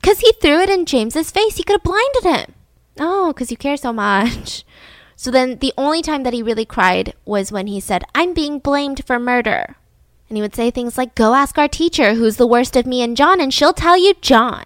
Because 0.00 0.20
he 0.20 0.32
threw 0.32 0.60
it 0.60 0.70
in 0.70 0.86
James's 0.86 1.30
face. 1.30 1.56
He 1.56 1.62
could 1.62 1.74
have 1.74 1.82
blinded 1.82 2.24
him. 2.24 2.54
Oh, 2.98 3.32
because 3.32 3.50
you 3.50 3.56
care 3.56 3.76
so 3.76 3.92
much. 3.92 4.64
So 5.16 5.30
then 5.30 5.58
the 5.58 5.74
only 5.76 6.00
time 6.00 6.22
that 6.22 6.32
he 6.32 6.42
really 6.42 6.64
cried 6.64 7.12
was 7.26 7.52
when 7.52 7.66
he 7.66 7.78
said, 7.78 8.04
I'm 8.14 8.32
being 8.32 8.58
blamed 8.58 9.04
for 9.04 9.18
murder. 9.18 9.76
And 10.30 10.36
he 10.38 10.40
would 10.40 10.54
say 10.54 10.70
things 10.70 10.96
like, 10.96 11.14
Go 11.14 11.34
ask 11.34 11.58
our 11.58 11.68
teacher 11.68 12.14
who's 12.14 12.36
the 12.36 12.46
worst 12.46 12.74
of 12.74 12.86
me 12.86 13.02
and 13.02 13.16
John, 13.16 13.38
and 13.38 13.52
she'll 13.52 13.74
tell 13.74 13.98
you 13.98 14.14
John. 14.22 14.64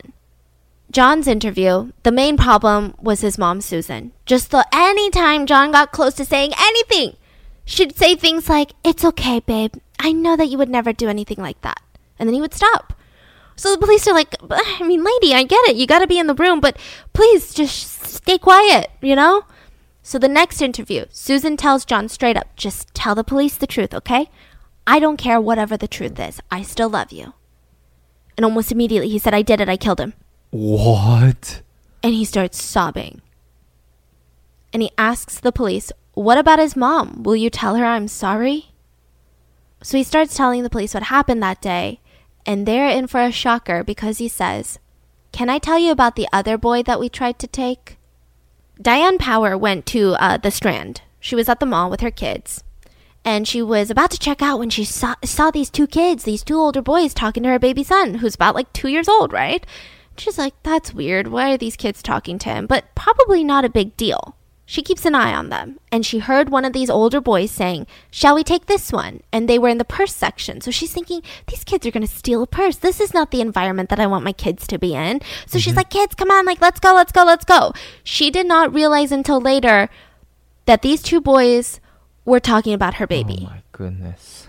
John's 0.93 1.27
interview, 1.27 1.91
the 2.05 2.13
main 2.13 2.37
problem 2.37 2.95
was 3.03 3.23
his 3.23 3.37
mom, 3.37 3.63
Susan. 3.63 4.13
Just 4.27 4.53
the 4.53 4.65
anytime 4.73 5.45
John 5.45 5.73
got 5.73 5.91
close 5.91 6.15
to 6.15 6.25
saying 6.25 6.53
anything, 6.57 7.17
she'd 7.65 7.97
say 7.97 8.15
things 8.15 8.49
like, 8.49 8.75
It's 8.85 9.05
okay, 9.05 9.41
babe. 9.41 9.75
I 9.99 10.13
know 10.13 10.37
that 10.37 10.51
you 10.51 10.59
would 10.59 10.69
never 10.69 10.93
do 10.93 11.09
anything 11.09 11.39
like 11.39 11.61
that. 11.63 11.83
And 12.17 12.29
then 12.29 12.35
he 12.35 12.41
would 12.41 12.55
stop. 12.55 12.93
So 13.57 13.71
the 13.71 13.79
police 13.79 14.07
are 14.09 14.15
like, 14.15 14.35
I 14.51 14.83
mean, 14.83 15.05
lady, 15.05 15.35
I 15.35 15.45
get 15.45 15.69
it. 15.69 15.77
You 15.77 15.87
got 15.87 16.01
to 16.01 16.07
be 16.07 16.19
in 16.19 16.27
the 16.27 16.35
room, 16.35 16.61
but 16.61 16.77
please 17.13 17.55
just 17.55 18.05
stay 18.07 18.39
quiet, 18.39 18.91
you 19.01 19.15
know? 19.15 19.45
So 20.03 20.19
the 20.19 20.29
next 20.29 20.61
interview, 20.61 21.07
Susan 21.11 21.57
tells 21.57 21.85
John 21.85 22.09
straight 22.09 22.37
up, 22.37 22.57
just 22.57 22.93
tell 22.95 23.15
the 23.15 23.25
police 23.25 23.57
the 23.57 23.67
truth, 23.67 23.95
okay? 23.95 24.29
I 24.87 24.99
don't 24.99 25.17
care 25.17 25.41
whatever 25.41 25.77
the 25.77 25.89
truth 25.89 26.19
is. 26.21 26.41
I 26.51 26.63
still 26.63 26.91
love 26.91 27.11
you. 27.13 27.33
And 28.37 28.45
almost 28.45 28.73
immediately 28.73 29.09
he 29.09 29.19
said, 29.19 29.35
I 29.35 29.43
did 29.43 29.61
it. 29.61 29.69
I 29.69 29.77
killed 29.77 30.01
him. 30.01 30.15
What? 30.51 31.63
And 32.03 32.13
he 32.13 32.25
starts 32.25 32.63
sobbing. 32.63 33.23
And 34.73 34.83
he 34.83 34.91
asks 34.99 35.39
the 35.39 35.53
police, 35.53 35.93
What 36.15 36.37
about 36.37 36.59
his 36.59 36.77
mom? 36.77 37.23
Will 37.23 37.37
you 37.37 37.49
tell 37.49 37.77
her 37.77 37.85
I'm 37.85 38.09
sorry? 38.09 38.73
So 39.83 39.97
he 39.97 40.05
starts 40.05 40.37
telling 40.37 40.63
the 40.63 40.71
police 40.71 40.95
what 40.95 41.05
happened 41.05 41.43
that 41.43 41.61
day. 41.61 42.01
And 42.47 42.67
they're 42.67 42.89
in 42.89 43.07
for 43.07 43.23
a 43.23 43.33
shocker 43.33 43.83
because 43.83 44.19
he 44.19 44.29
says, 44.29 44.79
Can 45.33 45.49
I 45.49 45.59
tell 45.59 45.79
you 45.79 45.91
about 45.91 46.17
the 46.17 46.29
other 46.33 46.59
boy 46.59 46.83
that 46.83 47.01
we 47.01 47.09
tried 47.09 47.39
to 47.41 47.47
take? 47.47 47.97
Diane 48.81 49.19
Power 49.19 49.57
went 49.57 49.87
to 49.87 50.15
uh, 50.19 50.37
the 50.37 50.51
Strand. 50.51 51.03
She 51.21 51.35
was 51.35 51.49
at 51.49 51.61
the 51.61 51.67
mall 51.67 51.91
with 51.91 52.01
her 52.01 52.11
kids. 52.11 52.63
And 53.25 53.49
she 53.49 53.63
was 53.63 53.91
about 53.91 54.11
to 54.11 54.19
check 54.19 54.43
out 54.43 54.59
when 54.59 54.69
she 54.69 54.85
saw, 54.85 55.15
saw 55.25 55.51
these 55.51 55.71
two 55.71 55.87
kids, 55.87 56.25
these 56.25 56.45
two 56.45 56.59
older 56.59 56.83
boys, 56.83 57.15
talking 57.15 57.43
to 57.45 57.49
her 57.49 57.59
baby 57.59 57.83
son, 57.83 58.17
who's 58.17 58.35
about 58.35 58.55
like 58.55 58.71
two 58.75 58.89
years 58.89 59.09
old, 59.09 59.33
right? 59.33 59.65
She's 60.19 60.37
like, 60.37 60.55
that's 60.63 60.93
weird. 60.93 61.29
Why 61.29 61.53
are 61.53 61.57
these 61.57 61.77
kids 61.77 62.03
talking 62.03 62.39
to 62.41 62.51
him? 62.51 62.67
But 62.67 62.95
probably 62.95 63.43
not 63.43 63.65
a 63.65 63.71
big 63.71 63.97
deal. 63.97 64.37
She 64.67 64.83
keeps 64.83 65.05
an 65.05 65.15
eye 65.15 65.35
on 65.35 65.51
them, 65.51 65.79
and 65.93 66.07
she 66.07 66.21
heard 66.21 66.49
one 66.49 66.65
of 66.65 66.73
these 66.73 66.89
older 66.89 67.21
boys 67.21 67.51
saying, 67.51 67.87
Shall 68.11 68.35
we 68.35 68.43
take 68.43 68.65
this 68.65 68.91
one? 68.91 69.21
And 69.31 69.47
they 69.47 69.59
were 69.59 69.69
in 69.69 69.77
the 69.77 69.85
purse 69.85 70.15
section. 70.15 70.63
So 70.63 70.71
she's 70.71 70.93
thinking, 70.93 71.23
These 71.49 71.65
kids 71.65 71.87
are 71.87 71.91
going 71.91 72.07
to 72.07 72.13
steal 72.13 72.43
a 72.43 72.47
purse. 72.47 72.77
This 72.77 72.99
is 72.99 73.13
not 73.13 73.31
the 73.31 73.43
environment 73.43 73.91
that 73.91 74.01
I 74.01 74.07
want 74.07 74.25
my 74.25 74.33
kids 74.33 74.67
to 74.69 74.79
be 74.79 74.95
in. 74.95 75.21
So 75.21 75.27
mm-hmm. 75.27 75.59
she's 75.59 75.77
like, 75.77 75.91
Kids, 75.91 76.15
come 76.15 76.31
on, 76.31 76.47
like, 76.47 76.63
let's 76.63 76.81
go, 76.81 76.95
let's 76.95 77.13
go, 77.13 77.25
let's 77.25 77.45
go. 77.45 77.73
She 78.03 78.31
did 78.31 78.47
not 78.47 78.73
realize 78.73 79.13
until 79.13 79.41
later 79.41 79.91
that 80.65 80.81
these 80.81 81.03
two 81.03 81.21
boys 81.21 81.79
were 82.25 82.41
talking 82.41 82.73
about 82.73 82.95
her 82.95 83.07
baby. 83.07 83.41
Oh 83.43 83.51
my 83.51 83.63
goodness. 83.73 84.49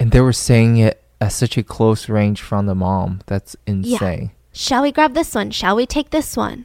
And 0.00 0.10
they 0.10 0.20
were 0.20 0.32
saying 0.32 0.78
it 0.78 1.00
at 1.20 1.28
such 1.28 1.56
a 1.56 1.62
close 1.62 2.08
range 2.08 2.40
from 2.40 2.66
the 2.66 2.74
mom. 2.74 3.22
That's 3.26 3.54
insane. 3.68 4.22
Yeah. 4.22 4.28
Shall 4.52 4.82
we 4.82 4.90
grab 4.90 5.14
this 5.14 5.34
one? 5.34 5.52
Shall 5.52 5.76
we 5.76 5.86
take 5.86 6.10
this 6.10 6.36
one? 6.36 6.64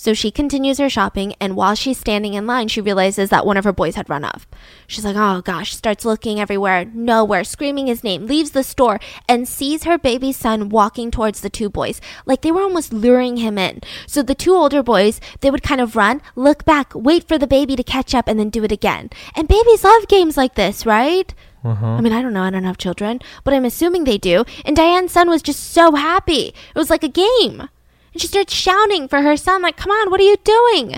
So 0.00 0.14
she 0.14 0.30
continues 0.30 0.78
her 0.78 0.88
shopping, 0.88 1.34
and 1.42 1.54
while 1.54 1.74
she's 1.74 1.98
standing 1.98 2.32
in 2.32 2.46
line, 2.46 2.68
she 2.68 2.80
realizes 2.80 3.28
that 3.28 3.44
one 3.44 3.58
of 3.58 3.64
her 3.64 3.72
boys 3.72 3.96
had 3.96 4.08
run 4.08 4.24
off. 4.24 4.48
She's 4.86 5.04
like, 5.04 5.14
oh 5.14 5.42
gosh, 5.42 5.76
starts 5.76 6.06
looking 6.06 6.40
everywhere, 6.40 6.86
nowhere, 6.86 7.44
screaming 7.44 7.86
his 7.86 8.02
name, 8.02 8.26
leaves 8.26 8.52
the 8.52 8.62
store, 8.62 8.98
and 9.28 9.46
sees 9.46 9.84
her 9.84 9.98
baby 9.98 10.32
son 10.32 10.70
walking 10.70 11.10
towards 11.10 11.42
the 11.42 11.50
two 11.50 11.68
boys, 11.68 12.00
like 12.24 12.40
they 12.40 12.50
were 12.50 12.62
almost 12.62 12.94
luring 12.94 13.36
him 13.36 13.58
in. 13.58 13.82
So 14.06 14.22
the 14.22 14.34
two 14.34 14.54
older 14.54 14.82
boys, 14.82 15.20
they 15.40 15.50
would 15.50 15.62
kind 15.62 15.82
of 15.82 15.94
run, 15.94 16.22
look 16.34 16.64
back, 16.64 16.94
wait 16.94 17.28
for 17.28 17.36
the 17.36 17.46
baby 17.46 17.76
to 17.76 17.84
catch 17.84 18.14
up, 18.14 18.26
and 18.26 18.40
then 18.40 18.48
do 18.48 18.64
it 18.64 18.72
again. 18.72 19.10
And 19.36 19.48
babies 19.48 19.84
love 19.84 20.08
games 20.08 20.38
like 20.38 20.54
this, 20.54 20.86
right? 20.86 21.34
Uh-huh. 21.62 21.86
I 21.86 22.00
mean, 22.00 22.14
I 22.14 22.22
don't 22.22 22.32
know. 22.32 22.44
I 22.44 22.48
don't 22.48 22.64
have 22.64 22.78
children, 22.78 23.20
but 23.44 23.52
I'm 23.52 23.66
assuming 23.66 24.04
they 24.04 24.16
do. 24.16 24.46
And 24.64 24.74
Diane's 24.74 25.12
son 25.12 25.28
was 25.28 25.42
just 25.42 25.62
so 25.62 25.94
happy. 25.94 26.54
It 26.74 26.78
was 26.78 26.88
like 26.88 27.04
a 27.04 27.08
game. 27.08 27.68
And 28.12 28.20
she 28.20 28.26
starts 28.26 28.52
shouting 28.52 29.08
for 29.08 29.22
her 29.22 29.36
son, 29.36 29.62
like, 29.62 29.76
come 29.76 29.90
on, 29.90 30.10
what 30.10 30.20
are 30.20 30.24
you 30.24 30.36
doing? 30.42 30.96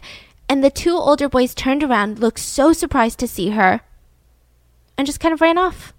And 0.48 0.62
the 0.62 0.70
two 0.70 0.96
older 0.96 1.28
boys 1.28 1.54
turned 1.54 1.82
around, 1.82 2.18
looked 2.18 2.38
so 2.38 2.72
surprised 2.72 3.18
to 3.20 3.28
see 3.28 3.50
her, 3.50 3.80
and 4.96 5.06
just 5.06 5.20
kind 5.20 5.32
of 5.32 5.40
ran 5.40 5.58
off. 5.58 5.92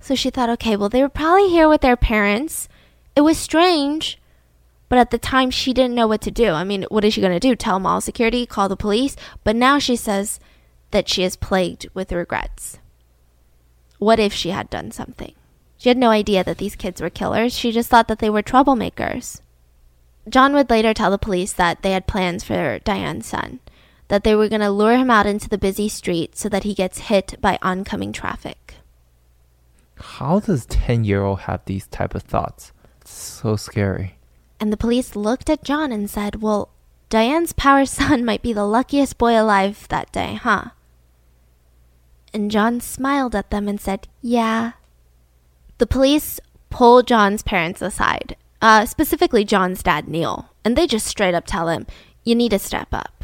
So 0.00 0.14
she 0.14 0.30
thought, 0.30 0.50
okay, 0.50 0.76
well, 0.76 0.88
they 0.88 1.02
were 1.02 1.08
probably 1.08 1.48
here 1.48 1.68
with 1.68 1.80
their 1.80 1.96
parents. 1.96 2.68
It 3.16 3.22
was 3.22 3.38
strange, 3.38 4.18
but 4.88 4.98
at 4.98 5.10
the 5.10 5.18
time, 5.18 5.50
she 5.50 5.72
didn't 5.72 5.94
know 5.94 6.06
what 6.06 6.20
to 6.22 6.30
do. 6.30 6.50
I 6.50 6.64
mean, 6.64 6.84
what 6.90 7.04
is 7.04 7.14
she 7.14 7.20
going 7.20 7.32
to 7.32 7.40
do? 7.40 7.56
Tell 7.56 7.78
mall 7.78 8.00
security, 8.00 8.44
call 8.44 8.68
the 8.68 8.76
police? 8.76 9.16
But 9.42 9.56
now 9.56 9.78
she 9.78 9.96
says 9.96 10.40
that 10.90 11.08
she 11.08 11.22
is 11.22 11.36
plagued 11.36 11.88
with 11.94 12.12
regrets. 12.12 12.78
What 13.98 14.20
if 14.20 14.32
she 14.32 14.50
had 14.50 14.68
done 14.68 14.90
something? 14.90 15.34
She 15.78 15.88
had 15.88 15.98
no 15.98 16.10
idea 16.10 16.44
that 16.44 16.58
these 16.58 16.76
kids 16.76 17.00
were 17.00 17.10
killers. 17.10 17.56
She 17.56 17.72
just 17.72 17.88
thought 17.88 18.08
that 18.08 18.18
they 18.18 18.30
were 18.30 18.42
troublemakers. 18.42 19.40
John 20.28 20.54
would 20.54 20.70
later 20.70 20.94
tell 20.94 21.10
the 21.10 21.18
police 21.18 21.52
that 21.52 21.82
they 21.82 21.92
had 21.92 22.06
plans 22.06 22.44
for 22.44 22.78
Diane's 22.80 23.26
son, 23.26 23.60
that 24.08 24.24
they 24.24 24.34
were 24.34 24.48
going 24.48 24.62
to 24.62 24.70
lure 24.70 24.96
him 24.96 25.10
out 25.10 25.26
into 25.26 25.48
the 25.48 25.58
busy 25.58 25.88
street 25.88 26.36
so 26.36 26.48
that 26.48 26.64
he 26.64 26.74
gets 26.74 27.10
hit 27.10 27.34
by 27.40 27.58
oncoming 27.62 28.12
traffic. 28.12 28.76
How 29.96 30.40
does 30.40 30.66
10-year-old 30.66 31.40
have 31.40 31.64
these 31.66 31.86
type 31.86 32.14
of 32.14 32.22
thoughts? 32.22 32.72
It's 33.00 33.12
so 33.12 33.56
scary. 33.56 34.16
And 34.58 34.72
the 34.72 34.78
police 34.78 35.14
looked 35.14 35.50
at 35.50 35.62
John 35.62 35.92
and 35.92 36.08
said, 36.08 36.40
"Well, 36.40 36.70
Diane's 37.10 37.52
power 37.52 37.84
son 37.86 38.24
might 38.24 38.42
be 38.42 38.52
the 38.52 38.64
luckiest 38.64 39.18
boy 39.18 39.40
alive 39.40 39.86
that 39.88 40.10
day, 40.10 40.34
huh?" 40.34 40.70
And 42.32 42.50
John 42.50 42.80
smiled 42.80 43.34
at 43.34 43.50
them 43.50 43.68
and 43.68 43.80
said, 43.80 44.08
"Yeah." 44.22 44.72
The 45.78 45.86
police 45.86 46.40
pulled 46.70 47.06
John's 47.06 47.42
parents 47.42 47.82
aside 47.82 48.36
uh, 48.64 48.86
specifically 48.86 49.44
John's 49.44 49.82
dad, 49.82 50.08
Neil. 50.08 50.48
And 50.64 50.74
they 50.74 50.86
just 50.86 51.06
straight 51.06 51.34
up 51.34 51.44
tell 51.46 51.68
him, 51.68 51.86
you 52.24 52.34
need 52.34 52.48
to 52.48 52.58
step 52.58 52.88
up. 52.92 53.22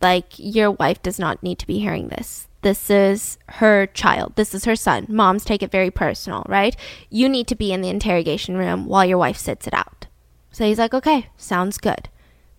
Like, 0.00 0.26
your 0.36 0.70
wife 0.70 1.02
does 1.02 1.18
not 1.18 1.42
need 1.42 1.58
to 1.58 1.66
be 1.66 1.80
hearing 1.80 2.06
this. 2.06 2.46
This 2.62 2.88
is 2.88 3.36
her 3.48 3.88
child. 3.88 4.34
This 4.36 4.54
is 4.54 4.64
her 4.64 4.76
son. 4.76 5.06
Moms 5.08 5.44
take 5.44 5.64
it 5.64 5.72
very 5.72 5.90
personal, 5.90 6.44
right? 6.48 6.76
You 7.10 7.28
need 7.28 7.48
to 7.48 7.56
be 7.56 7.72
in 7.72 7.80
the 7.80 7.88
interrogation 7.88 8.56
room 8.56 8.86
while 8.86 9.04
your 9.04 9.18
wife 9.18 9.36
sits 9.36 9.66
it 9.66 9.74
out. 9.74 10.06
So 10.52 10.64
he's 10.64 10.78
like, 10.78 10.94
okay, 10.94 11.30
sounds 11.36 11.78
good. 11.78 12.08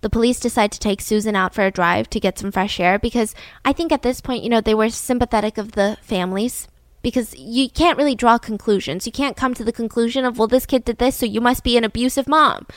The 0.01 0.09
police 0.09 0.41
decide 0.41 0.73
to 0.73 0.79
take 0.79 0.99
Susan 0.99 1.35
out 1.35 1.55
for 1.55 1.65
a 1.65 1.71
drive 1.71 2.09
to 2.09 2.19
get 2.19 2.37
some 2.37 2.51
fresh 2.51 2.77
air 2.77 2.99
because 2.99 3.35
I 3.63 3.71
think 3.71 3.93
at 3.93 4.01
this 4.01 4.19
point, 4.19 4.43
you 4.43 4.49
know, 4.49 4.59
they 4.59 4.75
were 4.75 4.89
sympathetic 4.89 5.57
of 5.57 5.71
the 5.71 5.97
families 6.01 6.67
because 7.01 7.35
you 7.37 7.69
can't 7.69 7.97
really 7.97 8.15
draw 8.15 8.37
conclusions. 8.37 9.05
You 9.05 9.11
can't 9.11 9.37
come 9.37 9.53
to 9.53 9.63
the 9.63 9.71
conclusion 9.71 10.25
of, 10.25 10.37
well, 10.37 10.47
this 10.47 10.65
kid 10.65 10.85
did 10.85 10.97
this, 10.97 11.15
so 11.15 11.25
you 11.25 11.41
must 11.41 11.63
be 11.63 11.77
an 11.77 11.83
abusive 11.83 12.27
mom. 12.27 12.67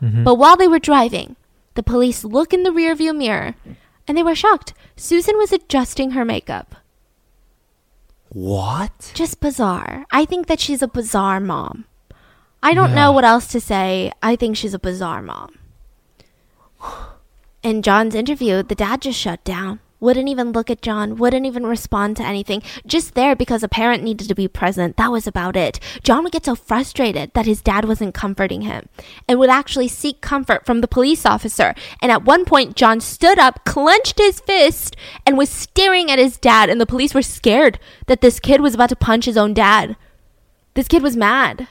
Mm-hmm. 0.00 0.24
But 0.24 0.36
while 0.36 0.56
they 0.56 0.68
were 0.68 0.78
driving, 0.78 1.36
the 1.74 1.82
police 1.82 2.24
look 2.24 2.52
in 2.52 2.62
the 2.62 2.70
rearview 2.70 3.16
mirror 3.16 3.54
and 4.06 4.16
they 4.16 4.22
were 4.22 4.34
shocked. 4.34 4.74
Susan 4.96 5.36
was 5.36 5.52
adjusting 5.52 6.12
her 6.12 6.24
makeup. 6.24 6.76
What? 8.28 9.12
Just 9.14 9.40
bizarre. 9.40 10.04
I 10.12 10.24
think 10.24 10.46
that 10.46 10.60
she's 10.60 10.82
a 10.82 10.88
bizarre 10.88 11.40
mom. 11.40 11.86
I 12.62 12.74
don't 12.74 12.90
yeah. 12.90 12.96
know 12.96 13.12
what 13.12 13.24
else 13.24 13.46
to 13.48 13.60
say. 13.60 14.12
I 14.22 14.36
think 14.36 14.56
she's 14.56 14.74
a 14.74 14.78
bizarre 14.78 15.22
mom. 15.22 15.58
In 17.62 17.82
John's 17.82 18.14
interview, 18.14 18.62
the 18.62 18.74
dad 18.74 19.02
just 19.02 19.18
shut 19.18 19.42
down 19.44 19.80
wouldn't 20.00 20.28
even 20.28 20.52
look 20.52 20.70
at 20.70 20.82
John, 20.82 21.16
wouldn't 21.16 21.46
even 21.46 21.66
respond 21.66 22.16
to 22.16 22.24
anything, 22.24 22.62
just 22.86 23.14
there 23.14 23.36
because 23.36 23.62
a 23.62 23.68
parent 23.68 24.02
needed 24.02 24.28
to 24.28 24.34
be 24.34 24.48
present. 24.48 24.96
That 24.96 25.12
was 25.12 25.26
about 25.26 25.56
it. 25.56 25.78
John 26.02 26.24
would 26.24 26.32
get 26.32 26.46
so 26.46 26.54
frustrated 26.54 27.32
that 27.34 27.46
his 27.46 27.62
dad 27.62 27.84
wasn't 27.84 28.14
comforting 28.14 28.62
him 28.62 28.88
and 29.28 29.38
would 29.38 29.50
actually 29.50 29.88
seek 29.88 30.20
comfort 30.20 30.66
from 30.66 30.80
the 30.80 30.88
police 30.88 31.24
officer. 31.24 31.74
And 32.02 32.10
at 32.10 32.24
one 32.24 32.44
point, 32.44 32.76
John 32.76 33.00
stood 33.00 33.38
up, 33.38 33.64
clenched 33.64 34.18
his 34.18 34.40
fist, 34.40 34.96
and 35.26 35.36
was 35.36 35.50
staring 35.50 36.10
at 36.10 36.18
his 36.18 36.38
dad, 36.38 36.70
and 36.70 36.80
the 36.80 36.86
police 36.86 37.14
were 37.14 37.22
scared 37.22 37.78
that 38.06 38.20
this 38.20 38.40
kid 38.40 38.60
was 38.60 38.74
about 38.74 38.88
to 38.88 38.96
punch 38.96 39.26
his 39.26 39.36
own 39.36 39.54
dad. 39.54 39.96
This 40.74 40.88
kid 40.88 41.02
was 41.02 41.16
mad. 41.16 41.68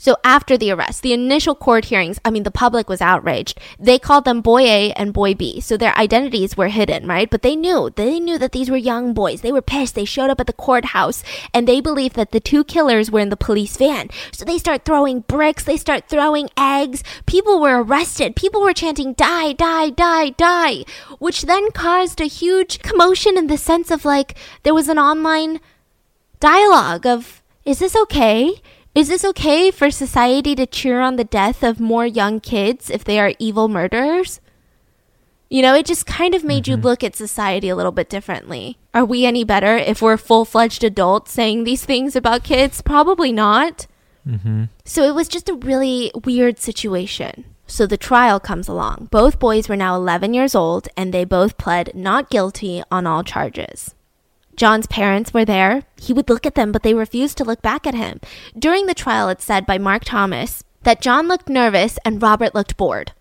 So 0.00 0.16
after 0.24 0.56
the 0.56 0.70
arrest, 0.70 1.02
the 1.02 1.12
initial 1.12 1.54
court 1.54 1.84
hearings, 1.84 2.18
I 2.24 2.30
mean, 2.30 2.44
the 2.44 2.50
public 2.50 2.88
was 2.88 3.02
outraged. 3.02 3.60
They 3.78 3.98
called 3.98 4.24
them 4.24 4.40
boy 4.40 4.62
A 4.62 4.92
and 4.94 5.12
boy 5.12 5.34
B. 5.34 5.60
So 5.60 5.76
their 5.76 5.94
identities 5.98 6.56
were 6.56 6.68
hidden, 6.68 7.06
right? 7.06 7.28
But 7.28 7.42
they 7.42 7.54
knew, 7.54 7.90
they 7.94 8.18
knew 8.18 8.38
that 8.38 8.52
these 8.52 8.70
were 8.70 8.78
young 8.78 9.12
boys. 9.12 9.42
They 9.42 9.52
were 9.52 9.60
pissed. 9.60 9.94
They 9.94 10.06
showed 10.06 10.30
up 10.30 10.40
at 10.40 10.46
the 10.46 10.54
courthouse 10.54 11.22
and 11.52 11.68
they 11.68 11.82
believed 11.82 12.16
that 12.16 12.30
the 12.30 12.40
two 12.40 12.64
killers 12.64 13.10
were 13.10 13.20
in 13.20 13.28
the 13.28 13.36
police 13.36 13.76
van. 13.76 14.08
So 14.32 14.46
they 14.46 14.56
start 14.56 14.86
throwing 14.86 15.20
bricks. 15.20 15.64
They 15.64 15.76
start 15.76 16.08
throwing 16.08 16.48
eggs. 16.56 17.04
People 17.26 17.60
were 17.60 17.82
arrested. 17.82 18.36
People 18.36 18.62
were 18.62 18.72
chanting, 18.72 19.12
die, 19.12 19.52
die, 19.52 19.90
die, 19.90 20.30
die, 20.30 20.84
which 21.18 21.42
then 21.42 21.72
caused 21.72 22.22
a 22.22 22.24
huge 22.24 22.78
commotion 22.80 23.36
in 23.36 23.48
the 23.48 23.58
sense 23.58 23.90
of 23.90 24.06
like, 24.06 24.34
there 24.62 24.72
was 24.72 24.88
an 24.88 24.98
online 24.98 25.60
dialogue 26.40 27.04
of, 27.04 27.42
is 27.66 27.80
this 27.80 27.94
okay? 27.94 28.62
Is 28.92 29.08
this 29.08 29.24
okay 29.24 29.70
for 29.70 29.90
society 29.90 30.56
to 30.56 30.66
cheer 30.66 31.00
on 31.00 31.14
the 31.14 31.24
death 31.24 31.62
of 31.62 31.78
more 31.78 32.06
young 32.06 32.40
kids 32.40 32.90
if 32.90 33.04
they 33.04 33.20
are 33.20 33.34
evil 33.38 33.68
murderers? 33.68 34.40
You 35.48 35.62
know, 35.62 35.74
it 35.74 35.86
just 35.86 36.06
kind 36.06 36.34
of 36.34 36.42
made 36.42 36.64
mm-hmm. 36.64 36.72
you 36.72 36.76
look 36.76 37.04
at 37.04 37.14
society 37.14 37.68
a 37.68 37.76
little 37.76 37.92
bit 37.92 38.08
differently. 38.08 38.78
Are 38.92 39.04
we 39.04 39.26
any 39.26 39.44
better 39.44 39.76
if 39.76 40.02
we're 40.02 40.16
full 40.16 40.44
fledged 40.44 40.82
adults 40.82 41.30
saying 41.30 41.62
these 41.62 41.84
things 41.84 42.16
about 42.16 42.42
kids? 42.42 42.82
Probably 42.82 43.30
not. 43.30 43.86
Mm-hmm. 44.26 44.64
So 44.84 45.04
it 45.04 45.14
was 45.14 45.28
just 45.28 45.48
a 45.48 45.54
really 45.54 46.10
weird 46.24 46.58
situation. 46.58 47.44
So 47.68 47.86
the 47.86 47.96
trial 47.96 48.40
comes 48.40 48.66
along. 48.66 49.08
Both 49.12 49.38
boys 49.38 49.68
were 49.68 49.76
now 49.76 49.94
11 49.94 50.34
years 50.34 50.56
old 50.56 50.88
and 50.96 51.14
they 51.14 51.24
both 51.24 51.58
pled 51.58 51.92
not 51.94 52.28
guilty 52.28 52.82
on 52.90 53.06
all 53.06 53.22
charges. 53.22 53.94
John's 54.56 54.86
parents 54.86 55.32
were 55.32 55.44
there. 55.44 55.84
He 55.96 56.12
would 56.12 56.28
look 56.28 56.44
at 56.44 56.54
them, 56.54 56.72
but 56.72 56.82
they 56.82 56.94
refused 56.94 57.38
to 57.38 57.44
look 57.44 57.62
back 57.62 57.86
at 57.86 57.94
him. 57.94 58.20
During 58.58 58.86
the 58.86 58.94
trial, 58.94 59.28
it's 59.28 59.44
said 59.44 59.66
by 59.66 59.78
Mark 59.78 60.04
Thomas 60.04 60.64
that 60.82 61.00
John 61.00 61.28
looked 61.28 61.48
nervous 61.48 61.98
and 62.04 62.22
Robert 62.22 62.54
looked 62.54 62.76
bored. 62.76 63.12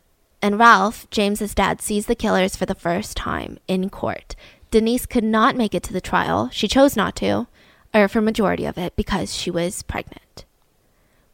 And 0.42 0.58
Ralph, 0.58 1.10
James's 1.10 1.54
dad, 1.54 1.82
sees 1.82 2.06
the 2.06 2.16
killers 2.16 2.56
for 2.56 2.66
the 2.66 2.76
first 2.76 3.18
time 3.18 3.60
in 3.68 3.90
court. 3.90 4.36
Denise 4.72 5.06
could 5.06 5.24
not 5.24 5.56
make 5.56 5.74
it 5.74 5.84
to 5.84 5.94
the 5.94 6.02
trial. 6.02 6.50
She 6.52 6.68
chose 6.68 6.96
not 6.96 7.16
to, 7.18 7.48
or 7.94 8.08
for 8.08 8.22
majority 8.22 8.66
of 8.66 8.78
it, 8.78 8.96
because 8.96 9.36
she 9.36 9.52
was 9.52 9.84
pregnant, 9.84 10.46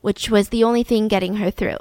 which 0.02 0.30
was 0.30 0.50
the 0.50 0.64
only 0.64 0.84
thing 0.84 1.08
getting 1.08 1.36
her 1.36 1.52
through. 1.52 1.78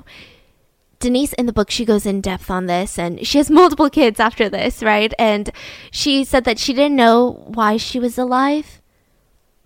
Denise 1.04 1.34
in 1.34 1.44
the 1.44 1.52
book, 1.52 1.70
she 1.70 1.84
goes 1.84 2.06
in 2.06 2.22
depth 2.22 2.50
on 2.50 2.64
this 2.64 2.98
and 2.98 3.26
she 3.26 3.36
has 3.36 3.50
multiple 3.60 3.90
kids 3.90 4.18
after 4.18 4.48
this, 4.48 4.82
right? 4.82 5.12
And 5.18 5.50
she 5.90 6.24
said 6.24 6.44
that 6.44 6.58
she 6.58 6.72
didn't 6.72 6.96
know 6.96 7.44
why 7.46 7.76
she 7.76 8.00
was 8.00 8.16
alive, 8.16 8.80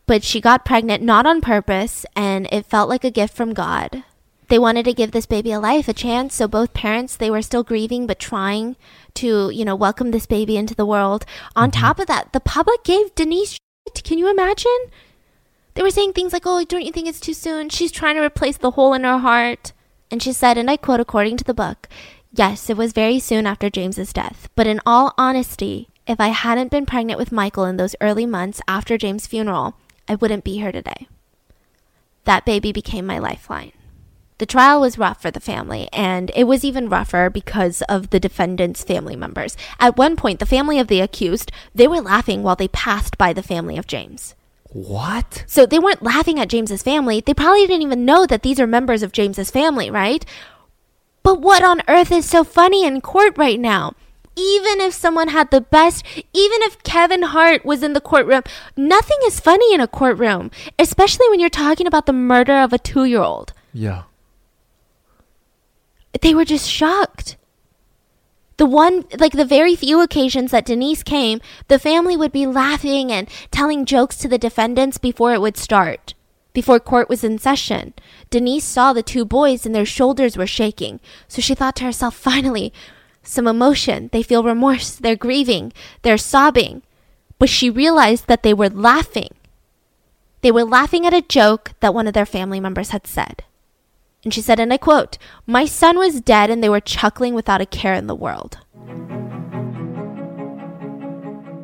but 0.07 0.25
she 0.25 0.41
got 0.41 0.65
pregnant 0.65 1.03
not 1.03 1.27
on 1.27 1.41
purpose 1.41 2.05
and 2.17 2.49
it 2.51 2.67
felt 2.67 2.89
like 2.89 3.05
a 3.05 3.11
gift 3.13 3.37
from 3.37 3.55
God. 3.55 4.03
They 4.49 4.59
wanted 4.59 4.85
to 4.87 4.95
give 4.95 5.13
this 5.13 5.27
baby 5.27 5.53
a 5.53 5.61
life, 5.61 5.87
a 5.87 5.93
chance. 5.93 6.35
So 6.35 6.49
both 6.49 6.75
parents, 6.75 7.15
they 7.15 7.31
were 7.31 7.43
still 7.43 7.63
grieving, 7.63 8.09
but 8.09 8.19
trying 8.19 8.75
to, 9.15 9.51
you 9.51 9.65
know, 9.65 9.77
welcome 9.77 10.11
this 10.11 10.27
baby 10.27 10.57
into 10.57 10.75
the 10.75 10.87
world. 10.87 11.25
On 11.55 11.71
mm-hmm. 11.71 11.81
top 11.81 12.01
of 12.01 12.09
that, 12.09 12.33
the 12.33 12.41
public 12.41 12.83
gave 12.83 13.15
Denise 13.15 13.53
shit. 13.53 14.03
Can 14.03 14.19
you 14.19 14.29
imagine? 14.29 14.91
They 15.75 15.83
were 15.83 15.91
saying 15.91 16.15
things 16.15 16.33
like, 16.33 16.47
oh, 16.47 16.65
don't 16.65 16.85
you 16.85 16.91
think 16.91 17.07
it's 17.07 17.21
too 17.21 17.35
soon? 17.35 17.69
She's 17.69 17.93
trying 17.93 18.17
to 18.17 18.25
replace 18.25 18.57
the 18.57 18.73
hole 18.73 18.95
in 18.95 19.05
her 19.05 19.19
heart. 19.19 19.73
And 20.11 20.23
she 20.23 20.33
said, 20.33 20.57
and 20.57 20.71
I 20.71 20.77
quote 20.77 21.01
according 21.01 21.37
to 21.39 21.45
the 21.45 21.55
book, 21.55 21.89
Yes, 22.33 22.69
it 22.69 22.77
was 22.77 22.93
very 22.93 23.19
soon 23.19 23.47
after 23.47 23.71
James's 23.71 24.13
death, 24.13 24.49
but 24.55 24.67
in 24.67 24.81
all 24.85 25.15
honesty, 25.17 25.89
if 26.07 26.21
I 26.21 26.29
hadn't 26.29 26.71
been 26.71 26.87
pregnant 26.87 27.19
with 27.19 27.33
Michael 27.33 27.65
in 27.65 27.77
those 27.77 27.97
early 28.01 28.27
months 28.27 28.61
after 28.69 28.97
James' 28.97 29.27
funeral, 29.27 29.75
I 30.09 30.15
wouldn't 30.15 30.45
be 30.45 30.55
here 30.57 30.73
today. 30.73 31.09
That 32.25 32.45
baby 32.45 32.73
became 32.73 33.07
my 33.07 33.19
lifeline. 33.19 33.73
The 34.39 34.47
trial 34.47 34.81
was 34.81 34.99
rough 34.99 35.21
for 35.21 35.31
the 35.31 35.41
family, 35.41 35.89
and 35.93 36.31
it 36.37 36.45
was 36.45 36.65
even 36.65 36.89
rougher 36.89 37.29
because 37.29 37.83
of 37.83 38.11
the 38.11 38.21
defendant's 38.21 38.85
family 38.85 39.17
members. 39.17 39.57
At 39.81 39.97
one 39.97 40.15
point, 40.15 40.39
the 40.39 40.47
family 40.47 40.79
of 40.79 40.87
the 40.87 41.01
accused, 41.01 41.51
they 41.75 41.89
were 41.89 42.01
laughing 42.01 42.43
while 42.43 42.55
they 42.55 42.69
passed 42.69 43.19
by 43.19 43.33
the 43.33 43.43
family 43.43 43.77
of 43.77 43.87
James. 43.87 44.35
What? 44.71 45.45
So 45.47 45.67
they 45.67 45.79
weren't 45.79 46.03
laughing 46.03 46.39
at 46.39 46.49
James's 46.49 46.83
family. 46.83 47.21
They 47.21 47.35
probably 47.35 47.67
didn't 47.67 47.83
even 47.83 48.05
know 48.05 48.27
that 48.27 48.43
these 48.43 48.61
are 48.61 48.67
members 48.67 49.03
of 49.03 49.13
James's 49.13 49.51
family, 49.51 49.91
right? 49.91 50.25
But 51.23 51.41
what 51.41 51.63
on 51.63 51.83
earth 51.89 52.13
is 52.13 52.29
so 52.29 52.45
funny 52.45 52.85
in 52.85 53.01
court 53.01 53.37
right 53.37 53.59
now? 53.59 53.95
Even 54.37 54.81
if 54.81 54.95
someone 54.95 55.29
had 55.29 55.51
the 55.51 55.61
best, 55.61 56.05
even 56.17 56.63
if 56.63 56.83
Kevin 56.85 57.23
Hart 57.23 57.65
was 57.65 57.83
in 57.83 57.93
the 57.93 58.01
courtroom, 58.01 58.43
nothing 58.77 59.19
is 59.25 59.41
funny 59.41 59.75
in 59.75 59.81
a 59.81 59.89
courtroom, 59.89 60.51
especially 60.79 61.29
when 61.29 61.41
you're 61.41 61.51
talking 61.51 61.87
about 61.87 62.07
the 62.07 62.13
murder 62.13 62.55
of 62.61 62.73
a 62.73 62.79
two 62.79 63.05
year 63.05 63.21
old. 63.21 63.53
Yeah. 63.73 64.05
They 66.21 66.35
were 66.35 66.45
just 66.45 66.71
shocked 66.71 67.37
the 68.59 68.67
one, 68.67 69.05
like 69.19 69.33
the 69.33 69.45
very 69.45 69.75
few 69.75 70.01
occasions 70.03 70.51
that 70.51 70.67
Denise 70.67 71.03
came, 71.03 71.41
the 71.69 71.79
family 71.79 72.17
would 72.17 72.33
be 72.33 72.47
laughing 72.47 73.11
and 73.11 73.29
telling 73.51 73.85
jokes 73.85 74.17
to 74.19 74.29
the 74.29 74.37
defendants 74.37 74.99
before 74.99 75.33
it 75.33 75.41
would 75.41 75.57
start, 75.57 76.15
before 76.53 76.81
court 76.81 77.09
was 77.09 77.23
in 77.23 77.39
session. 77.39 77.95
Denise 78.31 78.65
saw 78.65 78.93
the 78.93 79.03
two 79.03 79.25
boys 79.25 79.65
and 79.65 79.75
their 79.75 79.87
shoulders 79.87 80.37
were 80.37 80.47
shaking, 80.47 80.99
so 81.29 81.41
she 81.41 81.55
thought 81.55 81.77
to 81.77 81.85
herself, 81.85 82.15
finally, 82.17 82.73
some 83.23 83.47
emotion. 83.47 84.11
They 84.13 84.25
feel 84.25 84.43
remorse, 84.43 84.97
they're 84.97 85.17
grieving, 85.17 85.73
they're 86.03 86.19
sobbing. 86.19 86.83
But 87.39 87.49
she 87.49 87.71
realized 87.71 88.27
that 88.27 88.43
they 88.43 88.53
were 88.53 88.69
laughing. 88.69 89.31
They 90.41 90.51
were 90.51 90.65
laughing 90.65 91.07
at 91.07 91.15
a 91.15 91.23
joke 91.23 91.73
that 91.79 91.95
one 91.95 92.09
of 92.09 92.15
their 92.15 92.27
family 92.27 92.59
members 92.59 92.91
had 92.91 93.07
said. 93.07 93.45
And 94.25 94.35
she 94.35 94.43
said, 94.43 94.61
and 94.61 94.73
I 94.73 94.77
quote, 94.77 95.19
My 95.47 95.65
son 95.65 95.99
was 95.99 96.21
dead 96.21 96.51
and 96.51 96.63
they 96.63 96.69
were 96.69 96.81
chuckling 96.81 97.35
without 97.35 97.61
a 97.61 97.67
care 97.67 97.95
in 97.95 98.07
the 98.07 98.15
world. 98.15 98.59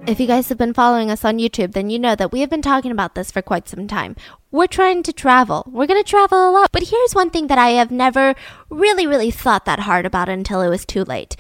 If 0.07 0.21
you 0.21 0.27
guys 0.27 0.51
have 0.51 0.59
been 0.59 0.75
following 0.75 1.11
us 1.11 1.25
on 1.25 1.39
YouTube, 1.39 1.73
then 1.73 1.89
you 1.89 1.99
know 1.99 2.15
that 2.15 2.31
we 2.31 2.41
have 2.41 2.51
been 2.51 2.61
talking 2.61 2.91
about 2.91 3.15
this 3.15 3.31
for 3.31 3.41
quite 3.41 3.69
some 3.69 3.89
time. 3.89 4.17
We're 4.51 4.67
trying 4.67 5.03
to 5.05 5.15
travel. 5.15 5.65
We're 5.67 5.87
going 5.87 6.03
to 6.03 6.09
travel 6.09 6.49
a 6.49 6.53
lot. 6.53 6.73
But 6.73 6.89
here's 6.89 7.15
one 7.15 7.31
thing 7.31 7.47
that 7.47 7.57
I 7.57 7.71
have 7.71 7.91
never 7.91 8.35
really, 8.69 9.07
really 9.07 9.31
thought 9.31 9.65
that 9.65 9.81
hard 9.81 10.05
about 10.05 10.29
until 10.29 10.61
it 10.61 10.69
was 10.69 10.85
too 10.85 11.05
late 11.05 11.37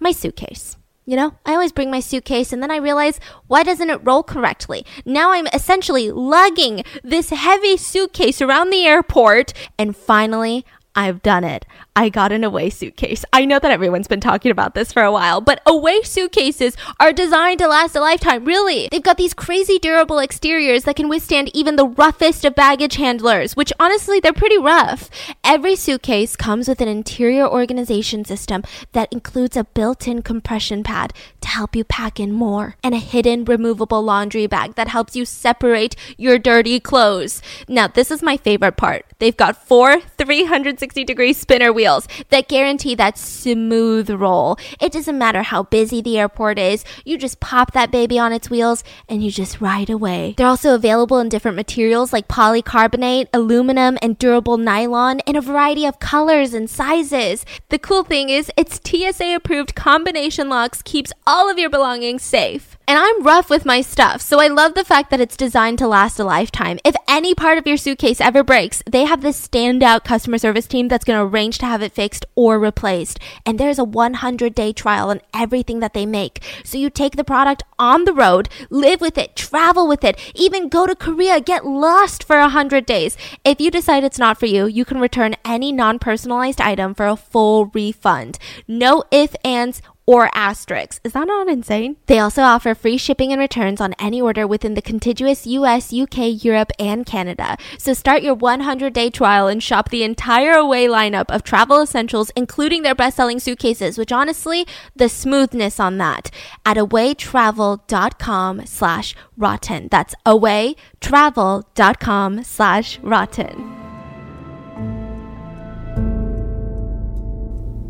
my 0.00 0.12
suitcase. 0.12 0.77
You 1.08 1.16
know, 1.16 1.32
I 1.46 1.54
always 1.54 1.72
bring 1.72 1.90
my 1.90 2.00
suitcase 2.00 2.52
and 2.52 2.62
then 2.62 2.70
I 2.70 2.76
realize 2.76 3.18
why 3.46 3.62
doesn't 3.62 3.88
it 3.88 4.02
roll 4.04 4.22
correctly? 4.22 4.84
Now 5.06 5.32
I'm 5.32 5.46
essentially 5.54 6.10
lugging 6.10 6.82
this 7.02 7.30
heavy 7.30 7.78
suitcase 7.78 8.42
around 8.42 8.68
the 8.68 8.84
airport 8.84 9.54
and 9.78 9.96
finally 9.96 10.66
I've 10.94 11.22
done 11.22 11.44
it. 11.44 11.64
I 11.98 12.10
got 12.10 12.30
an 12.30 12.44
away 12.44 12.70
suitcase. 12.70 13.24
I 13.32 13.44
know 13.44 13.58
that 13.58 13.72
everyone's 13.72 14.06
been 14.06 14.20
talking 14.20 14.52
about 14.52 14.76
this 14.76 14.92
for 14.92 15.02
a 15.02 15.10
while, 15.10 15.40
but 15.40 15.60
away 15.66 16.02
suitcases 16.02 16.76
are 17.00 17.12
designed 17.12 17.58
to 17.58 17.66
last 17.66 17.96
a 17.96 18.00
lifetime, 18.00 18.44
really. 18.44 18.86
They've 18.92 19.02
got 19.02 19.16
these 19.16 19.34
crazy 19.34 19.80
durable 19.80 20.20
exteriors 20.20 20.84
that 20.84 20.94
can 20.94 21.08
withstand 21.08 21.50
even 21.54 21.74
the 21.74 21.88
roughest 21.88 22.44
of 22.44 22.54
baggage 22.54 22.94
handlers, 22.94 23.56
which 23.56 23.72
honestly, 23.80 24.20
they're 24.20 24.32
pretty 24.32 24.58
rough. 24.58 25.10
Every 25.42 25.74
suitcase 25.74 26.36
comes 26.36 26.68
with 26.68 26.80
an 26.80 26.86
interior 26.86 27.48
organization 27.48 28.24
system 28.24 28.62
that 28.92 29.12
includes 29.12 29.56
a 29.56 29.64
built 29.64 30.06
in 30.06 30.22
compression 30.22 30.84
pad 30.84 31.12
to 31.40 31.48
help 31.48 31.74
you 31.74 31.82
pack 31.82 32.20
in 32.20 32.30
more 32.30 32.76
and 32.84 32.94
a 32.94 32.98
hidden 32.98 33.44
removable 33.44 34.02
laundry 34.04 34.46
bag 34.46 34.76
that 34.76 34.86
helps 34.86 35.16
you 35.16 35.24
separate 35.24 35.96
your 36.16 36.38
dirty 36.38 36.78
clothes. 36.78 37.42
Now, 37.66 37.88
this 37.88 38.12
is 38.12 38.22
my 38.22 38.36
favorite 38.36 38.76
part. 38.76 39.04
They've 39.18 39.36
got 39.36 39.56
four 39.66 40.00
360 40.00 40.98
360 40.98 41.04
degree 41.04 41.32
spinner 41.32 41.72
wheels 41.72 41.87
that 42.28 42.48
guarantee 42.48 42.94
that 42.94 43.18
smooth 43.18 44.10
roll. 44.10 44.56
It 44.80 44.92
doesn't 44.92 45.18
matter 45.18 45.42
how 45.42 45.64
busy 45.64 46.00
the 46.00 46.18
airport 46.18 46.58
is, 46.58 46.84
you 47.04 47.18
just 47.18 47.40
pop 47.40 47.72
that 47.72 47.90
baby 47.90 48.18
on 48.18 48.32
its 48.32 48.50
wheels 48.50 48.84
and 49.08 49.22
you 49.24 49.30
just 49.30 49.60
ride 49.60 49.90
away. 49.90 50.34
They're 50.36 50.46
also 50.46 50.74
available 50.74 51.18
in 51.18 51.28
different 51.28 51.56
materials 51.56 52.12
like 52.12 52.28
polycarbonate, 52.28 53.28
aluminum, 53.32 53.98
and 54.00 54.18
durable 54.18 54.58
nylon 54.58 55.20
in 55.20 55.36
a 55.36 55.40
variety 55.40 55.84
of 55.84 56.00
colors 56.00 56.54
and 56.54 56.70
sizes. 56.70 57.44
The 57.70 57.78
cool 57.78 58.04
thing 58.04 58.28
is, 58.28 58.50
its 58.56 58.80
TSA 58.84 59.34
approved 59.34 59.74
combination 59.74 60.48
locks 60.48 60.82
keeps 60.82 61.12
all 61.26 61.50
of 61.50 61.58
your 61.58 61.70
belongings 61.70 62.22
safe. 62.22 62.77
And 62.88 62.98
I'm 62.98 63.22
rough 63.22 63.50
with 63.50 63.66
my 63.66 63.82
stuff, 63.82 64.22
so 64.22 64.40
I 64.40 64.46
love 64.46 64.72
the 64.72 64.82
fact 64.82 65.10
that 65.10 65.20
it's 65.20 65.36
designed 65.36 65.76
to 65.76 65.86
last 65.86 66.18
a 66.18 66.24
lifetime. 66.24 66.78
If 66.86 66.96
any 67.06 67.34
part 67.34 67.58
of 67.58 67.66
your 67.66 67.76
suitcase 67.76 68.18
ever 68.18 68.42
breaks, 68.42 68.82
they 68.90 69.04
have 69.04 69.20
this 69.20 69.46
standout 69.46 70.04
customer 70.04 70.38
service 70.38 70.66
team 70.66 70.88
that's 70.88 71.04
going 71.04 71.18
to 71.18 71.30
arrange 71.30 71.58
to 71.58 71.66
have 71.66 71.82
it 71.82 71.92
fixed 71.92 72.24
or 72.34 72.58
replaced. 72.58 73.20
And 73.44 73.60
there's 73.60 73.78
a 73.78 73.84
100 73.84 74.54
day 74.54 74.72
trial 74.72 75.10
on 75.10 75.20
everything 75.34 75.80
that 75.80 75.92
they 75.92 76.06
make. 76.06 76.42
So 76.64 76.78
you 76.78 76.88
take 76.88 77.16
the 77.16 77.24
product 77.24 77.62
on 77.78 78.06
the 78.06 78.14
road, 78.14 78.48
live 78.70 79.02
with 79.02 79.18
it, 79.18 79.36
travel 79.36 79.86
with 79.86 80.02
it, 80.02 80.18
even 80.34 80.70
go 80.70 80.86
to 80.86 80.96
Korea, 80.96 81.42
get 81.42 81.66
lost 81.66 82.24
for 82.24 82.38
100 82.38 82.86
days. 82.86 83.18
If 83.44 83.60
you 83.60 83.70
decide 83.70 84.02
it's 84.02 84.18
not 84.18 84.40
for 84.40 84.46
you, 84.46 84.64
you 84.64 84.86
can 84.86 84.98
return 84.98 85.36
any 85.44 85.72
non 85.72 85.98
personalized 85.98 86.62
item 86.62 86.94
for 86.94 87.06
a 87.06 87.16
full 87.16 87.66
refund. 87.66 88.38
No 88.66 89.04
ifs, 89.12 89.36
ands, 89.44 89.82
or 90.08 90.30
asterisks. 90.32 90.98
Is 91.04 91.12
that 91.12 91.26
not 91.26 91.48
insane? 91.48 91.96
They 92.06 92.18
also 92.18 92.40
offer 92.40 92.74
free 92.74 92.96
shipping 92.96 93.30
and 93.30 93.38
returns 93.38 93.78
on 93.78 93.94
any 93.98 94.22
order 94.22 94.46
within 94.46 94.72
the 94.72 94.80
contiguous 94.80 95.46
US, 95.46 95.92
UK, 95.92 96.42
Europe, 96.42 96.72
and 96.78 97.04
Canada. 97.04 97.58
So 97.76 97.92
start 97.92 98.22
your 98.22 98.32
100 98.32 98.94
day 98.94 99.10
trial 99.10 99.48
and 99.48 99.62
shop 99.62 99.90
the 99.90 100.02
entire 100.02 100.52
Away 100.52 100.86
lineup 100.86 101.26
of 101.28 101.42
travel 101.42 101.82
essentials, 101.82 102.30
including 102.34 102.84
their 102.84 102.94
best 102.94 103.18
selling 103.18 103.38
suitcases, 103.38 103.98
which 103.98 104.10
honestly, 104.10 104.66
the 104.96 105.10
smoothness 105.10 105.78
on 105.78 105.98
that 105.98 106.30
at 106.64 106.78
awaytravel.com 106.78 108.64
slash 108.64 109.14
rotten. 109.36 109.88
That's 109.90 110.14
awaytravel.com 110.24 112.44
slash 112.44 112.98
rotten. 113.00 113.77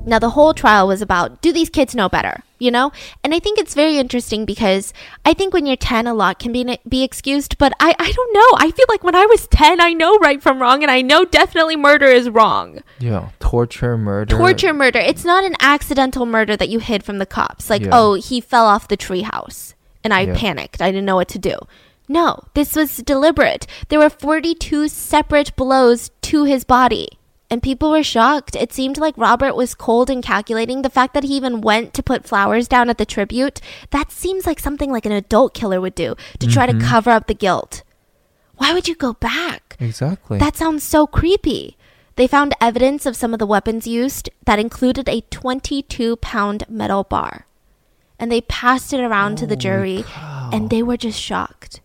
Now, 0.09 0.19
the 0.19 0.31
whole 0.31 0.55
trial 0.55 0.89
was 0.89 1.03
about 1.03 1.43
do 1.43 1.53
these 1.53 1.69
kids 1.69 1.95
know 1.95 2.09
better? 2.09 2.43
You 2.59 2.71
know? 2.71 2.91
And 3.23 3.35
I 3.35 3.39
think 3.39 3.59
it's 3.59 3.75
very 3.75 3.99
interesting 3.99 4.45
because 4.45 4.93
I 5.25 5.35
think 5.35 5.53
when 5.53 5.67
you're 5.67 5.77
10, 5.77 6.07
a 6.07 6.15
lot 6.15 6.39
can 6.39 6.51
be, 6.51 6.79
be 6.89 7.05
excused, 7.05 7.59
but 7.59 7.73
I, 7.79 7.95
I 7.99 8.11
don't 8.11 8.33
know. 8.35 8.49
I 8.57 8.71
feel 8.73 8.87
like 8.89 9.05
when 9.05 9.15
I 9.15 9.27
was 9.27 9.47
10, 9.49 9.81
I 9.81 9.93
know 9.93 10.17
right 10.19 10.43
from 10.43 10.61
wrong, 10.61 10.83
and 10.83 10.91
I 10.91 11.03
know 11.03 11.25
definitely 11.25 11.77
murder 11.77 12.07
is 12.07 12.29
wrong. 12.31 12.83
Yeah, 12.99 13.29
torture, 13.39 13.97
murder. 13.99 14.35
Torture, 14.37 14.73
murder. 14.75 14.99
It's 14.99 15.25
not 15.25 15.45
an 15.45 15.55
accidental 15.61 16.27
murder 16.27 16.57
that 16.57 16.69
you 16.69 16.79
hid 16.81 17.05
from 17.05 17.19
the 17.19 17.27
cops. 17.27 17.71
Like, 17.71 17.83
Yeah. 17.83 17.91
oh, 17.93 18.15
he 18.15 18.41
fell 18.41 18.65
off 18.67 18.89
the 18.89 18.97
treehouse, 18.97 19.75
and 20.03 20.13
I 20.15 20.23
Yeah. 20.23 20.35
panicked. 20.37 20.81
I 20.83 20.91
didn't 20.91 21.05
know 21.07 21.17
what 21.17 21.29
to 21.29 21.39
do. 21.39 21.59
No, 22.09 22.41
this 22.55 22.75
was 22.75 22.97
deliberate. 22.97 23.67
There 23.89 23.99
were 23.99 24.09
42 24.11 24.89
separate 24.89 25.55
blows 25.55 26.11
to 26.23 26.45
his 26.45 26.65
body. 26.65 27.11
And 27.51 27.63
people 27.63 27.91
were 27.91 28.03
shocked. 28.03 28.55
It 28.57 28.73
seemed 28.73 28.99
like 28.99 29.17
Robert 29.17 29.55
was 29.55 29.75
cold 29.75 30.11
and 30.11 30.23
calculating. 30.23 30.83
The 30.83 30.91
fact 30.91 31.15
that 31.15 31.25
he 31.25 31.35
even 31.35 31.63
went 31.63 31.95
to 31.95 32.03
put 32.03 32.27
flowers 32.27 32.69
down 32.69 32.91
at 32.91 32.99
the 32.99 33.07
tribute, 33.07 33.61
that 33.91 34.13
seems 34.13 34.47
like 34.47 34.61
something 34.61 34.93
like 34.93 35.07
an 35.07 35.13
adult 35.13 35.55
killer 35.55 35.81
would 35.81 35.95
do 35.95 36.15
to 36.41 36.47
try 36.47 36.67
to 36.67 36.73
mm-hmm. 36.73 36.87
cover 36.87 37.11
up 37.11 37.27
the 37.27 37.35
guilt. 37.35 37.83
Why 38.57 38.75
would 38.75 38.87
you 38.87 38.95
go 38.95 39.15
back? 39.15 39.77
Exactly. 39.81 40.39
That 40.39 40.57
sounds 40.57 40.83
so 40.83 41.07
creepy. 41.07 41.79
They 42.17 42.27
found 42.27 42.55
evidence 42.61 43.07
of 43.07 43.17
some 43.17 43.33
of 43.33 43.39
the 43.39 43.47
weapons 43.47 43.87
used 43.87 44.29
that 44.45 44.59
included 44.59 45.09
a 45.09 45.21
22 45.31 46.17
pound 46.17 46.65
metal 46.69 47.05
bar. 47.05 47.47
And 48.19 48.31
they 48.31 48.41
passed 48.41 48.93
it 48.93 49.01
around 49.01 49.37
to 49.37 49.47
the 49.47 49.55
jury, 49.55 50.05
and 50.53 50.69
they 50.69 50.83
were 50.83 50.97
just 50.97 51.21
shocked. 51.21 51.81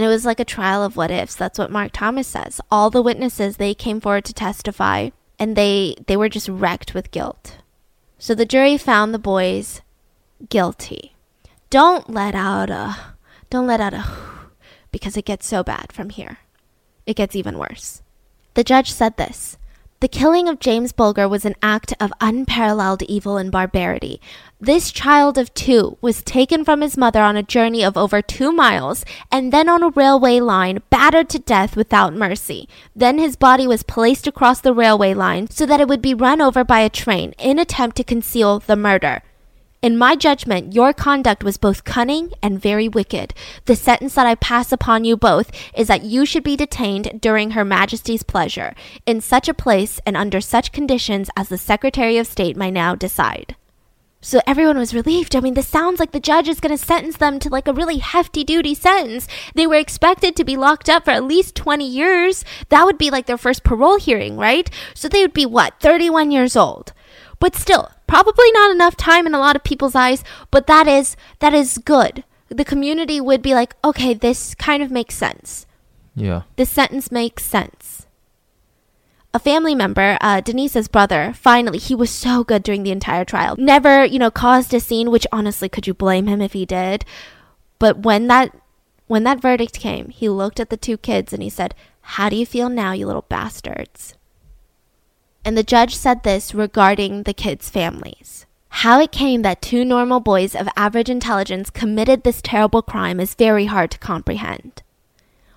And 0.00 0.06
it 0.06 0.08
was 0.08 0.24
like 0.24 0.40
a 0.40 0.46
trial 0.46 0.82
of 0.82 0.96
what 0.96 1.10
ifs. 1.10 1.34
That's 1.34 1.58
what 1.58 1.70
Mark 1.70 1.90
Thomas 1.92 2.26
says. 2.26 2.58
All 2.70 2.88
the 2.88 3.02
witnesses 3.02 3.58
they 3.58 3.74
came 3.74 4.00
forward 4.00 4.24
to 4.24 4.32
testify, 4.32 5.10
and 5.38 5.56
they 5.56 5.94
they 6.06 6.16
were 6.16 6.30
just 6.30 6.48
wrecked 6.48 6.94
with 6.94 7.10
guilt. 7.10 7.58
So 8.18 8.34
the 8.34 8.46
jury 8.46 8.78
found 8.78 9.12
the 9.12 9.18
boys 9.18 9.82
guilty. 10.48 11.16
Don't 11.68 12.08
let 12.08 12.34
out 12.34 12.70
a 12.70 12.96
don't 13.50 13.66
let 13.66 13.82
out 13.82 13.92
a 13.92 14.06
because 14.90 15.18
it 15.18 15.26
gets 15.26 15.46
so 15.46 15.62
bad 15.62 15.92
from 15.92 16.08
here. 16.08 16.38
It 17.04 17.14
gets 17.14 17.36
even 17.36 17.58
worse. 17.58 18.00
The 18.54 18.64
judge 18.64 18.90
said 18.90 19.18
this. 19.18 19.58
The 20.00 20.08
killing 20.08 20.48
of 20.48 20.60
James 20.60 20.92
Bulger 20.92 21.28
was 21.28 21.44
an 21.44 21.56
act 21.60 21.92
of 22.00 22.10
unparalleled 22.22 23.02
evil 23.02 23.36
and 23.36 23.52
barbarity. 23.52 24.18
This 24.58 24.90
child 24.90 25.36
of 25.36 25.52
two 25.52 25.98
was 26.00 26.22
taken 26.22 26.64
from 26.64 26.80
his 26.80 26.96
mother 26.96 27.20
on 27.20 27.36
a 27.36 27.42
journey 27.42 27.84
of 27.84 27.98
over 27.98 28.22
two 28.22 28.50
miles 28.50 29.04
and 29.30 29.52
then 29.52 29.68
on 29.68 29.82
a 29.82 29.90
railway 29.90 30.40
line, 30.40 30.80
battered 30.88 31.28
to 31.28 31.38
death 31.38 31.76
without 31.76 32.14
mercy. 32.14 32.66
Then 32.96 33.18
his 33.18 33.36
body 33.36 33.66
was 33.66 33.82
placed 33.82 34.26
across 34.26 34.62
the 34.62 34.72
railway 34.72 35.12
line 35.12 35.50
so 35.50 35.66
that 35.66 35.82
it 35.82 35.88
would 35.88 36.00
be 36.00 36.14
run 36.14 36.40
over 36.40 36.64
by 36.64 36.80
a 36.80 36.88
train 36.88 37.34
in 37.38 37.58
attempt 37.58 37.98
to 37.98 38.04
conceal 38.04 38.58
the 38.58 38.76
murder. 38.76 39.22
In 39.82 39.96
my 39.96 40.14
judgment, 40.14 40.74
your 40.74 40.92
conduct 40.92 41.42
was 41.42 41.56
both 41.56 41.84
cunning 41.84 42.34
and 42.42 42.60
very 42.60 42.86
wicked. 42.86 43.32
The 43.64 43.74
sentence 43.74 44.14
that 44.14 44.26
I 44.26 44.34
pass 44.34 44.72
upon 44.72 45.06
you 45.06 45.16
both 45.16 45.50
is 45.74 45.86
that 45.88 46.04
you 46.04 46.26
should 46.26 46.42
be 46.44 46.54
detained 46.54 47.18
during 47.18 47.52
Her 47.52 47.64
Majesty's 47.64 48.22
pleasure, 48.22 48.74
in 49.06 49.22
such 49.22 49.48
a 49.48 49.54
place 49.54 49.98
and 50.04 50.18
under 50.18 50.38
such 50.42 50.72
conditions 50.72 51.30
as 51.34 51.48
the 51.48 51.56
Secretary 51.56 52.18
of 52.18 52.26
State 52.26 52.58
may 52.58 52.70
now 52.70 52.94
decide. 52.94 53.56
So 54.20 54.42
everyone 54.46 54.76
was 54.76 54.92
relieved. 54.92 55.34
I 55.34 55.40
mean, 55.40 55.54
this 55.54 55.68
sounds 55.68 55.98
like 55.98 56.12
the 56.12 56.20
judge 56.20 56.46
is 56.46 56.60
going 56.60 56.76
to 56.76 56.84
sentence 56.84 57.16
them 57.16 57.38
to 57.38 57.48
like 57.48 57.66
a 57.66 57.72
really 57.72 57.98
hefty 57.98 58.44
duty 58.44 58.74
sentence. 58.74 59.26
They 59.54 59.66
were 59.66 59.76
expected 59.76 60.36
to 60.36 60.44
be 60.44 60.58
locked 60.58 60.90
up 60.90 61.06
for 61.06 61.12
at 61.12 61.24
least 61.24 61.54
20 61.54 61.88
years. 61.88 62.44
That 62.68 62.84
would 62.84 62.98
be 62.98 63.08
like 63.08 63.24
their 63.24 63.38
first 63.38 63.64
parole 63.64 63.98
hearing, 63.98 64.36
right? 64.36 64.68
So 64.94 65.08
they 65.08 65.22
would 65.22 65.32
be 65.32 65.46
what, 65.46 65.80
31 65.80 66.32
years 66.32 66.54
old. 66.54 66.92
But 67.38 67.56
still, 67.56 67.90
probably 68.10 68.50
not 68.52 68.72
enough 68.72 68.96
time 68.96 69.26
in 69.26 69.34
a 69.34 69.38
lot 69.38 69.56
of 69.56 69.64
people's 69.64 69.94
eyes, 69.94 70.24
but 70.50 70.66
that 70.66 70.86
is 70.88 71.16
that 71.38 71.54
is 71.54 71.78
good. 71.78 72.24
The 72.48 72.64
community 72.64 73.20
would 73.20 73.40
be 73.40 73.54
like, 73.54 73.76
"Okay, 73.84 74.12
this 74.14 74.54
kind 74.56 74.82
of 74.82 74.90
makes 74.90 75.14
sense. 75.14 75.66
yeah. 76.16 76.42
This 76.56 76.70
sentence 76.70 77.10
makes 77.10 77.44
sense." 77.44 78.06
A 79.32 79.38
family 79.38 79.76
member, 79.76 80.18
uh, 80.20 80.40
Denise's 80.40 80.88
brother, 80.88 81.32
finally, 81.36 81.78
he 81.78 81.94
was 81.94 82.10
so 82.10 82.42
good 82.42 82.64
during 82.64 82.82
the 82.82 82.90
entire 82.90 83.24
trial. 83.24 83.54
Never, 83.56 84.04
you 84.04 84.18
know, 84.18 84.30
caused 84.30 84.74
a 84.74 84.80
scene, 84.80 85.12
which 85.12 85.26
honestly, 85.30 85.68
could 85.68 85.86
you 85.86 85.94
blame 85.94 86.26
him 86.26 86.42
if 86.42 86.52
he 86.52 86.66
did? 86.66 87.04
But 87.78 88.00
when 88.02 88.26
that 88.26 88.50
when 89.06 89.22
that 89.24 89.40
verdict 89.40 89.78
came, 89.78 90.08
he 90.08 90.28
looked 90.28 90.58
at 90.58 90.70
the 90.70 90.76
two 90.76 90.98
kids 90.98 91.32
and 91.32 91.42
he 91.42 91.50
said, 91.50 91.74
"How 92.18 92.28
do 92.28 92.34
you 92.34 92.46
feel 92.46 92.68
now, 92.68 92.90
you 92.90 93.06
little 93.06 93.26
bastards?" 93.28 94.14
And 95.44 95.56
the 95.56 95.62
judge 95.62 95.96
said 95.96 96.22
this 96.22 96.54
regarding 96.54 97.22
the 97.22 97.34
kids' 97.34 97.70
families. 97.70 98.46
How 98.68 99.00
it 99.00 99.12
came 99.12 99.42
that 99.42 99.62
two 99.62 99.84
normal 99.84 100.20
boys 100.20 100.54
of 100.54 100.68
average 100.76 101.10
intelligence 101.10 101.70
committed 101.70 102.22
this 102.22 102.40
terrible 102.42 102.82
crime 102.82 103.20
is 103.20 103.34
very 103.34 103.66
hard 103.66 103.90
to 103.90 103.98
comprehend. 103.98 104.82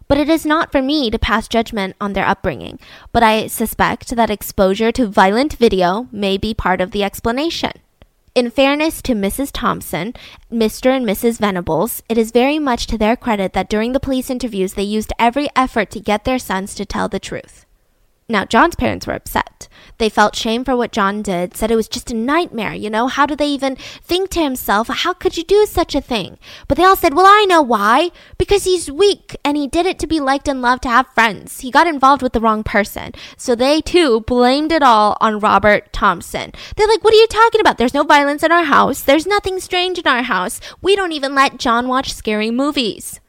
But 0.08 0.18
it 0.18 0.30
is 0.30 0.46
not 0.46 0.72
for 0.72 0.82
me 0.82 1.10
to 1.10 1.20
pass 1.20 1.48
judgment 1.48 1.96
on 2.02 2.14
their 2.14 2.26
upbringing, 2.26 2.80
but 3.12 3.24
I 3.24 3.48
suspect 3.48 4.16
that 4.16 4.30
exposure 4.30 4.92
to 4.94 5.08
violent 5.08 5.54
video 5.54 6.08
may 6.12 6.38
be 6.38 6.54
part 6.54 6.82
of 6.82 6.92
the 6.92 7.04
explanation. 7.04 7.72
In 8.36 8.50
fairness 8.50 9.02
to 9.04 9.14
Mrs. 9.14 9.52
Thompson, 9.54 10.14
Mr. 10.52 10.96
and 10.96 11.06
Mrs. 11.06 11.40
Venables, 11.40 12.02
it 12.10 12.18
is 12.18 12.32
very 12.32 12.58
much 12.58 12.88
to 12.88 12.98
their 12.98 13.16
credit 13.16 13.54
that 13.54 13.70
during 13.70 13.94
the 13.94 14.00
police 14.00 14.30
interviews 14.30 14.74
they 14.74 14.84
used 14.84 15.14
every 15.20 15.50
effort 15.56 15.92
to 15.92 16.00
get 16.00 16.26
their 16.26 16.40
sons 16.40 16.74
to 16.76 16.86
tell 16.86 17.08
the 17.08 17.20
truth. 17.20 17.66
Now, 18.30 18.46
John's 18.46 18.76
parents 18.76 19.06
were 19.06 19.14
upset. 19.14 19.68
They 19.98 20.10
felt 20.10 20.36
shame 20.36 20.64
for 20.64 20.76
what 20.76 20.92
John 20.92 21.22
did, 21.22 21.56
said 21.56 21.70
it 21.70 21.76
was 21.76 21.88
just 21.88 22.10
a 22.10 22.16
nightmare, 22.16 22.74
you 22.74 22.90
know? 22.90 23.08
How 23.08 23.26
do 23.26 23.36
they 23.36 23.48
even 23.48 23.76
think 23.76 24.30
to 24.32 24.42
himself, 24.42 24.88
how 24.88 25.14
could 25.14 25.38
you 25.38 25.44
do 25.44 25.66
such 25.66 25.94
a 25.94 26.02
thing? 26.02 26.38
But 26.68 26.78
they 26.78 26.84
all 26.84 26.96
said, 26.96 27.14
well, 27.14 27.26
I 27.26 27.46
know 27.48 27.62
why. 27.62 28.12
Because 28.38 28.64
he's 28.64 28.90
weak 28.90 29.36
and 29.44 29.58
he 29.58 29.68
did 29.68 29.86
it 29.86 30.00
to 30.00 30.08
be 30.08 30.20
liked 30.20 30.48
and 30.48 30.62
loved 30.62 30.84
to 30.84 30.90
have 30.90 31.08
friends. 31.14 31.60
He 31.60 31.72
got 31.72 31.88
involved 31.88 32.22
with 32.22 32.34
the 32.34 32.42
wrong 32.42 32.64
person. 32.64 33.12
So 33.38 33.56
they 33.56 33.82
too 33.82 34.22
blamed 34.22 34.72
it 34.72 34.84
all 34.84 35.18
on 35.22 35.40
Robert 35.40 35.92
Thompson. 35.94 36.52
They're 36.76 36.88
like, 36.88 37.04
what 37.04 37.14
are 37.14 37.18
you 37.18 37.28
talking 37.28 37.62
about? 37.62 37.78
There's 37.78 37.94
no 37.94 38.04
violence 38.04 38.44
in 38.44 38.52
our 38.52 38.64
house. 38.64 39.02
There's 39.02 39.28
nothing 39.28 39.60
strange 39.60 40.00
in 40.00 40.08
our 40.08 40.24
house. 40.24 40.60
We 40.82 40.96
don't 40.96 41.12
even 41.12 41.36
let 41.36 41.60
John 41.60 41.88
watch 41.88 42.14
scary 42.14 42.52
movies. 42.52 43.20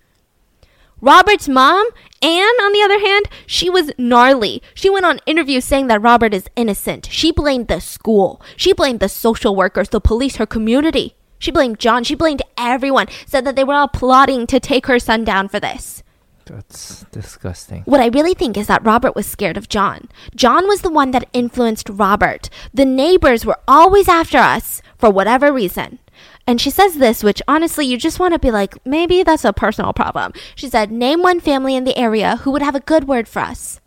Robert's 1.01 1.49
mom, 1.49 1.87
Anne, 2.25 2.57
on 2.63 2.73
the 2.73 2.81
other 2.83 2.99
hand, 3.01 3.27
she 3.47 3.69
was 3.69 3.93
gnarly. 3.99 4.63
She 4.73 4.89
went 4.89 5.05
on 5.05 5.21
interviews 5.27 5.67
saying 5.67 5.89
that 5.89 6.01
Robert 6.01 6.33
is 6.33 6.49
innocent. 6.57 7.07
She 7.13 7.31
blamed 7.31 7.69
the 7.69 7.83
school. 7.83 8.41
She 8.57 8.73
blamed 8.73 9.01
the 9.01 9.11
social 9.11 9.55
workers, 9.55 9.91
the 9.91 10.01
police, 10.01 10.37
her 10.37 10.47
community. 10.47 11.17
She 11.39 11.51
blamed 11.51 11.79
John. 11.79 12.03
She 12.03 12.15
blamed 12.15 12.41
everyone. 12.57 13.09
Said 13.27 13.45
that 13.45 13.57
they 13.57 13.65
were 13.65 13.75
all 13.75 13.89
plotting 13.89 14.47
to 14.47 14.59
take 14.59 14.87
her 14.87 14.99
son 14.99 15.25
down 15.25 15.49
for 15.49 15.61
this. 15.61 16.03
That's 16.47 17.05
disgusting. 17.13 17.83
What 17.83 18.01
I 18.01 18.07
really 18.07 18.33
think 18.33 18.57
is 18.57 18.69
that 18.69 18.85
Robert 18.87 19.15
was 19.15 19.27
scared 19.27 19.59
of 19.59 19.69
John. 19.69 20.09
John 20.35 20.67
was 20.67 20.81
the 20.81 20.91
one 20.91 21.11
that 21.11 21.29
influenced 21.35 21.91
Robert. 21.91 22.49
The 22.73 22.87
neighbors 22.87 23.45
were 23.45 23.61
always 23.69 24.09
after 24.09 24.39
us 24.39 24.81
for 24.97 25.11
whatever 25.11 25.53
reason. 25.53 25.99
And 26.47 26.61
she 26.61 26.71
says 26.71 26.97
this, 26.97 27.23
which 27.23 27.41
honestly, 27.49 27.87
you 27.87 27.97
just 27.97 28.21
want 28.21 28.35
to 28.35 28.39
be 28.39 28.51
like, 28.51 28.75
maybe 28.85 29.23
that's 29.23 29.45
a 29.45 29.53
personal 29.53 29.93
problem. 29.93 30.33
She 30.55 30.69
said, 30.69 30.91
Name 30.91 31.23
one 31.23 31.41
family 31.41 31.75
in 31.75 31.85
the 31.85 31.97
area 31.97 32.37
who 32.37 32.51
would 32.51 32.62
have 32.62 32.75
a 32.75 32.81
good 32.81 33.09
word 33.09 33.29
for 33.29 33.41
us. 33.41 33.81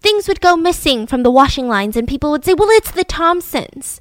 Things 0.00 0.28
would 0.28 0.40
go 0.40 0.56
missing 0.56 1.06
from 1.06 1.24
the 1.24 1.30
washing 1.30 1.66
lines, 1.66 1.96
and 1.96 2.06
people 2.06 2.30
would 2.30 2.44
say, 2.44 2.54
Well, 2.54 2.68
it's 2.70 2.92
the 2.92 3.04
Thompsons. 3.04 4.00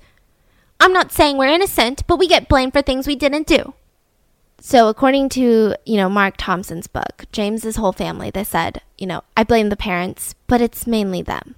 I'm 0.80 0.94
not 0.94 1.12
saying 1.12 1.38
we're 1.38 1.48
innocent, 1.48 2.06
but 2.06 2.20
we 2.20 2.28
get 2.28 2.48
blamed 2.48 2.74
for 2.74 2.84
things 2.84 3.08
we 3.08 3.16
didn't 3.16 3.48
do. 3.48 3.74
So, 4.60 4.90
according 4.90 5.30
to, 5.30 5.76
you 5.86 5.98
know, 5.98 6.10
Mark 6.10 6.36
Thompson's 6.38 6.88
book, 6.88 7.26
James's 7.32 7.76
whole 7.76 7.94
family, 7.94 8.30
they 8.30 8.44
said, 8.44 8.82
you 8.98 9.08
know, 9.08 9.24
I 9.36 9.44
blame 9.44 9.70
the 9.70 9.76
parents, 9.76 10.36
but 10.46 10.62
it's 10.62 10.88
mainly 10.88 11.22
them. 11.22 11.56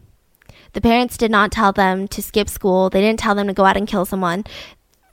The 0.74 0.82
parents 0.82 1.18
did 1.18 1.32
not 1.32 1.52
tell 1.52 1.72
them 1.72 2.08
to 2.10 2.22
skip 2.22 2.48
school. 2.48 2.90
They 2.90 3.02
didn't 3.02 3.20
tell 3.20 3.36
them 3.36 3.48
to 3.48 3.54
go 3.54 3.66
out 3.66 3.78
and 3.78 3.88
kill 3.88 4.06
someone. 4.06 4.44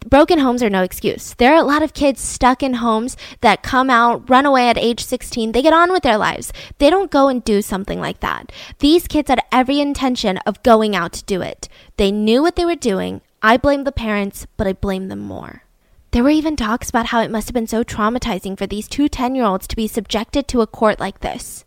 Broken 0.01 0.39
homes 0.39 0.62
are 0.62 0.70
no 0.70 0.82
excuse. 0.82 1.35
There 1.35 1.52
are 1.52 1.60
a 1.60 1.66
lot 1.66 1.82
of 1.82 1.94
kids 1.94 2.20
stuck 2.20 2.62
in 2.62 2.74
homes 2.74 3.16
that 3.40 3.62
come 3.62 3.90
out, 3.90 4.28
run 4.28 4.47
away 4.47 4.68
at 4.68 4.78
age 4.78 5.05
16. 5.05 5.52
They 5.52 5.62
get 5.62 5.73
on 5.73 5.93
with 5.93 6.02
their 6.02 6.18
lives. 6.18 6.52
They 6.78 6.90
don't 6.90 7.10
go 7.10 7.28
and 7.28 7.43
do 7.43 7.62
something 7.62 8.01
like 8.01 8.20
that. 8.20 8.52
These 8.78 9.09
kids 9.09 9.28
had 9.28 9.43
every 9.51 9.81
intention 9.81 10.39
of 10.39 10.62
going 10.62 10.94
out 10.94 11.12
to 11.14 11.24
do 11.24 11.43
it. 11.43 11.68
They 11.97 12.12
knew 12.12 12.43
what 12.43 12.56
they 12.56 12.64
were 12.64 12.77
doing. 12.77 13.20
I 13.43 13.56
blame 13.56 13.85
the 13.85 13.93
parents, 13.93 14.47
but 14.56 14.66
I 14.66 14.73
blame 14.73 15.09
them 15.09 15.20
more. 15.20 15.62
There 16.10 16.23
were 16.23 16.31
even 16.31 16.56
talks 16.56 16.89
about 16.89 17.06
how 17.06 17.20
it 17.20 17.31
must 17.31 17.48
have 17.48 17.55
been 17.55 17.66
so 17.66 17.85
traumatizing 17.85 18.56
for 18.56 18.66
these 18.66 18.89
two 18.89 19.09
10 19.09 19.35
year 19.35 19.44
olds 19.44 19.66
to 19.66 19.77
be 19.77 19.86
subjected 19.86 20.48
to 20.48 20.62
a 20.62 20.66
court 20.66 20.98
like 20.98 21.20
this. 21.20 21.64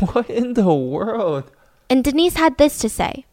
What 0.12 0.28
in 0.28 0.54
the 0.54 0.74
world? 0.74 1.50
And 1.88 2.04
Denise 2.04 2.36
had 2.36 2.58
this 2.58 2.78
to 2.78 2.88
say 2.88 3.24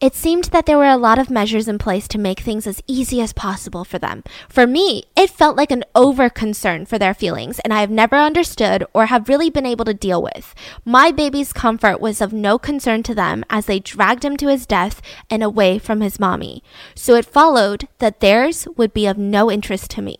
It 0.00 0.14
seemed 0.14 0.44
that 0.44 0.64
there 0.64 0.78
were 0.78 0.86
a 0.86 0.96
lot 0.96 1.18
of 1.18 1.28
measures 1.28 1.68
in 1.68 1.76
place 1.76 2.08
to 2.08 2.18
make 2.18 2.40
things 2.40 2.66
as 2.66 2.82
easy 2.86 3.20
as 3.20 3.34
possible 3.34 3.84
for 3.84 3.98
them. 3.98 4.24
For 4.48 4.66
me, 4.66 5.04
it 5.14 5.28
felt 5.28 5.58
like 5.58 5.70
an 5.70 5.84
over 5.94 6.30
concern 6.30 6.86
for 6.86 6.98
their 6.98 7.12
feelings, 7.12 7.58
and 7.58 7.74
I 7.74 7.80
have 7.82 7.90
never 7.90 8.16
understood 8.16 8.82
or 8.94 9.06
have 9.06 9.28
really 9.28 9.50
been 9.50 9.66
able 9.66 9.84
to 9.84 9.92
deal 9.92 10.22
with. 10.22 10.54
My 10.86 11.10
baby's 11.10 11.52
comfort 11.52 12.00
was 12.00 12.22
of 12.22 12.32
no 12.32 12.58
concern 12.58 13.02
to 13.04 13.14
them 13.14 13.44
as 13.50 13.66
they 13.66 13.78
dragged 13.78 14.24
him 14.24 14.38
to 14.38 14.48
his 14.48 14.64
death 14.64 15.02
and 15.28 15.42
away 15.42 15.78
from 15.78 16.00
his 16.00 16.18
mommy. 16.18 16.62
So 16.94 17.14
it 17.14 17.26
followed 17.26 17.86
that 17.98 18.20
theirs 18.20 18.66
would 18.78 18.94
be 18.94 19.04
of 19.04 19.18
no 19.18 19.50
interest 19.50 19.90
to 19.90 20.02
me. 20.02 20.16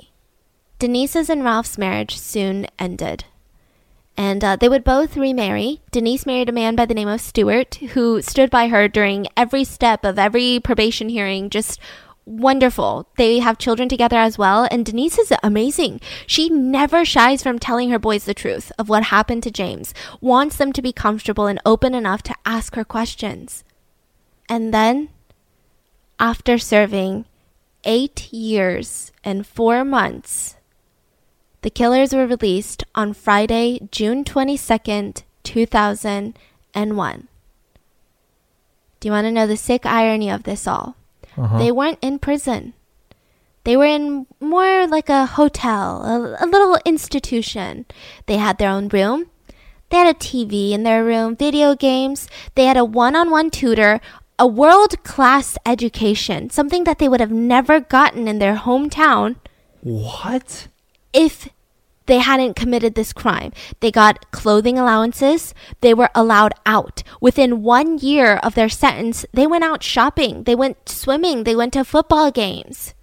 Denise's 0.79 1.31
and 1.31 1.43
Ralph's 1.43 1.79
marriage 1.79 2.19
soon 2.19 2.67
ended. 2.79 3.25
And 4.17 4.45
uh, 4.45 4.57
they 4.57 4.69
would 4.69 4.85
both 4.85 5.17
remarry. 5.17 5.81
Denise 5.91 6.27
married 6.27 6.49
a 6.49 6.53
man 6.53 6.77
by 6.77 6.85
the 6.85 6.95
name 6.95 7.09
of 7.09 7.21
Stuart, 7.21 7.77
who 7.95 8.21
stood 8.21 8.51
by 8.51 8.69
her 8.69 8.87
during 8.87 9.27
every 9.37 9.65
step 9.65 10.05
of 10.05 10.19
every 10.19 10.61
probation 10.61 11.09
hearing, 11.09 11.49
just 11.49 11.81
wonderful. 12.27 13.09
They 13.17 13.39
have 13.41 13.59
children 13.59 13.89
together 13.89 14.17
as 14.17 14.39
well, 14.39 14.69
and 14.71 14.85
Denise 14.85 15.19
is 15.19 15.33
amazing. 15.43 16.01
She 16.27 16.49
never 16.49 17.05
shies 17.05 17.43
from 17.43 17.59
telling 17.59 17.91
her 17.91 17.99
boys 17.99 18.25
the 18.25 18.35
truth 18.35 18.71
of 18.79 18.89
what 18.89 19.05
happened 19.05 19.43
to 19.45 19.51
James, 19.51 19.95
wants 20.21 20.57
them 20.57 20.73
to 20.73 20.83
be 20.83 20.93
comfortable 20.93 21.47
and 21.47 21.61
open 21.65 21.95
enough 21.95 22.23
to 22.25 22.35
ask 22.45 22.75
her 22.77 22.85
questions. 22.85 23.65
And 24.49 24.73
then, 24.73 25.09
after 26.19 26.59
serving 26.59 27.25
eight 27.85 28.33
years 28.33 29.13
and 29.25 29.47
four 29.47 29.85
months, 29.85 30.57
the 31.63 31.71
killers 31.71 32.15
were 32.15 32.27
released 32.27 32.85
on 32.95 33.13
Friday, 33.13 33.81
June 33.91 34.25
22nd, 34.25 35.23
2001. 35.43 37.29
Do 39.01 39.09
you 39.09 39.13
want 39.13 39.25
to 39.27 39.33
know 39.33 39.47
the 39.47 39.57
sick 39.57 39.87
irony 39.87 40.31
of 40.31 40.45
this 40.45 40.67
all? 40.67 40.97
Uh-huh. 41.37 41.59
They 41.59 41.73
weren't 41.73 41.99
in 42.03 42.19
prison. 42.19 42.75
They 43.65 43.77
were 43.77 43.85
in 43.87 44.27
more 44.41 44.87
like 44.87 45.09
a 45.09 45.27
hotel, 45.27 46.03
a, 46.03 46.45
a 46.45 46.47
little 46.47 46.79
institution. 46.85 47.87
They 48.27 48.37
had 48.37 48.59
their 48.59 48.71
own 48.71 48.89
room. 48.89 49.27
They 49.91 49.99
had 49.99 50.15
a 50.15 50.19
TV 50.19 50.71
in 50.71 50.83
their 50.83 51.05
room, 51.05 51.37
video 51.37 51.75
games. 51.75 52.29
They 52.55 52.67
had 52.67 52.77
a 52.77 52.85
one 52.85 53.17
on 53.17 53.31
one 53.31 53.51
tutor, 53.51 54.01
a 54.39 54.47
world 54.47 55.03
class 55.03 55.59
education, 55.67 56.49
something 56.49 56.85
that 56.85 56.99
they 56.99 57.09
would 57.09 57.21
have 57.21 57.33
never 57.33 57.81
gotten 57.81 58.29
in 58.29 58.39
their 58.39 58.57
hometown 58.57 59.37
What? 59.83 60.69
If 61.13 61.49
they 62.07 62.19
hadn't 62.19 62.57
committed 62.57 62.95
this 62.97 63.13
crime. 63.13 63.53
They 63.79 63.93
got 63.93 64.31
clothing 64.33 64.79
allowances. 64.79 65.55
They 65.81 65.95
were 65.95 66.11
allowed 66.15 66.53
out. 66.67 67.05
Within 67.21 67.63
one 67.63 67.99
year 67.99 68.37
of 68.39 68.57
their 68.57 68.69
sentence, 68.69 69.25
they 69.33 69.47
went 69.47 69.63
out 69.63 69.83
shopping. 69.85 70.43
They 70.43 70.57
went 70.57 70.89
swimming. 70.89 71.45
They 71.45 71.55
went 71.55 71.73
to 71.75 71.85
football 71.85 72.31
games 72.33 72.95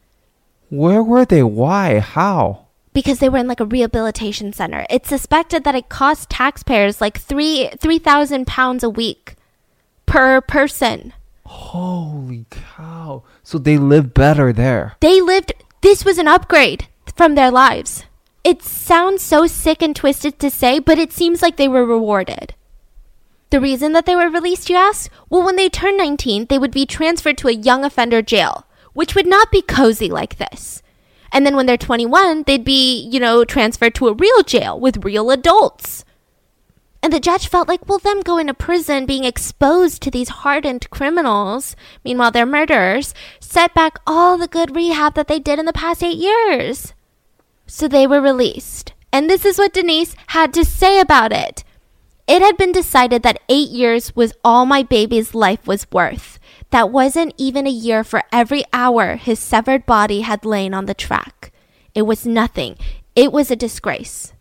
Where 0.70 1.02
were 1.02 1.24
they? 1.24 1.44
Why? 1.44 2.00
How? 2.00 2.68
because 2.94 3.20
they 3.20 3.30
were 3.30 3.38
in 3.38 3.48
like 3.48 3.60
a 3.60 3.66
rehabilitation 3.66 4.52
center. 4.52 4.84
It's 4.90 5.08
suspected 5.08 5.64
that 5.64 5.76
it 5.76 5.88
cost 5.88 6.32
taxpayers 6.32 7.00
like 7.00 7.20
three 7.20 7.70
three 7.80 8.00
thousand 8.00 8.48
pounds 8.48 8.84
a 8.84 8.90
week 8.90 9.36
per 10.08 10.42
person. 10.42 11.14
Holy 11.46 12.48
cow. 12.50 13.22
So 13.44 13.60
they 13.60 13.78
live 13.78 14.16
better 14.16 14.52
there. 14.52 14.96
They 15.00 15.22
lived. 15.22 15.54
This 15.82 16.04
was 16.04 16.18
an 16.18 16.28
upgrade 16.28 16.88
from 17.18 17.36
their 17.36 17.52
lives. 17.52 18.06
It 18.44 18.64
sounds 18.64 19.22
so 19.22 19.48
sick 19.48 19.82
and 19.82 19.96
twisted 19.96 20.40
to 20.40 20.50
say, 20.50 20.80
but 20.80 20.98
it 20.98 21.12
seems 21.12 21.42
like 21.42 21.58
they 21.58 21.68
were 21.68 21.86
rewarded. 21.86 22.54
The 23.50 23.60
reason 23.60 23.94
that 23.94 24.06
they 24.06 24.16
were 24.16 24.30
released, 24.30 24.70
you 24.70 24.76
ask? 24.76 25.12
Well, 25.30 25.44
when 25.44 25.56
they 25.56 25.70
turned 25.70 25.98
19, 25.98 26.46
they 26.46 26.60
would 26.60 26.72
be 26.72 26.86
transferred 26.86 27.38
to 27.40 27.48
a 27.48 27.54
young 27.54 27.84
offender 27.84 28.22
jail, 28.22 28.66
which 28.94 29.16
would 29.16 29.28
not 29.28 29.52
be 29.52 29.62
cozy 29.62 30.10
like 30.10 30.38
this. 30.38 30.82
And 31.32 31.46
then 31.46 31.56
when 31.56 31.66
they're 31.66 31.78
21, 31.78 32.44
they'd 32.44 32.64
be, 32.64 33.02
you 33.10 33.20
know, 33.20 33.44
transferred 33.44 33.96
to 33.96 34.08
a 34.08 34.14
real 34.14 34.44
jail 34.44 34.80
with 34.80 35.04
real 35.04 35.32
adults. 35.32 36.06
And 37.04 37.14
the 37.14 37.20
judge 37.20 37.48
felt 37.48 37.68
like, 37.68 37.88
well, 37.88 38.00
them 38.00 38.22
going 38.22 38.48
to 38.48 38.54
prison, 38.54 39.06
being 39.06 39.24
exposed 39.24 40.02
to 40.02 40.12
these 40.12 40.30
hardened 40.30 40.90
criminals, 40.90 41.76
meanwhile 42.04 42.32
they're 42.32 42.46
murderers, 42.46 43.14
set 43.40 43.74
back 43.74 44.00
all 44.08 44.38
the 44.38 44.48
good 44.48 44.76
rehab 44.76 45.14
that 45.16 45.28
they 45.28 45.40
did 45.40 45.60
in 45.60 45.66
the 45.66 45.74
past 45.74 46.04
eight 46.04 46.18
years. 46.18 46.94
So 47.68 47.88
they 47.88 48.08
were 48.08 48.22
released. 48.22 48.94
And 49.12 49.30
this 49.30 49.46
is 49.46 49.58
what 49.58 49.74
Denise 49.74 50.16
had 50.28 50.54
to 50.54 50.66
say 50.66 51.00
about 51.00 51.32
it. 51.32 51.64
It 52.28 52.42
had 52.42 52.58
been 52.58 52.72
decided 52.72 53.24
that 53.24 53.42
eight 53.48 53.70
years 53.70 54.16
was 54.16 54.34
all 54.44 54.66
my 54.66 54.84
baby's 54.84 55.34
life 55.34 55.66
was 55.66 55.88
worth. 55.92 56.40
That 56.72 56.92
wasn't 56.92 57.34
even 57.38 57.66
a 57.66 57.72
year 57.72 58.04
for 58.04 58.24
every 58.32 58.66
hour 58.74 59.16
his 59.16 59.40
severed 59.40 59.86
body 59.86 60.22
had 60.22 60.44
lain 60.44 60.74
on 60.74 60.88
the 60.88 60.94
track. 60.94 61.54
It 61.96 62.02
was 62.02 62.26
nothing. 62.26 62.78
It 63.16 63.32
was 63.32 63.50
a 63.50 63.56
disgrace. 63.56 64.34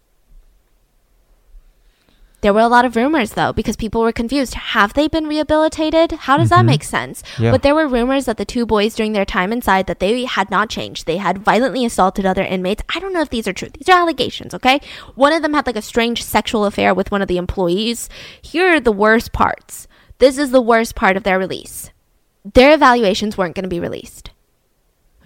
There 2.47 2.55
were 2.55 2.60
a 2.60 2.68
lot 2.68 2.85
of 2.85 2.94
rumors 2.94 3.32
though, 3.32 3.52
because 3.52 3.74
people 3.74 4.02
were 4.02 4.12
confused. 4.12 4.55
Have 4.55 4.94
they 4.94 5.09
been 5.09 5.27
rehabilitated? 5.27 6.12
How 6.12 6.36
does 6.36 6.51
that 6.51 6.62
Mhm. 6.62 6.66
make 6.66 6.85
sense? 6.85 7.24
Yeah. 7.40 7.51
But 7.51 7.62
there 7.62 7.74
were 7.74 7.89
rumors 7.89 8.27
that 8.27 8.36
the 8.36 8.44
two 8.44 8.64
boys 8.64 8.94
during 8.94 9.14
their 9.14 9.24
time 9.24 9.52
inside 9.52 9.89
that 9.89 9.98
they 9.98 10.24
had 10.27 10.48
not 10.48 10.68
changed. 10.68 11.06
They 11.09 11.16
had 11.16 11.39
violently 11.39 11.85
assaulted 11.85 12.24
other 12.24 12.44
inmates. 12.44 12.85
I 12.94 13.01
don't 13.01 13.12
know 13.12 13.20
if 13.20 13.31
these 13.31 13.48
are 13.48 13.52
true. 13.52 13.70
These 13.77 13.89
are 13.89 14.01
allegations, 14.01 14.55
okay? 14.55 14.81
One 15.16 15.32
of 15.32 15.43
them 15.43 15.55
had 15.55 15.66
like 15.66 15.74
a 15.74 15.82
strange 15.82 16.23
sexual 16.23 16.64
affair 16.66 16.94
with 16.94 17.10
one 17.10 17.20
of 17.20 17.27
the 17.27 17.36
employees. 17.36 18.09
Here 18.40 18.74
are 18.77 18.78
the 18.78 18.93
worst 18.93 19.32
parts. 19.32 19.89
This 20.20 20.39
is 20.39 20.52
the 20.52 20.62
worst 20.62 20.94
part 20.94 21.16
of 21.16 21.24
their 21.24 21.40
release. 21.40 21.90
Their 22.55 22.73
evaluations 22.74 23.36
weren't 23.36 23.56
going 23.56 23.64
to 23.64 23.68
be 23.68 23.81
released. 23.81 24.31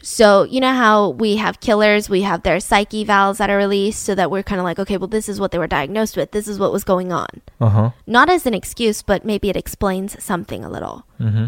So, 0.03 0.45
you 0.45 0.61
know 0.61 0.73
how 0.73 1.11
we 1.11 1.37
have 1.37 1.61
killers, 1.61 2.09
we 2.09 2.23
have 2.23 2.43
their 2.43 2.59
psych 2.59 2.91
evals 2.91 3.37
that 3.37 3.51
are 3.51 3.57
released 3.57 4.03
so 4.03 4.15
that 4.15 4.31
we're 4.31 4.43
kind 4.43 4.59
of 4.59 4.65
like, 4.65 4.79
okay, 4.79 4.97
well, 4.97 5.09
this 5.09 5.29
is 5.29 5.39
what 5.39 5.51
they 5.51 5.59
were 5.59 5.67
diagnosed 5.67 6.17
with. 6.17 6.31
This 6.31 6.49
is 6.49 6.59
what 6.59 6.73
was 6.73 6.85
going 6.85 7.13
on. 7.13 7.29
Uh 7.61 7.69
huh. 7.69 7.91
Not 8.07 8.31
as 8.31 8.47
an 8.47 8.55
excuse, 8.55 9.03
but 9.03 9.25
maybe 9.25 9.51
it 9.51 9.57
explains 9.57 10.23
something 10.23 10.65
a 10.65 10.71
little. 10.71 11.05
Mm-hmm. 11.21 11.47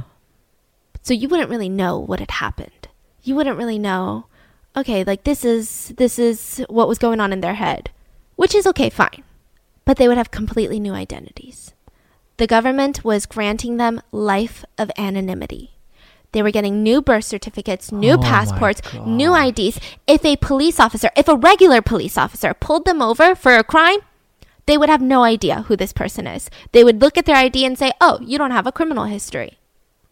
So 1.02 1.14
you 1.14 1.28
wouldn't 1.28 1.50
really 1.50 1.68
know 1.68 1.98
what 1.98 2.20
had 2.20 2.30
happened. 2.30 2.88
You 3.22 3.34
wouldn't 3.34 3.58
really 3.58 3.78
know, 3.78 4.26
okay, 4.76 5.02
like 5.02 5.24
this 5.24 5.44
is 5.44 5.94
this 5.96 6.18
is 6.18 6.64
what 6.68 6.88
was 6.88 6.98
going 6.98 7.20
on 7.20 7.32
in 7.32 7.40
their 7.40 7.54
head, 7.54 7.90
which 8.36 8.54
is 8.54 8.66
okay, 8.66 8.90
fine. 8.90 9.24
But 9.84 9.96
they 9.96 10.08
would 10.08 10.18
have 10.18 10.30
completely 10.30 10.78
new 10.78 10.92
identities. 10.92 11.72
The 12.36 12.46
government 12.46 13.04
was 13.04 13.26
granting 13.26 13.76
them 13.76 14.00
life 14.12 14.64
of 14.78 14.90
anonymity. 14.96 15.72
They 16.32 16.42
were 16.42 16.50
getting 16.50 16.82
new 16.82 17.02
birth 17.02 17.24
certificates, 17.24 17.92
new 17.92 18.14
Oh 18.14 18.18
passports, 18.18 18.80
new 19.06 19.34
IDs. 19.34 19.78
If 20.06 20.24
a 20.24 20.36
police 20.36 20.80
officer, 20.80 21.10
if 21.16 21.28
a 21.28 21.36
regular 21.36 21.82
police 21.82 22.18
officer 22.18 22.54
pulled 22.54 22.84
them 22.84 23.02
over 23.02 23.34
for 23.34 23.54
a 23.56 23.64
crime, 23.64 24.00
they 24.66 24.78
would 24.78 24.88
have 24.88 25.02
no 25.02 25.24
idea 25.24 25.62
who 25.62 25.76
this 25.76 25.92
person 25.92 26.26
is. 26.26 26.48
They 26.72 26.84
would 26.84 27.00
look 27.00 27.18
at 27.18 27.26
their 27.26 27.36
ID 27.36 27.64
and 27.64 27.78
say, 27.78 27.92
"Oh, 28.00 28.18
you 28.22 28.38
don't 28.38 28.50
have 28.52 28.66
a 28.66 28.72
criminal 28.72 29.04
history." 29.04 29.58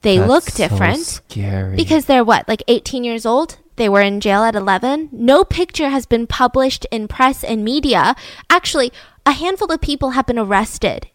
They 0.03 0.19
look 0.19 0.45
different 0.53 1.07
scary. 1.07 1.77
because 1.77 2.07
they're 2.07 2.25
what, 2.25 2.49
like 2.49 2.63
18 2.69 3.05
years 3.05 3.27
old? 3.27 3.59
They 3.77 3.89
were 3.89 4.01
in 4.01 4.21
jail 4.21 4.43
at 4.43 4.55
11. 4.55 5.09
No 5.13 5.45
picture 5.45 5.89
has 5.89 6.05
been 6.07 6.27
published 6.27 6.87
in 6.91 7.09
press 7.09 7.45
and 7.45 7.65
media. 7.65 8.15
Actually, 8.49 8.93
a 9.25 9.33
handful 9.33 9.71
of 9.73 9.81
people 9.81 10.11
have 10.11 10.27
been 10.27 10.39
arrested, 10.39 11.09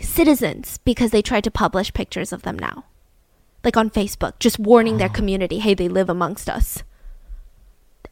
citizens, 0.00 0.78
because 0.84 1.10
they 1.10 1.22
tried 1.22 1.44
to 1.44 1.50
publish 1.50 1.92
pictures 1.92 2.32
of 2.32 2.42
them 2.42 2.58
now. 2.58 2.84
Like 3.64 3.76
on 3.76 3.90
Facebook, 3.90 4.38
just 4.38 4.58
warning 4.58 4.98
their 4.98 5.06
uh-huh. 5.06 5.14
community, 5.16 5.58
hey, 5.58 5.74
they 5.74 5.88
live 5.88 6.10
amongst 6.10 6.48
us. 6.48 6.82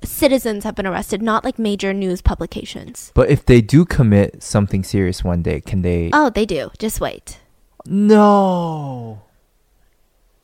Citizens 0.02 0.64
have 0.64 0.74
been 0.74 0.86
arrested, 0.86 1.22
not 1.22 1.44
like 1.44 1.58
major 1.58 1.92
news 1.92 2.22
publications. 2.22 3.12
But 3.14 3.30
if 3.30 3.44
they 3.44 3.60
do 3.60 3.84
commit 3.84 4.42
something 4.42 4.82
serious 4.82 5.22
one 5.22 5.42
day, 5.42 5.60
can 5.60 5.82
they? 5.82 6.10
Oh, 6.12 6.30
they 6.30 6.46
do. 6.46 6.70
Just 6.78 7.00
wait. 7.00 7.38
no. 7.86 9.22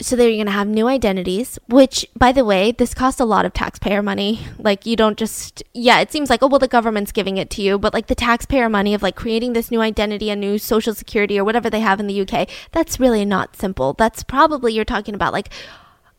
So 0.00 0.14
they're 0.14 0.30
going 0.30 0.46
to 0.46 0.52
have 0.52 0.68
new 0.68 0.86
identities 0.86 1.58
which 1.66 2.06
by 2.16 2.30
the 2.30 2.44
way 2.44 2.70
this 2.70 2.94
costs 2.94 3.20
a 3.20 3.24
lot 3.24 3.44
of 3.44 3.52
taxpayer 3.52 4.00
money 4.00 4.40
like 4.58 4.86
you 4.86 4.94
don't 4.94 5.18
just 5.18 5.62
yeah 5.74 6.00
it 6.00 6.12
seems 6.12 6.30
like 6.30 6.42
oh 6.42 6.46
well 6.46 6.58
the 6.58 6.68
government's 6.68 7.10
giving 7.10 7.36
it 7.36 7.50
to 7.50 7.62
you 7.62 7.78
but 7.78 7.92
like 7.92 8.06
the 8.06 8.14
taxpayer 8.14 8.68
money 8.68 8.94
of 8.94 9.02
like 9.02 9.16
creating 9.16 9.54
this 9.54 9.70
new 9.70 9.80
identity 9.80 10.30
a 10.30 10.36
new 10.36 10.56
social 10.56 10.94
security 10.94 11.38
or 11.38 11.44
whatever 11.44 11.68
they 11.68 11.80
have 11.80 11.98
in 11.98 12.06
the 12.06 12.20
UK 12.20 12.48
that's 12.70 13.00
really 13.00 13.24
not 13.24 13.56
simple 13.56 13.92
that's 13.92 14.22
probably 14.22 14.72
you're 14.72 14.84
talking 14.84 15.14
about 15.16 15.32
like 15.32 15.50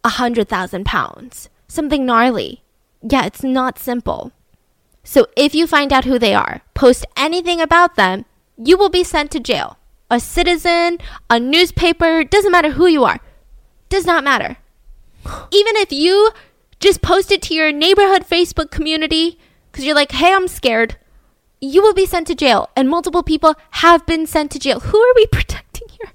a 0.04 0.10
hundred 0.10 0.48
thousand 0.48 0.86
pounds. 0.86 1.50
Something 1.68 2.06
gnarly. 2.06 2.64
Yeah, 3.02 3.26
it's 3.26 3.44
not 3.44 3.80
simple. 3.80 4.32
So 5.04 5.28
if 5.36 5.56
you 5.56 5.68
find 5.68 5.94
out 5.94 6.06
who 6.06 6.20
they 6.20 6.34
are, 6.34 6.62
post 6.74 7.06
anything 7.16 7.62
about 7.62 7.96
them, 7.96 8.26
you 8.58 8.78
will 8.78 8.90
be 8.90 9.04
sent 9.04 9.32
to 9.32 9.40
jail. 9.40 9.78
A 10.12 10.20
citizen, 10.20 10.98
a 11.30 11.40
newspaper, 11.40 12.24
doesn't 12.24 12.52
matter 12.52 12.72
who 12.72 12.88
you 12.88 13.04
are. 13.04 13.20
Does 13.90 14.06
not 14.06 14.24
matter. 14.24 14.58
Even 15.52 15.76
if 15.78 15.92
you 15.92 16.32
just 16.80 17.02
post 17.02 17.32
it 17.32 17.42
to 17.44 17.54
your 17.54 17.72
neighborhood 17.72 18.24
Facebook 18.28 18.72
community 18.72 19.38
because 19.72 19.86
you're 19.86 19.96
like, 19.96 20.12
hey, 20.12 20.34
I'm 20.34 20.48
scared, 20.48 20.98
you 21.62 21.82
will 21.82 21.94
be 21.94 22.06
sent 22.06 22.28
to 22.28 22.36
jail. 22.36 22.70
And 22.76 22.90
multiple 22.90 23.24
people 23.24 23.56
have 23.72 24.06
been 24.06 24.26
sent 24.26 24.52
to 24.52 24.60
jail. 24.60 24.80
Who 24.80 24.98
are 24.98 25.14
we 25.16 25.26
protecting 25.32 25.90
here? 25.90 26.12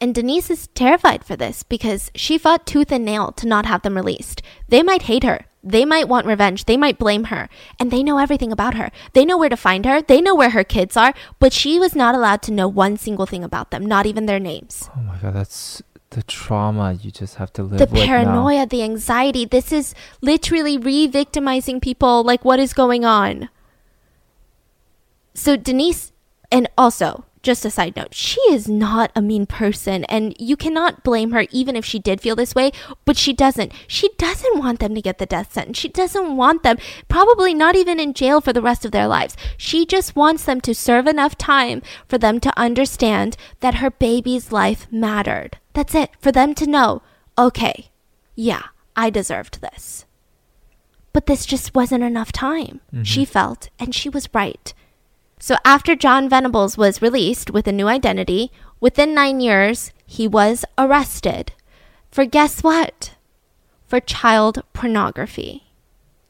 And 0.00 0.14
Denise 0.14 0.50
is 0.50 0.66
terrified 0.68 1.24
for 1.24 1.36
this 1.36 1.62
because 1.62 2.10
she 2.14 2.36
fought 2.38 2.66
tooth 2.66 2.92
and 2.92 3.04
nail 3.04 3.32
to 3.32 3.46
not 3.46 3.66
have 3.66 3.82
them 3.82 3.96
released. 3.96 4.42
They 4.68 4.82
might 4.82 5.02
hate 5.02 5.22
her. 5.24 5.46
They 5.62 5.84
might 5.84 6.08
want 6.08 6.26
revenge. 6.26 6.66
They 6.66 6.76
might 6.76 6.98
blame 6.98 7.24
her. 7.24 7.48
And 7.80 7.90
they 7.90 8.02
know 8.02 8.18
everything 8.18 8.52
about 8.52 8.74
her. 8.74 8.90
They 9.14 9.24
know 9.24 9.36
where 9.36 9.48
to 9.48 9.56
find 9.56 9.84
her. 9.84 10.00
They 10.00 10.20
know 10.20 10.34
where 10.34 10.50
her 10.50 10.62
kids 10.64 10.96
are. 10.96 11.12
But 11.40 11.52
she 11.52 11.78
was 11.78 11.96
not 11.96 12.14
allowed 12.14 12.42
to 12.42 12.52
know 12.52 12.68
one 12.68 12.96
single 12.96 13.26
thing 13.26 13.42
about 13.42 13.70
them, 13.70 13.84
not 13.84 14.06
even 14.06 14.26
their 14.26 14.38
names. 14.38 14.88
Oh 14.96 15.00
my 15.00 15.16
god, 15.16 15.34
that's 15.34 15.82
the 16.10 16.22
trauma 16.22 16.92
you 16.94 17.10
just 17.10 17.36
have 17.36 17.52
to 17.54 17.62
live 17.62 17.78
the 17.78 17.86
with 17.86 17.94
now. 17.94 18.06
paranoia, 18.06 18.66
the 18.66 18.82
anxiety. 18.82 19.44
This 19.44 19.72
is 19.72 19.94
literally 20.20 20.78
re 20.78 21.06
victimizing 21.06 21.80
people. 21.80 22.22
Like, 22.22 22.44
what 22.44 22.58
is 22.58 22.72
going 22.72 23.04
on? 23.04 23.48
So, 25.34 25.56
Denise, 25.56 26.12
and 26.50 26.68
also, 26.78 27.24
just 27.42 27.64
a 27.64 27.70
side 27.70 27.94
note, 27.94 28.12
she 28.12 28.40
is 28.50 28.66
not 28.66 29.12
a 29.14 29.22
mean 29.22 29.46
person, 29.46 30.04
and 30.04 30.34
you 30.38 30.56
cannot 30.56 31.04
blame 31.04 31.30
her 31.30 31.46
even 31.52 31.76
if 31.76 31.84
she 31.84 31.98
did 31.98 32.20
feel 32.20 32.34
this 32.34 32.54
way, 32.54 32.72
but 33.04 33.16
she 33.16 33.32
doesn't. 33.32 33.72
She 33.86 34.08
doesn't 34.18 34.58
want 34.58 34.80
them 34.80 34.94
to 34.94 35.00
get 35.00 35.18
the 35.18 35.26
death 35.26 35.52
sentence. 35.52 35.78
She 35.78 35.88
doesn't 35.88 36.36
want 36.36 36.64
them, 36.64 36.78
probably 37.08 37.54
not 37.54 37.76
even 37.76 38.00
in 38.00 38.14
jail 38.14 38.40
for 38.40 38.52
the 38.52 38.62
rest 38.62 38.84
of 38.84 38.90
their 38.90 39.06
lives. 39.06 39.36
She 39.56 39.86
just 39.86 40.16
wants 40.16 40.44
them 40.44 40.60
to 40.62 40.74
serve 40.74 41.06
enough 41.06 41.38
time 41.38 41.82
for 42.08 42.18
them 42.18 42.40
to 42.40 42.58
understand 42.58 43.36
that 43.60 43.76
her 43.76 43.90
baby's 43.90 44.50
life 44.50 44.88
mattered. 44.90 45.58
That's 45.76 45.94
it, 45.94 46.10
for 46.18 46.32
them 46.32 46.54
to 46.54 46.66
know, 46.66 47.02
okay, 47.36 47.90
yeah, 48.34 48.62
I 48.96 49.10
deserved 49.10 49.60
this. 49.60 50.06
But 51.12 51.26
this 51.26 51.44
just 51.44 51.74
wasn't 51.74 52.02
enough 52.02 52.32
time, 52.32 52.80
mm-hmm. 52.90 53.02
she 53.02 53.26
felt, 53.26 53.68
and 53.78 53.94
she 53.94 54.08
was 54.08 54.30
right. 54.32 54.72
So 55.38 55.56
after 55.66 55.94
John 55.94 56.30
Venables 56.30 56.78
was 56.78 57.02
released 57.02 57.50
with 57.50 57.68
a 57.68 57.72
new 57.72 57.88
identity, 57.88 58.50
within 58.80 59.12
nine 59.12 59.40
years, 59.40 59.92
he 60.06 60.26
was 60.26 60.64
arrested 60.78 61.52
for 62.10 62.24
guess 62.24 62.62
what? 62.62 63.14
For 63.86 64.00
child 64.00 64.62
pornography. 64.72 65.64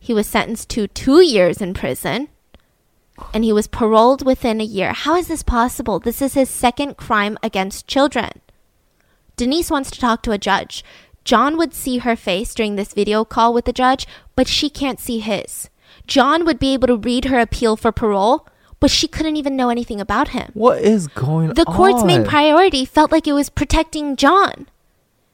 He 0.00 0.12
was 0.12 0.26
sentenced 0.26 0.70
to 0.70 0.88
two 0.88 1.20
years 1.20 1.62
in 1.62 1.72
prison 1.72 2.30
and 3.32 3.44
he 3.44 3.52
was 3.52 3.68
paroled 3.68 4.26
within 4.26 4.60
a 4.60 4.64
year. 4.64 4.92
How 4.92 5.14
is 5.14 5.28
this 5.28 5.44
possible? 5.44 6.00
This 6.00 6.20
is 6.20 6.34
his 6.34 6.50
second 6.50 6.96
crime 6.96 7.38
against 7.44 7.86
children. 7.86 8.40
Denise 9.36 9.70
wants 9.70 9.90
to 9.90 10.00
talk 10.00 10.22
to 10.22 10.32
a 10.32 10.38
judge. 10.38 10.82
John 11.24 11.58
would 11.58 11.74
see 11.74 11.98
her 11.98 12.16
face 12.16 12.54
during 12.54 12.76
this 12.76 12.94
video 12.94 13.24
call 13.24 13.52
with 13.52 13.66
the 13.66 13.72
judge, 13.72 14.06
but 14.34 14.48
she 14.48 14.70
can't 14.70 14.98
see 14.98 15.18
his. 15.18 15.68
John 16.06 16.46
would 16.46 16.58
be 16.58 16.72
able 16.72 16.86
to 16.88 16.96
read 16.96 17.26
her 17.26 17.38
appeal 17.38 17.76
for 17.76 17.92
parole, 17.92 18.46
but 18.80 18.90
she 18.90 19.08
couldn't 19.08 19.36
even 19.36 19.56
know 19.56 19.68
anything 19.68 20.00
about 20.00 20.28
him. 20.28 20.52
What 20.54 20.80
is 20.80 21.08
going 21.08 21.50
on? 21.50 21.54
The 21.54 21.64
court's 21.66 22.00
on? 22.00 22.06
main 22.06 22.24
priority 22.24 22.84
felt 22.84 23.12
like 23.12 23.26
it 23.26 23.32
was 23.32 23.50
protecting 23.50 24.16
John. 24.16 24.68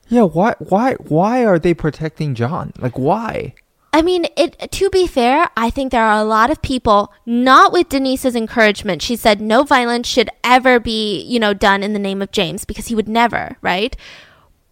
Yeah, 0.08 0.22
why 0.22 0.54
why 0.58 0.94
why 0.94 1.44
are 1.44 1.58
they 1.58 1.74
protecting 1.74 2.34
John? 2.34 2.72
Like 2.78 2.98
why? 2.98 3.54
I 3.94 4.00
mean, 4.00 4.26
it 4.36 4.70
to 4.72 4.88
be 4.90 5.06
fair, 5.06 5.50
I 5.56 5.68
think 5.68 5.92
there 5.92 6.04
are 6.04 6.18
a 6.20 6.24
lot 6.24 6.50
of 6.50 6.62
people 6.62 7.12
not 7.26 7.72
with 7.72 7.90
Denise's 7.90 8.34
encouragement. 8.34 9.02
She 9.02 9.16
said 9.16 9.40
no 9.40 9.64
violence 9.64 10.08
should 10.08 10.30
ever 10.42 10.80
be, 10.80 11.20
you 11.22 11.38
know, 11.38 11.52
done 11.52 11.82
in 11.82 11.92
the 11.92 11.98
name 11.98 12.22
of 12.22 12.30
James 12.32 12.64
because 12.64 12.86
he 12.86 12.94
would 12.94 13.08
never, 13.08 13.56
right? 13.60 13.94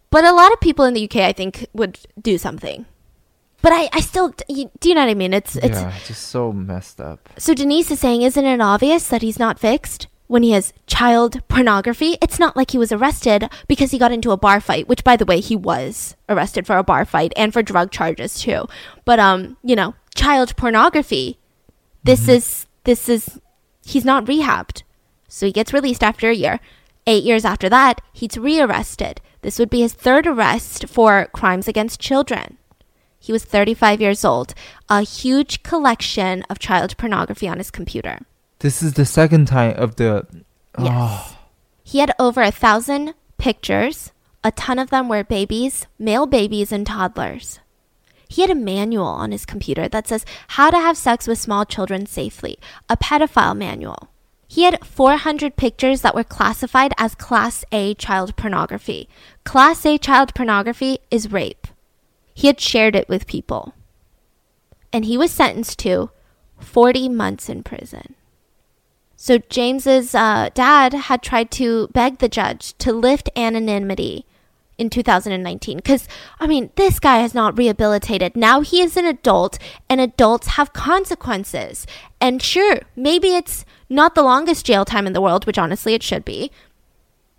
But 0.09 0.25
a 0.25 0.33
lot 0.33 0.51
of 0.51 0.59
people 0.59 0.85
in 0.85 0.95
the 0.95 1.03
UK 1.03 1.17
I 1.17 1.33
think 1.33 1.67
would 1.73 1.99
do 2.19 2.37
something. 2.39 2.85
But 3.61 3.73
I, 3.73 3.89
I 3.93 3.99
still 4.01 4.33
you- 4.49 4.71
do 4.79 4.89
you 4.89 4.95
know 4.95 5.01
what 5.01 5.11
I 5.11 5.13
mean? 5.13 5.33
It's 5.35 5.55
it's 5.55 5.67
yeah, 5.79 5.95
it's 5.95 6.07
just 6.07 6.27
so 6.29 6.51
messed 6.51 6.99
up. 6.99 7.29
So 7.37 7.53
Denise 7.53 7.91
is 7.91 7.99
saying, 7.99 8.23
isn't 8.23 8.43
it 8.43 8.59
obvious 8.59 9.07
that 9.09 9.21
he's 9.21 9.37
not 9.37 9.59
fixed 9.59 10.07
when 10.31 10.43
he 10.43 10.51
has 10.51 10.71
child 10.87 11.45
pornography? 11.49 12.17
It's 12.21 12.39
not 12.39 12.55
like 12.55 12.71
he 12.71 12.77
was 12.77 12.93
arrested 12.93 13.49
because 13.67 13.91
he 13.91 13.99
got 13.99 14.13
into 14.13 14.31
a 14.31 14.37
bar 14.37 14.61
fight, 14.61 14.87
which 14.87 15.03
by 15.03 15.17
the 15.17 15.25
way, 15.25 15.41
he 15.41 15.57
was 15.57 16.15
arrested 16.29 16.65
for 16.65 16.77
a 16.77 16.83
bar 16.83 17.03
fight 17.03 17.33
and 17.35 17.51
for 17.51 17.61
drug 17.61 17.91
charges 17.91 18.39
too. 18.39 18.65
But 19.03 19.19
um, 19.19 19.57
you 19.61 19.75
know, 19.75 19.93
child 20.15 20.55
pornography. 20.55 21.37
This 22.03 22.29
is 22.29 22.65
this 22.85 23.09
is 23.09 23.41
he's 23.85 24.05
not 24.05 24.25
rehabbed. 24.25 24.83
So 25.27 25.45
he 25.45 25.51
gets 25.51 25.73
released 25.73 26.03
after 26.03 26.29
a 26.29 26.35
year. 26.35 26.61
8 27.07 27.23
years 27.23 27.43
after 27.43 27.67
that, 27.67 27.99
he's 28.13 28.37
rearrested. 28.37 29.21
This 29.41 29.57
would 29.59 29.69
be 29.69 29.81
his 29.81 29.93
third 29.93 30.27
arrest 30.27 30.87
for 30.87 31.27
crimes 31.33 31.67
against 31.67 31.99
children. 31.99 32.57
He 33.19 33.31
was 33.31 33.43
35 33.43 33.99
years 33.99 34.23
old. 34.23 34.53
A 34.87 35.01
huge 35.01 35.63
collection 35.63 36.43
of 36.49 36.59
child 36.59 36.95
pornography 36.97 37.47
on 37.47 37.57
his 37.57 37.71
computer. 37.71 38.19
This 38.61 38.83
is 38.83 38.93
the 38.93 39.05
second 39.05 39.47
time 39.47 39.75
of 39.75 39.95
the 39.95 40.27
Yes. 40.77 40.87
Oh. 40.87 41.37
He 41.83 41.97
had 41.97 42.13
over 42.19 42.41
a 42.41 42.51
thousand 42.51 43.15
pictures. 43.37 44.11
A 44.43 44.51
ton 44.51 44.79
of 44.79 44.91
them 44.91 45.09
were 45.09 45.23
babies, 45.23 45.87
male 45.99 46.27
babies, 46.27 46.71
and 46.71 46.85
toddlers. 46.85 47.59
He 48.29 48.41
had 48.41 48.51
a 48.51 48.55
manual 48.55 49.07
on 49.07 49.31
his 49.31 49.45
computer 49.45 49.89
that 49.89 50.07
says 50.07 50.25
how 50.49 50.69
to 50.69 50.77
have 50.77 50.95
sex 50.95 51.27
with 51.27 51.39
small 51.39 51.65
children 51.65 52.05
safely, 52.05 52.57
a 52.87 52.95
pedophile 52.95 53.57
manual. 53.57 54.09
He 54.47 54.63
had 54.63 54.85
400 54.85 55.55
pictures 55.55 56.01
that 56.01 56.13
were 56.13 56.23
classified 56.23 56.93
as 56.97 57.15
Class 57.15 57.65
A 57.71 57.95
child 57.95 58.35
pornography. 58.35 59.09
Class 59.43 59.85
A 59.85 59.97
child 59.97 60.35
pornography 60.35 60.99
is 61.09 61.31
rape. 61.31 61.67
He 62.33 62.47
had 62.47 62.59
shared 62.59 62.95
it 62.95 63.09
with 63.09 63.27
people. 63.27 63.73
And 64.93 65.05
he 65.05 65.17
was 65.17 65.31
sentenced 65.31 65.79
to 65.79 66.11
40 66.59 67.09
months 67.09 67.49
in 67.49 67.63
prison. 67.63 68.15
So 69.21 69.37
James's 69.37 70.15
uh, 70.15 70.49
dad 70.55 70.93
had 70.93 71.21
tried 71.21 71.51
to 71.51 71.89
beg 71.89 72.17
the 72.17 72.27
judge 72.27 72.75
to 72.79 72.91
lift 72.91 73.29
anonymity 73.35 74.25
in 74.79 74.89
2019 74.89 75.77
because 75.77 76.07
I 76.39 76.47
mean 76.47 76.71
this 76.75 76.99
guy 76.99 77.19
has 77.19 77.35
not 77.35 77.55
rehabilitated. 77.55 78.35
Now 78.35 78.61
he 78.61 78.81
is 78.81 78.97
an 78.97 79.05
adult 79.05 79.59
and 79.87 80.01
adults 80.01 80.47
have 80.47 80.73
consequences. 80.73 81.85
And 82.19 82.41
sure, 82.41 82.79
maybe 82.95 83.35
it's 83.35 83.63
not 83.89 84.15
the 84.15 84.23
longest 84.23 84.65
jail 84.65 84.85
time 84.85 85.05
in 85.05 85.13
the 85.13 85.21
world, 85.21 85.45
which 85.45 85.59
honestly 85.59 85.93
it 85.93 86.01
should 86.01 86.25
be. 86.25 86.49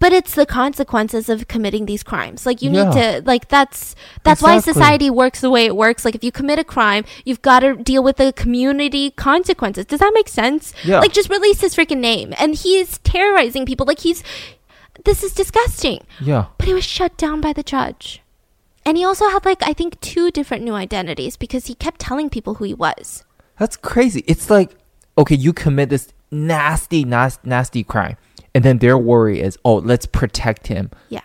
But 0.02 0.12
it's 0.12 0.34
the 0.34 0.46
consequences 0.46 1.28
of 1.28 1.46
committing 1.46 1.86
these 1.86 2.02
crimes. 2.02 2.44
Like 2.44 2.60
you 2.60 2.70
need 2.70 2.90
to 2.90 3.22
like 3.24 3.46
that's 3.46 3.94
that's 4.24 4.42
why 4.42 4.58
society 4.58 5.08
works 5.10 5.40
the 5.40 5.48
way 5.56 5.64
it 5.64 5.76
works. 5.76 6.04
Like 6.04 6.16
if 6.16 6.24
you 6.24 6.32
commit 6.32 6.58
a 6.58 6.64
crime, 6.64 7.04
you've 7.24 7.40
got 7.40 7.60
to 7.60 7.76
deal 7.76 8.02
with 8.02 8.16
the 8.16 8.32
community 8.32 9.12
consequences. 9.12 9.86
Does 9.86 10.00
that 10.00 10.10
make 10.12 10.26
sense? 10.26 10.74
Yeah. 10.82 10.98
Like 10.98 11.12
just 11.12 11.30
release 11.30 11.60
his 11.60 11.76
freaking 11.76 11.98
name. 11.98 12.34
And 12.36 12.56
he 12.56 12.78
is 12.78 12.98
terrorizing 13.04 13.64
people. 13.64 13.86
Like 13.86 14.00
he's 14.00 14.24
this 15.04 15.22
is 15.22 15.32
disgusting. 15.34 16.00
yeah. 16.20 16.46
But 16.58 16.66
he 16.66 16.74
was 16.74 16.84
shut 16.84 17.16
down 17.16 17.40
by 17.40 17.52
the 17.52 17.62
judge. 17.62 18.22
And 18.84 18.96
he 18.96 19.04
also 19.04 19.28
had 19.28 19.44
like 19.44 19.62
I 19.62 19.72
think 19.72 20.00
two 20.00 20.32
different 20.32 20.64
new 20.64 20.74
identities 20.74 21.36
because 21.36 21.66
he 21.66 21.74
kept 21.76 22.00
telling 22.00 22.28
people 22.28 22.54
who 22.54 22.64
he 22.64 22.74
was. 22.74 23.22
That's 23.56 23.76
crazy. 23.76 24.24
It's 24.26 24.50
like, 24.50 24.70
okay, 25.16 25.36
you 25.36 25.52
commit 25.52 25.90
this 25.90 26.12
nasty, 26.32 27.04
nasty, 27.04 27.48
nasty 27.48 27.84
crime, 27.84 28.16
and 28.54 28.64
then 28.64 28.78
their 28.78 28.98
worry 28.98 29.40
is, 29.40 29.58
oh, 29.64 29.76
let's 29.76 30.06
protect 30.06 30.66
him 30.66 30.90
Yeah. 31.08 31.20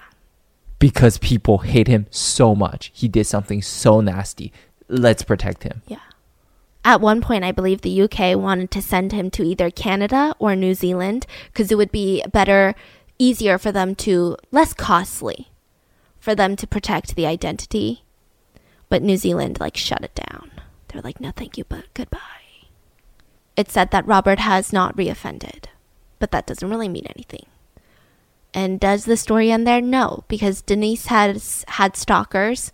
because 0.80 1.18
people 1.18 1.60
hate 1.60 1.88
him 1.88 2.08
so 2.10 2.56
much. 2.56 2.92
He 2.94 3.08
did 3.08 3.26
something 3.26 3.62
so 3.62 4.02
nasty. 4.02 4.52
Let's 4.88 5.24
protect 5.24 5.64
him. 5.64 5.82
Yeah. 5.88 5.98
At 6.86 7.02
one 7.02 7.20
point, 7.20 7.44
I 7.44 7.52
believe 7.52 7.82
the 7.82 8.02
UK 8.04 8.38
wanted 8.38 8.72
to 8.72 8.82
send 8.82 9.12
him 9.12 9.30
to 9.32 9.44
either 9.44 9.70
Canada 9.70 10.34
or 10.40 10.56
New 10.56 10.74
Zealand 10.74 11.26
because 11.52 11.70
it 11.70 11.76
would 11.76 11.92
be 11.92 12.24
better, 12.32 12.76
easier 13.20 13.58
for 13.58 13.74
them 13.74 13.94
to, 13.96 14.38
less 14.52 14.74
costly 14.74 15.50
for 16.20 16.34
them 16.34 16.56
to 16.56 16.66
protect 16.68 17.16
the 17.16 17.26
identity. 17.26 18.04
But 18.88 19.04
New 19.04 19.18
Zealand, 19.18 19.60
like, 19.60 19.76
shut 19.76 20.04
it 20.04 20.16
down. 20.16 20.52
They're 20.88 21.02
like, 21.02 21.20
no, 21.20 21.32
thank 21.32 21.58
you, 21.58 21.66
but 21.66 21.84
goodbye. 21.94 22.20
It 23.58 23.70
said 23.70 23.92
that 23.92 24.08
Robert 24.08 24.40
has 24.40 24.72
not 24.72 24.96
reoffended, 24.96 25.66
but 26.20 26.32
that 26.32 26.46
doesn't 26.46 26.70
really 26.70 26.90
mean 26.90 27.06
anything. 27.16 27.46
And 28.54 28.80
does 28.80 29.06
the 29.06 29.18
story 29.18 29.52
end 29.52 29.68
there? 29.68 29.82
No, 29.82 30.24
because 30.28 30.62
Denise 30.62 31.08
has 31.08 31.64
had 31.68 31.96
stalkers. 31.96 32.72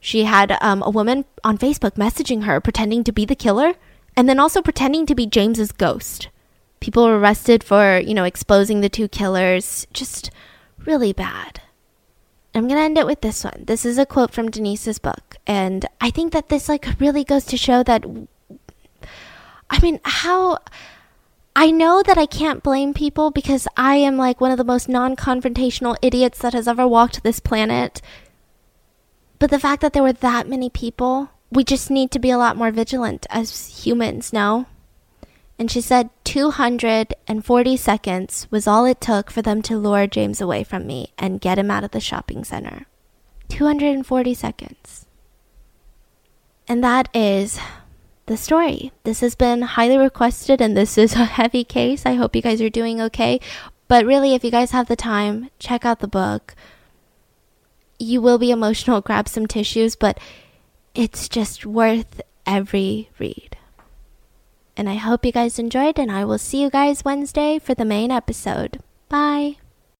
She 0.00 0.24
had 0.24 0.56
um, 0.60 0.82
a 0.82 0.90
woman 0.90 1.24
on 1.44 1.58
Facebook 1.58 1.92
messaging 1.92 2.44
her, 2.44 2.60
pretending 2.60 3.04
to 3.04 3.12
be 3.12 3.24
the 3.24 3.36
killer, 3.36 3.74
and 4.16 4.28
then 4.28 4.40
also 4.40 4.62
pretending 4.62 5.06
to 5.06 5.14
be 5.14 5.26
James's 5.26 5.72
ghost. 5.72 6.28
People 6.80 7.04
were 7.04 7.18
arrested 7.18 7.62
for, 7.62 7.98
you 7.98 8.14
know, 8.14 8.24
exposing 8.24 8.80
the 8.80 8.88
two 8.88 9.06
killers. 9.06 9.86
Just 9.92 10.30
really 10.84 11.12
bad. 11.12 11.60
I'm 12.54 12.68
going 12.68 12.78
to 12.78 12.84
end 12.84 12.98
it 12.98 13.06
with 13.06 13.20
this 13.20 13.44
one. 13.44 13.64
This 13.66 13.84
is 13.84 13.98
a 13.98 14.06
quote 14.06 14.32
from 14.32 14.50
Denise's 14.50 14.98
book. 14.98 15.36
And 15.46 15.86
I 16.00 16.10
think 16.10 16.32
that 16.32 16.48
this 16.48 16.68
like 16.68 16.86
really 16.98 17.24
goes 17.24 17.44
to 17.46 17.56
show 17.56 17.82
that 17.84 18.04
I 19.72 19.80
mean, 19.80 20.00
how 20.04 20.58
I 21.54 21.70
know 21.70 22.02
that 22.02 22.16
I 22.16 22.26
can't 22.26 22.62
blame 22.62 22.94
people 22.94 23.30
because 23.30 23.68
I 23.76 23.96
am 23.96 24.16
like 24.16 24.40
one 24.40 24.50
of 24.50 24.58
the 24.58 24.64
most 24.64 24.88
non-confrontational 24.88 25.96
idiots 26.00 26.38
that 26.38 26.54
has 26.54 26.66
ever 26.66 26.88
walked 26.88 27.22
this 27.22 27.40
planet. 27.40 28.00
But 29.38 29.50
the 29.50 29.60
fact 29.60 29.82
that 29.82 29.92
there 29.92 30.02
were 30.02 30.14
that 30.14 30.48
many 30.48 30.70
people, 30.70 31.30
we 31.50 31.62
just 31.62 31.90
need 31.90 32.10
to 32.12 32.18
be 32.18 32.30
a 32.30 32.38
lot 32.38 32.56
more 32.56 32.70
vigilant 32.70 33.26
as 33.28 33.84
humans, 33.84 34.32
no? 34.32 34.66
And 35.58 35.70
she 35.70 35.80
said 35.80 36.10
240 36.24 37.76
seconds 37.76 38.48
was 38.50 38.66
all 38.66 38.86
it 38.86 39.00
took 39.00 39.30
for 39.30 39.42
them 39.42 39.60
to 39.62 39.76
lure 39.76 40.06
James 40.06 40.40
away 40.40 40.64
from 40.64 40.86
me 40.86 41.12
and 41.18 41.40
get 41.40 41.58
him 41.58 41.70
out 41.70 41.84
of 41.84 41.90
the 41.90 42.00
shopping 42.00 42.44
center. 42.44 42.86
240 43.48 44.34
seconds. 44.34 45.06
And 46.66 46.82
that 46.82 47.08
is 47.14 47.58
the 48.26 48.36
story. 48.36 48.92
This 49.04 49.20
has 49.20 49.34
been 49.34 49.62
highly 49.62 49.96
requested 49.96 50.60
and 50.60 50.76
this 50.76 50.96
is 50.96 51.12
a 51.16 51.24
heavy 51.24 51.64
case. 51.64 52.06
I 52.06 52.14
hope 52.14 52.36
you 52.36 52.42
guys 52.42 52.60
are 52.60 52.70
doing 52.70 53.00
okay. 53.00 53.40
But 53.88 54.06
really, 54.06 54.34
if 54.34 54.42
you 54.44 54.50
guys 54.50 54.70
have 54.70 54.88
the 54.88 54.96
time, 54.96 55.50
check 55.58 55.84
out 55.84 56.00
the 56.00 56.08
book. 56.08 56.54
You 57.98 58.20
will 58.20 58.38
be 58.38 58.50
emotional, 58.50 59.00
grab 59.00 59.28
some 59.28 59.46
tissues, 59.46 59.96
but 59.96 60.18
it's 60.94 61.28
just 61.28 61.66
worth 61.66 62.20
every 62.46 63.10
read. 63.18 63.56
And 64.76 64.88
I 64.88 64.94
hope 64.94 65.26
you 65.26 65.32
guys 65.32 65.58
enjoyed, 65.58 65.98
and 65.98 66.10
I 66.10 66.24
will 66.24 66.38
see 66.38 66.62
you 66.62 66.70
guys 66.70 67.04
Wednesday 67.04 67.58
for 67.58 67.74
the 67.74 67.84
main 67.84 68.10
episode. 68.10 68.80
Bye. 69.08 69.56